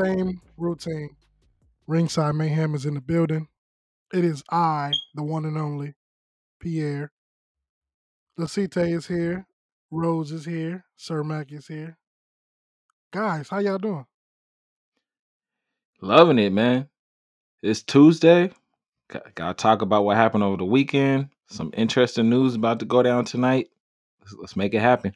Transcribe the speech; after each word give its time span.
New 0.00 0.06
day, 0.06 0.18
same 0.18 0.40
routine. 0.56 1.16
Ringside 1.86 2.34
Mayhem 2.34 2.74
is 2.74 2.86
in 2.86 2.94
the 2.94 3.00
building. 3.00 3.48
It 4.12 4.24
is 4.24 4.42
I, 4.50 4.92
the 5.14 5.22
one 5.22 5.44
and 5.44 5.58
only 5.58 5.94
Pierre. 6.60 7.12
Lacite 8.36 8.76
is 8.76 9.06
here. 9.06 9.46
Rose 9.90 10.32
is 10.32 10.44
here. 10.44 10.84
Sir 10.96 11.22
Mac 11.24 11.52
is 11.52 11.66
here. 11.66 11.98
Guys, 13.12 13.48
how 13.48 13.58
y'all 13.58 13.78
doing? 13.78 14.06
Loving 16.00 16.38
it, 16.38 16.52
man. 16.52 16.88
It's 17.62 17.82
Tuesday. 17.82 18.52
Got 19.08 19.34
to 19.36 19.54
talk 19.54 19.82
about 19.82 20.04
what 20.04 20.16
happened 20.16 20.44
over 20.44 20.56
the 20.56 20.64
weekend. 20.64 21.28
Some 21.48 21.72
interesting 21.76 22.30
news 22.30 22.54
about 22.54 22.78
to 22.78 22.84
go 22.84 23.02
down 23.02 23.24
tonight. 23.24 23.68
Let's, 24.20 24.34
let's 24.34 24.56
make 24.56 24.72
it 24.72 24.80
happen. 24.80 25.14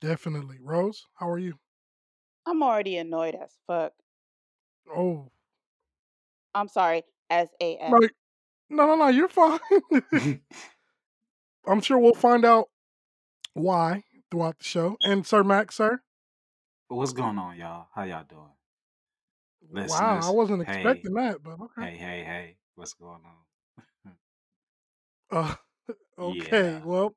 Definitely. 0.00 0.58
Rose, 0.60 1.06
how 1.14 1.28
are 1.30 1.38
you? 1.38 1.54
I'm 2.46 2.62
already 2.62 2.98
annoyed 2.98 3.34
as 3.34 3.50
fuck. 3.66 3.92
Oh, 4.88 5.30
I'm 6.54 6.68
sorry, 6.68 7.02
as 7.28 7.48
like, 7.60 8.12
no, 8.68 8.86
no, 8.86 8.96
no, 8.96 9.08
you're 9.08 9.28
fine. 9.28 9.60
I'm 11.66 11.80
sure 11.80 11.98
we'll 11.98 12.14
find 12.14 12.44
out 12.44 12.68
why 13.54 14.04
throughout 14.30 14.58
the 14.58 14.64
show. 14.64 14.96
And 15.02 15.26
Sir 15.26 15.44
Mac, 15.44 15.72
sir, 15.72 16.00
What's 16.88 17.12
going 17.12 17.38
on, 17.38 17.56
y'all? 17.56 17.86
How 17.94 18.02
y'all 18.02 18.24
doing? 18.24 18.50
wow, 19.88 20.20
I 20.24 20.30
wasn't 20.30 20.66
hey. 20.66 20.74
expecting 20.74 21.14
that, 21.14 21.40
but 21.42 21.60
okay. 21.60 21.92
Hey, 21.92 21.96
hey, 21.96 22.24
hey. 22.24 22.56
What's 22.74 22.94
going 22.94 23.20
on? 23.24 24.16
Uh, 25.30 25.54
okay, 26.18 26.80
Yeah. 26.80 26.84
well, 26.84 27.14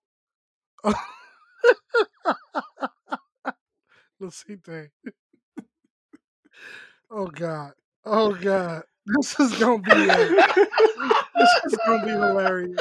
let's 4.20 4.46
see. 4.46 4.58
Oh 7.16 7.28
God. 7.28 7.74
Oh 8.06 8.34
God. 8.34 8.84
This 9.06 9.38
is 9.38 9.60
gonna 9.60 9.80
be. 9.80 9.92
Uh, 9.92 10.16
this 11.36 11.50
is 11.66 11.78
gonna 11.86 12.06
be 12.06 12.12
hilarious. 12.12 12.80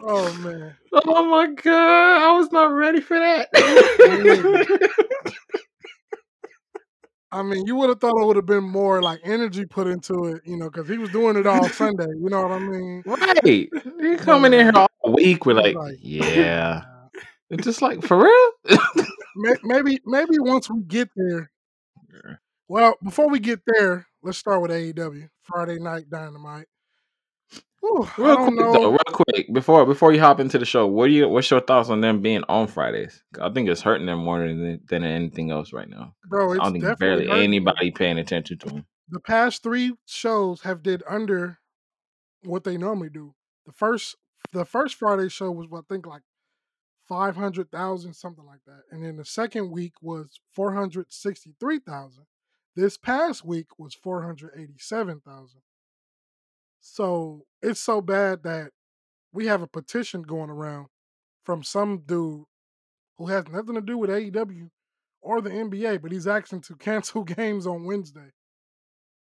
Oh 0.00 0.30
man. 0.34 0.76
Oh 0.92 1.24
my 1.30 1.46
god, 1.46 2.22
I 2.22 2.36
was 2.38 2.52
not 2.52 2.66
ready 2.66 3.00
for 3.00 3.18
that. 3.18 3.48
I 7.32 7.42
mean, 7.42 7.66
you 7.66 7.74
would 7.76 7.88
have 7.88 8.00
thought 8.00 8.20
it 8.20 8.26
would 8.26 8.36
have 8.36 8.44
been 8.44 8.64
more 8.64 9.00
like 9.00 9.20
energy 9.24 9.64
put 9.64 9.86
into 9.86 10.26
it, 10.26 10.42
you 10.44 10.58
know, 10.58 10.68
because 10.68 10.90
he 10.90 10.98
was 10.98 11.08
doing 11.08 11.36
it 11.38 11.46
all 11.46 11.66
Sunday. 11.70 12.06
You 12.20 12.28
know 12.28 12.42
what 12.42 12.52
I 12.52 12.58
mean? 12.58 13.02
right. 13.06 13.70
You 13.98 14.18
coming 14.18 14.52
in 14.52 14.60
here 14.60 14.72
all 14.76 15.12
week, 15.14 15.46
we're 15.46 15.54
like, 15.54 15.74
like, 15.74 15.96
yeah. 16.02 16.82
uh, 16.86 17.20
It's 17.48 17.64
just 17.64 17.80
like, 17.80 18.02
for 18.02 18.18
real? 18.18 18.78
maybe, 19.64 20.00
maybe 20.04 20.38
once 20.38 20.68
we 20.68 20.82
get 20.82 21.08
there. 21.16 21.50
Well, 22.68 22.94
before 23.02 23.28
we 23.28 23.40
get 23.40 23.60
there, 23.66 24.06
let's 24.22 24.38
start 24.38 24.62
with 24.62 24.70
AEW 24.70 25.28
Friday 25.42 25.78
Night 25.78 26.08
Dynamite. 26.08 26.66
Whew, 27.80 28.08
Real 28.16 28.36
quick 28.36 28.58
though, 28.58 28.90
real 28.90 28.98
quick 29.06 29.52
before 29.52 29.84
before 29.84 30.12
you 30.14 30.20
hop 30.20 30.40
into 30.40 30.58
the 30.58 30.64
show, 30.64 30.86
what 30.86 31.08
do 31.08 31.12
you 31.12 31.28
what's 31.28 31.50
your 31.50 31.60
thoughts 31.60 31.90
on 31.90 32.00
them 32.00 32.22
being 32.22 32.42
on 32.48 32.66
Fridays? 32.66 33.22
I 33.38 33.50
think 33.50 33.68
it's 33.68 33.82
hurting 33.82 34.06
them 34.06 34.20
more 34.20 34.38
than 34.38 34.80
than 34.88 35.04
anything 35.04 35.50
else 35.50 35.72
right 35.74 35.88
now. 35.88 36.14
Bro, 36.26 36.54
I 36.54 36.56
don't 36.56 36.80
think 36.80 36.98
barely 36.98 37.26
hurting 37.26 37.42
anybody 37.44 37.90
paying 37.90 38.18
attention 38.18 38.58
to 38.60 38.68
them. 38.68 38.86
the 39.10 39.20
past 39.20 39.62
three 39.62 39.92
shows 40.06 40.62
have 40.62 40.82
did 40.82 41.02
under 41.06 41.58
what 42.44 42.64
they 42.64 42.78
normally 42.78 43.10
do. 43.10 43.34
The 43.66 43.72
first 43.72 44.16
the 44.52 44.64
first 44.64 44.94
Friday 44.94 45.28
show 45.28 45.50
was 45.50 45.66
I 45.70 45.80
think 45.86 46.06
like 46.06 46.22
five 47.06 47.36
hundred 47.36 47.70
thousand, 47.70 48.14
something 48.14 48.46
like 48.46 48.60
that. 48.66 48.84
And 48.90 49.04
then 49.04 49.16
the 49.16 49.26
second 49.26 49.70
week 49.70 49.92
was 50.00 50.40
four 50.54 50.72
hundred 50.72 51.12
sixty 51.12 51.54
three 51.60 51.80
thousand. 51.80 52.24
This 52.76 52.96
past 52.96 53.44
week 53.44 53.78
was 53.78 53.94
four 53.94 54.22
hundred 54.22 54.52
eighty 54.56 54.78
seven 54.78 55.20
thousand. 55.20 55.60
So 56.80 57.46
it's 57.62 57.80
so 57.80 58.00
bad 58.00 58.42
that 58.42 58.70
we 59.32 59.46
have 59.46 59.62
a 59.62 59.66
petition 59.66 60.22
going 60.22 60.50
around 60.50 60.88
from 61.44 61.62
some 61.62 61.98
dude 62.06 62.44
who 63.16 63.26
has 63.28 63.48
nothing 63.48 63.74
to 63.76 63.80
do 63.80 63.96
with 63.96 64.10
AEW 64.10 64.70
or 65.22 65.40
the 65.40 65.50
NBA, 65.50 66.02
but 66.02 66.12
he's 66.12 66.26
asking 66.26 66.60
to 66.62 66.76
cancel 66.78 67.24
games 67.24 67.66
on 67.66 67.84
Wednesday. 67.84 68.32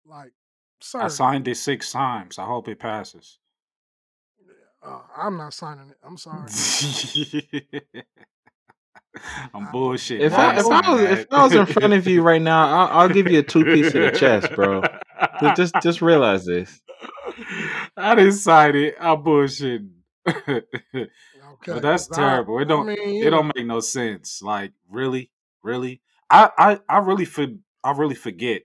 Like, 0.07 0.33
sir, 0.81 1.03
I 1.03 1.09
signed 1.09 1.47
it 1.49 1.57
six 1.57 1.93
times. 1.93 2.39
I 2.39 2.47
hope 2.47 2.69
it 2.69 2.79
passes. 2.79 3.39
uh, 4.83 5.01
I'm 5.17 5.37
not 5.37 5.53
signing 5.55 5.91
it. 5.91 5.99
I'm 6.03 6.17
sorry. 6.17 6.49
I'm 9.55 9.71
bullshit. 9.73 10.21
If 10.23 10.33
I- 10.35 10.55
I, 10.55 10.59
if 10.59 10.61
if 10.61 10.67
I 10.71 10.91
was 10.93 11.03
if 11.03 11.27
I 11.33 11.45
was 11.45 11.55
in 11.55 11.67
front 11.67 11.93
of 11.95 12.07
you 12.07 12.23
right 12.23 12.41
now, 12.43 12.67
I'll, 12.67 13.01
I'll 13.01 13.09
give 13.09 13.27
you 13.31 13.41
a 13.41 13.43
two 13.43 13.65
piece 13.65 13.89
of 13.89 13.95
the 14.03 14.11
chest, 14.13 14.53
bro. 14.55 14.83
Just 15.41 15.57
just, 15.57 15.75
just 15.83 16.03
realize 16.03 16.45
this. 16.47 16.81
I 17.97 18.15
didn't 18.15 18.33
sign 18.33 18.75
it. 18.77 18.95
I'm 19.01 19.23
bullshitting. 19.23 19.91
Okay, 21.63 21.73
but 21.73 21.83
that's 21.83 22.07
'cause 22.09 22.17
I- 22.19 22.23
terrible. 22.23 22.59
I 22.59 22.63
It 22.63 22.69
don't. 22.69 22.87
mean, 22.87 23.23
it 23.27 23.29
don't 23.31 23.53
make 23.55 23.67
no 23.67 23.81
sense. 23.81 24.41
Like 24.41 24.73
really, 24.89 25.31
really. 25.63 26.01
I 26.31 26.49
I 26.57 26.81
I 26.89 26.99
really 27.01 27.27
for, 27.27 27.49
I 27.85 27.91
really 27.93 28.15
forget 28.15 28.63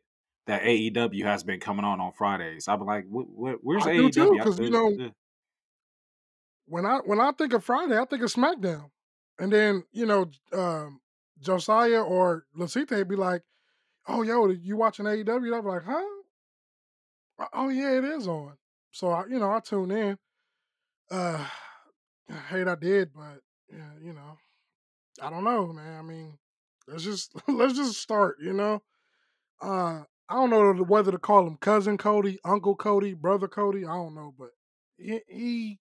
that 0.48 0.62
AEW 0.62 1.24
has 1.26 1.44
been 1.44 1.60
coming 1.60 1.84
on 1.84 2.00
on 2.00 2.14
Fridays. 2.14 2.70
I'm 2.70 2.86
like, 2.86 3.06
wh- 3.12 3.28
wh- 3.36 3.62
where's 3.62 3.86
I 3.86 3.96
AEW? 3.98 4.42
'cause, 4.44 4.60
you 4.60 4.70
know, 4.70 5.12
when 6.68 6.86
I 6.86 7.00
when 7.06 7.20
I 7.20 7.32
think 7.34 7.52
of 7.54 7.66
Friday, 7.66 7.98
I 8.00 8.06
think 8.06 8.24
of 8.24 8.32
SmackDown, 8.32 8.90
and 9.40 9.52
then 9.52 9.84
you 9.92 10.06
know 10.06 10.30
um, 10.54 11.02
Josiah 11.42 12.04
or 12.04 12.46
Lasite 12.58 13.08
be 13.08 13.16
like, 13.16 13.44
"Oh, 14.08 14.24
yo, 14.24 14.50
you 14.50 14.78
watching 14.78 15.08
AEW?" 15.08 15.54
I'm 15.58 15.66
like, 15.66 15.84
"Huh? 15.84 16.04
"Oh, 17.40 17.48
Oh 17.54 17.70
yeah, 17.70 17.98
it 17.98 18.04
is 18.04 18.28
on." 18.28 18.58
So 18.92 19.10
I, 19.10 19.26
you 19.28 19.40
know, 19.40 19.52
I 19.52 19.60
tune 19.60 19.92
in. 19.92 20.18
Uh, 21.12 21.46
I 22.30 22.34
hate 22.34 22.68
I 22.68 22.76
did, 22.76 23.14
but 23.14 23.42
yeah, 23.72 23.92
you 24.02 24.14
know, 24.14 24.38
I 25.22 25.30
don't 25.30 25.44
know, 25.44 25.68
man. 25.74 26.00
I 26.00 26.02
mean, 26.04 26.38
let's 26.88 27.04
just 27.04 27.34
let's 27.48 27.76
just 27.76 28.00
start. 28.02 28.38
You 28.42 28.54
know, 28.54 28.84
uh, 29.62 30.04
I 30.30 30.36
don't 30.36 30.50
know 30.52 30.74
whether 30.86 31.12
to 31.12 31.20
call 31.20 31.48
him 31.48 31.58
cousin 31.58 31.98
Cody, 31.98 32.40
Uncle 32.46 32.76
Cody, 32.76 33.14
brother 33.14 33.48
Cody. 33.48 33.86
I 33.86 33.96
don't 33.96 34.16
know, 34.16 34.34
but 34.38 34.52
he, 34.98 35.22
he 35.28 35.80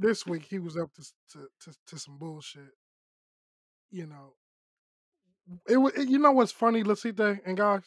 this 0.00 0.26
week 0.26 0.46
he 0.48 0.58
was 0.58 0.76
up 0.76 0.92
to, 0.94 1.02
to 1.32 1.46
to 1.62 1.76
to 1.88 1.98
some 1.98 2.18
bullshit. 2.18 2.72
You 3.90 4.06
know, 4.06 4.34
it, 5.68 5.76
wa- 5.76 5.90
it 5.96 6.08
you 6.08 6.18
know 6.18 6.32
what's 6.32 6.52
funny, 6.52 6.82
Lasite 6.82 7.40
and 7.44 7.56
guys, 7.56 7.82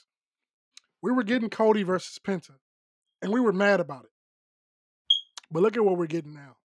we 1.01 1.11
were 1.11 1.23
getting 1.23 1.49
Cody 1.49 1.83
versus 1.83 2.19
Penta, 2.19 2.55
and 3.21 3.31
we 3.31 3.39
were 3.41 3.53
mad 3.53 3.79
about 3.79 4.05
it. 4.05 4.11
But 5.51 5.63
look 5.63 5.75
at 5.77 5.83
what 5.83 5.97
we're 5.97 6.07
getting 6.07 6.33
now. 6.33 6.55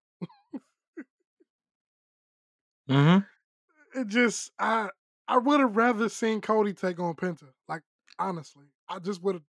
Mm-hmm. 2.89 4.01
It 4.01 4.09
just 4.09 4.51
I 4.59 4.89
I 5.29 5.39
would 5.39 5.61
have 5.61 5.77
rather 5.77 6.09
seen 6.09 6.41
Cody 6.41 6.73
take 6.73 6.99
on 6.99 7.15
Penta. 7.15 7.49
Like 7.69 7.83
honestly, 8.19 8.67
I 8.89 8.99
just 8.99 9.23
would 9.23 9.35
have. 9.37 9.45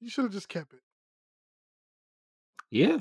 You 0.00 0.10
should 0.10 0.24
have 0.24 0.32
just 0.32 0.48
kept 0.48 0.72
it. 0.72 0.80
Yeah. 2.70 2.98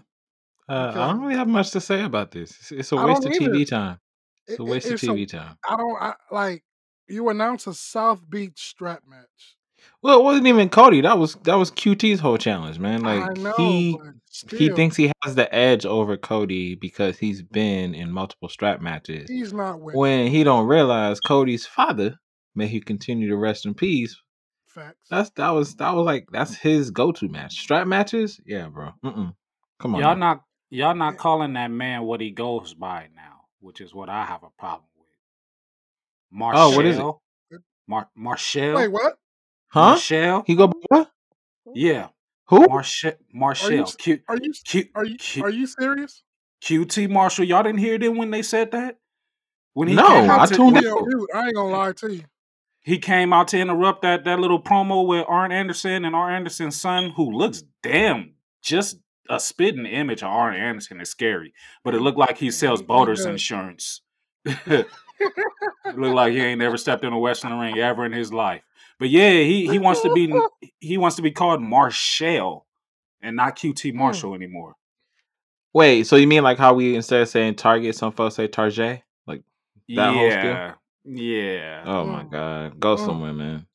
Uh, 0.69 0.91
I 0.95 1.07
don't 1.07 1.21
really 1.21 1.35
have 1.35 1.47
much 1.47 1.71
to 1.71 1.81
say 1.81 2.03
about 2.03 2.31
this. 2.31 2.51
It's, 2.59 2.71
it's 2.71 2.91
a 2.91 2.95
I 2.97 3.05
waste 3.05 3.23
don't 3.23 3.35
of 3.35 3.41
either. 3.41 3.53
TV 3.53 3.67
time. 3.67 3.99
It's 4.47 4.59
It- 4.59 4.61
a 4.61 4.65
it- 4.65 4.69
waste 4.69 4.87
of 4.87 4.93
it's 4.93 5.03
a- 5.03 5.07
TV 5.07 5.27
time. 5.29 5.55
I 5.67 5.75
don't 5.77 6.01
I, 6.01 6.13
like 6.31 6.63
you 7.07 7.29
announce 7.29 7.65
a 7.67 7.73
South 7.73 8.29
Beach 8.29 8.59
strap 8.69 9.01
match. 9.07 9.55
Well, 10.01 10.19
it 10.19 10.23
wasn't 10.23 10.47
even 10.47 10.69
Cody. 10.69 11.01
That 11.01 11.17
was 11.17 11.35
that 11.43 11.55
was 11.55 11.71
QT's 11.71 12.19
whole 12.19 12.37
challenge, 12.37 12.79
man. 12.79 13.01
Like 13.01 13.23
I 13.23 13.33
know, 13.41 13.53
he 13.57 13.97
but 13.97 14.59
he 14.59 14.69
thinks 14.69 14.95
he 14.97 15.11
has 15.23 15.35
the 15.35 15.53
edge 15.55 15.85
over 15.85 16.17
Cody 16.17 16.75
because 16.75 17.17
he's 17.17 17.41
been 17.41 17.95
in 17.95 18.11
multiple 18.11 18.49
strap 18.49 18.81
matches. 18.81 19.29
he's 19.29 19.53
not 19.53 19.79
winning. 19.79 19.99
When 19.99 20.27
he 20.27 20.43
don't 20.43 20.67
realize 20.67 21.19
Cody's 21.21 21.65
father, 21.65 22.15
may 22.55 22.67
he 22.67 22.79
continue 22.81 23.29
to 23.29 23.37
rest 23.37 23.65
in 23.65 23.73
peace. 23.73 24.15
Facts. 24.67 25.07
That's 25.09 25.29
that 25.31 25.49
was 25.51 25.75
that 25.77 25.95
was 25.95 26.05
like 26.05 26.27
that's 26.31 26.55
his 26.55 26.91
go 26.91 27.11
to 27.13 27.27
match. 27.29 27.59
Strap 27.61 27.87
matches, 27.87 28.39
yeah, 28.45 28.67
bro. 28.67 28.91
Mm-mm. 29.03 29.33
Come 29.79 29.95
on, 29.95 30.01
y'all 30.01 30.15
now. 30.15 30.33
not 30.33 30.41
y'all 30.69 30.95
not 30.95 31.17
calling 31.17 31.53
that 31.53 31.71
man 31.71 32.03
what 32.03 32.21
he 32.21 32.31
goes 32.31 32.73
by 32.73 33.07
now, 33.15 33.41
which 33.59 33.81
is 33.81 33.93
what 33.93 34.09
I 34.09 34.25
have 34.25 34.43
a 34.43 34.49
problem 34.57 34.85
with. 34.97 35.07
Marshall. 36.31 36.61
Oh, 36.61 36.75
what 36.75 36.85
is 36.85 36.97
it? 36.99 37.05
Mar- 37.87 38.09
Marshall. 38.15 38.75
Wait, 38.75 38.87
what? 38.91 39.17
huh? 39.69 39.89
Marshall. 39.91 40.43
He 40.45 40.55
go 40.55 40.67
by 40.67 40.77
what? 40.89 41.11
Yeah, 41.73 42.07
Who? 42.47 42.67
Marshall. 42.67 43.13
Marshall. 43.33 43.81
s- 43.81 43.95
Q, 43.95 44.19
Are 44.27 44.37
you 44.37 44.53
Q, 44.65 44.85
are 44.95 45.05
you 45.05 45.17
Q, 45.17 45.43
are 45.43 45.49
you 45.49 45.67
serious? 45.67 46.23
QT 46.63 47.09
Marshall. 47.09 47.45
Y'all 47.45 47.63
didn't 47.63 47.79
hear 47.79 47.97
them 47.97 48.17
when 48.17 48.31
they 48.31 48.41
said 48.41 48.71
that. 48.71 48.97
When 49.73 49.87
he 49.87 49.95
No, 49.95 50.03
came 50.03 50.29
out 50.29 50.41
I 50.41 50.45
to, 50.47 50.55
tuned 50.55 50.75
Put 50.75 50.85
in. 50.85 51.19
me. 51.19 51.25
I 51.33 51.45
ain't 51.45 51.55
gonna 51.55 51.71
lie 51.71 51.91
to 51.93 52.13
you. 52.13 52.23
he 52.81 52.97
came 52.97 53.31
out 53.31 53.47
to 53.49 53.59
interrupt 53.59 54.01
that 54.01 54.25
that 54.25 54.39
little 54.39 54.61
promo 54.61 55.05
with 55.07 55.25
Arn 55.27 55.51
Anderson 55.51 56.05
and 56.05 56.15
Arn 56.15 56.33
Anderson's 56.33 56.79
son, 56.79 57.11
who 57.11 57.31
looks 57.31 57.63
damn 57.83 58.33
just 58.61 58.97
a 59.29 59.39
spitting 59.39 59.85
image 59.85 60.21
of 60.23 60.29
Arn 60.29 60.55
Anderson 60.55 60.99
is 61.01 61.09
scary, 61.09 61.53
but 61.83 61.95
it 61.95 62.01
looked 62.01 62.17
like 62.17 62.37
he 62.37 62.51
sells 62.51 62.79
He- 62.79 62.83
he 62.83 62.87
boaters 62.87 63.19
does. 63.19 63.27
insurance. 63.27 64.01
Look 64.65 66.13
like 66.13 66.33
he 66.33 66.39
ain't 66.41 66.59
never 66.59 66.77
stepped 66.77 67.03
in 67.03 67.13
a 67.13 67.19
wrestling 67.19 67.57
ring 67.59 67.77
ever 67.77 68.05
in 68.05 68.11
his 68.11 68.31
life. 68.33 68.63
But 68.99 69.09
yeah, 69.09 69.31
he 69.31 69.67
he 69.67 69.79
wants 69.79 70.01
to 70.01 70.13
be 70.13 70.33
he 70.79 70.97
wants 70.97 71.15
to 71.17 71.21
be 71.21 71.31
called 71.31 71.61
Marshall 71.61 72.65
and 73.21 73.35
not 73.35 73.55
QT 73.57 73.91
Hmm. 73.91 73.97
Marshall 73.97 74.33
anymore. 74.35 74.75
Wait, 75.73 76.07
so 76.07 76.15
you 76.15 76.27
mean 76.27 76.43
like 76.43 76.57
how 76.57 76.73
we 76.73 76.95
instead 76.95 77.21
of 77.21 77.29
saying 77.29 77.55
Target, 77.55 77.95
some 77.95 78.11
folks 78.11 78.35
say 78.35 78.47
Target? 78.47 79.03
Like 79.27 79.43
that 79.89 80.13
whole 80.13 80.31
skill? 80.31 80.43
Yeah, 80.53 80.73
yeah. 81.05 81.83
Oh 81.85 82.05
my 82.05 82.23
Mm. 82.23 82.31
god. 82.31 82.79
Go 82.79 82.95
Mm. 82.95 83.05
somewhere, 83.05 83.33
man. 83.33 83.67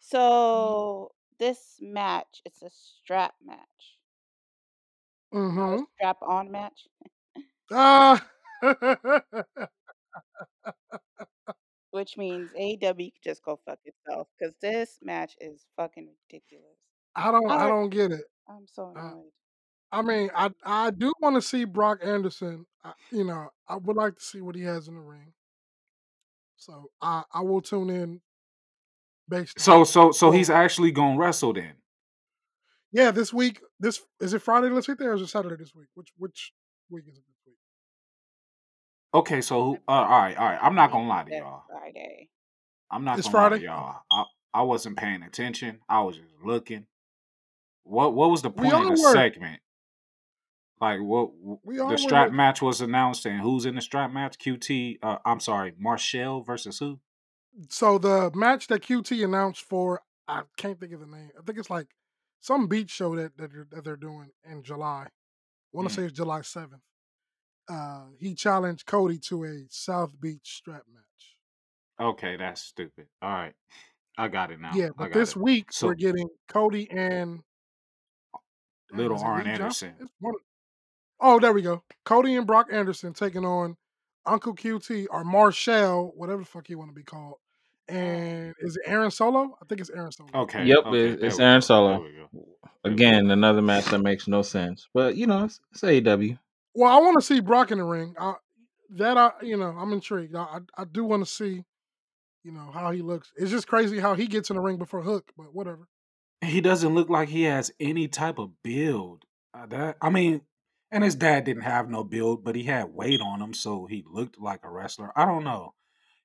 So 0.00 1.12
this 1.38 1.78
match, 1.80 2.42
it's 2.44 2.62
a 2.62 2.70
strap 2.70 3.34
match, 3.44 3.58
not 3.58 3.82
a 3.88 3.93
Mm-hmm. 5.34 5.84
strap 5.96 6.18
on 6.22 6.50
match. 6.50 6.86
Ah. 7.70 8.18
Which 11.92 12.18
means 12.18 12.52
AEW 12.54 13.10
could 13.10 13.22
just 13.22 13.42
go 13.42 13.56
fuck 13.56 13.80
itself 13.86 14.28
because 14.38 14.54
this 14.56 14.98
match 15.00 15.34
is 15.40 15.66
fucking 15.76 16.14
ridiculous. 16.28 16.78
I 17.14 17.30
don't. 17.30 17.54
I 17.56 17.56
I 17.56 17.68
don't 17.68 17.90
get 17.90 18.12
it. 18.12 18.24
I'm 18.48 18.66
so 18.66 18.90
Uh, 18.96 19.12
annoyed. 19.12 19.32
I 19.92 20.02
mean, 20.02 20.30
I 20.34 20.50
I 20.64 20.90
do 20.90 21.12
want 21.20 21.36
to 21.36 21.42
see 21.42 21.64
Brock 21.64 22.00
Anderson. 22.02 22.66
I, 22.84 22.94
you 23.10 23.24
know, 23.24 23.50
I 23.68 23.76
would 23.76 23.96
like 23.96 24.16
to 24.16 24.22
see 24.22 24.40
what 24.40 24.56
he 24.56 24.62
has 24.62 24.88
in 24.88 24.94
the 24.94 25.00
ring. 25.00 25.34
So 26.56 26.90
I 27.00 27.24
I 27.32 27.42
will 27.42 27.62
tune 27.62 27.90
in 27.90 28.20
based 29.28 29.60
on 29.60 29.66
So 29.66 29.84
it. 29.84 29.84
so 29.84 30.12
so 30.12 30.30
Well, 30.30 30.32
he's 30.32 30.50
actually 30.50 30.92
gonna 30.92 31.18
wrestle 31.18 31.52
then. 31.52 31.76
Yeah, 32.94 33.10
this 33.10 33.32
week. 33.34 33.60
This 33.80 34.00
is 34.20 34.32
it 34.34 34.40
Friday 34.40 34.70
this 34.70 34.88
week 34.88 34.98
there 34.98 35.10
or 35.10 35.14
is 35.16 35.22
it 35.22 35.28
Saturday 35.28 35.56
this 35.56 35.74
week? 35.74 35.88
Which 35.94 36.08
which 36.16 36.52
week 36.90 37.04
is 37.08 37.18
it 37.18 37.24
this 37.26 37.36
week? 37.46 37.56
Okay, 39.12 39.40
so 39.42 39.74
uh, 39.88 39.90
all 39.92 40.18
right, 40.22 40.36
all 40.36 40.46
right. 40.46 40.58
I'm 40.62 40.74
not 40.76 40.92
gonna 40.92 41.08
lie 41.08 41.24
to 41.24 41.30
y'all. 41.34 41.62
Friday. 41.68 42.30
I'm 42.90 43.04
not 43.04 43.18
It's 43.18 43.28
gonna 43.28 43.36
lie 43.36 43.48
to 43.50 43.50
Friday. 43.50 43.64
Y'all. 43.66 43.96
I 44.10 44.24
I 44.54 44.62
wasn't 44.62 44.96
paying 44.96 45.22
attention. 45.24 45.80
I 45.88 46.02
was 46.02 46.16
just 46.16 46.30
looking. 46.44 46.86
What 47.82 48.14
what 48.14 48.30
was 48.30 48.42
the 48.42 48.50
point 48.50 48.72
of 48.72 48.84
the 48.84 48.90
were. 49.02 49.12
segment? 49.12 49.60
Like 50.80 51.00
what 51.00 51.30
We 51.64 51.76
the 51.76 51.82
all 51.82 51.90
were 51.90 51.98
strap 51.98 52.26
looking. 52.26 52.36
match 52.36 52.62
was 52.62 52.80
announced 52.80 53.26
and 53.26 53.40
who's 53.40 53.66
in 53.66 53.74
the 53.74 53.82
strap 53.82 54.12
match? 54.12 54.38
QT. 54.38 54.98
Uh, 55.02 55.18
I'm 55.24 55.40
sorry, 55.40 55.72
Marshall 55.78 56.42
versus 56.42 56.78
who? 56.78 57.00
So 57.68 57.98
the 57.98 58.30
match 58.34 58.66
that 58.68 58.82
QT 58.82 59.24
announced 59.24 59.62
for 59.62 60.02
I 60.28 60.42
can't 60.56 60.78
think 60.80 60.92
of 60.92 61.00
the 61.00 61.06
name. 61.06 61.30
I 61.38 61.42
think 61.44 61.58
it's 61.58 61.70
like 61.70 61.88
some 62.44 62.66
beach 62.68 62.90
show 62.90 63.16
that 63.16 63.36
that 63.38 63.50
they're, 63.52 63.66
that 63.70 63.84
they're 63.84 63.96
doing 63.96 64.30
in 64.44 64.62
July. 64.62 65.06
I 65.06 65.10
want 65.72 65.88
to 65.88 65.92
Mm. 65.94 65.96
say 65.96 66.04
it's 66.04 66.12
July 66.12 66.42
seventh. 66.42 66.82
Uh, 67.68 68.04
he 68.18 68.34
challenged 68.34 68.84
Cody 68.86 69.18
to 69.18 69.44
a 69.44 69.64
South 69.70 70.20
Beach 70.20 70.42
strap 70.56 70.82
match. 70.92 71.36
Okay, 71.98 72.36
that's 72.36 72.60
stupid. 72.60 73.06
All 73.22 73.30
right, 73.30 73.54
I 74.18 74.28
got 74.28 74.50
it 74.50 74.60
now. 74.60 74.72
Yeah, 74.74 74.90
but 74.96 75.12
this 75.12 75.30
it. 75.30 75.36
week 75.36 75.70
we're 75.80 75.94
getting 75.94 76.28
Cody 76.48 76.90
and 76.90 77.42
little 78.92 79.18
Arn 79.18 79.46
Anderson. 79.46 79.94
One. 80.20 80.34
Oh, 81.20 81.40
there 81.40 81.52
we 81.54 81.62
go. 81.62 81.82
Cody 82.04 82.36
and 82.36 82.46
Brock 82.46 82.68
Anderson 82.70 83.14
taking 83.14 83.46
on 83.46 83.76
Uncle 84.26 84.54
QT 84.54 85.06
or 85.10 85.24
Marshall, 85.24 86.12
whatever 86.16 86.40
the 86.40 86.46
fuck 86.46 86.68
you 86.68 86.76
want 86.78 86.90
to 86.90 86.94
be 86.94 87.02
called. 87.04 87.36
And 87.88 88.54
is 88.60 88.76
it 88.76 88.82
Aaron 88.86 89.10
Solo? 89.10 89.56
I 89.60 89.66
think 89.66 89.80
it's 89.80 89.90
Aaron 89.90 90.10
Solo. 90.12 90.30
Okay, 90.34 90.64
Yep, 90.64 90.78
okay, 90.86 91.08
it, 91.10 91.22
it's 91.22 91.38
Aaron 91.38 91.56
go. 91.56 91.60
Solo. 91.60 92.02
we 92.02 92.08
go. 92.10 92.28
There 92.32 92.42
we 92.84 92.92
Again, 92.92 93.30
another 93.30 93.62
match 93.62 93.86
that 93.86 94.00
makes 94.00 94.28
no 94.28 94.42
sense. 94.42 94.88
But 94.94 95.16
you 95.16 95.26
know, 95.26 95.44
it's, 95.44 95.60
it's 95.72 95.82
AEW. 95.82 96.38
Well, 96.74 96.90
I 96.90 97.00
want 97.00 97.16
to 97.18 97.22
see 97.22 97.40
Brock 97.40 97.70
in 97.70 97.78
the 97.78 97.84
ring. 97.84 98.14
I, 98.18 98.34
that 98.90 99.16
I, 99.16 99.32
you 99.42 99.56
know, 99.56 99.74
I'm 99.78 99.92
intrigued. 99.92 100.34
I, 100.34 100.42
I, 100.42 100.58
I 100.78 100.84
do 100.84 101.04
want 101.04 101.24
to 101.24 101.30
see, 101.30 101.64
you 102.42 102.52
know, 102.52 102.70
how 102.72 102.90
he 102.90 103.02
looks. 103.02 103.32
It's 103.36 103.50
just 103.50 103.68
crazy 103.68 104.00
how 104.00 104.14
he 104.14 104.26
gets 104.26 104.50
in 104.50 104.56
the 104.56 104.62
ring 104.62 104.78
before 104.78 105.02
Hook, 105.02 105.32
but 105.36 105.54
whatever. 105.54 105.88
He 106.40 106.60
doesn't 106.60 106.94
look 106.94 107.08
like 107.08 107.28
he 107.28 107.44
has 107.44 107.72
any 107.80 108.08
type 108.08 108.38
of 108.38 108.62
build. 108.62 109.24
Uh, 109.54 109.66
that 109.66 109.96
I 110.00 110.10
mean, 110.10 110.42
and 110.90 111.02
his 111.02 111.14
dad 111.14 111.44
didn't 111.44 111.62
have 111.62 111.88
no 111.88 112.04
build, 112.04 112.44
but 112.44 112.54
he 112.54 112.64
had 112.64 112.94
weight 112.94 113.20
on 113.20 113.40
him, 113.40 113.54
so 113.54 113.86
he 113.86 114.04
looked 114.06 114.38
like 114.38 114.60
a 114.62 114.70
wrestler. 114.70 115.10
I 115.16 115.24
don't 115.24 115.44
know. 115.44 115.74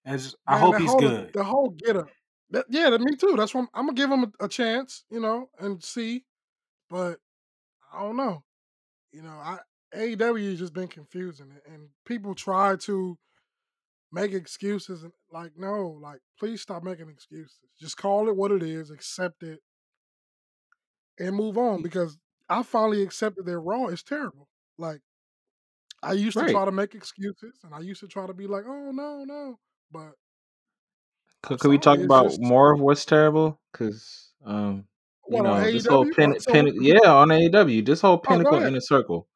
As 0.05 0.35
I 0.47 0.53
Man, 0.53 0.61
hope 0.61 0.73
that 0.73 0.81
he's 0.81 0.89
whole 0.89 0.99
good. 0.99 1.33
the 1.33 1.43
whole 1.43 1.69
get 1.69 1.97
up. 1.97 2.09
That, 2.51 2.65
yeah, 2.69 2.89
that, 2.89 3.01
me 3.01 3.15
too. 3.15 3.35
That's 3.37 3.53
why 3.53 3.61
I'm, 3.61 3.67
I'm 3.73 3.85
gonna 3.85 3.95
give 3.95 4.09
him 4.11 4.23
a, 4.39 4.45
a 4.45 4.47
chance, 4.47 5.03
you 5.11 5.19
know, 5.19 5.49
and 5.59 5.83
see. 5.83 6.25
But 6.89 7.19
I 7.93 8.01
don't 8.01 8.17
know. 8.17 8.43
You 9.11 9.21
know, 9.23 9.29
I 9.29 9.59
AEW 9.95 10.49
has 10.51 10.59
just 10.59 10.73
been 10.73 10.87
confusing, 10.87 11.51
and- 11.67 11.89
people 12.05 12.33
try 12.35 12.75
to 12.75 13.17
make 14.11 14.33
excuses, 14.33 15.03
and 15.03 15.11
like, 15.31 15.51
no, 15.57 15.99
like, 16.01 16.19
please 16.39 16.61
stop 16.61 16.83
making 16.83 17.09
excuses. 17.09 17.59
Just 17.79 17.97
call 17.97 18.27
it 18.29 18.35
what 18.35 18.51
it 18.51 18.63
is, 18.63 18.89
accept 18.89 19.43
it, 19.43 19.59
and 21.19 21.35
move 21.35 21.57
on. 21.57 21.79
Mm. 21.79 21.83
Because 21.83 22.17
I 22.49 22.63
finally 22.63 23.03
accepted 23.03 23.45
that 23.45 23.59
Raw 23.59 23.87
is 23.87 24.01
terrible. 24.01 24.47
Like, 24.77 25.01
I 26.01 26.13
used 26.13 26.37
to 26.37 26.49
try 26.49 26.65
to 26.65 26.71
make 26.71 26.95
excuses, 26.95 27.59
and 27.63 27.75
I 27.75 27.79
used 27.81 27.99
to 28.01 28.07
try 28.07 28.25
to 28.25 28.33
be 28.33 28.47
like, 28.47 28.63
oh 28.67 28.91
no, 28.91 29.23
no, 29.25 29.59
but 29.91 30.13
Could, 31.43 31.59
could 31.59 31.69
we 31.69 31.77
talk 31.77 31.99
about 31.99 32.25
just 32.25 32.41
more 32.41 32.73
of 32.73 32.81
what's 32.81 33.05
terrible? 33.05 33.59
Because 33.71 34.31
um, 34.45 34.85
you 35.29 35.41
what 35.41 35.45
on 35.45 35.63
know, 35.63 35.71
this 35.71 35.85
whole 35.85 36.05
AEW. 36.05 36.15
pin, 36.15 36.29
What, 36.29 36.41
so, 36.41 36.51
pin, 36.51 36.67
yeah, 36.81 36.99
on 37.05 37.29
AEW, 37.29 37.85
this 37.85 38.01
whole 38.01 38.17
oh, 38.17 38.17
go 38.17 38.29
pinnacle 38.29 38.57
ahead. 38.57 38.67
inner 38.69 38.81
circle. 38.81 39.27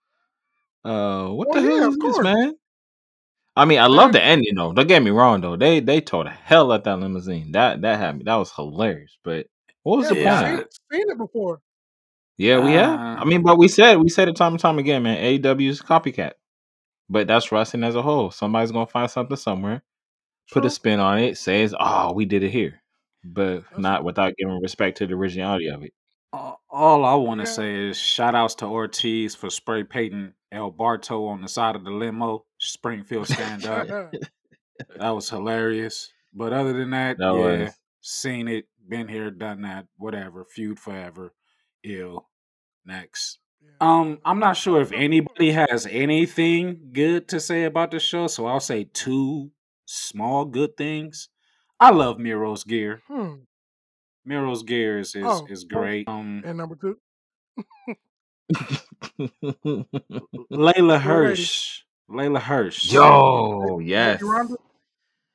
Uh, 0.83 1.27
what 1.29 1.50
Well, 1.50 1.61
the 1.61 1.61
hell 1.61 1.81
yeah, 1.81 1.88
is 1.88 1.97
this, 1.97 2.15
course, 2.15 2.23
man? 2.23 2.53
I 3.55 3.65
mean, 3.65 3.79
I 3.79 3.88
love 3.88 4.11
the 4.11 4.23
ending 4.23 4.55
though. 4.55 4.73
Don't 4.73 4.88
get 4.88 5.03
me 5.03 5.11
wrong 5.11 5.41
though. 5.41 5.55
They 5.55 5.79
they 5.79 6.01
tore 6.01 6.23
the 6.23 6.31
hell 6.31 6.71
out 6.71 6.83
that 6.85 7.00
limousine. 7.00 7.51
That 7.51 7.81
that 7.81 8.00
had 8.00 8.17
me. 8.17 8.23
That 8.25 8.35
was 8.35 8.51
hilarious. 8.51 9.17
But 9.23 9.47
what 9.83 9.97
was 9.97 10.07
Yeah, 10.07 10.15
the 10.15 10.15
point 10.23 10.39
seen 10.39 10.57
Yeah, 10.57 10.63
seen 10.91 11.10
it 11.12 11.17
before. 11.17 11.62
Yeah, 12.38 12.60
we 12.60 12.74
have. 12.74 13.00
I 13.15 13.22
uh, 13.22 13.25
mean, 13.25 13.43
but 13.43 13.57
we 13.60 13.67
said 13.67 13.98
we 13.98 14.10
said 14.10 14.27
it 14.27 14.36
time 14.36 14.53
and 14.53 14.60
time 14.60 14.79
again, 14.79 15.03
man. 15.03 15.17
AEW 15.24 15.69
is 15.69 15.81
copycat. 15.81 16.33
But 17.10 17.27
that's 17.27 17.51
wrestling 17.51 17.83
as 17.83 17.95
a 17.95 18.01
whole. 18.01 18.31
Somebody's 18.31 18.72
gonna 18.72 18.88
find 18.88 19.10
something 19.12 19.38
somewhere, 19.38 19.83
put 20.53 20.65
a 20.65 20.69
spin 20.69 21.00
on 21.00 21.19
it, 21.19 21.38
says, 21.38 21.74
"Oh, 21.79 22.13
we 22.13 22.25
did 22.25 22.43
it 22.43 22.51
here," 22.51 22.81
but 23.24 23.63
That's 23.69 23.77
not 23.79 24.03
without 24.03 24.36
giving 24.38 24.62
respect 24.62 24.98
to 25.00 25.07
the 25.07 25.13
originality 25.15 25.67
of 25.67 25.83
it. 25.83 25.93
all 26.31 26.62
all 26.69 27.05
I 27.05 27.13
want 27.15 27.39
to 27.41 27.45
Yeah. 27.48 27.53
say 27.53 27.75
is 27.89 27.98
shout 27.98 28.33
outs 28.36 28.55
to 28.55 28.65
Ortiz 28.65 29.36
for 29.36 29.50
spray 29.50 29.83
painting 29.83 30.33
El 30.51 30.72
Barto 30.72 31.25
on 31.27 31.41
the 31.41 31.48
side 31.48 31.75
of 31.75 31.83
the 31.83 31.91
limo. 31.91 32.45
Springfield 32.60 33.27
stand 33.27 33.65
up. 33.65 33.88
That 34.98 35.12
was 35.12 35.29
hilarious. 35.29 36.12
But 36.33 36.51
other 36.51 36.74
than 36.74 36.89
that, 36.91 37.17
That 37.19 37.25
yeah, 37.36 37.63
was 37.65 37.74
seen 38.01 38.48
it, 38.48 38.65
been 38.89 39.07
here, 39.07 39.29
done 39.29 39.62
that, 39.62 39.86
whatever. 39.98 40.45
Feud 40.45 40.79
forever. 40.79 41.33
Ill. 41.83 42.27
Next. 42.86 43.38
Um, 43.79 44.19
I'm 44.25 44.39
not 44.39 44.57
sure 44.57 44.81
if 44.81 44.91
anybody 44.91 45.51
has 45.51 45.86
anything 45.86 46.89
good 46.91 47.27
to 47.29 47.39
say 47.39 47.63
about 47.65 47.91
the 47.91 48.00
show, 48.00 48.25
so 48.27 48.45
I'll 48.48 48.60
say 48.60 48.86
two 48.91 49.51
small 49.93 50.45
good 50.45 50.75
things. 50.77 51.29
I 51.79 51.91
love 51.91 52.17
Miro's 52.19 52.63
gear. 52.63 53.01
Hmm. 53.07 53.43
Miro's 54.25 54.63
gear 54.63 55.00
is 55.00 55.15
is, 55.15 55.23
Oh, 55.25 55.45
is 55.50 55.63
great. 55.65 56.07
Um, 56.07 56.41
and 56.45 56.57
number 56.57 56.75
two. 56.75 56.97
Leyla 60.51 61.00
Hirsch. 61.01 61.81
Leyla 62.09 62.39
Hirsch. 62.39 62.91
Yo, 62.91 63.75
Lady 63.77 63.89
yes, 63.89 64.21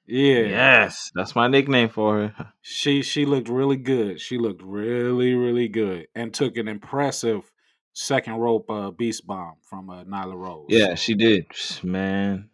Yeah. 0.06 0.38
yes, 0.40 1.10
that's 1.14 1.34
my 1.34 1.48
nickname 1.48 1.88
for 1.88 2.28
her. 2.28 2.52
She 2.62 3.02
she 3.02 3.24
looked 3.24 3.48
really 3.48 3.76
good. 3.76 4.20
She 4.20 4.38
looked 4.38 4.62
really 4.62 5.34
really 5.34 5.68
good 5.68 6.06
and 6.14 6.32
took 6.32 6.56
an 6.56 6.68
impressive 6.68 7.50
second 7.94 8.34
rope 8.34 8.70
uh, 8.70 8.90
beast 8.90 9.26
bomb 9.26 9.56
from 9.62 9.90
uh, 9.90 10.04
Nyla 10.04 10.36
Rose. 10.36 10.66
Yeah, 10.68 10.94
she 10.94 11.14
did, 11.14 11.46
man. 11.82 12.50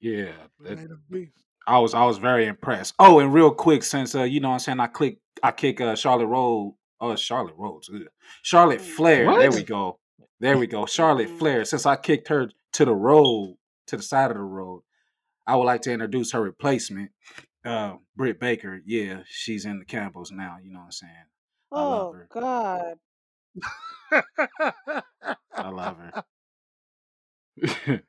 yeah, 0.00 0.32
that, 0.60 0.88
beast. 1.10 1.32
I 1.66 1.78
was 1.78 1.94
I 1.94 2.04
was 2.04 2.18
very 2.18 2.46
impressed. 2.46 2.94
Oh, 2.98 3.18
and 3.20 3.32
real 3.32 3.50
quick, 3.52 3.82
since 3.82 4.14
uh, 4.14 4.22
you 4.22 4.40
know 4.40 4.48
what 4.48 4.54
I'm 4.54 4.60
saying 4.60 4.80
I 4.80 4.86
click 4.86 5.18
I 5.42 5.52
kick 5.52 5.80
uh, 5.80 5.94
Charlotte 5.96 6.26
Rose. 6.26 6.72
Oh, 7.00 7.10
it's 7.10 7.22
Charlotte 7.22 7.54
Rose. 7.58 7.90
ugh. 7.94 8.02
Charlotte. 8.42 8.80
Flair. 8.80 9.26
There 9.38 9.50
we 9.50 9.62
go. 9.64 9.98
There 10.40 10.58
we 10.58 10.66
go. 10.66 10.86
Charlotte 10.86 11.28
Mm. 11.28 11.38
Flair. 11.38 11.64
Since 11.64 11.86
I 11.86 11.96
kicked 11.96 12.28
her 12.28 12.48
to 12.74 12.84
the 12.84 12.94
road, 12.94 13.56
to 13.88 13.96
the 13.96 14.02
side 14.02 14.30
of 14.30 14.36
the 14.36 14.42
road, 14.42 14.82
I 15.46 15.56
would 15.56 15.64
like 15.64 15.82
to 15.82 15.92
introduce 15.92 16.32
her 16.32 16.40
replacement, 16.42 17.10
uh, 17.64 17.94
Britt 18.16 18.38
Baker. 18.40 18.80
Yeah, 18.86 19.22
she's 19.26 19.64
in 19.64 19.78
the 19.78 19.84
Campbells 19.84 20.30
now. 20.30 20.56
You 20.62 20.72
know 20.72 20.80
what 20.80 20.84
I'm 20.86 20.92
saying? 20.92 21.12
I 21.72 21.82
love 21.82 22.08
Oh 22.08 22.12
her. 22.12 22.28
God. 22.32 22.98
I 25.54 25.68
love 25.70 25.96
her. 25.98 26.24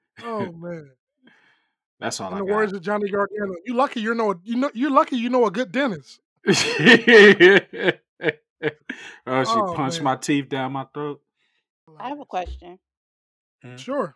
oh 0.23 0.51
man. 0.51 0.91
That's 1.99 2.19
all 2.21 2.27
In 2.29 2.35
I 2.35 2.39
the 2.39 2.45
got. 2.45 2.55
words 2.55 2.73
of 2.73 2.81
Johnny 2.81 3.09
Gargano, 3.09 3.55
you 3.65 3.73
lucky 3.73 4.01
you're 4.01 4.13
know 4.15 4.35
you 4.43 4.55
know 4.57 4.69
you're 4.73 4.91
lucky 4.91 5.17
you 5.17 5.29
know 5.29 5.45
a 5.45 5.51
good 5.51 5.71
dentist. 5.71 6.19
oh, 6.47 6.63
she 8.61 9.59
Oh 9.59 9.73
punched 9.75 9.97
man. 9.97 10.03
my 10.03 10.15
teeth 10.15 10.49
down 10.49 10.73
my 10.73 10.85
throat. 10.93 11.21
I 11.99 12.09
have 12.09 12.19
a 12.19 12.25
question. 12.25 12.79
Mhm. 13.65 13.77
Sure. 13.79 14.15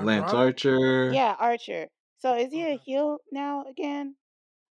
Lance 0.00 0.32
Andrade? 0.32 0.34
Archer. 0.46 1.12
Yeah, 1.12 1.36
Archer. 1.38 1.88
So 2.18 2.34
is 2.36 2.52
he 2.52 2.62
a 2.62 2.76
heel 2.78 3.18
now 3.30 3.64
again? 3.68 4.16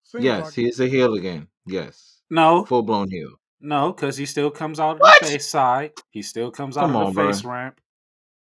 Seems 0.02 0.24
Yes, 0.24 0.44
like 0.46 0.54
he 0.54 0.68
is 0.68 0.78
a 0.80 0.86
heel 0.88 1.14
again. 1.14 1.48
Yes, 1.64 2.20
No, 2.30 2.64
full 2.64 2.82
blown 2.82 3.10
heel. 3.10 3.40
no, 3.60 3.92
because 3.92 4.16
he 4.16 4.26
still 4.26 4.50
comes 4.50 4.78
out 4.78 4.96
of 4.96 5.00
What? 5.00 5.20
the 5.22 5.26
face 5.28 5.48
side. 5.48 5.92
He 6.10 6.22
still 6.22 6.50
comes 6.50 6.76
out 6.76 6.82
Come 6.82 6.96
of 6.96 7.02
on, 7.06 7.06
the 7.06 7.12
bro. 7.14 7.32
face 7.32 7.44
ramp. 7.44 7.80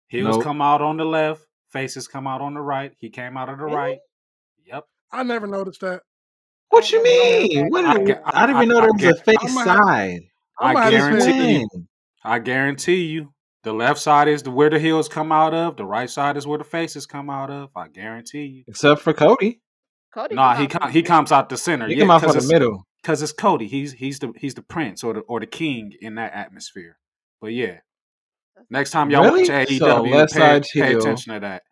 Heels 0.09 0.37
Nope. 0.37 0.43
come 0.45 0.61
out 0.61 0.83
on 0.83 0.97
the 0.97 1.05
left. 1.05 1.47
Faces 1.73 2.09
come 2.09 2.27
out 2.27 2.41
on 2.41 2.55
the 2.55 2.61
right. 2.61 2.93
He 2.99 3.11
came 3.11 3.37
out 3.37 3.49
of 3.49 3.59
the 3.59 3.65
Really? 3.65 3.77
right. 3.77 3.99
Yep. 4.67 4.85
I 5.13 5.23
never 5.23 5.47
noticed 5.47 5.81
that. 5.83 6.03
What 6.71 6.91
you 6.93 7.03
mean? 7.03 7.69
What? 7.69 7.85
I, 7.85 7.95
Did, 7.99 8.07
gu- 8.07 8.13
either. 8.13 8.23
I 8.27 8.47
didn't 8.47 8.57
even 8.63 8.69
know 8.69 8.79
I, 8.79 8.81
there 8.83 8.93
was 8.93 9.03
gu- 9.03 9.11
a 9.11 9.15
face 9.25 9.37
I'm 9.41 9.67
have, 9.67 9.77
side. 9.79 10.21
I'm 10.61 10.67
I 10.69 10.73
gonna 10.75 10.85
have 10.85 10.93
this 10.93 11.03
man. 11.03 11.19
guarantee 11.39 11.59
you. 11.61 11.87
I 12.25 12.39
guarantee 12.39 13.05
you. 13.05 13.33
The 13.65 13.73
left 13.73 13.99
side 14.01 14.29
is 14.29 14.43
the, 14.45 14.51
where 14.51 14.71
the 14.71 14.79
heels 14.79 15.09
come 15.09 15.33
out 15.33 15.53
of. 15.55 15.77
The 15.77 15.85
right 15.85 16.09
side 16.09 16.37
is 16.37 16.47
where 16.47 16.59
the 16.59 16.65
faces 16.65 17.07
come 17.07 17.29
out 17.29 17.51
of. 17.51 17.71
I 17.77 17.89
guarantee 17.89 18.45
you. 18.45 18.65
Except 18.69 19.01
for 19.01 19.13
Cody, 19.13 19.61
Cody 20.15 20.35
Nah, 20.37 20.55
he 20.55 20.65
out 20.65 20.71
com- 20.71 20.91
he 20.93 21.03
comes 21.03 21.33
out 21.33 21.49
the 21.49 21.57
center. 21.57 21.87
he 21.89 21.95
Yeah, 21.95 22.01
come 22.03 22.11
out 22.13 22.21
because 22.21 22.35
from 22.35 22.41
the 22.41 22.45
it's 22.45 22.53
middle. 22.53 22.85
because 23.03 23.23
it's 23.23 23.33
Cody. 23.33 23.67
He's 23.67 23.93
he's 23.95 24.19
the 24.21 24.33
he's 24.37 24.55
the 24.55 24.63
prince 24.63 25.03
or 25.03 25.15
the 25.15 25.21
or 25.21 25.41
the 25.41 25.47
king 25.47 25.93
in 26.01 26.15
that 26.17 26.33
atmosphere. 26.35 26.99
But 27.41 27.49
yeah, 27.53 27.79
next 28.71 28.91
time 28.91 29.11
y'all 29.11 29.23
watch 29.23 29.49
Really? 29.49 29.79
So 29.79 30.05
AEW, 30.05 30.15
left 30.15 30.33
pay 30.35 30.39
side's 30.39 30.71
pay 30.73 30.95
attention 30.95 31.35
to 31.35 31.41
that. 31.41 31.63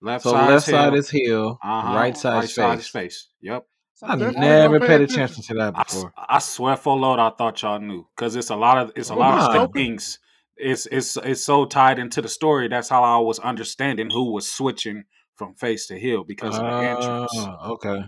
Left 0.00 0.22
So 0.24 0.32
side's 0.32 0.50
left 0.50 0.66
side 0.66 0.94
is 0.94 1.10
heel. 1.10 1.58
Uh 1.62 1.80
huh. 1.82 1.94
Right 1.96 2.14
Oh, 2.14 2.18
side's 2.18 2.42
Right 2.42 2.50
side 2.50 2.78
is 2.78 2.86
face. 2.88 2.88
face. 2.88 3.28
Yep. 3.40 3.64
I 4.02 4.06
something 4.08 4.18
Definitely 4.18 4.48
else. 4.48 4.56
gonna 4.56 4.62
never 4.72 4.80
paid 4.80 5.00
attention. 5.02 5.14
attention 5.22 5.42
to 5.44 5.54
that 5.54 5.74
before. 5.74 6.12
I 6.16 6.38
swear 6.40 6.76
for 6.76 6.96
Lord, 6.96 7.20
I 7.20 7.30
thought 7.30 7.62
y'all 7.62 7.78
knew 7.80 8.06
because 8.16 8.36
it's 8.36 8.50
a 8.50 8.56
lot 8.56 8.78
of 8.78 8.92
it's 8.96 9.10
a 9.10 9.14
We'll 9.14 9.20
lot 9.20 9.52
be 9.52 9.58
of 9.58 9.72
things. 9.72 10.18
It's 10.56 10.86
it's 10.86 11.16
it's 11.16 11.42
so 11.42 11.64
tied 11.64 11.98
into 11.98 12.20
the 12.20 12.28
story. 12.28 12.68
That's 12.68 12.88
how 12.88 13.02
I 13.02 13.16
was 13.18 13.38
understanding 13.38 14.10
who 14.10 14.32
was 14.32 14.50
switching 14.50 15.04
from 15.36 15.54
face 15.54 15.86
to 15.88 15.98
heel 15.98 16.22
because 16.24 16.56
of 16.56 16.62
the 16.62 16.76
entrance. 16.88 17.30
Oh, 17.36 17.72
okay. 17.74 18.04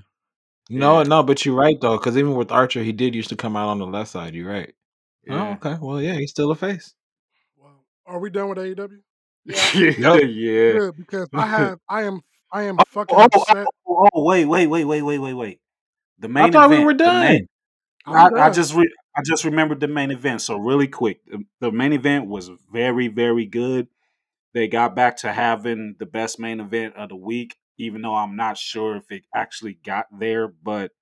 No, 0.69 0.99
Yeah, 0.99 1.05
no, 1.05 1.23
but 1.23 1.45
you're 1.47 1.55
right 1.57 1.81
though, 1.81 1.97
because 1.97 2.17
even 2.19 2.35
with 2.35 2.51
Archer, 2.53 2.83
he 2.83 2.93
did 2.93 3.15
used 3.15 3.29
to 3.31 3.37
come 3.37 3.57
out 3.57 3.69
on 3.69 3.79
the 3.79 3.87
left 3.87 4.11
side. 4.11 4.35
You're 4.35 4.51
right. 4.51 4.75
Oh, 5.31 5.53
okay. 5.53 5.77
Well, 5.81 6.01
yeah, 6.03 6.15
he's 6.15 6.31
still 6.31 6.51
a 6.51 6.57
face. 6.57 6.95
Well, 8.07 8.17
are 8.17 8.21
we 8.21 8.31
done 8.31 8.49
with 8.49 8.59
AEW? 8.59 8.99
Yeah. 9.45 9.93
Yep. 9.99 10.23
yeah. 10.29 10.73
Good, 10.79 10.97
because 10.97 11.29
I 11.35 11.47
have, 11.47 11.79
I 11.89 12.03
am, 12.05 12.21
I 12.53 12.63
am 12.65 12.79
Oh, 12.79 12.85
fucking 12.89 13.19
oh, 13.19 13.29
oh, 13.35 13.43
upset. 13.43 13.67
oh, 13.89 14.09
oh, 14.15 14.25
wait, 14.25 14.45
wait, 14.45 14.67
wait, 14.67 14.85
wait, 14.85 15.03
wait, 15.03 15.19
wait, 15.19 15.35
wait. 15.35 15.61
The 16.19 16.29
main. 16.29 16.45
I 16.45 16.47
main 16.47 16.53
thought 16.53 16.71
we 16.71 16.85
were 16.85 16.95
The 16.95 17.13
main. 17.13 17.47
done. 17.47 17.47
I'm 18.07 18.35
I, 18.37 18.47
I 18.47 18.51
just 18.51 18.75
re- 18.75 18.93
I 19.17 19.23
just 19.25 19.45
remembered 19.45 19.81
the 19.81 19.89
main 19.89 20.11
event. 20.11 20.41
So 20.43 20.57
really 20.59 20.89
quick, 20.89 21.21
the, 21.27 21.45
the 21.61 21.73
main 21.73 21.93
event 21.93 22.27
was 22.27 22.51
very 22.73 23.09
very 23.09 23.47
good. 23.47 23.89
They 24.55 24.69
got 24.69 24.95
back 24.97 25.19
to 25.19 25.33
having 25.33 25.97
the 25.99 26.07
best 26.07 26.39
main 26.39 26.61
event 26.61 26.97
of 26.97 27.09
the 27.11 27.17
week, 27.17 27.57
even 27.79 28.03
though 28.03 28.15
I'm 28.15 28.37
not 28.37 28.57
sure 28.59 28.97
if 28.97 29.11
it 29.11 29.25
actually 29.35 29.75
got 29.85 30.07
there. 30.17 30.49
But 30.49 30.93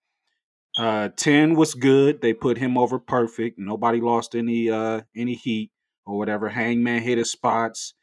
uh, 0.78 1.10
ten 1.16 1.54
was 1.54 1.74
good. 1.74 2.20
They 2.20 2.32
put 2.32 2.58
him 2.58 2.76
over 2.78 2.98
perfect. 2.98 3.58
Nobody 3.58 4.00
lost 4.00 4.34
any 4.34 4.70
uh 4.70 5.02
any 5.16 5.34
heat 5.34 5.70
or 6.06 6.16
whatever. 6.18 6.48
Hangman 6.50 7.02
hit 7.02 7.18
his 7.18 7.30
spots. 7.30 7.94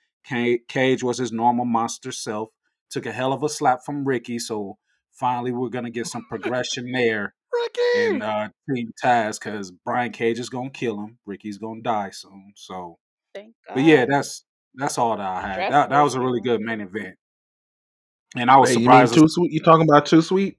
Cage 0.67 1.03
was 1.03 1.17
his 1.17 1.31
normal 1.31 1.65
monster 1.65 2.11
self. 2.11 2.49
Took 2.89 3.05
a 3.05 3.11
hell 3.11 3.33
of 3.33 3.43
a 3.43 3.49
slap 3.49 3.79
from 3.85 4.05
Ricky. 4.05 4.37
So 4.39 4.77
finally, 5.11 5.51
we're 5.51 5.69
gonna 5.69 5.89
get 5.91 6.07
some 6.07 6.25
progression 6.29 6.91
there 6.91 7.33
in 7.95 8.13
Ricky. 8.19 8.21
uh, 8.21 8.49
Team 8.73 8.91
Taz 9.03 9.39
because 9.39 9.71
Brian 9.71 10.11
Cage 10.11 10.39
is 10.39 10.49
gonna 10.49 10.69
kill 10.69 10.99
him. 10.99 11.17
Ricky's 11.25 11.57
gonna 11.57 11.81
die 11.81 12.09
soon. 12.11 12.53
So, 12.55 12.97
Thank 13.33 13.53
but 13.73 13.83
yeah, 13.83 14.05
that's 14.07 14.43
that's 14.75 14.97
all 14.97 15.17
that 15.17 15.25
I 15.25 15.41
had. 15.47 15.71
That 15.71 15.89
that 15.89 16.01
was 16.01 16.15
a 16.15 16.19
really 16.19 16.41
good 16.41 16.61
main 16.61 16.81
event, 16.81 17.15
and 18.35 18.49
I 18.51 18.57
was 18.57 18.69
Wait, 18.69 18.73
you 18.81 18.89
mean 18.89 19.07
surprised. 19.07 19.13
too 19.15 19.23
As, 19.25 19.33
sweet? 19.33 19.51
You 19.51 19.61
talking 19.61 19.87
about 19.89 20.05
too 20.05 20.21
sweet? 20.21 20.57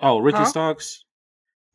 oh, 0.00 0.18
Ricky 0.18 0.38
Huh? 0.38 0.44
Starks. 0.44 1.04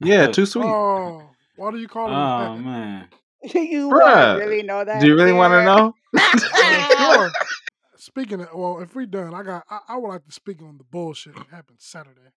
Yeah, 0.01 0.27
too 0.27 0.45
sweet. 0.45 0.65
Oh, 0.65 1.21
why 1.55 1.71
do 1.71 1.77
you 1.77 1.87
call 1.87 2.07
him 2.07 2.13
oh 2.13 2.69
that? 2.69 3.07
Man, 3.53 3.65
you 3.71 3.89
want 3.89 4.03
Bruh, 4.03 4.39
really 4.39 4.63
know 4.63 4.83
that? 4.83 5.01
do 5.01 5.07
you 5.07 5.15
really 5.15 5.33
want 5.33 5.53
to 5.53 5.63
know? 5.63 5.95
Speaking 7.97 8.41
of, 8.41 8.49
well, 8.53 8.79
if 8.79 8.95
we're 8.95 9.05
done, 9.05 9.33
I 9.33 9.43
got, 9.43 9.63
I, 9.69 9.79
I 9.89 9.97
would 9.97 10.09
like 10.09 10.25
to 10.25 10.31
speak 10.31 10.61
on 10.61 10.77
the 10.77 10.83
bullshit 10.83 11.35
that 11.35 11.47
happened 11.49 11.79
Saturday. 11.79 12.31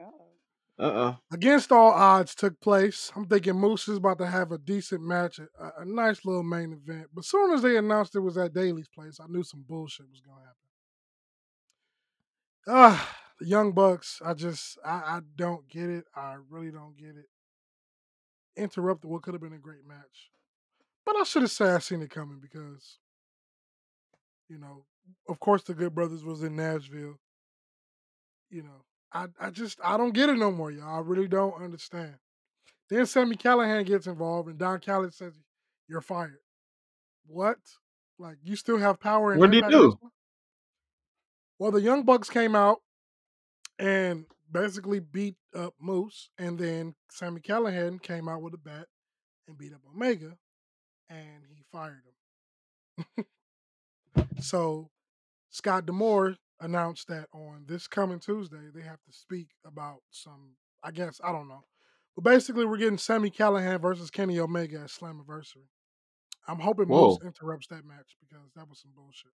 Oh. 0.00 0.26
Uh 0.78 0.82
uh 0.82 1.14
Against 1.30 1.70
all 1.72 1.90
odds 1.92 2.34
took 2.34 2.58
place. 2.60 3.12
I'm 3.14 3.26
thinking 3.26 3.54
Moose 3.54 3.86
is 3.86 3.98
about 3.98 4.16
to 4.18 4.26
have 4.26 4.50
a 4.50 4.56
decent 4.58 5.02
match, 5.02 5.38
a, 5.38 5.46
a 5.78 5.84
nice 5.84 6.24
little 6.24 6.42
main 6.42 6.72
event. 6.72 7.08
But 7.14 7.24
soon 7.26 7.52
as 7.52 7.60
they 7.62 7.76
announced 7.76 8.16
it 8.16 8.20
was 8.20 8.38
at 8.38 8.54
Daily's 8.54 8.88
place, 8.88 9.20
I 9.20 9.26
knew 9.28 9.42
some 9.42 9.64
bullshit 9.68 10.06
was 10.10 10.20
gonna 10.20 10.40
happen. 10.40 10.54
Ah, 12.66 13.16
the 13.38 13.46
Young 13.46 13.72
Bucks. 13.72 14.20
I 14.24 14.32
just, 14.34 14.78
I, 14.84 14.90
I 14.90 15.20
don't 15.36 15.68
get 15.68 15.90
it. 15.90 16.04
I 16.14 16.36
really 16.48 16.70
don't 16.70 16.96
get 16.96 17.16
it. 17.16 17.26
Interrupted 18.56 19.10
what 19.10 19.22
could 19.22 19.34
have 19.34 19.42
been 19.42 19.52
a 19.52 19.58
great 19.58 19.86
match, 19.86 20.30
but 21.04 21.16
I 21.16 21.24
should 21.24 21.42
have 21.42 21.50
said 21.50 21.74
I 21.74 21.78
seen 21.78 22.02
it 22.02 22.10
coming 22.10 22.38
because, 22.40 22.98
you 24.48 24.58
know, 24.58 24.84
of 25.28 25.40
course 25.40 25.62
the 25.62 25.74
Good 25.74 25.94
Brothers 25.94 26.24
was 26.24 26.42
in 26.42 26.56
Nashville. 26.56 27.18
You 28.50 28.62
know, 28.62 28.84
I, 29.12 29.26
I 29.40 29.50
just, 29.50 29.78
I 29.82 29.96
don't 29.96 30.14
get 30.14 30.28
it 30.28 30.38
no 30.38 30.50
more, 30.50 30.70
y'all. 30.70 30.96
I 30.96 31.00
really 31.00 31.28
don't 31.28 31.62
understand. 31.62 32.14
Then 32.88 33.06
Sami 33.06 33.36
Callihan 33.36 33.86
gets 33.86 34.08
involved, 34.08 34.48
and 34.48 34.58
Don 34.58 34.80
Callis 34.80 35.16
says, 35.16 35.34
"You're 35.88 36.00
fired." 36.00 36.40
What? 37.26 37.58
Like 38.18 38.38
you 38.42 38.56
still 38.56 38.78
have 38.78 38.98
power 38.98 39.32
in 39.32 39.38
What 39.38 39.52
did 39.52 39.64
he 39.64 39.70
do? 39.70 39.96
Well, 41.58 41.70
the 41.70 41.80
Young 41.80 42.02
Bucks 42.02 42.28
came 42.28 42.56
out 42.56 42.78
and 43.78 44.26
basically 44.50 44.98
beat 44.98 45.36
up 45.54 45.74
Moose, 45.80 46.30
and 46.36 46.58
then 46.58 46.94
Sami 47.10 47.40
Callihan 47.40 48.02
came 48.02 48.28
out 48.28 48.42
with 48.42 48.54
a 48.54 48.58
bat 48.58 48.86
and 49.46 49.56
beat 49.56 49.72
up 49.72 49.80
Omega, 49.94 50.36
and 51.10 51.44
he 51.48 51.62
fired 51.70 52.02
him. 53.16 53.26
so 54.40 54.90
Scott 55.50 55.84
D'Amore 55.86 56.36
announced 56.60 57.08
that 57.08 57.26
on 57.34 57.64
this 57.66 57.86
coming 57.88 58.20
Tuesday 58.20 58.70
they 58.74 58.82
have 58.82 59.02
to 59.02 59.12
speak 59.12 59.48
about 59.66 59.98
some. 60.10 60.56
I 60.82 60.92
guess 60.92 61.20
I 61.22 61.32
don't 61.32 61.48
know, 61.48 61.64
but 62.14 62.24
basically 62.24 62.64
we're 62.64 62.78
getting 62.78 62.96
Sami 62.96 63.30
Callihan 63.30 63.80
versus 63.80 64.10
Kenny 64.10 64.38
Omega 64.38 64.80
at 64.80 64.88
Slammiversary. 64.88 65.68
I'm 66.48 66.60
hoping 66.60 66.88
Moose 66.88 67.18
Whoa. 67.18 67.26
interrupts 67.26 67.66
that 67.68 67.84
match 67.84 68.16
because 68.20 68.50
that 68.56 68.68
was 68.68 68.80
some 68.80 68.92
bullshit. 68.94 69.32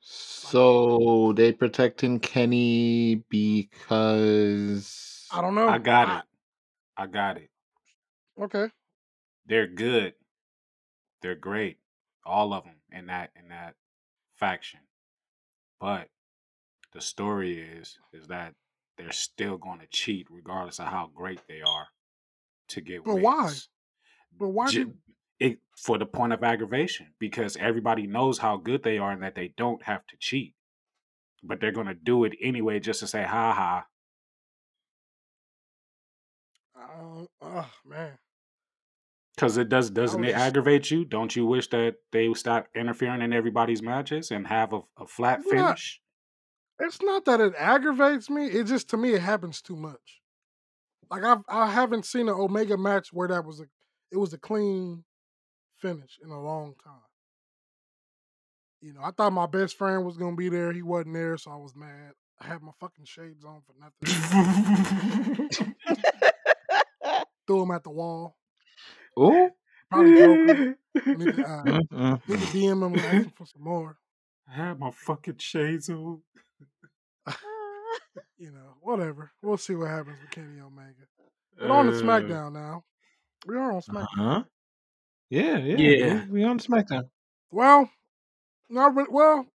So 0.00 1.32
they 1.32 1.52
protecting 1.52 2.20
Kenny 2.20 3.24
because 3.28 5.26
I 5.32 5.42
don't 5.42 5.56
know. 5.56 5.68
I 5.68 5.78
got 5.78 6.08
I 6.08 6.18
it. 6.18 6.24
I 6.96 7.06
got 7.06 7.36
it. 7.38 7.50
Okay. 8.40 8.70
They're 9.46 9.66
good. 9.66 10.14
They're 11.22 11.34
great. 11.34 11.78
All 12.24 12.52
of 12.52 12.64
them 12.64 12.76
in 12.90 13.06
that 13.06 13.30
in 13.40 13.48
that 13.48 13.74
faction. 14.34 14.80
But 15.80 16.08
the 16.92 17.00
story 17.00 17.58
is 17.60 17.98
is 18.12 18.28
that 18.28 18.54
they're 18.96 19.12
still 19.12 19.58
going 19.58 19.80
to 19.80 19.86
cheat 19.90 20.26
regardless 20.30 20.80
of 20.80 20.86
how 20.86 21.10
great 21.14 21.40
they 21.48 21.60
are 21.60 21.88
to 22.68 22.80
get 22.80 23.04
But 23.04 23.16
why? 23.16 23.52
But 24.38 24.48
why 24.48 24.70
J- 24.70 24.84
do 24.84 24.94
it 25.38 25.58
for 25.76 25.98
the 25.98 26.06
point 26.06 26.32
of 26.32 26.42
aggravation 26.42 27.08
because 27.18 27.56
everybody 27.58 28.06
knows 28.06 28.38
how 28.38 28.56
good 28.56 28.82
they 28.82 28.98
are 28.98 29.12
and 29.12 29.22
that 29.22 29.34
they 29.34 29.52
don't 29.56 29.82
have 29.82 30.06
to 30.06 30.16
cheat. 30.18 30.54
But 31.42 31.60
they're 31.60 31.72
going 31.72 31.86
to 31.86 31.94
do 31.94 32.24
it 32.24 32.32
anyway 32.42 32.80
just 32.80 33.00
to 33.00 33.06
say 33.06 33.22
ha 33.22 33.52
ha. 33.52 33.86
uh, 36.76 37.24
oh 37.42 37.70
man. 37.84 38.18
Cuz 39.36 39.56
it 39.56 39.68
does, 39.68 39.90
doesn't 39.90 40.24
it 40.24 40.34
aggravate 40.34 40.90
you? 40.90 41.04
Don't 41.04 41.36
you 41.36 41.44
wish 41.44 41.68
that 41.68 41.96
they 42.10 42.28
would 42.28 42.38
stop 42.38 42.68
interfering 42.74 43.20
in 43.22 43.32
everybody's 43.32 43.82
matches 43.82 44.30
and 44.30 44.46
have 44.46 44.72
a, 44.72 44.80
a 44.96 45.06
flat 45.06 45.40
it's 45.40 45.52
not 45.52 45.66
finish? 45.66 46.00
it's 46.80 47.02
not 47.02 47.24
that 47.26 47.40
it 47.40 47.54
aggravates 47.58 48.30
me, 48.30 48.46
it 48.46 48.64
just 48.64 48.88
to 48.90 48.96
me 48.96 49.14
it 49.14 49.22
happens 49.22 49.60
too 49.60 49.76
much. 49.76 50.22
Like 51.10 51.22
I've 51.22 51.42
I 51.48 51.70
haven't 51.70 52.06
seen 52.06 52.28
an 52.28 52.34
Omega 52.34 52.76
match 52.76 53.12
where 53.12 53.28
that 53.28 53.44
was 53.44 53.60
a 53.60 53.66
it 54.10 54.16
was 54.16 54.32
a 54.32 54.38
clean 54.38 55.04
finish 55.78 56.18
in 56.22 56.30
a 56.30 56.40
long 56.40 56.74
time. 56.82 56.94
You 58.80 58.92
know, 58.92 59.00
I 59.02 59.10
thought 59.10 59.32
my 59.32 59.46
best 59.46 59.76
friend 59.76 60.04
was 60.04 60.16
gonna 60.16 60.36
be 60.36 60.48
there. 60.48 60.72
He 60.72 60.82
wasn't 60.82 61.14
there, 61.14 61.36
so 61.36 61.50
I 61.50 61.56
was 61.56 61.74
mad. 61.74 62.12
I 62.40 62.46
had 62.46 62.62
my 62.62 62.72
fucking 62.78 63.06
shades 63.06 63.44
on 63.44 63.62
for 63.62 63.74
nothing. 63.80 64.06
Threw 67.46 67.62
him 67.62 67.70
at 67.70 67.84
the 67.84 67.90
wall. 67.90 68.36
Oh, 69.16 69.50
Probably 69.90 70.14
broke 70.14 70.46
them. 70.48 70.76
Need 71.06 71.36
to, 71.36 71.44
uh, 71.44 71.64
need 71.64 71.88
to. 72.40 72.46
DM 72.46 72.72
him 72.72 72.82
and 72.94 73.00
ask 73.00 73.24
him 73.26 73.32
for 73.36 73.46
some 73.46 73.62
more. 73.62 73.98
I 74.48 74.54
had 74.54 74.78
my 74.78 74.90
fucking 74.90 75.38
shades 75.38 75.88
on. 75.90 76.22
You 78.38 78.50
know, 78.50 78.74
whatever. 78.82 79.32
We'll 79.42 79.56
see 79.56 79.74
what 79.74 79.88
happens 79.88 80.18
with 80.20 80.30
Kenny 80.30 80.60
Omega. 80.60 80.92
But 81.58 81.70
on 81.70 81.86
to 81.86 81.92
Uh, 81.92 82.02
SmackDown 82.02 82.52
now. 82.52 82.84
We 83.46 83.56
are 83.56 83.70
on 83.72 83.78
uh 83.78 83.80
SmackDown. 83.80 84.06
huh. 84.14 84.44
Yeah, 85.30 85.56
yeah. 85.58 85.76
yeah. 85.76 86.24
We, 86.26 86.30
we 86.32 86.44
on 86.44 86.58
SmackDown. 86.58 87.08
Well, 87.50 87.90
not 88.68 88.94
really. 88.94 89.08
Well, 89.10 89.46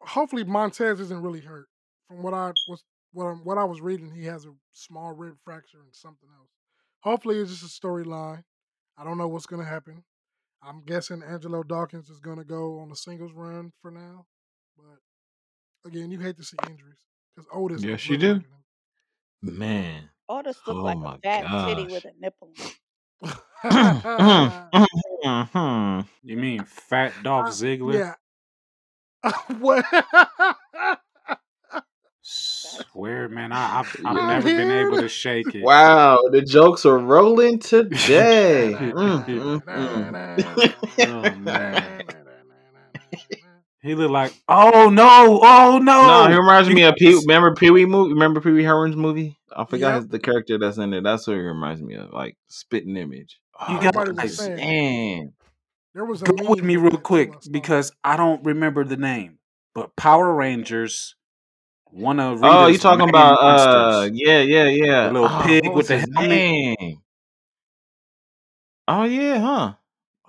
hopefully 0.00 0.44
Montez 0.44 1.00
isn't 1.00 1.22
really 1.22 1.40
hurt. 1.40 1.68
From 2.08 2.22
what 2.22 2.32
I 2.32 2.52
was 2.68 2.82
what 3.12 3.26
I'm, 3.26 3.44
what 3.44 3.58
I 3.58 3.64
was 3.64 3.80
reading, 3.82 4.10
he 4.10 4.24
has 4.24 4.46
a 4.46 4.54
small 4.72 5.12
rib 5.12 5.36
fracture 5.44 5.80
and 5.80 5.94
something 5.94 6.28
else. 6.38 6.50
Hopefully, 7.06 7.38
it's 7.38 7.52
just 7.52 7.62
a 7.62 7.68
storyline. 7.86 8.42
I 8.98 9.04
don't 9.04 9.16
know 9.16 9.28
what's 9.28 9.46
gonna 9.46 9.64
happen. 9.64 10.02
I'm 10.60 10.82
guessing 10.84 11.22
Angelo 11.22 11.62
Dawkins 11.62 12.10
is 12.10 12.18
gonna 12.18 12.42
go 12.42 12.80
on 12.80 12.90
a 12.90 12.96
singles 12.96 13.30
run 13.32 13.72
for 13.80 13.92
now. 13.92 14.26
But 14.76 14.98
again, 15.88 16.10
you 16.10 16.18
hate 16.18 16.36
to 16.38 16.42
see 16.42 16.56
injuries 16.68 16.98
because 17.34 17.48
Otis. 17.52 17.84
Yes, 17.84 17.92
was 17.92 18.08
you 18.08 18.18
do. 18.18 18.42
Man. 19.40 20.10
Otis 20.28 20.56
looked 20.66 20.80
Oh 20.80 20.82
like 20.82 20.98
my 20.98 21.14
a 21.14 21.18
fat 21.18 21.68
titty 21.68 21.86
with 21.86 22.06
a 22.06 22.12
nipple. 22.20 22.50
You 26.24 26.36
mean 26.36 26.64
Fat 26.64 27.12
Dolph 27.22 27.46
I- 27.46 27.50
Ziggler? 27.50 28.16
yeah. 29.22 29.32
what? 29.58 29.84
Swear, 32.92 33.28
man, 33.28 33.52
I, 33.52 33.80
I've, 33.80 33.96
I've 34.04 34.16
You 34.16 34.26
never 34.28 34.48
been 34.50 34.70
able 34.70 34.98
to 34.98 35.08
shake 35.08 35.54
it. 35.54 35.64
wow, 35.64 36.18
the 36.30 36.42
jokes 36.42 36.84
are 36.86 36.98
rolling 36.98 37.58
today. 37.58 38.76
Mm, 38.96 39.24
mm, 39.26 39.62
Oh, 39.68 40.02
mm. 41.04 41.36
man. 41.36 42.04
He 43.82 43.94
looked 43.94 44.10
like, 44.12 44.32
oh 44.48 44.90
no, 44.90 45.40
oh 45.42 45.78
no. 45.78 46.06
no, 46.06 46.28
he 46.28 46.34
reminds 46.36 46.68
me 46.68 46.82
of 46.82 46.94
Pee. 46.96 47.14
Remember 47.14 47.54
Pee 47.54 47.70
Wee 47.70 47.86
movie? 47.86 48.12
Remember 48.14 48.40
Pee 48.40 48.50
Wee 48.50 48.64
Herman's 48.64 48.96
movie? 48.96 49.38
I 49.54 49.64
forgot 49.64 50.02
Yep. 50.02 50.10
the 50.10 50.18
character 50.18 50.58
that's 50.58 50.78
in 50.78 50.92
it. 50.92 51.02
That's 51.02 51.26
what 51.26 51.34
he 51.34 51.40
reminds 51.40 51.82
me 51.82 51.94
of, 51.94 52.12
like 52.12 52.36
spitting 52.48 52.96
image. 52.96 53.38
You 53.68 53.76
Oh, 53.76 53.80
got 53.80 53.94
Everybody 53.94 54.10
was 54.12 54.16
guys, 54.22 54.36
saying 54.36 54.56
man. 54.56 55.32
there 55.94 56.04
was 56.04 56.22
a 56.22 56.26
go 56.26 56.34
with 56.48 56.62
me 56.62 56.76
real 56.76 56.98
quick 56.98 57.32
because 57.50 57.92
I 58.04 58.16
don't 58.16 58.44
remember 58.44 58.84
the 58.84 58.96
name. 58.96 59.38
But 59.74 59.94
Power 59.96 60.34
Rangers, 60.34 61.14
one 61.90 62.20
of 62.20 62.40
Oh, 62.42 62.66
you 62.66 62.78
talking 62.78 63.00
main 63.00 63.08
about? 63.10 63.38
Uh, 63.40 64.10
yeah, 64.12 64.40
yeah, 64.42 64.64
yeah. 64.68 65.06
the 65.08 65.12
little 65.14 65.28
Oh, 65.30 65.42
pig 65.44 65.72
with 65.72 65.88
the 65.88 65.98
helmet. 65.98 66.28
name? 66.28 67.02
Oh 68.88 69.04
yeah, 69.04 69.38
huh? 69.40 69.74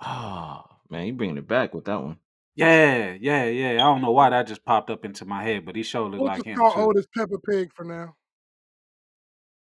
Oh 0.02 0.64
man, 0.90 1.06
you 1.08 1.14
bringing 1.14 1.38
it 1.38 1.48
back 1.48 1.74
with 1.74 1.86
that 1.86 2.02
one. 2.02 2.18
Yeah, 2.56 3.16
yeah, 3.20 3.46
yeah. 3.46 3.72
I 3.74 3.78
don't 3.78 4.02
know 4.02 4.12
why 4.12 4.32
that 4.32 4.48
just 4.48 4.66
popped 4.66 4.90
up 4.90 5.06
into 5.06 5.26
my 5.26 5.44
head, 5.44 5.66
but 5.66 5.76
he 5.76 5.84
showed 5.84 6.14
it 6.16 6.22
We'll 6.22 6.28
like 6.28 6.38
just 6.38 6.48
him 6.48 6.58
call 6.58 6.72
too. 6.72 6.80
Otis 6.80 7.06
Peppa 7.16 7.38
Pig 7.48 7.72
for 7.76 7.84
now, 7.86 8.16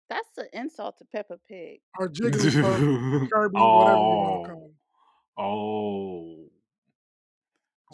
That's 0.09 0.37
an 0.37 0.47
insult 0.53 0.97
to 0.97 1.05
Peppa 1.05 1.37
Pig. 1.47 1.79
or 1.99 2.09
Jigglypuff, 2.09 3.29
Kirby, 3.31 3.67
whatever 3.71 4.05
you 4.05 4.17
want 4.17 4.35
to 4.35 4.39
oh, 4.39 4.43
call 4.45 4.65
him. 4.67 4.75
oh, 5.37 6.49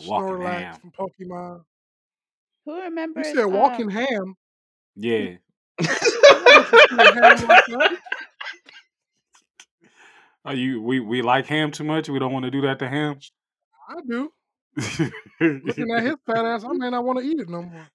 walking 0.08 0.36
Snorlax 0.38 0.78
from 0.82 0.92
Pokemon. 0.92 1.62
Who 2.70 2.76
You 2.78 2.84
remembers? 2.84 3.34
said 3.34 3.46
walking 3.46 3.86
Um, 3.88 3.90
ham. 3.92 4.36
Yeah. 4.96 5.36
I'm 5.80 6.36
not 6.36 6.56
interested 6.56 7.00
in 7.00 7.24
ham 7.24 7.48
like 7.48 7.66
that. 7.68 7.98
Are 10.46 10.54
you 10.54 10.82
we 10.82 11.00
we 11.00 11.22
like 11.22 11.48
ham 11.48 11.72
too 11.72 11.84
much? 11.84 12.10
We 12.10 12.20
don't 12.20 12.32
want 12.32 12.46
to 12.46 12.52
do 12.52 12.62
that 12.62 12.80
to 12.80 12.88
ham. 12.88 13.20
I 13.90 13.96
do. 14.08 14.32
Looking 15.42 15.92
at 15.96 16.04
his 16.04 16.16
fat 16.26 16.46
ass, 16.46 16.64
I 16.64 16.72
may 16.74 16.90
not 16.90 17.04
want 17.04 17.20
to 17.20 17.26
eat 17.26 17.40
it 17.40 17.50
no 17.50 17.64
more. 17.64 17.88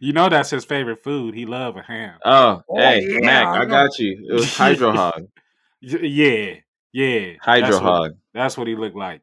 you 0.00 0.12
know 0.12 0.28
that's 0.28 0.50
his 0.50 0.64
favorite 0.64 1.02
food. 1.02 1.34
He 1.34 1.44
love 1.44 1.76
a 1.76 1.82
ham. 1.82 2.18
Oh, 2.24 2.62
Oh 2.68 2.76
hey, 2.78 3.00
yeah, 3.04 3.18
Mac, 3.20 3.46
I 3.48 3.62
I 3.62 3.64
got 3.64 3.98
you. 3.98 4.26
It 4.30 4.32
was 4.32 4.56
Hydro 4.56 4.92
Hog. 4.92 5.26
Yeah, 5.80 6.54
yeah. 6.92 7.32
Hydro 7.40 7.68
That's 7.70 7.80
what 7.82 7.92
Hog. 7.92 8.12
that's 8.34 8.56
what 8.58 8.66
he 8.66 8.74
looked 8.76 8.96
like. 8.96 9.22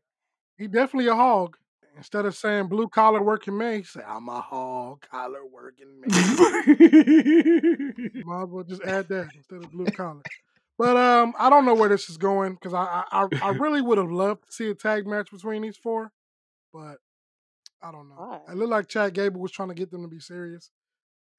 He 0.58 0.68
definitely 0.68 1.08
a 1.10 1.16
hog. 1.16 1.58
Instead 1.98 2.26
of 2.26 2.36
saying 2.36 2.68
blue 2.68 2.90
collar 2.90 3.22
working 3.24 3.58
man, 3.58 3.78
he 3.78 3.84
said, 3.84 4.04
I'm 4.08 4.28
a 4.28 4.42
hog 4.42 5.06
collar 5.10 5.46
working 5.46 6.02
man. 6.06 6.12
Might 8.26 8.44
as 8.44 8.50
well 8.50 8.64
just 8.64 8.84
add 8.84 9.08
that 9.08 9.30
instead 9.36 9.64
of 9.64 9.72
blue 9.72 9.86
collar. 9.86 10.22
But 10.78 10.98
um, 10.98 11.34
I 11.40 11.50
don't 11.50 11.66
know 11.66 11.74
where 11.74 11.88
this 11.88 12.10
is 12.10 12.18
going 12.18 12.56
because 12.56 12.74
I, 12.74 13.04
I 13.10 13.28
I 13.42 13.50
really 13.52 13.82
would 13.82 13.98
have 13.98 14.12
loved 14.12 14.46
to 14.46 14.52
see 14.52 14.70
a 14.70 14.76
tag 14.76 15.08
match 15.08 15.32
between 15.32 15.62
these 15.62 15.78
four, 15.78 16.12
but 16.74 16.98
I 17.82 17.92
don't 17.92 18.10
know. 18.10 18.16
Why? 18.16 18.40
It 18.52 18.58
looked 18.58 18.72
like 18.72 18.90
Chad 18.90 19.14
Gable 19.14 19.40
was 19.40 19.52
trying 19.52 19.70
to 19.70 19.76
get 19.76 19.90
them 19.90 20.02
to 20.02 20.10
be 20.10 20.20
serious, 20.20 20.72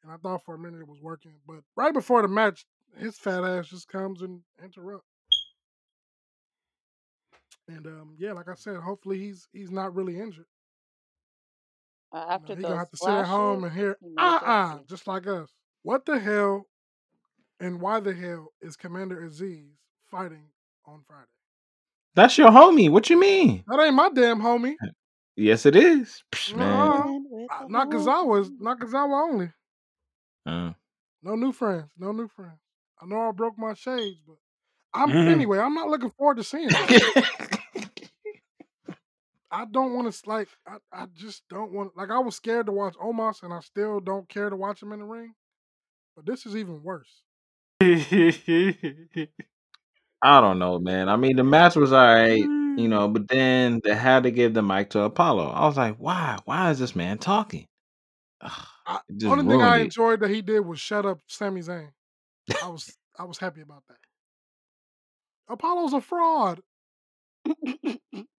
and 0.03 0.11
I 0.11 0.17
thought 0.17 0.43
for 0.45 0.55
a 0.55 0.59
minute 0.59 0.81
it 0.81 0.89
was 0.89 1.03
working. 1.03 1.35
But 1.47 1.59
right 1.77 1.93
before 1.93 2.23
the 2.23 2.29
match, 2.29 2.65
his 2.97 3.19
fat 3.19 3.45
ass 3.45 3.69
just 3.69 3.89
comes 3.89 4.23
and 4.23 4.41
interrupts. 4.63 5.16
And 7.69 7.87
um, 7.87 8.17
yeah, 8.19 8.33
like 8.33 8.49
I 8.49 8.55
said, 8.55 8.77
hopefully 8.79 9.19
he's 9.19 9.49
he's 9.53 9.71
not 9.71 9.95
really 9.95 10.19
injured. 10.21 10.47
uh, 12.13 12.27
You 12.35 12.43
know, 12.43 12.51
after 12.51 12.55
he 12.55 12.65
gonna 12.65 12.79
have 12.79 12.91
to 12.91 12.97
sit 12.97 13.15
at 13.15 13.27
home 13.27 13.65
and 13.65 13.73
hear 13.75 13.99
ah 14.19 14.41
ah, 14.45 14.45
may 14.47 14.47
just 14.47 14.71
uh 14.73 14.79
be. 14.79 14.85
just 14.89 15.07
like 15.07 15.27
us. 15.27 15.51
What 15.83 16.05
the 16.07 16.19
hell 16.19 16.67
and 17.61 17.81
why 17.81 18.01
the 18.01 18.15
hell 18.15 18.53
is 18.61 18.77
Commander 18.77 19.21
Azeez 19.23 19.71
fighting 20.11 20.51
on 20.87 21.03
Friday? 21.07 21.27
That's 22.15 22.39
your 22.39 22.51
homie. 22.51 22.91
What 22.91 23.11
you 23.11 23.19
mean? 23.19 23.65
That 23.67 23.81
ain't 23.81 23.95
my 23.95 24.11
damn 24.11 24.41
homie. 24.41 24.77
Yes, 25.37 25.67
it 25.67 25.77
is. 25.77 26.23
Psh, 26.33 26.57
man. 26.57 26.93
Nuh-uh. 26.93 26.99
Living 27.05 27.27
with 27.31 27.51
Uh, 27.51 27.65
the 27.67 27.73
Nakazawa 27.73 28.41
is. 28.43 28.51
Nakazawa 28.51 29.29
only. 29.31 29.53
Uh, 30.47 30.73
No 31.23 31.35
new 31.37 31.53
friends. 31.53 31.91
No 31.99 32.13
new 32.13 32.29
friends. 32.29 32.59
I 33.01 33.07
know 33.07 33.29
I 33.29 33.33
broke 33.33 33.59
my 33.59 33.75
shades, 33.75 34.21
but 34.27 34.37
I'm 34.95 35.11
Mhm. 35.11 35.27
anyway. 35.27 35.59
I'm 35.59 35.75
not 35.75 35.89
looking 35.89 36.11
forward 36.11 36.37
to 36.39 36.45
seeing 36.45 36.73
that. 36.73 36.91
I 39.51 39.65
don't 39.65 39.95
want 39.95 40.13
to 40.13 40.29
like. 40.29 40.49
I, 40.67 40.77
I 40.93 41.07
just 41.15 41.43
don't 41.49 41.73
want. 41.73 41.97
Like 41.97 42.11
I 42.11 42.19
was 42.19 42.37
scared 42.37 42.67
to 42.67 42.73
watch 42.73 42.95
Omos, 42.95 43.43
and 43.43 43.53
I 43.53 43.61
still 43.61 44.01
don't 44.01 44.29
care 44.29 44.51
to 44.51 44.57
watch 44.57 44.83
him 44.83 44.93
in 44.93 45.01
the 45.01 45.05
ring. 45.05 45.35
But 46.17 46.27
this 46.27 46.47
is 46.47 46.57
even 46.57 46.83
worse. 46.83 47.23
I 47.81 49.29
don't 50.41 50.59
know, 50.59 50.79
man. 50.79 51.09
I 51.09 51.17
mean, 51.17 51.37
the 51.37 51.45
match 51.45 51.77
was 51.77 51.93
all 51.93 52.01
right, 52.01 52.39
you 52.39 52.89
know, 52.89 53.09
but 53.09 53.29
then 53.29 53.81
they 53.85 53.95
had 53.95 54.25
to 54.25 54.31
give 54.31 54.55
the 54.55 54.63
mic 54.63 54.91
to 54.91 55.03
Apollo. 55.03 55.51
I 55.51 55.67
was 55.67 55.77
like, 55.77 55.97
why? 55.99 56.39
Why 56.47 56.71
is 56.71 56.79
this 56.79 56.97
man 56.97 57.19
talking? 57.19 57.67
Ugh, 58.41 58.67
I, 58.87 58.99
only 59.27 59.47
thing 59.47 59.63
I 59.63 59.79
it. 59.79 59.85
enjoyed 59.85 60.21
that 60.21 60.31
he 60.31 60.43
did 60.43 60.61
was 60.61 60.81
shut 60.81 61.07
up 61.07 61.21
Sami 61.29 61.61
Zayn. 61.61 61.91
I 62.63 62.69
was 62.69 62.97
I 63.19 63.25
was 63.25 63.39
happy 63.39 63.61
about 63.61 63.83
that. 63.89 63.99
Apollo's 65.49 65.93
a 65.93 66.01
fraud. 66.01 66.61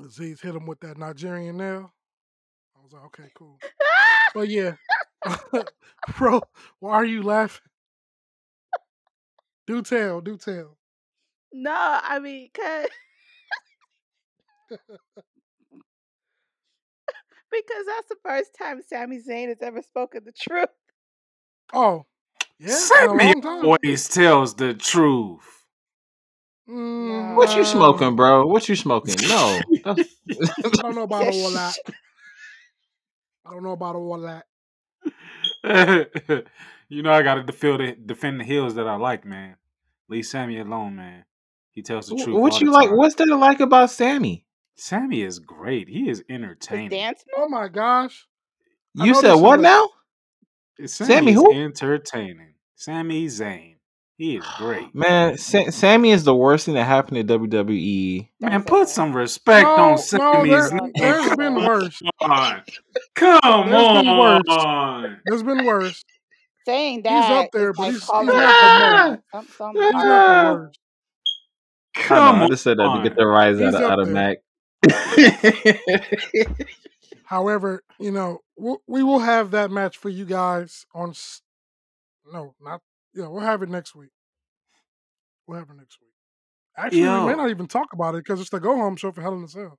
Azeez 0.00 0.40
hit 0.40 0.54
him 0.54 0.66
with 0.66 0.80
that 0.80 0.98
Nigerian 0.98 1.56
nail. 1.56 1.92
I 2.76 2.82
was 2.82 2.92
like, 2.92 3.04
okay, 3.06 3.30
cool. 3.34 3.58
But 4.34 4.48
yeah, 4.50 4.74
bro, 6.18 6.42
why 6.78 6.92
are 6.92 7.04
you 7.06 7.22
laughing? 7.22 7.70
Do 9.66 9.80
tell, 9.80 10.20
do 10.20 10.36
tell. 10.36 10.76
no, 11.54 11.72
I 11.74 12.18
mean, 12.18 12.50
cause 12.54 12.88
because 17.50 17.86
that's 17.86 18.08
the 18.10 18.16
first 18.22 18.50
time 18.58 18.82
Sami 18.86 19.22
Zayn 19.22 19.48
has 19.48 19.62
ever 19.62 19.80
spoken 19.80 20.22
the 20.26 20.32
truth. 20.32 20.68
Oh, 21.72 22.04
yeah, 22.58 22.68
in 22.68 22.72
Sammy 22.72 23.34
long 23.42 23.64
always 23.64 24.08
tells 24.08 24.54
the 24.54 24.74
truth. 24.74 25.55
Mm, 26.70 27.36
What 27.36 27.56
you 27.56 27.64
smoking, 27.64 28.16
bro? 28.16 28.46
What 28.46 28.68
you 28.68 28.76
smoking? 28.76 29.26
No. 29.26 29.62
I 29.86 30.82
don't 30.82 30.94
know 30.96 31.02
about 31.02 31.28
Yeah, 31.28 31.30
all 31.30 31.50
that. 31.52 31.76
I 33.46 33.50
don't 33.52 33.62
know 33.64 33.72
about 33.72 33.96
all 33.96 34.20
that. 34.22 34.46
you 36.88 37.02
know 37.02 37.12
I 37.12 37.22
gotta 37.22 37.42
defend 37.44 37.80
the, 37.80 37.96
defend 38.06 38.40
the 38.40 38.44
heels 38.44 38.74
that 38.76 38.88
I 38.88 38.96
like, 38.96 39.24
man. 39.24 39.56
Leave 40.08 40.26
Sammy 40.26 40.58
alone, 40.60 40.96
man. 40.96 41.24
He 41.72 41.82
tells 41.82 42.08
the 42.08 42.14
truth. 42.14 42.42
what 42.42 42.60
you 42.60 42.72
like? 42.72 42.90
time. 42.90 42.96
What's 42.96 43.16
there 43.16 43.26
to 43.26 43.36
like 43.36 43.60
about 43.60 43.90
Sammy? 43.90 44.46
Sammy 44.76 45.22
is 45.22 45.38
great. 45.40 45.88
He 45.88 46.08
is 46.10 46.24
his 46.68 46.82
entertaining. 46.82 46.90
dance 46.90 47.24
Oh 47.36 47.48
my 47.48 47.68
gosh. 47.68 48.26
I 48.98 49.06
You 49.06 49.14
said 49.14 49.34
what 49.34 49.60
a 49.60 49.62
now? 49.62 49.90
Sammy, 50.86 51.32
Sammy 51.32 51.32
who? 51.32 51.46
entertaining. 51.50 52.54
Sami 52.76 53.26
Zayn. 53.26 53.75
He 54.18 54.36
is 54.36 54.44
great. 54.56 54.94
Man, 54.94 55.36
Sa- 55.36 55.70
Sammy 55.70 56.10
is 56.10 56.24
the 56.24 56.34
worst 56.34 56.64
thing 56.66 56.74
that 56.74 56.84
happened 56.84 57.28
to 57.28 57.38
WWE. 57.38 58.28
Don't 58.40 58.50
Man, 58.50 58.64
put 58.64 58.88
some 58.88 59.14
respect 59.14 59.66
on 59.66 59.76
No, 59.76 59.90
no, 59.90 59.96
Sammy's 59.96 60.50
there, 60.50 60.70
Don't 60.70 60.92
name. 60.92 60.92
there's 60.94 61.26
say 61.26 61.34
been 61.36 61.54
worse. 61.56 62.02
Come 62.20 62.30
on. 62.30 62.62
Come 63.14 63.70
There's 63.70 63.88
been 63.92 64.16
worse. 64.18 64.42
on. 64.48 65.20
There's 65.26 65.42
been 65.42 65.64
worse. 65.64 66.04
Saying 66.66 67.02
that. 67.02 67.22
He's 67.22 67.30
up 67.30 67.50
there, 67.52 67.72
but 67.72 67.82
like 67.82 67.92
he's 67.92 68.08
he's 68.10 68.10
not 68.10 68.26
the 68.26 68.32
most. 68.34 68.62
uh, 68.72 69.16
some 69.32 69.48
some 69.56 69.76
He's 69.76 69.90
not 69.92 70.06
the 70.06 70.08
hardcore. 70.08 70.44
worst. 70.44 70.78
I 72.08 72.20
know. 72.20 72.32
Come 72.32 72.42
I 72.42 72.48
just 72.48 72.62
said 72.62 72.78
that 72.78 72.92
to 72.94 73.02
get 73.02 73.12
on. 73.12 73.16
the 73.16 73.26
rise 73.26 73.60
out 73.60 73.74
of, 73.74 73.82
out 73.82 73.98
of 74.00 74.08
there. 74.08 74.14
Mac. 74.14 74.38
However, 77.24 77.82
you 77.98 78.10
know, 78.10 78.40
we'll, 78.56 78.82
we 78.86 79.02
will 79.02 79.18
have 79.20 79.50
that 79.52 79.70
match 79.70 79.96
for 79.98 80.08
you 80.08 80.24
guys 80.24 80.86
on. 80.94 81.14
No, 82.32 82.54
not. 82.60 82.82
Yeah, 83.16 83.26
we'll 83.28 83.40
have 83.40 83.62
it 83.62 83.68
next 83.70 83.94
week. 83.96 84.10
We'll 85.46 85.58
have 85.58 85.70
it 85.70 85.76
next 85.76 85.98
week. 86.00 86.10
Actually, 86.76 87.00
we 87.02 87.26
may 87.30 87.34
not 87.34 87.48
even 87.50 87.66
talk 87.66 87.92
about 87.94 88.14
it 88.14 88.18
because 88.24 88.40
it's 88.40 88.50
the 88.50 88.60
go 88.60 88.76
home 88.76 88.96
show 88.96 89.10
for 89.10 89.22
Hell 89.22 89.34
in 89.34 89.42
a 89.44 89.48
Cell. 89.48 89.78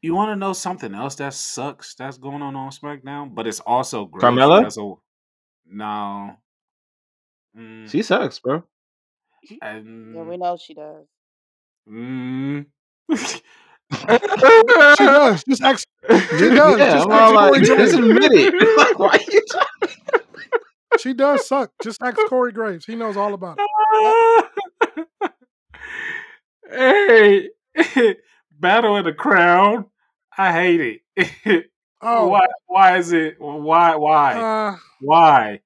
You 0.00 0.14
want 0.14 0.30
to 0.30 0.36
know 0.36 0.52
something 0.52 0.94
else 0.94 1.16
that 1.16 1.34
sucks 1.34 1.94
that's 1.94 2.16
going 2.16 2.40
on 2.40 2.54
on 2.56 2.70
SmackDown, 2.70 3.34
but 3.34 3.46
it's 3.46 3.60
also 3.60 4.06
great. 4.06 4.22
Carmella? 4.22 4.64
As 4.64 4.78
a, 4.78 4.92
no. 5.66 6.36
Mm, 7.58 7.90
She 7.90 8.02
sucks, 8.02 8.38
bro. 8.38 8.62
Yeah, 9.50 9.80
we 9.80 10.36
know 10.36 10.56
she 10.56 10.74
does. 10.74 11.06
mm. 11.88 12.66
She 13.92 15.04
does. 15.04 15.42
Just 15.48 15.62
ask. 15.64 15.88
She 16.08 16.48
does. 16.50 16.78
Yeah, 16.78 16.92
Just 16.94 17.08
I'm 17.10 17.34
like, 17.34 17.62
just 17.64 17.94
admit 17.94 18.30
it. 18.32 18.54
Like, 18.78 18.98
why 18.98 19.18
you 19.28 19.42
trying- 19.50 20.19
She 20.98 21.14
does 21.14 21.46
suck. 21.46 21.72
Just 21.82 22.02
ask 22.02 22.16
Corey 22.28 22.52
Graves. 22.52 22.84
He 22.84 22.96
knows 22.96 23.16
all 23.16 23.34
about 23.34 23.58
it. 23.58 25.30
hey, 26.70 27.48
Battle 28.60 28.96
of 28.96 29.04
the 29.04 29.12
Crown. 29.12 29.86
I 30.36 30.52
hate 30.52 31.02
it. 31.16 31.66
Oh, 32.02 32.28
why? 32.28 32.46
Why 32.64 32.96
is 32.96 33.12
it? 33.12 33.36
Why? 33.38 33.94
Why? 33.94 34.32
uh, 34.40 34.76
why? 35.02 35.60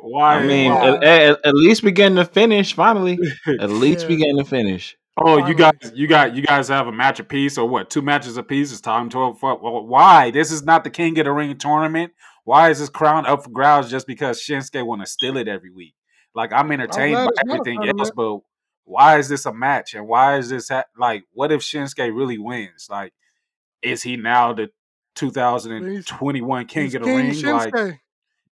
why? 0.00 0.36
I 0.36 0.46
mean, 0.46 0.72
why? 0.72 0.88
at, 0.96 1.04
at, 1.04 1.38
at 1.44 1.54
least 1.54 1.82
we 1.82 1.92
getting 1.92 2.16
to 2.16 2.24
finish 2.24 2.72
finally. 2.72 3.18
At 3.60 3.68
least 3.68 4.08
we 4.08 4.14
Yeah. 4.14 4.20
getting 4.20 4.38
to 4.38 4.44
finish. 4.46 4.96
Oh, 5.18 5.46
you 5.46 5.54
guys, 5.54 5.74
you 5.94 6.06
got, 6.06 6.34
you 6.34 6.40
guys 6.40 6.68
have 6.68 6.86
a 6.86 6.92
match 6.92 7.20
apiece 7.20 7.58
or 7.58 7.68
what? 7.68 7.90
Two 7.90 8.00
matches 8.00 8.38
apiece. 8.38 8.72
It's 8.72 8.80
time 8.80 9.10
to 9.10 9.34
fuck. 9.34 9.62
Well, 9.62 9.86
why? 9.86 10.30
This 10.30 10.50
is 10.50 10.62
not 10.62 10.82
the 10.82 10.88
King 10.88 11.18
of 11.18 11.26
the 11.26 11.32
Ring 11.32 11.54
tournament. 11.58 12.14
Why 12.46 12.70
is 12.70 12.78
this 12.78 12.88
crown 12.88 13.26
up 13.26 13.42
for 13.42 13.50
grabs 13.50 13.90
just 13.90 14.06
because 14.06 14.40
Shinsuke 14.40 14.86
want 14.86 15.00
to 15.02 15.06
steal 15.06 15.36
it 15.36 15.48
every 15.48 15.70
week? 15.70 15.94
Like 16.32 16.52
I'm 16.52 16.70
entertained 16.70 17.14
glad 17.16 17.24
by 17.24 17.30
it's 17.30 17.44
not 17.44 17.48
a 17.48 17.60
everything 17.60 17.78
else, 17.88 18.10
tournament. 18.10 18.14
but 18.16 18.38
why 18.84 19.18
is 19.18 19.28
this 19.28 19.46
a 19.46 19.52
match? 19.52 19.94
And 19.94 20.06
why 20.06 20.38
is 20.38 20.48
this 20.48 20.68
ha- 20.68 20.84
like? 20.96 21.24
What 21.32 21.50
if 21.50 21.60
Shinsuke 21.62 22.14
really 22.14 22.38
wins? 22.38 22.86
Like, 22.88 23.12
is 23.82 24.02
he 24.04 24.16
now 24.16 24.52
the 24.52 24.68
2021 25.16 26.66
King 26.66 26.82
he's 26.84 26.94
of 26.94 27.02
the 27.02 27.06
King 27.06 27.42
Ring? 27.42 27.52
Like, 27.52 28.00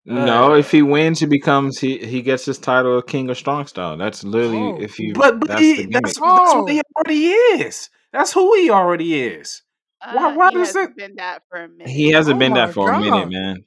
No, 0.06 0.52
Uh, 0.52 0.56
if 0.56 0.70
he 0.70 0.80
wins, 0.82 1.20
he 1.20 1.26
becomes 1.26 1.78
he 1.78 1.98
he 1.98 2.22
gets 2.22 2.44
his 2.46 2.58
title 2.58 2.96
of 2.98 3.06
King 3.06 3.28
of 3.30 3.36
Strong 3.36 3.66
Style. 3.66 3.96
That's 3.98 4.24
literally 4.24 4.58
Oh. 4.58 4.80
if 4.80 4.98
you. 4.98 5.12
but 5.12 5.38
but 5.38 5.48
that's 5.48 5.60
he, 5.60 5.74
the 5.84 5.86
that's, 5.92 6.18
that's 6.18 6.20
what 6.20 6.70
he 6.70 6.80
Oh. 6.80 6.82
already 6.96 7.26
is. 7.62 7.90
That's 8.12 8.32
who 8.32 8.54
he 8.56 8.70
already 8.70 9.20
is. 9.22 9.62
Why- 10.12 10.32
Uh, 10.32 10.34
why 10.34 10.48
he 10.50 10.56
does 10.56 10.68
hasn't 10.68 10.90
it- 10.90 10.96
been 10.96 11.14
that 11.16 11.42
for 11.48 11.62
a 11.62 11.68
minute. 11.68 11.88
He 11.88 12.10
hasn't 12.10 12.36
Oh 12.36 12.38
been 12.38 12.54
that 12.54 12.72
for 12.74 12.90
a 12.90 12.98
minute, 13.00 13.28
man. 13.30 13.64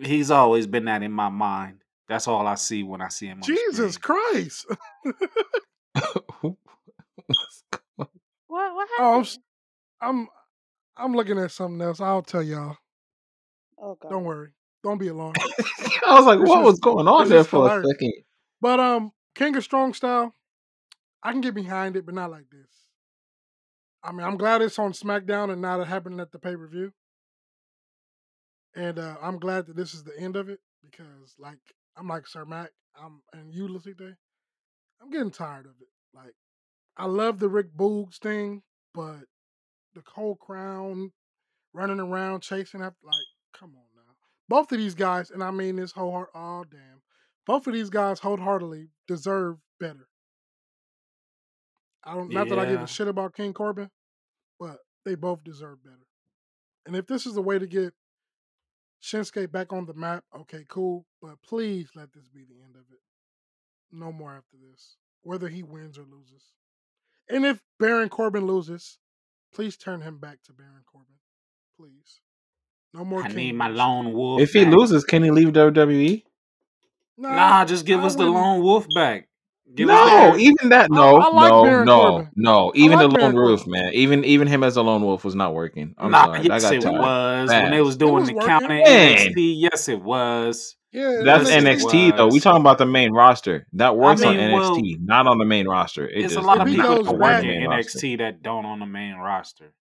He's 0.00 0.30
always 0.30 0.66
been 0.66 0.86
that 0.86 1.02
in 1.02 1.12
my 1.12 1.28
mind. 1.28 1.82
That's 2.08 2.26
all 2.28 2.46
I 2.46 2.54
see 2.56 2.82
when 2.82 3.00
I 3.00 3.08
see 3.08 3.26
him. 3.26 3.38
On 3.38 3.42
Jesus 3.42 3.94
screen. 3.94 4.16
Christ. 4.32 4.66
What? 8.48 8.74
What 8.74 8.88
Oh, 8.98 9.02
I'm, 9.02 9.06
happened? 9.06 9.26
s- 9.26 9.38
I'm 10.00 10.28
I'm 10.96 11.12
looking 11.14 11.38
at 11.38 11.50
something 11.52 11.80
else. 11.80 12.00
I'll 12.00 12.22
tell 12.22 12.42
y'all. 12.42 12.76
Oh 13.80 13.96
god. 14.00 14.10
Don't 14.10 14.24
worry. 14.24 14.50
Don't 14.84 14.98
be 14.98 15.08
alarmed. 15.08 15.36
I 16.06 16.14
was 16.16 16.26
like, 16.26 16.40
This 16.40 16.48
what 16.48 16.60
is- 16.60 16.64
was 16.66 16.80
going 16.80 17.08
on 17.08 17.20
there 17.20 17.28
there 17.28 17.38
is 17.40 17.46
for 17.46 17.64
a 17.66 17.68
hilarious. 17.70 17.90
second? 17.92 18.12
But 18.60 18.80
um, 18.80 19.12
King 19.34 19.56
of 19.56 19.64
Strong 19.64 19.94
Style, 19.94 20.34
I 21.22 21.32
can 21.32 21.40
get 21.40 21.54
behind 21.54 21.96
it, 21.96 22.04
but 22.04 22.14
not 22.14 22.30
like 22.30 22.44
this. 22.50 22.68
I 24.04 24.12
mean, 24.12 24.26
I'm 24.26 24.36
glad 24.36 24.60
it's 24.62 24.78
on 24.78 24.92
SmackDown 24.92 25.50
and 25.52 25.62
not 25.62 25.80
it 25.80 25.86
happening 25.86 26.20
at 26.20 26.30
the 26.32 26.38
pay 26.38 26.56
per 26.56 26.66
view. 26.68 26.92
And 28.74 28.98
uh, 28.98 29.16
I'm 29.22 29.38
glad 29.38 29.66
that 29.66 29.76
this 29.76 29.94
is 29.94 30.04
the 30.04 30.18
end 30.18 30.36
of 30.36 30.48
it 30.48 30.60
because, 30.82 31.34
like, 31.38 31.58
I'm 31.96 32.08
like 32.08 32.26
Sir 32.26 32.44
Mac, 32.44 32.70
I'm 32.96 33.22
and 33.32 33.52
you, 33.52 33.68
Lucite, 33.68 34.16
I'm 35.00 35.10
getting 35.10 35.30
tired 35.30 35.66
of 35.66 35.72
it. 35.80 35.88
Like, 36.14 36.34
I 36.96 37.06
love 37.06 37.38
the 37.38 37.48
Rick 37.48 37.76
Boogs 37.76 38.16
thing, 38.16 38.62
but 38.94 39.20
the 39.94 40.02
whole 40.14 40.36
crown 40.36 41.12
running 41.74 42.00
around 42.00 42.40
chasing 42.40 42.82
after, 42.82 42.96
like, 43.04 43.14
come 43.58 43.70
on 43.70 43.84
now. 43.94 44.14
Both 44.48 44.72
of 44.72 44.78
these 44.78 44.94
guys, 44.94 45.30
and 45.30 45.42
I 45.42 45.50
mean 45.50 45.76
this 45.76 45.92
whole 45.92 46.12
heart, 46.12 46.30
oh 46.34 46.64
damn, 46.70 47.02
both 47.46 47.66
of 47.66 47.74
these 47.74 47.90
guys 47.90 48.20
wholeheartedly 48.20 48.88
deserve 49.06 49.56
better. 49.78 50.08
I 52.04 52.14
don't, 52.14 52.32
not 52.32 52.48
that 52.48 52.58
I 52.58 52.66
give 52.66 52.82
a 52.82 52.86
shit 52.86 53.08
about 53.08 53.34
King 53.34 53.52
Corbin, 53.52 53.90
but 54.58 54.78
they 55.04 55.14
both 55.14 55.44
deserve 55.44 55.84
better. 55.84 56.06
And 56.86 56.96
if 56.96 57.06
this 57.06 57.26
is 57.26 57.34
the 57.34 57.42
way 57.42 57.58
to 57.58 57.66
get 57.66 57.94
Shinsuke 59.02 59.50
back 59.50 59.72
on 59.72 59.86
the 59.86 59.94
map, 59.94 60.24
okay, 60.40 60.64
cool. 60.68 61.04
But 61.20 61.42
please 61.42 61.88
let 61.94 62.12
this 62.12 62.28
be 62.28 62.44
the 62.44 62.62
end 62.64 62.76
of 62.76 62.82
it. 62.92 63.00
No 63.90 64.12
more 64.12 64.32
after 64.32 64.56
this, 64.70 64.96
whether 65.22 65.48
he 65.48 65.62
wins 65.62 65.98
or 65.98 66.02
loses. 66.04 66.44
And 67.28 67.44
if 67.44 67.60
Baron 67.78 68.08
Corbin 68.08 68.46
loses, 68.46 68.98
please 69.54 69.76
turn 69.76 70.00
him 70.00 70.18
back 70.18 70.38
to 70.44 70.52
Baron 70.52 70.82
Corbin. 70.86 71.16
Please. 71.76 72.20
No 72.94 73.04
more 73.04 73.22
I 73.22 73.28
King 73.28 73.36
need 73.36 73.52
my 73.54 73.68
lone 73.68 74.12
wolf. 74.12 74.40
If 74.40 74.52
he 74.52 74.64
loses, 74.64 75.04
can 75.04 75.22
he 75.24 75.30
leave? 75.30 75.48
WWE? 75.48 76.22
nah, 77.18 77.64
just 77.64 77.86
give 77.86 78.00
I 78.00 78.04
us 78.04 78.14
the 78.14 78.20
wouldn't- 78.20 78.34
lone 78.36 78.62
wolf 78.62 78.86
back. 78.94 79.28
Give 79.74 79.88
No, 79.88 80.36
even 80.36 80.68
that. 80.68 80.90
No, 80.90 81.16
I 81.18 81.28
like 81.28 81.50
no, 81.50 81.62
Baron 81.64 81.86
no, 81.86 82.00
Corbin. 82.00 82.30
no. 82.36 82.72
Even 82.74 82.98
like 82.98 83.10
the 83.10 83.16
Baron 83.16 83.34
lone 83.36 83.44
wolf, 83.44 83.66
man. 83.66 83.92
Even 83.94 84.24
even 84.24 84.48
him 84.48 84.62
as 84.64 84.76
a 84.76 84.82
lone 84.82 85.02
wolf 85.02 85.24
was 85.24 85.34
not 85.34 85.54
working. 85.54 85.94
I'm 85.96 86.10
nah, 86.10 86.24
sorry, 86.26 86.40
yes, 86.42 86.64
I 86.64 86.74
got 86.76 86.82
tired. 86.82 87.00
was 87.00 87.50
when 87.50 87.70
they 87.70 87.80
was 87.80 87.96
doing 87.96 88.14
was 88.14 88.28
the 88.28 88.34
working. 88.34 88.48
count 88.48 88.64
in 88.64 88.70
NXT. 88.70 89.54
Yes, 89.60 89.88
it 89.88 90.02
was. 90.02 90.76
Yeah, 90.92 91.22
That's 91.24 91.48
Yes, 91.48 91.62
it 91.64 91.66
NXT 91.66 92.16
though. 92.18 92.28
We 92.28 92.38
talking 92.40 92.60
about 92.60 92.76
the 92.76 92.84
main 92.86 93.12
roster. 93.12 93.66
That 93.72 93.96
works 93.96 94.20
mean, 94.20 94.38
on 94.38 94.52
well, 94.52 94.76
NXT, 94.76 94.96
not 95.00 95.26
on 95.26 95.38
the 95.38 95.46
main 95.46 95.66
roster. 95.66 96.06
It 96.06 96.26
It's 96.26 96.36
a 96.36 96.40
lot 96.42 96.60
of 96.60 96.66
people 96.66 96.96
goes 96.96 97.06
that 97.06 97.14
work 97.18 97.42
in 97.42 97.48
main 97.48 97.66
roster. 97.68 97.98
NXT 97.98 98.18
that 98.18 98.42
don't 98.42 98.66
on 98.66 98.78
the 98.78 98.86
main 98.86 99.14
roster. 99.14 99.72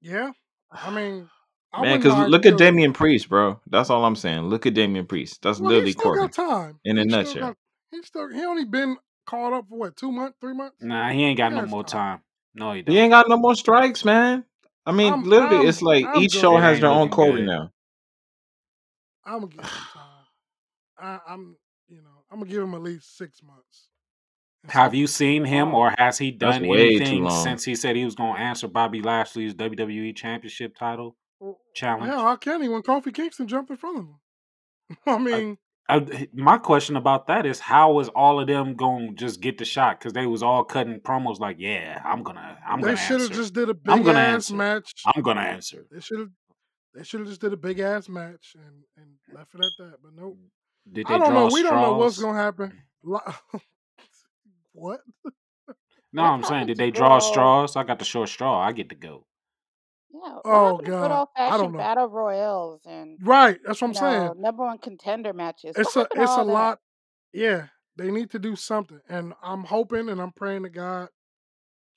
Yeah. 0.00 0.30
I 0.72 0.90
mean, 0.90 1.28
I 1.72 1.82
Man, 1.82 1.98
because 1.98 2.30
look 2.30 2.46
at 2.46 2.56
Damian 2.56 2.94
Priest, 2.94 3.28
bro. 3.28 3.60
That's 3.66 3.90
all 3.90 4.04
I'm 4.06 4.16
saying. 4.16 4.42
Look 4.44 4.64
at 4.64 4.72
Damian 4.72 5.06
Priest. 5.06 5.42
That's 5.42 5.60
Well, 5.60 5.68
literally 5.68 5.90
he 5.90 5.94
Corbin. 5.94 6.28
time. 6.30 6.80
in 6.84 6.96
a 6.98 7.02
He 7.02 7.08
still 7.10 7.22
nutshell. 7.24 7.54
Got- 7.90 7.96
he 7.98 8.02
still 8.02 8.28
he 8.32 8.44
only 8.44 8.64
been 8.64 8.96
called 9.26 9.54
up 9.54 9.68
for 9.68 9.78
what 9.78 9.96
two 9.96 10.12
months, 10.12 10.36
three 10.40 10.54
months. 10.54 10.76
Nah, 10.80 11.10
he 11.10 11.24
ain't 11.24 11.38
got 11.38 11.52
no 11.52 11.66
more 11.66 11.84
time. 11.84 12.18
time. 12.18 12.22
No, 12.54 12.72
he 12.72 12.82
don't. 12.82 12.94
He 12.94 13.00
ain't 13.00 13.10
got 13.10 13.28
no 13.28 13.36
more 13.36 13.54
strikes, 13.54 14.04
man. 14.04 14.44
I 14.86 14.92
mean, 14.92 15.12
I'm- 15.12 15.24
literally, 15.24 15.56
I'm- 15.56 15.66
it's 15.68 15.82
like 15.82 16.04
I'm 16.06 16.22
each 16.22 16.32
good 16.32 16.40
show 16.40 16.56
has 16.56 16.80
their 16.80 16.90
own 16.90 17.02
looking 17.02 17.10
Corbin 17.12 17.36
good. 17.36 17.46
now. 17.46 17.70
I'm 19.24 19.40
gonna 19.40 19.46
give 19.48 19.60
him 19.60 19.66
time. 19.92 20.02
I, 20.98 21.32
I'm 21.32 21.56
you 21.88 22.02
know 22.02 22.24
I'm 22.30 22.38
gonna 22.40 22.50
give 22.50 22.62
him 22.62 22.74
at 22.74 22.82
least 22.82 23.16
six 23.16 23.42
months. 23.42 23.88
Have 24.68 24.94
you 24.94 25.06
seen 25.06 25.44
him, 25.44 25.74
or 25.74 25.94
has 25.96 26.18
he 26.18 26.32
done 26.32 26.64
anything 26.64 27.30
since 27.30 27.62
he 27.64 27.76
said 27.76 27.94
he 27.94 28.04
was 28.04 28.16
going 28.16 28.34
to 28.34 28.40
answer 28.40 28.66
Bobby 28.66 29.00
Lashley's 29.00 29.54
WWE 29.54 30.16
Championship 30.16 30.74
title 30.76 31.16
Well, 31.38 31.58
challenge? 31.72 32.06
Hell, 32.10 32.20
how 32.22 32.34
can 32.34 32.62
he 32.62 32.68
when 32.68 32.82
Kofi 32.82 33.14
Kingston 33.14 33.46
jumped 33.46 33.70
in 33.70 33.76
front 33.76 33.98
of 33.98 34.04
him? 34.06 34.16
I 35.06 35.18
mean, 35.18 35.58
I, 35.88 36.28
my 36.32 36.58
question 36.58 36.96
about 36.96 37.28
that 37.28 37.46
is 37.46 37.60
how 37.60 38.00
is 38.00 38.08
all 38.08 38.40
of 38.40 38.48
them 38.48 38.74
going 38.74 39.10
to 39.10 39.14
just 39.14 39.40
get 39.40 39.58
the 39.58 39.64
shot 39.64 39.98
because 39.98 40.12
they 40.12 40.26
was 40.26 40.42
all 40.42 40.64
cutting 40.64 40.98
promos 41.00 41.38
like, 41.38 41.56
yeah, 41.60 42.00
I'm 42.04 42.22
gonna, 42.24 42.58
I'm 42.66 42.80
they 42.80 42.86
gonna 42.88 42.96
should 42.96 43.20
have 43.20 43.30
just 43.32 43.54
did 43.54 43.68
a 43.68 43.76
I'm 43.86 43.98
big 43.98 44.06
gonna 44.06 44.18
ass 44.18 44.34
answer. 44.34 44.54
match. 44.56 44.92
I'm 45.06 45.22
gonna 45.22 45.40
answer. 45.42 45.86
They 45.90 46.00
should 46.00 46.18
have. 46.20 46.30
They 46.94 47.04
should 47.04 47.20
have 47.20 47.28
just 47.28 47.40
did 47.42 47.52
a 47.52 47.56
big 47.58 47.78
ass 47.78 48.08
match 48.08 48.54
and, 48.56 48.82
and 48.96 49.06
left 49.36 49.54
it 49.54 49.60
at 49.60 49.72
that. 49.78 49.94
But 50.02 50.14
nope. 50.14 50.38
Mm. 50.38 50.94
Did 50.94 51.06
they 51.06 51.14
I 51.14 51.18
don't 51.18 51.34
know. 51.34 51.48
We 51.52 51.62
don't 51.62 51.80
know 51.80 51.98
what's 51.98 52.18
gonna 52.18 52.38
happen. 52.38 52.72
Mm. 53.04 53.34
What? 54.72 55.00
No, 56.12 56.22
I'm 56.22 56.42
saying, 56.44 56.66
did 56.66 56.76
they 56.76 56.90
draw 56.90 57.14
Raw? 57.14 57.18
straws? 57.18 57.76
I 57.76 57.84
got 57.84 57.98
the 57.98 58.04
short 58.04 58.28
straw. 58.28 58.60
I 58.60 58.72
get 58.72 58.90
to 58.90 58.94
go. 58.94 59.24
Yeah. 60.12 60.38
What 60.44 60.44
Oh, 60.44 60.62
happened 60.62 60.86
to 60.86 60.92
God. 60.92 61.02
good 61.02 61.12
old 61.12 61.28
I 61.48 61.56
don't 61.56 61.72
fashioned 61.72 61.72
know. 61.72 61.78
battle 61.78 62.80
and 62.86 63.18
Right. 63.22 63.58
That's 63.64 63.80
what 63.82 63.88
I'm 63.88 63.94
saying. 63.94 64.22
know, 64.22 64.34
number 64.38 64.64
one 64.64 64.78
contender 64.78 65.32
matches? 65.32 65.76
it's 65.76 65.94
what 65.94 65.94
a 65.96 66.00
happened 66.02 66.20
to 66.20 66.24
it's 66.24 66.36
a 66.36 66.42
all 66.42 66.46
that? 66.46 66.52
lot. 66.52 66.78
Yeah, 67.32 67.66
they 67.96 68.10
need 68.10 68.30
to 68.30 68.38
do 68.38 68.56
something, 68.56 69.00
and 69.08 69.34
I'm 69.42 69.64
hoping 69.64 70.08
and 70.08 70.20
I'm 70.20 70.32
praying 70.32 70.62
to 70.64 70.70
God, 70.70 71.08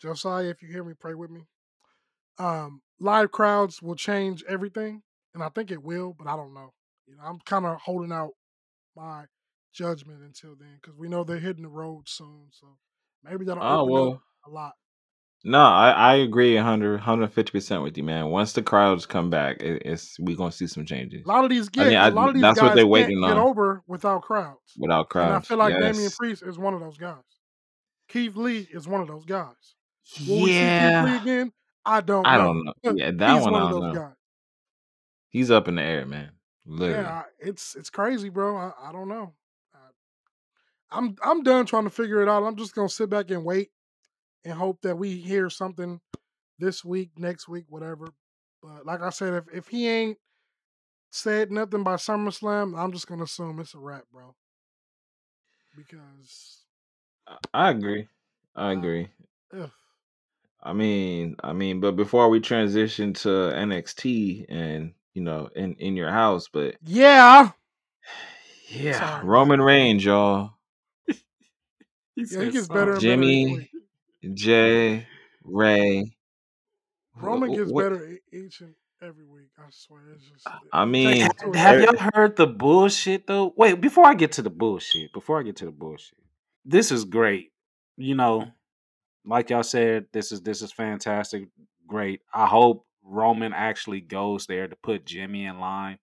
Josiah, 0.02 0.46
if 0.50 0.62
you 0.62 0.70
hear 0.70 0.84
me, 0.84 0.94
pray 1.00 1.14
with 1.14 1.30
me. 1.32 1.42
Um, 2.38 2.82
live 3.00 3.32
crowds 3.32 3.82
will 3.82 3.96
change 3.96 4.44
everything, 4.48 5.04
and 5.34 5.44
I 5.44 5.50
think 5.50 5.72
it 5.72 5.84
will, 5.84 6.14
but 6.18 6.28
I 6.28 6.36
don't 6.36 6.54
know. 6.54 6.74
You 7.08 7.16
know, 7.18 7.24
I'm 7.24 7.40
kind 7.46 7.66
of 7.66 7.80
holding 7.82 8.12
out 8.12 8.32
my 8.96 9.26
judgment 9.74 10.22
until 10.24 10.56
then 10.60 10.80
because 10.82 10.98
we 10.98 11.10
know 11.10 11.24
they're 11.24 11.40
hitting 11.40 11.64
the 11.64 11.70
road 11.70 12.04
soon, 12.08 12.48
so 12.52 12.78
maybe 13.24 13.46
that'll 13.46 13.64
Oh 13.64 13.84
open 13.84 13.92
well, 13.92 14.14
up 14.16 14.22
a 14.48 14.50
lot. 14.50 14.74
No, 15.44 15.60
I, 15.62 15.92
I 15.92 16.16
agree 16.16 16.56
100 16.56 16.92
150 16.94 17.52
percent 17.52 17.84
with 17.84 17.98
you, 17.98 18.04
man. 18.04 18.28
Once 18.28 18.54
the 18.54 18.62
crowds 18.62 19.06
come 19.06 19.30
back, 19.30 19.62
it, 19.62 19.82
it's 19.86 20.20
we 20.20 20.36
gonna 20.36 20.52
see 20.52 20.68
some 20.68 20.86
changes 20.86 21.24
A 21.26 21.28
lot 21.28 21.44
of 21.44 21.50
these, 21.50 21.70
I 21.78 21.84
yeah, 21.84 21.88
mean, 21.88 21.98
I- 21.98 22.08
a 22.08 22.12
lot 22.12 22.28
of 22.30 22.34
these 22.36 22.42
that's 22.42 22.60
guys 22.60 22.70
what 22.70 22.76
they're 22.76 22.84
can't 22.84 22.90
waiting 22.92 23.22
get 23.22 23.32
on. 23.32 23.38
over 23.38 23.82
without 23.88 24.22
crowds. 24.24 24.74
without 24.78 25.10
crowds. 25.10 25.28
And 25.28 25.36
I 25.38 25.40
feel 25.42 25.58
like 25.58 25.74
yes. 25.74 25.94
Damian 25.96 26.12
Priest 26.18 26.44
is 26.44 26.58
one 26.60 26.74
of 26.74 26.80
those 26.82 26.98
guys. 26.98 27.24
Keith 28.10 28.36
Lee 28.36 28.68
is 28.72 28.88
one 28.88 29.02
of 29.02 29.08
those 29.08 29.26
guys. 29.26 29.76
Will 30.28 30.42
we 30.42 30.52
see 30.52 30.60
Keith 30.60 31.04
Lee 31.06 31.16
again? 31.34 31.52
I 31.86 32.02
don't 32.02 32.26
I 32.26 32.38
know. 32.38 32.44
don't 32.46 32.66
know. 32.66 32.74
Yeah, 32.96 33.12
that 33.12 33.34
He's 33.36 33.44
one 33.44 33.54
one 33.54 33.62
I 33.64 33.70
don't 33.70 33.82
know. 33.82 33.94
guys. 33.94 34.14
He's 35.30 35.52
up 35.52 35.68
in 35.68 35.76
the 35.76 35.84
air, 35.84 36.06
man. 36.06 36.32
Literally. 36.66 37.04
Yeah, 37.04 37.24
it's 37.40 37.76
it's 37.76 37.90
crazy, 37.90 38.30
bro. 38.30 38.58
I, 38.58 38.72
I 38.84 38.92
don't 38.92 39.08
know. 39.08 39.34
I, 39.74 39.78
I'm 40.98 41.16
I'm 41.24 41.44
done 41.44 41.66
trying 41.66 41.84
to 41.86 41.90
figure 41.90 42.22
it 42.22 42.28
out. 42.28 42.44
I'm 42.44 42.56
just 42.56 42.74
gonna 42.76 42.90
sit 42.90 43.10
back 43.10 43.30
and 43.32 43.46
wait 43.46 43.70
and 44.46 44.54
hope 44.54 44.82
that 44.84 44.98
we 44.98 45.18
hear 45.18 45.50
something 45.50 46.00
this 46.60 46.84
week, 46.86 47.12
next 47.18 47.48
week, 47.48 47.66
whatever. 47.70 48.10
But 48.62 48.86
like 48.86 49.02
I 49.02 49.10
said, 49.10 49.34
if 49.34 49.46
if 49.54 49.68
he 49.68 49.88
ain't 49.88 50.18
said 51.12 51.52
nothing 51.52 51.84
by 51.84 51.96
SummerSlam, 51.96 52.78
I'm 52.78 52.92
just 52.92 53.08
gonna 53.08 53.24
assume 53.24 53.60
it's 53.60 53.76
a 53.76 53.80
wrap, 53.80 54.04
bro. 54.12 54.36
Because 55.76 56.64
I 57.54 57.72
agree. 57.72 58.08
I 58.56 58.72
uh, 58.72 58.74
agree. 58.74 59.10
ugh. 59.56 59.72
I 60.64 60.74
mean, 60.74 61.36
I 61.44 61.54
mean, 61.54 61.80
but 61.82 61.96
before 61.96 62.30
we 62.30 62.40
transition 62.42 63.14
to 63.16 63.30
NXT 63.30 64.46
and 64.50 64.94
you 65.14 65.22
know, 65.24 65.50
in 65.56 65.76
in 65.76 65.96
your 65.96 66.12
house, 66.12 66.50
but 66.52 66.76
yeah, 66.82 67.52
yeah, 68.70 68.92
sorry. 68.92 69.26
Roman 69.26 69.62
Reigns, 69.62 70.06
y'all, 70.06 70.52
He 72.16 72.26
Yeah, 72.30 72.44
he 72.44 72.50
gets 72.52 72.68
better 72.70 72.96
sorry. 72.96 72.98
and 72.98 73.06
better 73.08 73.34
Jimmy, 73.34 73.70
week. 74.24 74.36
Jay, 74.36 75.08
Ray. 75.44 76.12
Roman 77.16 77.52
gets 77.52 77.72
What? 77.72 77.84
better 77.84 78.18
each 78.34 78.62
and 78.62 78.76
every 79.02 79.26
week. 79.26 79.50
I 79.58 79.64
swear, 79.72 80.02
it's 80.14 80.26
just 80.30 80.54
I 80.72 80.86
mean, 80.86 81.18
takes 81.18 81.26
it 81.28 81.38
to 81.40 81.54
a 81.54 81.58
Have 81.58 81.80
er- 81.82 81.82
y'all 81.82 82.10
heard 82.14 82.36
the 82.36 82.48
bullshit 82.48 83.28
though? 83.28 83.54
Wait, 83.58 83.82
before 83.82 84.06
I 84.06 84.14
get 84.14 84.34
to 84.34 84.42
the 84.42 84.50
bullshit, 84.50 85.14
before 85.14 85.40
I 85.40 85.44
get 85.44 85.58
to 85.58 85.66
the 85.66 85.72
bullshit, 85.72 86.20
this 86.66 86.92
is 86.92 87.06
great. 87.06 87.52
You 87.98 88.16
know, 88.16 88.48
like 89.26 89.50
y'all 89.50 89.64
said, 89.64 90.08
this 90.14 90.32
is 90.32 90.42
this 90.42 90.62
is 90.62 90.72
fantastic, 90.72 91.48
great. 91.88 92.22
I 92.34 92.48
hope 92.48 92.86
Roman 93.04 93.54
actually 93.54 94.02
goes 94.02 94.48
there 94.48 94.68
to 94.68 94.76
put 94.78 95.06
Jimmy 95.06 95.46
in 95.46 95.60
line. 95.60 96.00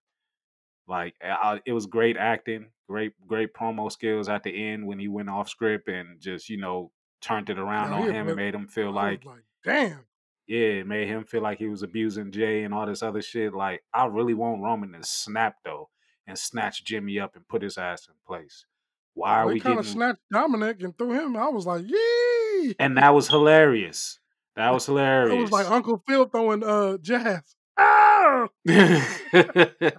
Like 0.88 1.14
I, 1.22 1.60
it 1.66 1.72
was 1.72 1.86
great 1.86 2.16
acting, 2.16 2.66
great 2.88 3.12
great 3.26 3.54
promo 3.54 3.90
skills 3.92 4.28
at 4.28 4.42
the 4.44 4.70
end 4.70 4.86
when 4.86 4.98
he 4.98 5.08
went 5.08 5.30
off 5.30 5.48
script 5.48 5.88
and 5.88 6.20
just 6.20 6.48
you 6.48 6.58
know 6.58 6.90
turned 7.20 7.50
it 7.50 7.58
around 7.58 7.90
Yo, 7.90 7.98
on 7.98 8.14
him 8.14 8.28
and 8.28 8.36
made 8.36 8.54
him 8.54 8.66
feel 8.66 8.92
like 8.92 9.24
like, 9.24 9.42
damn. 9.64 10.00
yeah, 10.46 10.58
it 10.58 10.86
made 10.86 11.08
him 11.08 11.24
feel 11.24 11.42
like 11.42 11.58
he 11.58 11.68
was 11.68 11.82
abusing 11.82 12.30
Jay 12.30 12.62
and 12.62 12.72
all 12.72 12.86
this 12.86 13.02
other 13.02 13.22
shit. 13.22 13.54
Like, 13.54 13.82
I 13.92 14.06
really 14.06 14.34
want 14.34 14.62
Roman 14.62 14.92
to 14.92 15.02
snap 15.02 15.56
though 15.64 15.90
and 16.26 16.38
snatch 16.38 16.84
Jimmy 16.84 17.18
up 17.18 17.36
and 17.36 17.46
put 17.48 17.62
his 17.62 17.78
ass 17.78 18.08
in 18.08 18.14
place. 18.26 18.66
Why 19.14 19.42
are 19.42 19.48
he 19.48 19.54
we 19.54 19.60
kind 19.60 19.78
of 19.78 19.86
snatched 19.86 20.20
Dominic 20.30 20.82
and 20.82 20.96
threw 20.96 21.12
him. 21.12 21.36
I 21.36 21.48
was 21.48 21.66
like, 21.66 21.84
yee. 21.86 22.74
And 22.78 22.98
that 22.98 23.14
was 23.14 23.28
hilarious. 23.28 24.18
That 24.56 24.72
was 24.72 24.86
hilarious. 24.86 25.34
It 25.34 25.40
was 25.40 25.52
like. 25.52 25.70
Uncle 25.70 26.02
Phil 26.06 26.26
throwing 26.26 26.62
uh 26.62 26.98
jazz. 26.98 27.56
Ah! 27.78 28.48
that 28.64 29.94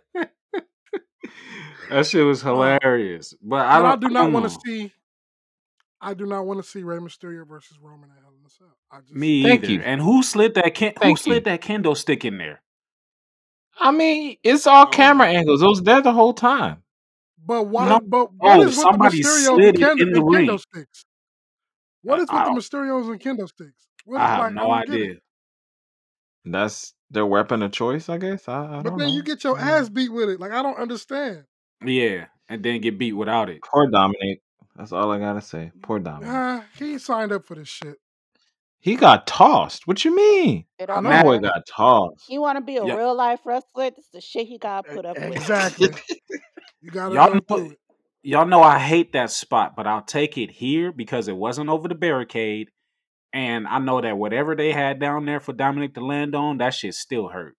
shit 2.03 2.25
was 2.25 2.41
hilarious. 2.41 3.33
But 3.41 3.65
I 3.65 3.77
I 3.77 3.95
don't. 3.95 4.05
I 4.05 4.09
don't 4.23 4.33
want 4.33 4.51
to 4.51 4.59
see. 4.65 4.91
I 6.01 6.13
do 6.13 6.25
not 6.25 6.45
want 6.45 6.61
to 6.63 6.69
see 6.69 6.83
Rey 6.83 6.97
Mysterio 6.97 7.47
versus 7.47 7.77
Roman 7.81 8.09
at 8.11 8.17
Hell 8.21 8.33
in 8.39 8.45
a 8.45 8.49
Cell. 8.49 8.77
I 8.91 9.01
just 9.01 9.13
Me 9.13 9.43
thank 9.43 9.63
either. 9.63 9.67
you, 9.67 9.81
And 9.81 10.01
who 10.01 10.23
slid 10.23 10.55
that? 10.55 10.73
Ken, 10.75 10.93
who 11.01 11.15
thank 11.15 11.25
you. 11.25 11.33
slid 11.33 11.45
that 11.45 11.61
kendo 11.61 11.95
stick 11.97 12.25
in 12.25 12.37
there? 12.37 12.61
I 13.79 13.91
mean, 13.91 14.37
it's 14.43 14.67
all 14.67 14.87
I 14.87 14.91
camera 14.91 15.27
angles. 15.27 15.61
It 15.61 15.67
was 15.67 15.81
there 15.83 16.01
the 16.01 16.13
whole 16.13 16.33
time. 16.33 16.83
but 17.37 17.63
why? 17.63 17.89
No. 17.89 17.99
But 17.99 18.33
what 18.33 18.59
Oh, 18.59 18.61
is 18.61 18.75
with 18.77 18.89
the 18.89 18.97
somebody 18.97 19.23
Mysterios 19.23 19.55
slid 19.55 19.75
and 19.75 19.77
it 19.77 19.95
kendo, 19.97 20.01
in 20.01 20.11
the 20.11 20.21
and 20.21 20.29
ring. 20.29 20.47
kendo 20.47 20.59
sticks? 20.59 21.05
What 22.03 22.19
I, 22.19 22.21
is 22.21 22.31
with 22.31 22.41
I 22.41 22.43
the 22.43 22.51
don't. 22.51 22.57
Mysterios 22.57 23.09
and 23.11 23.19
kendo 23.21 23.47
sticks? 23.47 23.87
What 24.05 24.21
I 24.21 24.27
have 24.27 24.39
like 24.39 24.53
I 24.55 24.55
no 24.55 24.61
don't 24.61 24.85
get 24.85 25.01
it. 25.01 25.09
idea. 25.09 25.15
That's 26.45 26.93
their 27.09 27.25
weapon 27.25 27.61
of 27.63 27.71
choice, 27.71 28.09
I 28.09 28.17
guess. 28.17 28.47
I, 28.47 28.79
I 28.79 28.81
But 28.81 28.83
don't 28.83 28.97
then 28.97 29.09
you 29.09 29.23
get 29.23 29.43
your 29.43 29.57
mm. 29.57 29.61
ass 29.61 29.89
beat 29.89 30.09
with 30.11 30.29
it. 30.29 30.39
Like 30.39 30.51
I 30.51 30.61
don't 30.61 30.77
understand. 30.77 31.45
Yeah, 31.85 32.27
and 32.49 32.63
then 32.63 32.81
get 32.81 32.97
beat 32.97 33.13
without 33.13 33.49
it. 33.49 33.63
poor 33.63 33.89
Dominic. 33.89 34.41
That's 34.77 34.91
all 34.91 35.11
I 35.11 35.19
gotta 35.19 35.41
say. 35.41 35.71
Poor 35.81 35.99
Dominic. 35.99 36.29
Ah, 36.29 36.65
he 36.77 36.97
signed 36.99 37.31
up 37.31 37.45
for 37.45 37.55
this 37.55 37.67
shit. 37.67 37.95
He 38.79 38.95
got 38.95 39.25
tossed. 39.25 39.87
What 39.87 40.05
you 40.05 40.15
mean? 40.15 40.65
It 40.77 40.89
I 40.89 40.95
don't 40.95 41.03
know. 41.03 41.09
That 41.09 41.25
boy 41.25 41.39
got 41.39 41.65
tossed. 41.67 42.25
He 42.27 42.37
want 42.37 42.57
to 42.57 42.61
be 42.63 42.77
a 42.77 42.85
Yeah, 42.85 42.95
real 42.95 43.15
life 43.15 43.39
wrestler. 43.45 43.89
This 43.89 44.05
is 44.05 44.11
the 44.13 44.21
shit 44.21 44.47
he 44.47 44.57
got 44.57 44.85
to 44.85 44.93
put 44.93 45.05
up 45.05 45.17
with. 45.17 45.35
Exactly. 45.35 45.89
You 46.79 46.91
got 46.91 47.09
to 47.09 47.15
y'all 47.15 47.27
go 47.27 47.33
know. 47.33 47.41
through 47.47 47.71
it. 47.71 47.79
Y'all 48.21 48.45
know 48.45 48.61
I 48.61 48.77
hate 48.77 49.13
that 49.13 49.31
spot, 49.31 49.75
but 49.75 49.87
I'll 49.87 50.03
take 50.03 50.37
it 50.37 50.51
here 50.51 50.91
because 50.91 51.27
it 51.27 51.35
wasn't 51.35 51.69
over 51.69 51.87
the 51.87 51.95
barricade, 51.95 52.69
and 53.33 53.67
I 53.67 53.79
know 53.79 53.99
that 53.99 54.17
whatever 54.17 54.55
they 54.55 54.71
had 54.71 54.99
down 54.99 55.25
there 55.25 55.39
for 55.39 55.53
Dominic 55.53 55.95
to 55.95 56.05
land 56.05 56.35
on, 56.35 56.59
that 56.59 56.73
shit 56.73 56.93
still 56.93 57.29
hurt. 57.29 57.55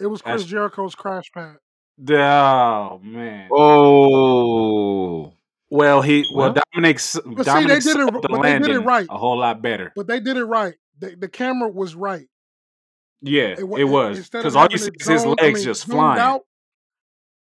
It 0.00 0.06
was 0.06 0.22
Chris 0.22 0.42
That's 0.42 0.50
Jericho's 0.50 0.94
crash 0.94 1.30
pad. 1.32 1.56
oh 2.10 3.00
man. 3.02 3.48
Oh 3.52 5.32
Well, 5.76 6.02
he 6.02 6.24
well 6.32 6.52
well. 6.52 6.62
Dominic 6.72 6.96
s- 6.96 7.18
But 7.24 7.46
see, 7.46 7.66
they 7.66 7.80
did 7.80 7.96
it. 7.96 8.12
the 8.12 8.28
But 8.28 8.42
they 8.42 8.52
did 8.52 8.60
it 8.62 8.68
landing 8.68 8.84
right. 8.84 9.06
a 9.10 9.18
whole 9.18 9.38
lot 9.38 9.60
better. 9.60 9.92
But 9.96 10.06
they 10.06 10.20
did 10.20 10.36
it 10.36 10.44
right. 10.44 10.74
The, 11.00 11.16
the 11.16 11.28
camera 11.28 11.68
was 11.68 11.94
right. 11.94 12.26
Yeah, 13.20 13.54
It, 13.58 13.64
it 13.78 13.84
was 13.84 14.28
because 14.30 14.54
all 14.54 14.68
you 14.70 14.78
see 14.78 14.90
is 15.00 15.06
his 15.08 15.22
zoned. 15.22 15.40
I 15.40 15.44
legs 15.46 15.60
mean, 15.60 15.64
just 15.64 15.86
flying. 15.86 16.20
out. 16.20 16.42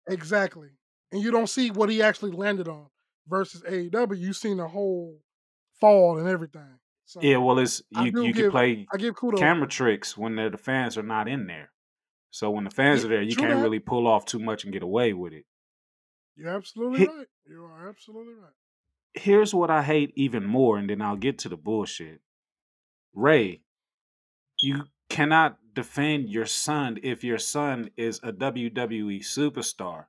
Exactly. 0.10 0.70
And 1.12 1.22
you 1.22 1.32
don't 1.32 1.48
see 1.48 1.72
what 1.72 1.89
he 1.89 2.02
actually 2.02 2.32
landed 2.32 2.67
on. 2.67 2.88
Versus 3.28 3.62
AEW, 3.63 4.17
you've 4.17 4.36
seen 4.36 4.58
the 4.58 4.67
whole 4.67 5.17
fall 5.80 6.17
and 6.17 6.28
everything. 6.28 6.80
Yeah, 7.22 7.38
well, 7.38 7.60
it's 7.60 7.82
you. 7.91 8.24
You 8.24 8.34
can 8.34 8.52
play 8.52 8.88
I 8.94 8.98
give 8.98 9.15
kudos. 9.15 9.39
camera 9.39 9.67
tricks 9.67 10.17
when 10.17 10.36
the 10.38 10.50
the 10.50 10.58
fans 10.58 10.98
are 10.98 11.04
not 11.04 11.28
in 11.28 11.46
there. 11.48 11.72
So 12.32 12.50
when 12.52 12.63
the 12.63 12.70
fans 12.72 13.02
Yeah, 13.02 13.06
are 13.08 13.10
there, 13.10 13.22
you 13.22 13.36
can't 13.36 13.56
that. 13.58 13.62
really 13.62 13.80
pull 13.80 14.08
off 14.08 14.26
too 14.26 14.39
much 14.39 14.63
and 14.63 14.72
get 14.74 14.84
away 14.84 15.12
with 15.13 15.34
it. 15.34 15.46
You're 16.36 16.50
absolutely 16.56 17.00
He- 17.00 17.08
right. 17.08 17.28
You 17.46 17.63
are 17.65 17.89
absolutely 17.89 18.34
right. 18.36 18.54
here's 19.13 19.54
what 19.54 19.70
I 19.70 19.84
hate 19.84 20.13
even 20.15 20.46
more, 20.46 20.78
and 20.78 20.89
then 20.89 21.02
I'll 21.02 21.17
get 21.17 21.39
to 21.39 21.50
the 21.50 21.58
bullshit. 21.58 22.22
Rey, 23.13 23.62
you 24.62 24.84
cannot 25.10 25.58
defend 25.74 26.30
your 26.30 26.46
son 26.46 27.00
if 27.04 27.24
your 27.24 27.38
son 27.38 27.89
is 27.98 28.20
a 28.24 28.32
WWE 28.32 29.20
superstar. 29.20 30.06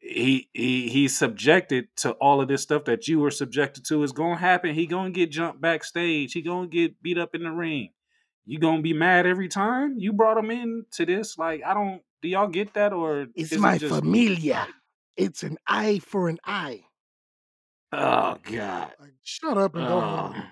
He 0.00 0.48
he 0.52 0.88
he's 0.88 1.16
subjected 1.18 1.88
to 1.98 2.12
all 2.12 2.40
of 2.40 2.48
this 2.48 2.62
stuff 2.62 2.84
that 2.84 3.08
you 3.08 3.18
were 3.20 3.30
subjected 3.32 3.84
to 3.86 4.02
is 4.04 4.12
gonna 4.12 4.36
happen. 4.36 4.74
He 4.74 4.86
gonna 4.86 5.10
get 5.10 5.30
jumped 5.30 5.60
backstage. 5.60 6.32
He 6.32 6.40
gonna 6.42 6.68
get 6.68 7.02
beat 7.02 7.18
up 7.18 7.34
in 7.34 7.42
the 7.44 7.50
ring. 7.50 7.90
You 8.46 8.58
gonna 8.58 8.80
be 8.82 8.92
mad 8.94 9.26
every 9.26 9.48
time 9.48 9.96
you 9.98 10.12
brought 10.12 10.38
him 10.38 10.50
in 10.50 10.86
to 10.92 11.04
this? 11.04 11.36
Like 11.36 11.62
I 11.64 11.74
don't. 11.74 12.02
Do 12.22 12.28
y'all 12.28 12.48
get 12.48 12.74
that, 12.74 12.92
or 12.92 13.26
It's 13.34 13.52
is 13.52 13.58
it 13.58 13.60
my 13.60 13.78
just? 13.78 13.94
familia. 13.94 14.66
It's 15.18 15.42
an 15.42 15.58
eye 15.66 15.98
for 15.98 16.28
an 16.28 16.38
eye. 16.44 16.84
Oh 17.92 18.36
God. 18.44 18.92
Like, 19.00 19.12
shut 19.24 19.58
up 19.58 19.74
and 19.74 19.86
go 19.86 20.00
home 20.00 20.34
Oh. 20.36 20.44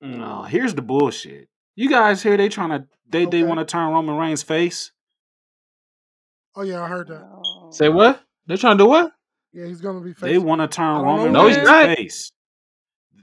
No, 0.00 0.42
here's 0.44 0.74
the 0.74 0.82
bullshit. 0.82 1.48
You 1.74 1.90
guys 1.90 2.22
here? 2.22 2.36
They 2.36 2.48
trying 2.48 2.70
to 2.70 2.86
they 3.10 3.24
they 3.26 3.42
want 3.42 3.58
to 3.58 3.64
turn 3.64 3.92
Roman 3.92 4.16
Reigns 4.16 4.44
face. 4.44 4.92
Oh 6.54 6.62
yeah, 6.62 6.82
I 6.82 6.88
heard 6.88 7.08
that. 7.08 7.20
No. 7.20 7.70
Say 7.72 7.88
what? 7.88 8.22
They're 8.46 8.56
trying 8.56 8.78
to 8.78 8.84
do 8.84 8.88
what? 8.88 9.12
Yeah, 9.52 9.66
he's 9.66 9.80
gonna 9.80 10.00
be 10.00 10.12
They 10.12 10.38
want 10.38 10.60
to 10.60 10.68
turn 10.68 10.94
don't 11.02 11.04
know 11.06 11.16
Roman 11.16 11.32
No, 11.32 11.46
he's. 11.48 11.56
Reigns 11.56 11.68
not. 11.68 11.96
face. 11.96 12.32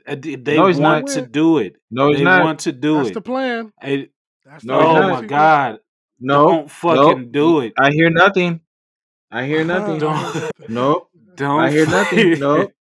They 0.08 0.36
they 0.36 0.55
No, 0.58 0.67
he's 0.67 0.75
Don't 0.77 0.84
know 0.84 0.89
not. 0.89 1.03
want 1.03 1.08
to 1.10 1.21
do 1.27 1.58
it. 1.60 1.75
No, 1.89 2.10
he's 2.10 2.17
They 2.17 2.23
not. 2.25 2.43
want 2.43 2.60
to 2.62 2.71
do 2.73 2.97
That's 2.97 3.10
it. 3.10 3.13
the 3.13 3.21
plan. 3.21 3.71
Hey, 3.81 4.10
That's 4.43 4.65
No, 4.65 4.79
he's 4.79 4.88
oh 4.89 4.93
plan. 4.95 5.08
not. 5.10 5.21
my 5.21 5.27
God! 5.27 5.79
No, 6.19 6.47
Don't 6.47 6.62
no. 6.63 6.67
fucking 6.67 7.31
do 7.31 7.60
it. 7.62 7.73
I 7.79 7.91
hear 7.91 8.10
nothing. 8.10 8.60
I 9.31 9.45
hear 9.45 9.63
nothing. 9.65 10.03
I 10.03 10.17
heard 10.31 10.53
Don't. 10.59 10.69
Nope. 10.69 11.09
I 11.13 11.35
don't. 11.35 11.71
hear 11.71 11.85
nothing. 11.88 12.39
Nope. 12.39 12.71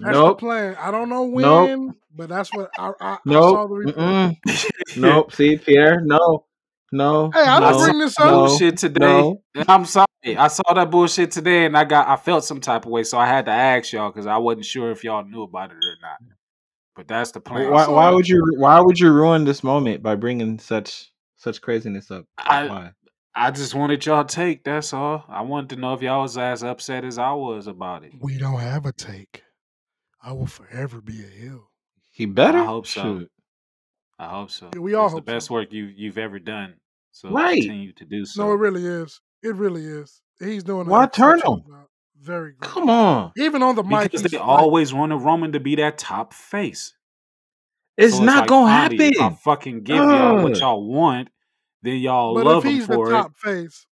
That's 0.00 0.16
the 0.16 0.22
Nope. 0.22 0.38
plan. 0.38 0.76
I 0.78 0.90
don't 0.90 1.08
know 1.08 1.26
Nope. 1.26 1.68
when, 1.68 1.94
but 2.14 2.28
that's 2.28 2.52
what 2.52 2.70
I 2.78 2.92
I, 3.00 3.12
I 3.14 3.18
Nope. 3.24 3.50
saw 3.50 3.66
the 3.66 3.74
report. 3.74 4.36
Nope. 4.96 5.32
See, 5.32 5.56
Pierre. 5.58 6.00
No. 6.02 6.44
No. 6.92 7.30
Hey, 7.32 7.40
I 7.40 7.56
I 7.56 7.60
didn't 7.60 7.78
bring 7.84 7.98
this 7.98 8.18
up. 8.18 8.26
No. 8.26 8.46
bullshit 8.46 8.76
today. 8.78 9.20
No. 9.20 9.42
and 9.54 9.68
I'm 9.68 9.84
sorry. 9.84 10.06
I 10.26 10.48
saw 10.48 10.74
that 10.74 10.90
bullshit 10.90 11.30
today, 11.30 11.66
and 11.66 11.76
I 11.76 11.84
got 11.84 12.08
I 12.08 12.16
felt 12.16 12.44
some 12.44 12.60
type 12.60 12.86
of 12.86 12.90
way, 12.92 13.02
so 13.02 13.18
I 13.18 13.26
had 13.26 13.46
to 13.46 13.50
ask 13.52 13.92
y'all 13.92 14.10
because 14.10 14.26
I 14.26 14.36
wasn't 14.38 14.64
sure 14.66 14.90
if 14.90 15.04
y'all 15.04 15.24
knew 15.24 15.42
about 15.42 15.70
it 15.70 15.76
or 15.76 15.96
not. 16.00 16.18
But 16.96 17.08
that's 17.08 17.30
the 17.32 17.40
I 17.40 17.42
plan. 17.42 17.70
Why? 17.70 17.86
Why 17.88 18.10
would 18.10 18.28
you? 18.28 18.42
Why 18.56 18.80
would 18.80 18.98
you 18.98 19.12
ruin 19.12 19.44
this 19.44 19.62
moment 19.62 20.02
by 20.02 20.14
bringing 20.16 20.58
such 20.58 21.10
such 21.36 21.60
craziness 21.60 22.10
up? 22.10 22.24
I 22.38 22.66
why? 22.66 22.90
I 23.34 23.50
just 23.50 23.74
wanted 23.74 24.04
y'all 24.04 24.24
take. 24.24 24.64
That's 24.64 24.92
all. 24.92 25.24
I 25.28 25.42
wanted 25.42 25.70
to 25.70 25.76
know 25.76 25.94
if 25.94 26.02
y'all 26.02 26.22
was 26.22 26.36
as 26.36 26.62
upset 26.64 27.04
as 27.04 27.18
I 27.18 27.32
was 27.32 27.66
about 27.66 28.04
it. 28.04 28.12
We 28.20 28.36
don't 28.38 28.58
have 28.60 28.84
a 28.86 28.92
take. 28.92 29.44
I 30.22 30.32
will 30.32 30.46
forever 30.46 31.00
be 31.00 31.22
a 31.22 31.26
heel. 31.28 31.70
He 32.10 32.26
better. 32.26 32.58
I 32.58 32.64
hope 32.64 32.86
so. 32.86 33.02
Shoot. 33.02 33.30
I 34.18 34.26
hope 34.30 34.50
so. 34.50 34.70
Yeah, 34.74 34.80
we 34.80 34.94
all 34.94 35.04
It's 35.06 35.14
the 35.14 35.20
hope 35.20 35.28
so. 35.28 35.32
best 35.34 35.50
work 35.50 35.72
you 35.72 35.84
you've 35.84 36.18
ever 36.18 36.40
done. 36.40 36.74
So 37.12 37.30
Right. 37.30 37.60
continue 37.60 37.92
to 37.92 38.04
do 38.04 38.24
so. 38.24 38.42
No, 38.44 38.52
it 38.52 38.56
really 38.56 38.84
is. 38.84 39.20
It 39.42 39.54
really 39.54 39.84
is. 39.84 40.20
He's 40.40 40.64
doing 40.64 40.82
an 40.82 40.88
Why 40.88 41.06
turn 41.06 41.40
him? 41.40 41.62
Very 42.20 42.52
great. 42.52 42.60
Come 42.68 42.90
on. 42.90 43.32
Even 43.36 43.62
on 43.62 43.76
the 43.76 43.84
mic, 43.84 44.02
Because 44.10 44.22
he's 44.22 44.32
they 44.32 44.38
like, 44.38 44.46
always 44.46 44.92
wanted 44.92 45.18
Roman 45.18 45.52
to 45.52 45.60
be 45.60 45.76
that 45.76 45.98
top 45.98 46.34
face. 46.34 46.94
It's 47.96 48.14
So 48.16 48.22
it's 48.22 48.26
not 48.26 48.40
like, 48.40 48.48
gonna 48.48 48.66
finally, 48.72 49.06
if 49.06 49.20
I 49.20 49.22
happen. 49.22 49.36
fucking 49.38 49.82
give 49.84 49.96
y'all 49.96 50.42
what 50.42 50.58
y'all 50.58 50.84
want, 50.84 51.28
then 51.82 51.96
y'all 51.98 52.34
but 52.34 52.44
love 52.46 52.64
if 52.64 52.70
him 52.70 52.76
he's 52.76 52.86
the 52.86 52.94
for 52.94 53.08
it. 53.08 53.12
top 53.12 53.36
face, 53.36 53.86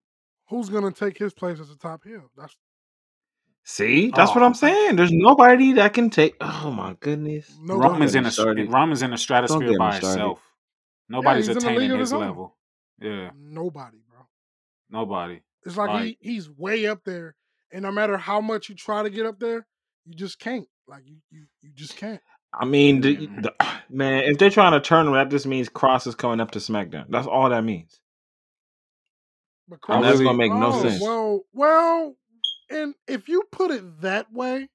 who's 0.49 0.69
gonna 0.69 0.91
take 0.93 1.17
his 1.19 1.33
place 1.35 1.61
as 1.61 1.71
a 1.71 1.77
top 1.79 2.03
heel? 2.05 2.31
That's 2.37 2.57
See, 3.69 4.11
that's 4.15 4.33
what 4.33 4.43
Oh. 4.43 4.47
I'm 4.47 4.55
saying. 4.55 4.95
There's 4.95 5.11
nobody 5.13 5.73
that 5.73 5.93
can 5.93 6.09
take. 6.09 6.37
Oh 6.41 6.71
my 6.71 6.95
goodness. 7.01 7.53
No 7.61 7.77
Roman's 7.77 8.15
in 8.15 8.25
a 8.25 8.31
started. 8.31 8.73
Roman's 8.73 9.03
in 9.03 9.13
a 9.13 9.19
stratosphere 9.19 9.77
by 9.77 9.89
me 9.99 10.07
himself. 10.07 10.41
Nobody's 11.09 11.49
he's 11.49 11.57
in 11.57 11.63
a 11.65 11.67
league 11.71 11.77
attaining 11.79 11.99
his 11.99 12.11
his 12.11 12.13
own. 12.13 12.21
level. 12.21 12.57
Yeah, 13.01 13.31
Nobody, 13.37 13.99
bro. 14.09 14.21
nobody. 14.89 15.41
It's 15.65 15.77
like 15.77 15.89
Right. 15.89 16.17
he 16.21 16.33
he's 16.35 16.49
way 16.49 16.87
up 16.87 17.03
there, 17.05 17.35
and 17.73 17.83
no 17.83 17.91
matter 17.91 18.17
how 18.17 18.41
much 18.41 18.69
you 18.69 18.75
try 18.77 19.03
to 19.03 19.11
get 19.11 19.27
up 19.27 19.39
there, 19.41 19.67
you 20.05 20.15
just 20.15 20.39
can't. 20.39 20.69
Like 20.87 21.03
you 21.05 21.17
you 21.31 21.47
you 21.61 21.73
just 21.75 21.97
can't. 21.97 22.21
I 22.59 22.65
mean, 22.65 23.03
the, 23.03 23.17
Mm. 23.17 23.43
the, 23.43 23.55
man, 23.91 24.25
if 24.25 24.39
they're 24.39 24.51
trying 24.51 24.73
to 24.73 24.81
turn 24.81 25.07
him, 25.07 25.13
that 25.13 25.31
just 25.31 25.47
means 25.47 25.69
Kross 25.69 26.07
is 26.07 26.15
coming 26.15 26.41
up 26.41 26.53
to 26.53 26.59
SmackDown. 26.59 27.07
That's 27.09 27.27
all 27.27 27.51
that 27.51 27.63
means. 27.63 28.01
But 29.69 29.81
Kross, 29.81 30.03
that's 30.03 30.21
gonna 30.21 30.39
make 30.39 30.53
no 30.53 30.73
oh, 30.73 30.83
sense. 30.83 31.03
Well, 31.03 31.45
well, 31.53 32.17
and 32.71 32.95
if 33.07 33.29
you 33.29 33.43
put 33.51 33.71
it 33.71 34.01
that 34.03 34.33
way, 34.33 34.69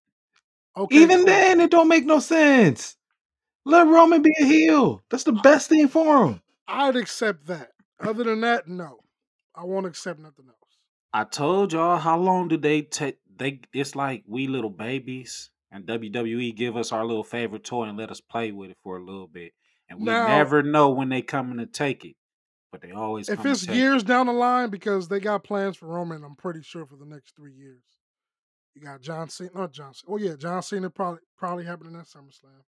okay. 0.78 0.96
Even 0.96 1.18
cool. 1.20 1.26
then, 1.26 1.62
it 1.62 1.72
don't 1.72 1.88
make 1.88 2.06
no 2.06 2.20
sense. 2.20 2.98
Let 3.66 3.88
Roman 3.88 4.22
be 4.22 4.34
a 4.42 4.46
heel. 4.46 5.02
That's 5.10 5.24
the 5.24 5.34
best 5.34 5.70
thing 5.70 5.88
for 5.88 6.26
him. 6.26 6.42
I'd 6.68 6.96
accept 6.96 7.48
that. 7.48 7.72
Other 8.00 8.24
than 8.24 8.42
that, 8.42 8.68
no, 8.68 9.00
I 9.56 9.64
won't 9.64 9.86
accept 9.86 10.20
nothing 10.20 10.46
else. 10.48 10.58
I 11.14 11.24
told 11.26 11.74
y'all 11.74 11.98
how 11.98 12.18
long 12.18 12.48
do 12.48 12.58
they 12.58 12.82
take? 12.82 13.18
They 13.38 13.62
it's 13.74 13.96
like 13.96 14.24
we 14.28 14.48
little 14.48 14.70
babies, 14.70 15.52
and 15.72 15.86
WWE 15.86 16.56
give 16.56 16.76
us 16.76 16.92
our 16.92 17.06
little 17.06 17.24
favorite 17.24 17.64
toy 17.64 17.86
and 17.86 17.98
let 17.98 18.12
us 18.12 18.22
play 18.22 18.52
with 18.52 18.72
it 18.72 18.78
for 18.84 18.98
a 18.98 19.04
little 19.04 19.28
bit, 19.28 19.54
and 19.90 20.00
we 20.00 20.06
Now- 20.06 20.28
never 20.28 20.62
know 20.62 20.90
when 20.90 21.10
they 21.10 21.22
coming 21.22 21.58
to 21.58 21.66
take 21.66 22.04
it, 22.06 22.16
but 22.72 22.82
they 22.82 22.92
always 22.92 23.30
If 23.30 23.38
come 23.38 23.52
it's 23.52 23.68
years 23.68 24.04
down 24.04 24.28
the 24.28 24.34
line, 24.34 24.70
because 24.70 25.08
they 25.08 25.20
got 25.20 25.44
plans 25.44 25.78
for 25.78 25.88
Roman, 25.88 26.24
I'm 26.24 26.36
pretty 26.36 26.62
sure 26.62 26.86
for 26.86 26.98
the 26.98 27.06
next 27.06 27.36
three 27.36 27.54
years. 27.54 27.84
You 28.74 28.82
got 28.82 29.02
John 29.02 29.30
Cena, 29.30 29.52
not 29.54 29.74
John 29.74 29.94
Cena. 29.94 30.12
Well, 30.12 30.22
oh, 30.22 30.26
yeah, 30.26 30.36
John 30.36 30.62
Cena 30.62 30.90
probably 30.90 31.20
probably 31.38 31.66
happening 31.66 31.96
at 31.96 32.06
SummerSlam. 32.06 32.64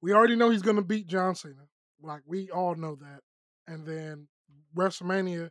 We 0.00 0.12
already 0.12 0.36
know 0.36 0.50
he's 0.50 0.62
going 0.62 0.76
to 0.76 0.82
beat 0.82 1.06
John 1.06 1.34
Cena. 1.34 1.68
Like 2.02 2.22
we 2.26 2.50
all 2.50 2.74
know 2.74 2.96
that. 2.96 3.20
And 3.66 3.86
then 3.86 4.28
WrestleMania. 4.76 5.50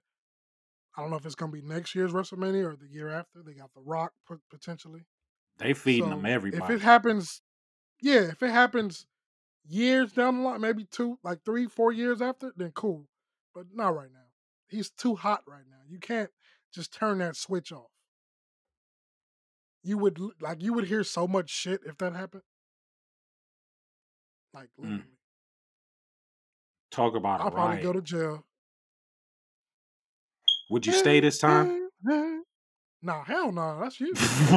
I 0.95 1.01
don't 1.01 1.11
know 1.11 1.17
if 1.17 1.25
it's 1.25 1.35
going 1.35 1.51
to 1.51 1.61
be 1.61 1.67
next 1.67 1.93
year's 1.93 2.11
WrestleMania 2.11 2.65
or 2.65 2.75
the 2.75 2.87
year 2.89 3.09
after. 3.09 3.43
They 3.45 3.53
got 3.53 3.71
The 3.75 3.81
Rock 3.81 4.13
potentially. 4.49 5.05
They 5.57 5.73
feeding 5.73 6.05
So, 6.05 6.09
them 6.11 6.25
everybody. 6.25 6.63
If 6.63 6.81
it 6.81 6.83
happens, 6.83 7.41
yeah, 8.01 8.21
if 8.31 8.43
it 8.43 8.51
happens 8.51 9.05
years 9.67 10.13
down 10.13 10.37
the 10.37 10.43
line, 10.43 10.61
maybe 10.61 10.85
two, 10.85 11.17
like 11.23 11.43
three, 11.43 11.67
four 11.67 11.91
years 11.91 12.21
after, 12.21 12.53
then 12.55 12.71
cool. 12.71 13.07
But 13.53 13.67
not 13.73 13.95
right 13.95 14.11
now. 14.11 14.19
He's 14.67 14.89
too 14.91 15.15
hot 15.15 15.41
right 15.47 15.63
now. 15.69 15.77
You 15.87 15.99
can't 15.99 16.29
just 16.73 16.93
turn 16.93 17.19
that 17.19 17.35
switch 17.35 17.71
off. 17.71 17.89
You 19.83 19.97
would 19.97 20.19
like 20.41 20.61
you 20.61 20.73
would 20.73 20.85
hear 20.87 21.03
so 21.03 21.27
much 21.27 21.49
shit 21.49 21.81
if 21.85 21.97
that 21.99 22.13
happened. 22.13 22.43
Like 24.53 24.69
Mm. 24.81 25.03
Talk 26.91 27.15
about 27.15 27.39
it. 27.39 27.43
I'll 27.43 27.51
probably 27.51 27.75
riot. 27.77 27.83
go 27.83 27.93
to 27.93 28.01
jail. 28.01 28.45
Would 30.69 30.85
you 30.85 30.93
stay 30.93 31.19
this 31.19 31.37
time? 31.37 31.89
Nah, 33.01 33.23
hell 33.23 33.51
no. 33.51 33.79
That's 33.81 33.99
you. 33.99 34.13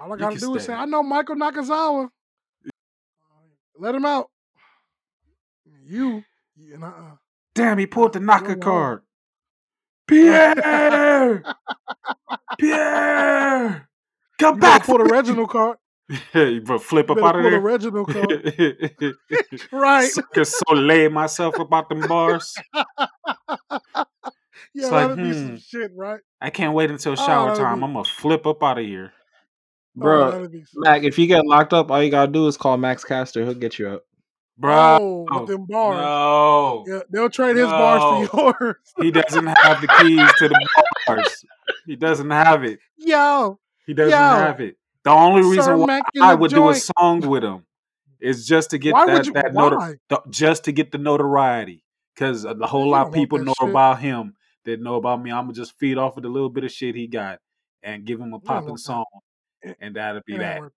All 0.00 0.12
I 0.12 0.16
gotta 0.16 0.38
do 0.38 0.54
is 0.56 0.64
say, 0.64 0.74
I 0.74 0.84
know 0.84 1.02
Michael 1.02 1.36
Nakazawa. 1.36 2.08
Let 3.78 3.94
him 3.94 4.04
out. 4.04 4.30
You, 5.84 6.24
you 6.56 6.74
and 6.74 6.84
uh, 6.84 6.92
Damn, 7.54 7.78
he 7.78 7.86
pulled 7.86 8.12
the 8.12 8.20
knocker 8.20 8.56
card. 8.56 9.00
Pierre, 10.06 10.54
Pierre, 12.58 13.88
come 14.38 14.54
you 14.56 14.60
back 14.60 14.84
pull 14.84 14.98
the 14.98 15.04
for. 15.04 15.12
Reginald 15.12 15.50
card. 15.50 15.78
Hey, 16.32 16.60
but 16.60 16.80
flip 16.82 17.10
up 17.10 17.18
out 17.18 17.34
of 17.34 17.42
there. 17.42 17.58
Reginald 17.58 18.06
card. 18.06 19.14
right. 19.72 20.08
Sucker 20.08 20.44
so 20.44 20.72
lay 20.74 21.08
myself 21.08 21.58
about 21.58 21.88
them 21.88 22.06
bars. 22.06 22.54
Yeah, 24.76 24.88
like, 24.88 25.08
that'd 25.08 25.24
be 25.24 25.32
some 25.32 25.48
hmm. 25.50 25.56
shit, 25.56 25.90
right? 25.96 26.20
I 26.40 26.50
can't 26.50 26.74
wait 26.74 26.90
until 26.90 27.12
Oh, 27.12 27.16
shower 27.16 27.48
that'd 27.48 27.62
time. 27.62 27.78
be- 27.80 27.84
I'm 27.84 27.92
gonna 27.94 28.04
flip 28.04 28.46
up 28.46 28.62
out 28.62 28.78
of 28.78 28.84
here. 28.84 29.12
Oh, 29.98 30.02
Bro, 30.02 30.30
that'd 30.32 30.52
be 30.52 30.64
some 30.64 30.82
Mac, 30.82 31.02
if 31.02 31.18
you 31.18 31.26
get 31.26 31.46
locked 31.46 31.72
up, 31.72 31.90
all 31.90 32.02
you 32.02 32.10
gotta 32.10 32.30
do 32.30 32.46
is 32.46 32.56
call 32.58 32.76
Max 32.76 33.02
Caster. 33.04 33.42
He'll 33.44 33.54
get 33.54 33.78
you 33.78 33.88
out. 33.88 34.02
Bro, 34.58 34.98
Oh, 35.30 35.40
with 35.40 35.48
them 35.48 35.66
bars. 35.66 35.96
no. 35.96 36.84
Yeah, 36.86 37.00
they'll 37.10 37.28
trade 37.30 37.56
his 37.56 37.66
bars 37.66 38.28
for 38.30 38.54
yours. 38.60 38.76
He 39.00 39.10
doesn't 39.10 39.46
have 39.46 39.80
the 39.82 39.88
keys 39.88 40.30
to 40.38 40.48
the 40.48 40.68
bars. 41.06 41.44
He 41.86 41.96
doesn't 41.96 42.30
have 42.30 42.64
it. 42.64 42.78
Yo, 42.98 43.58
He 43.86 43.92
doesn't 43.94 44.10
Yo. 44.12 44.16
have 44.16 44.60
it. 44.60 44.76
The 45.04 45.10
only 45.10 45.42
reason 45.42 45.62
Sir 45.62 45.76
why 45.76 45.86
Mac 45.86 46.02
I 46.20 46.32
the 46.32 46.38
would 46.38 46.50
do 46.50 46.68
a 46.68 46.74
song 46.74 47.20
with 47.20 47.44
him 47.44 47.64
is 48.20 48.46
just 48.46 48.70
to 48.70 48.78
get 48.78 48.92
Why 48.94 49.06
that 49.06 49.12
would 49.14 49.26
you? 49.26 49.32
that 49.34 49.52
Why? 49.52 49.62
notor- 49.70 49.96
th- 50.08 50.20
just 50.30 50.64
to 50.64 50.72
get 50.72 50.90
the 50.90 50.98
notoriety 50.98 51.84
because 52.14 52.44
a 52.46 52.54
whole 52.66 52.88
lot 52.88 53.08
of 53.08 53.12
people 53.12 53.38
know 53.38 53.52
shit. 53.60 53.68
about 53.68 54.00
him 54.00 54.35
that 54.66 54.80
know 54.80 54.96
about 54.96 55.22
me. 55.22 55.30
I'm 55.32 55.44
gonna 55.44 55.54
just 55.54 55.78
feed 55.78 55.96
off 55.98 56.16
of 56.16 56.22
the 56.22 56.28
little 56.28 56.50
bit 56.50 56.64
of 56.64 56.70
shit 56.72 56.94
he 56.94 57.06
got 57.06 57.38
and 57.82 58.04
give 58.04 58.20
him 58.20 58.32
a 58.34 58.38
popping 58.38 58.74
that. 58.74 58.78
song, 58.80 59.04
and 59.80 59.96
that'll 59.96 60.22
be 60.26 60.36
that. 60.36 60.62
it. 60.62 60.72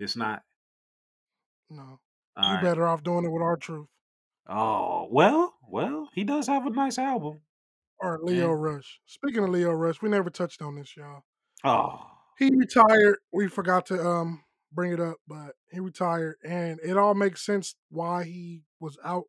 It's 0.00 0.16
not. 0.16 0.42
No, 1.70 2.00
All 2.36 2.48
you 2.48 2.54
right. 2.54 2.62
better 2.62 2.86
off 2.86 3.02
doing 3.02 3.24
it 3.24 3.30
with 3.32 3.42
R-Truth 3.42 3.88
Oh 4.48 5.08
well, 5.10 5.54
well, 5.68 6.08
he 6.14 6.22
does 6.22 6.46
have 6.46 6.64
a 6.66 6.70
nice 6.70 6.98
album. 6.98 7.40
All 8.02 8.10
right, 8.12 8.22
Leo 8.22 8.52
And- 8.52 8.62
Rush. 8.62 9.00
Speaking 9.06 9.42
of 9.42 9.50
Lio 9.50 9.72
Rush, 9.72 10.00
we 10.00 10.08
never 10.08 10.30
touched 10.30 10.62
on 10.62 10.76
this, 10.76 10.96
y'all. 10.96 11.22
Oh, 11.64 11.98
He 12.38 12.50
retired. 12.54 13.18
We 13.32 13.48
forgot 13.48 13.86
to 13.86 14.00
um 14.00 14.44
bring 14.72 14.92
it 14.92 15.00
up, 15.00 15.16
but 15.26 15.54
he 15.72 15.80
retired, 15.80 16.36
and 16.44 16.78
it 16.84 16.96
all 16.96 17.14
makes 17.14 17.44
sense 17.44 17.74
why 17.90 18.24
he 18.24 18.62
was 18.78 18.96
out 19.04 19.24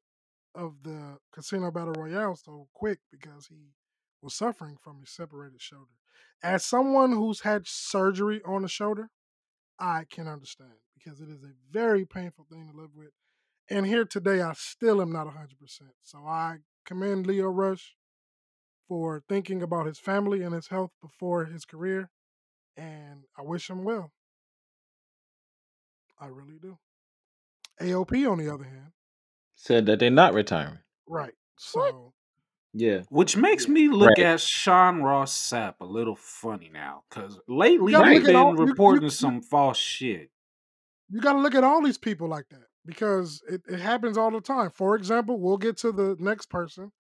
of 0.53 0.75
the 0.83 1.17
Casino 1.33 1.71
Battle 1.71 1.93
Royale 1.93 2.35
so 2.35 2.67
quick 2.73 2.99
because 3.11 3.47
he 3.47 3.69
was 4.21 4.33
suffering 4.35 4.77
from 4.81 4.99
his 4.99 5.09
separated 5.09 5.61
shoulder. 5.61 5.91
As 6.43 6.65
someone 6.65 7.11
who's 7.13 7.41
had 7.41 7.67
surgery 7.67 8.41
on 8.45 8.61
the 8.63 8.67
shoulder, 8.67 9.09
I 9.79 10.05
can 10.09 10.27
understand 10.27 10.73
because 10.95 11.19
it 11.21 11.29
is 11.29 11.43
a 11.43 11.53
very 11.71 12.05
painful 12.05 12.45
thing 12.49 12.69
to 12.71 12.79
live 12.79 12.91
with. 12.95 13.11
And 13.69 13.85
here 13.85 14.05
today, 14.05 14.41
I 14.41 14.53
still 14.53 15.01
am 15.01 15.11
not 15.11 15.27
100%. 15.27 15.81
So 16.03 16.19
I 16.19 16.57
commend 16.85 17.27
Lio 17.27 17.47
Rush 17.47 17.95
for 18.87 19.21
thinking 19.27 19.61
about 19.61 19.85
his 19.85 19.99
family 19.99 20.41
and 20.41 20.53
his 20.53 20.67
health 20.67 20.91
before 21.01 21.45
his 21.45 21.65
career 21.65 22.09
and 22.77 23.23
I 23.37 23.41
wish 23.41 23.69
him 23.69 23.83
well. 23.83 24.11
I 26.19 26.27
really 26.27 26.57
do. 26.61 26.77
AOP, 27.81 28.29
on 28.31 28.37
the 28.37 28.51
other 28.53 28.63
hand, 28.63 28.91
Said 29.55 29.87
that 29.87 29.99
they're 29.99 30.09
not 30.11 30.33
retiring. 30.35 30.79
right. 31.07 31.33
So 31.57 32.13
Yeah. 32.79 33.01
which 33.09 33.35
makes 33.37 33.67
me 33.67 33.87
look 33.87 34.09
Right. 34.17 34.19
at 34.19 34.39
Sean 34.41 35.01
Ross 35.01 35.33
Sapp 35.37 35.75
a 35.81 35.85
little 35.85 36.15
funny 36.15 36.69
now 36.71 37.03
because 37.09 37.39
lately 37.47 37.91
gotta 37.91 38.11
he's 38.11 38.25
been 38.25 38.35
all- 38.35 38.53
you- 38.55 38.61
you- 38.61 38.67
reporting 38.69 39.03
you- 39.03 39.09
some 39.09 39.41
false 39.41 39.77
shit. 39.77 40.31
you 41.09 41.19
got 41.21 41.33
to 41.33 41.39
look 41.39 41.55
at 41.55 41.63
all 41.63 41.81
these 41.81 41.97
people 41.97 42.27
like 42.27 42.47
that 42.49 42.67
because 42.85 43.41
it, 43.49 43.61
it 43.67 43.79
happens 43.79 44.17
all 44.17 44.29
the 44.31 44.41
time. 44.41 44.69
For 44.71 44.95
example, 44.95 45.39
we'll 45.39 45.57
get 45.57 45.77
to 45.77 45.91
the 45.91 46.15
next 46.19 46.49
person 46.49 46.91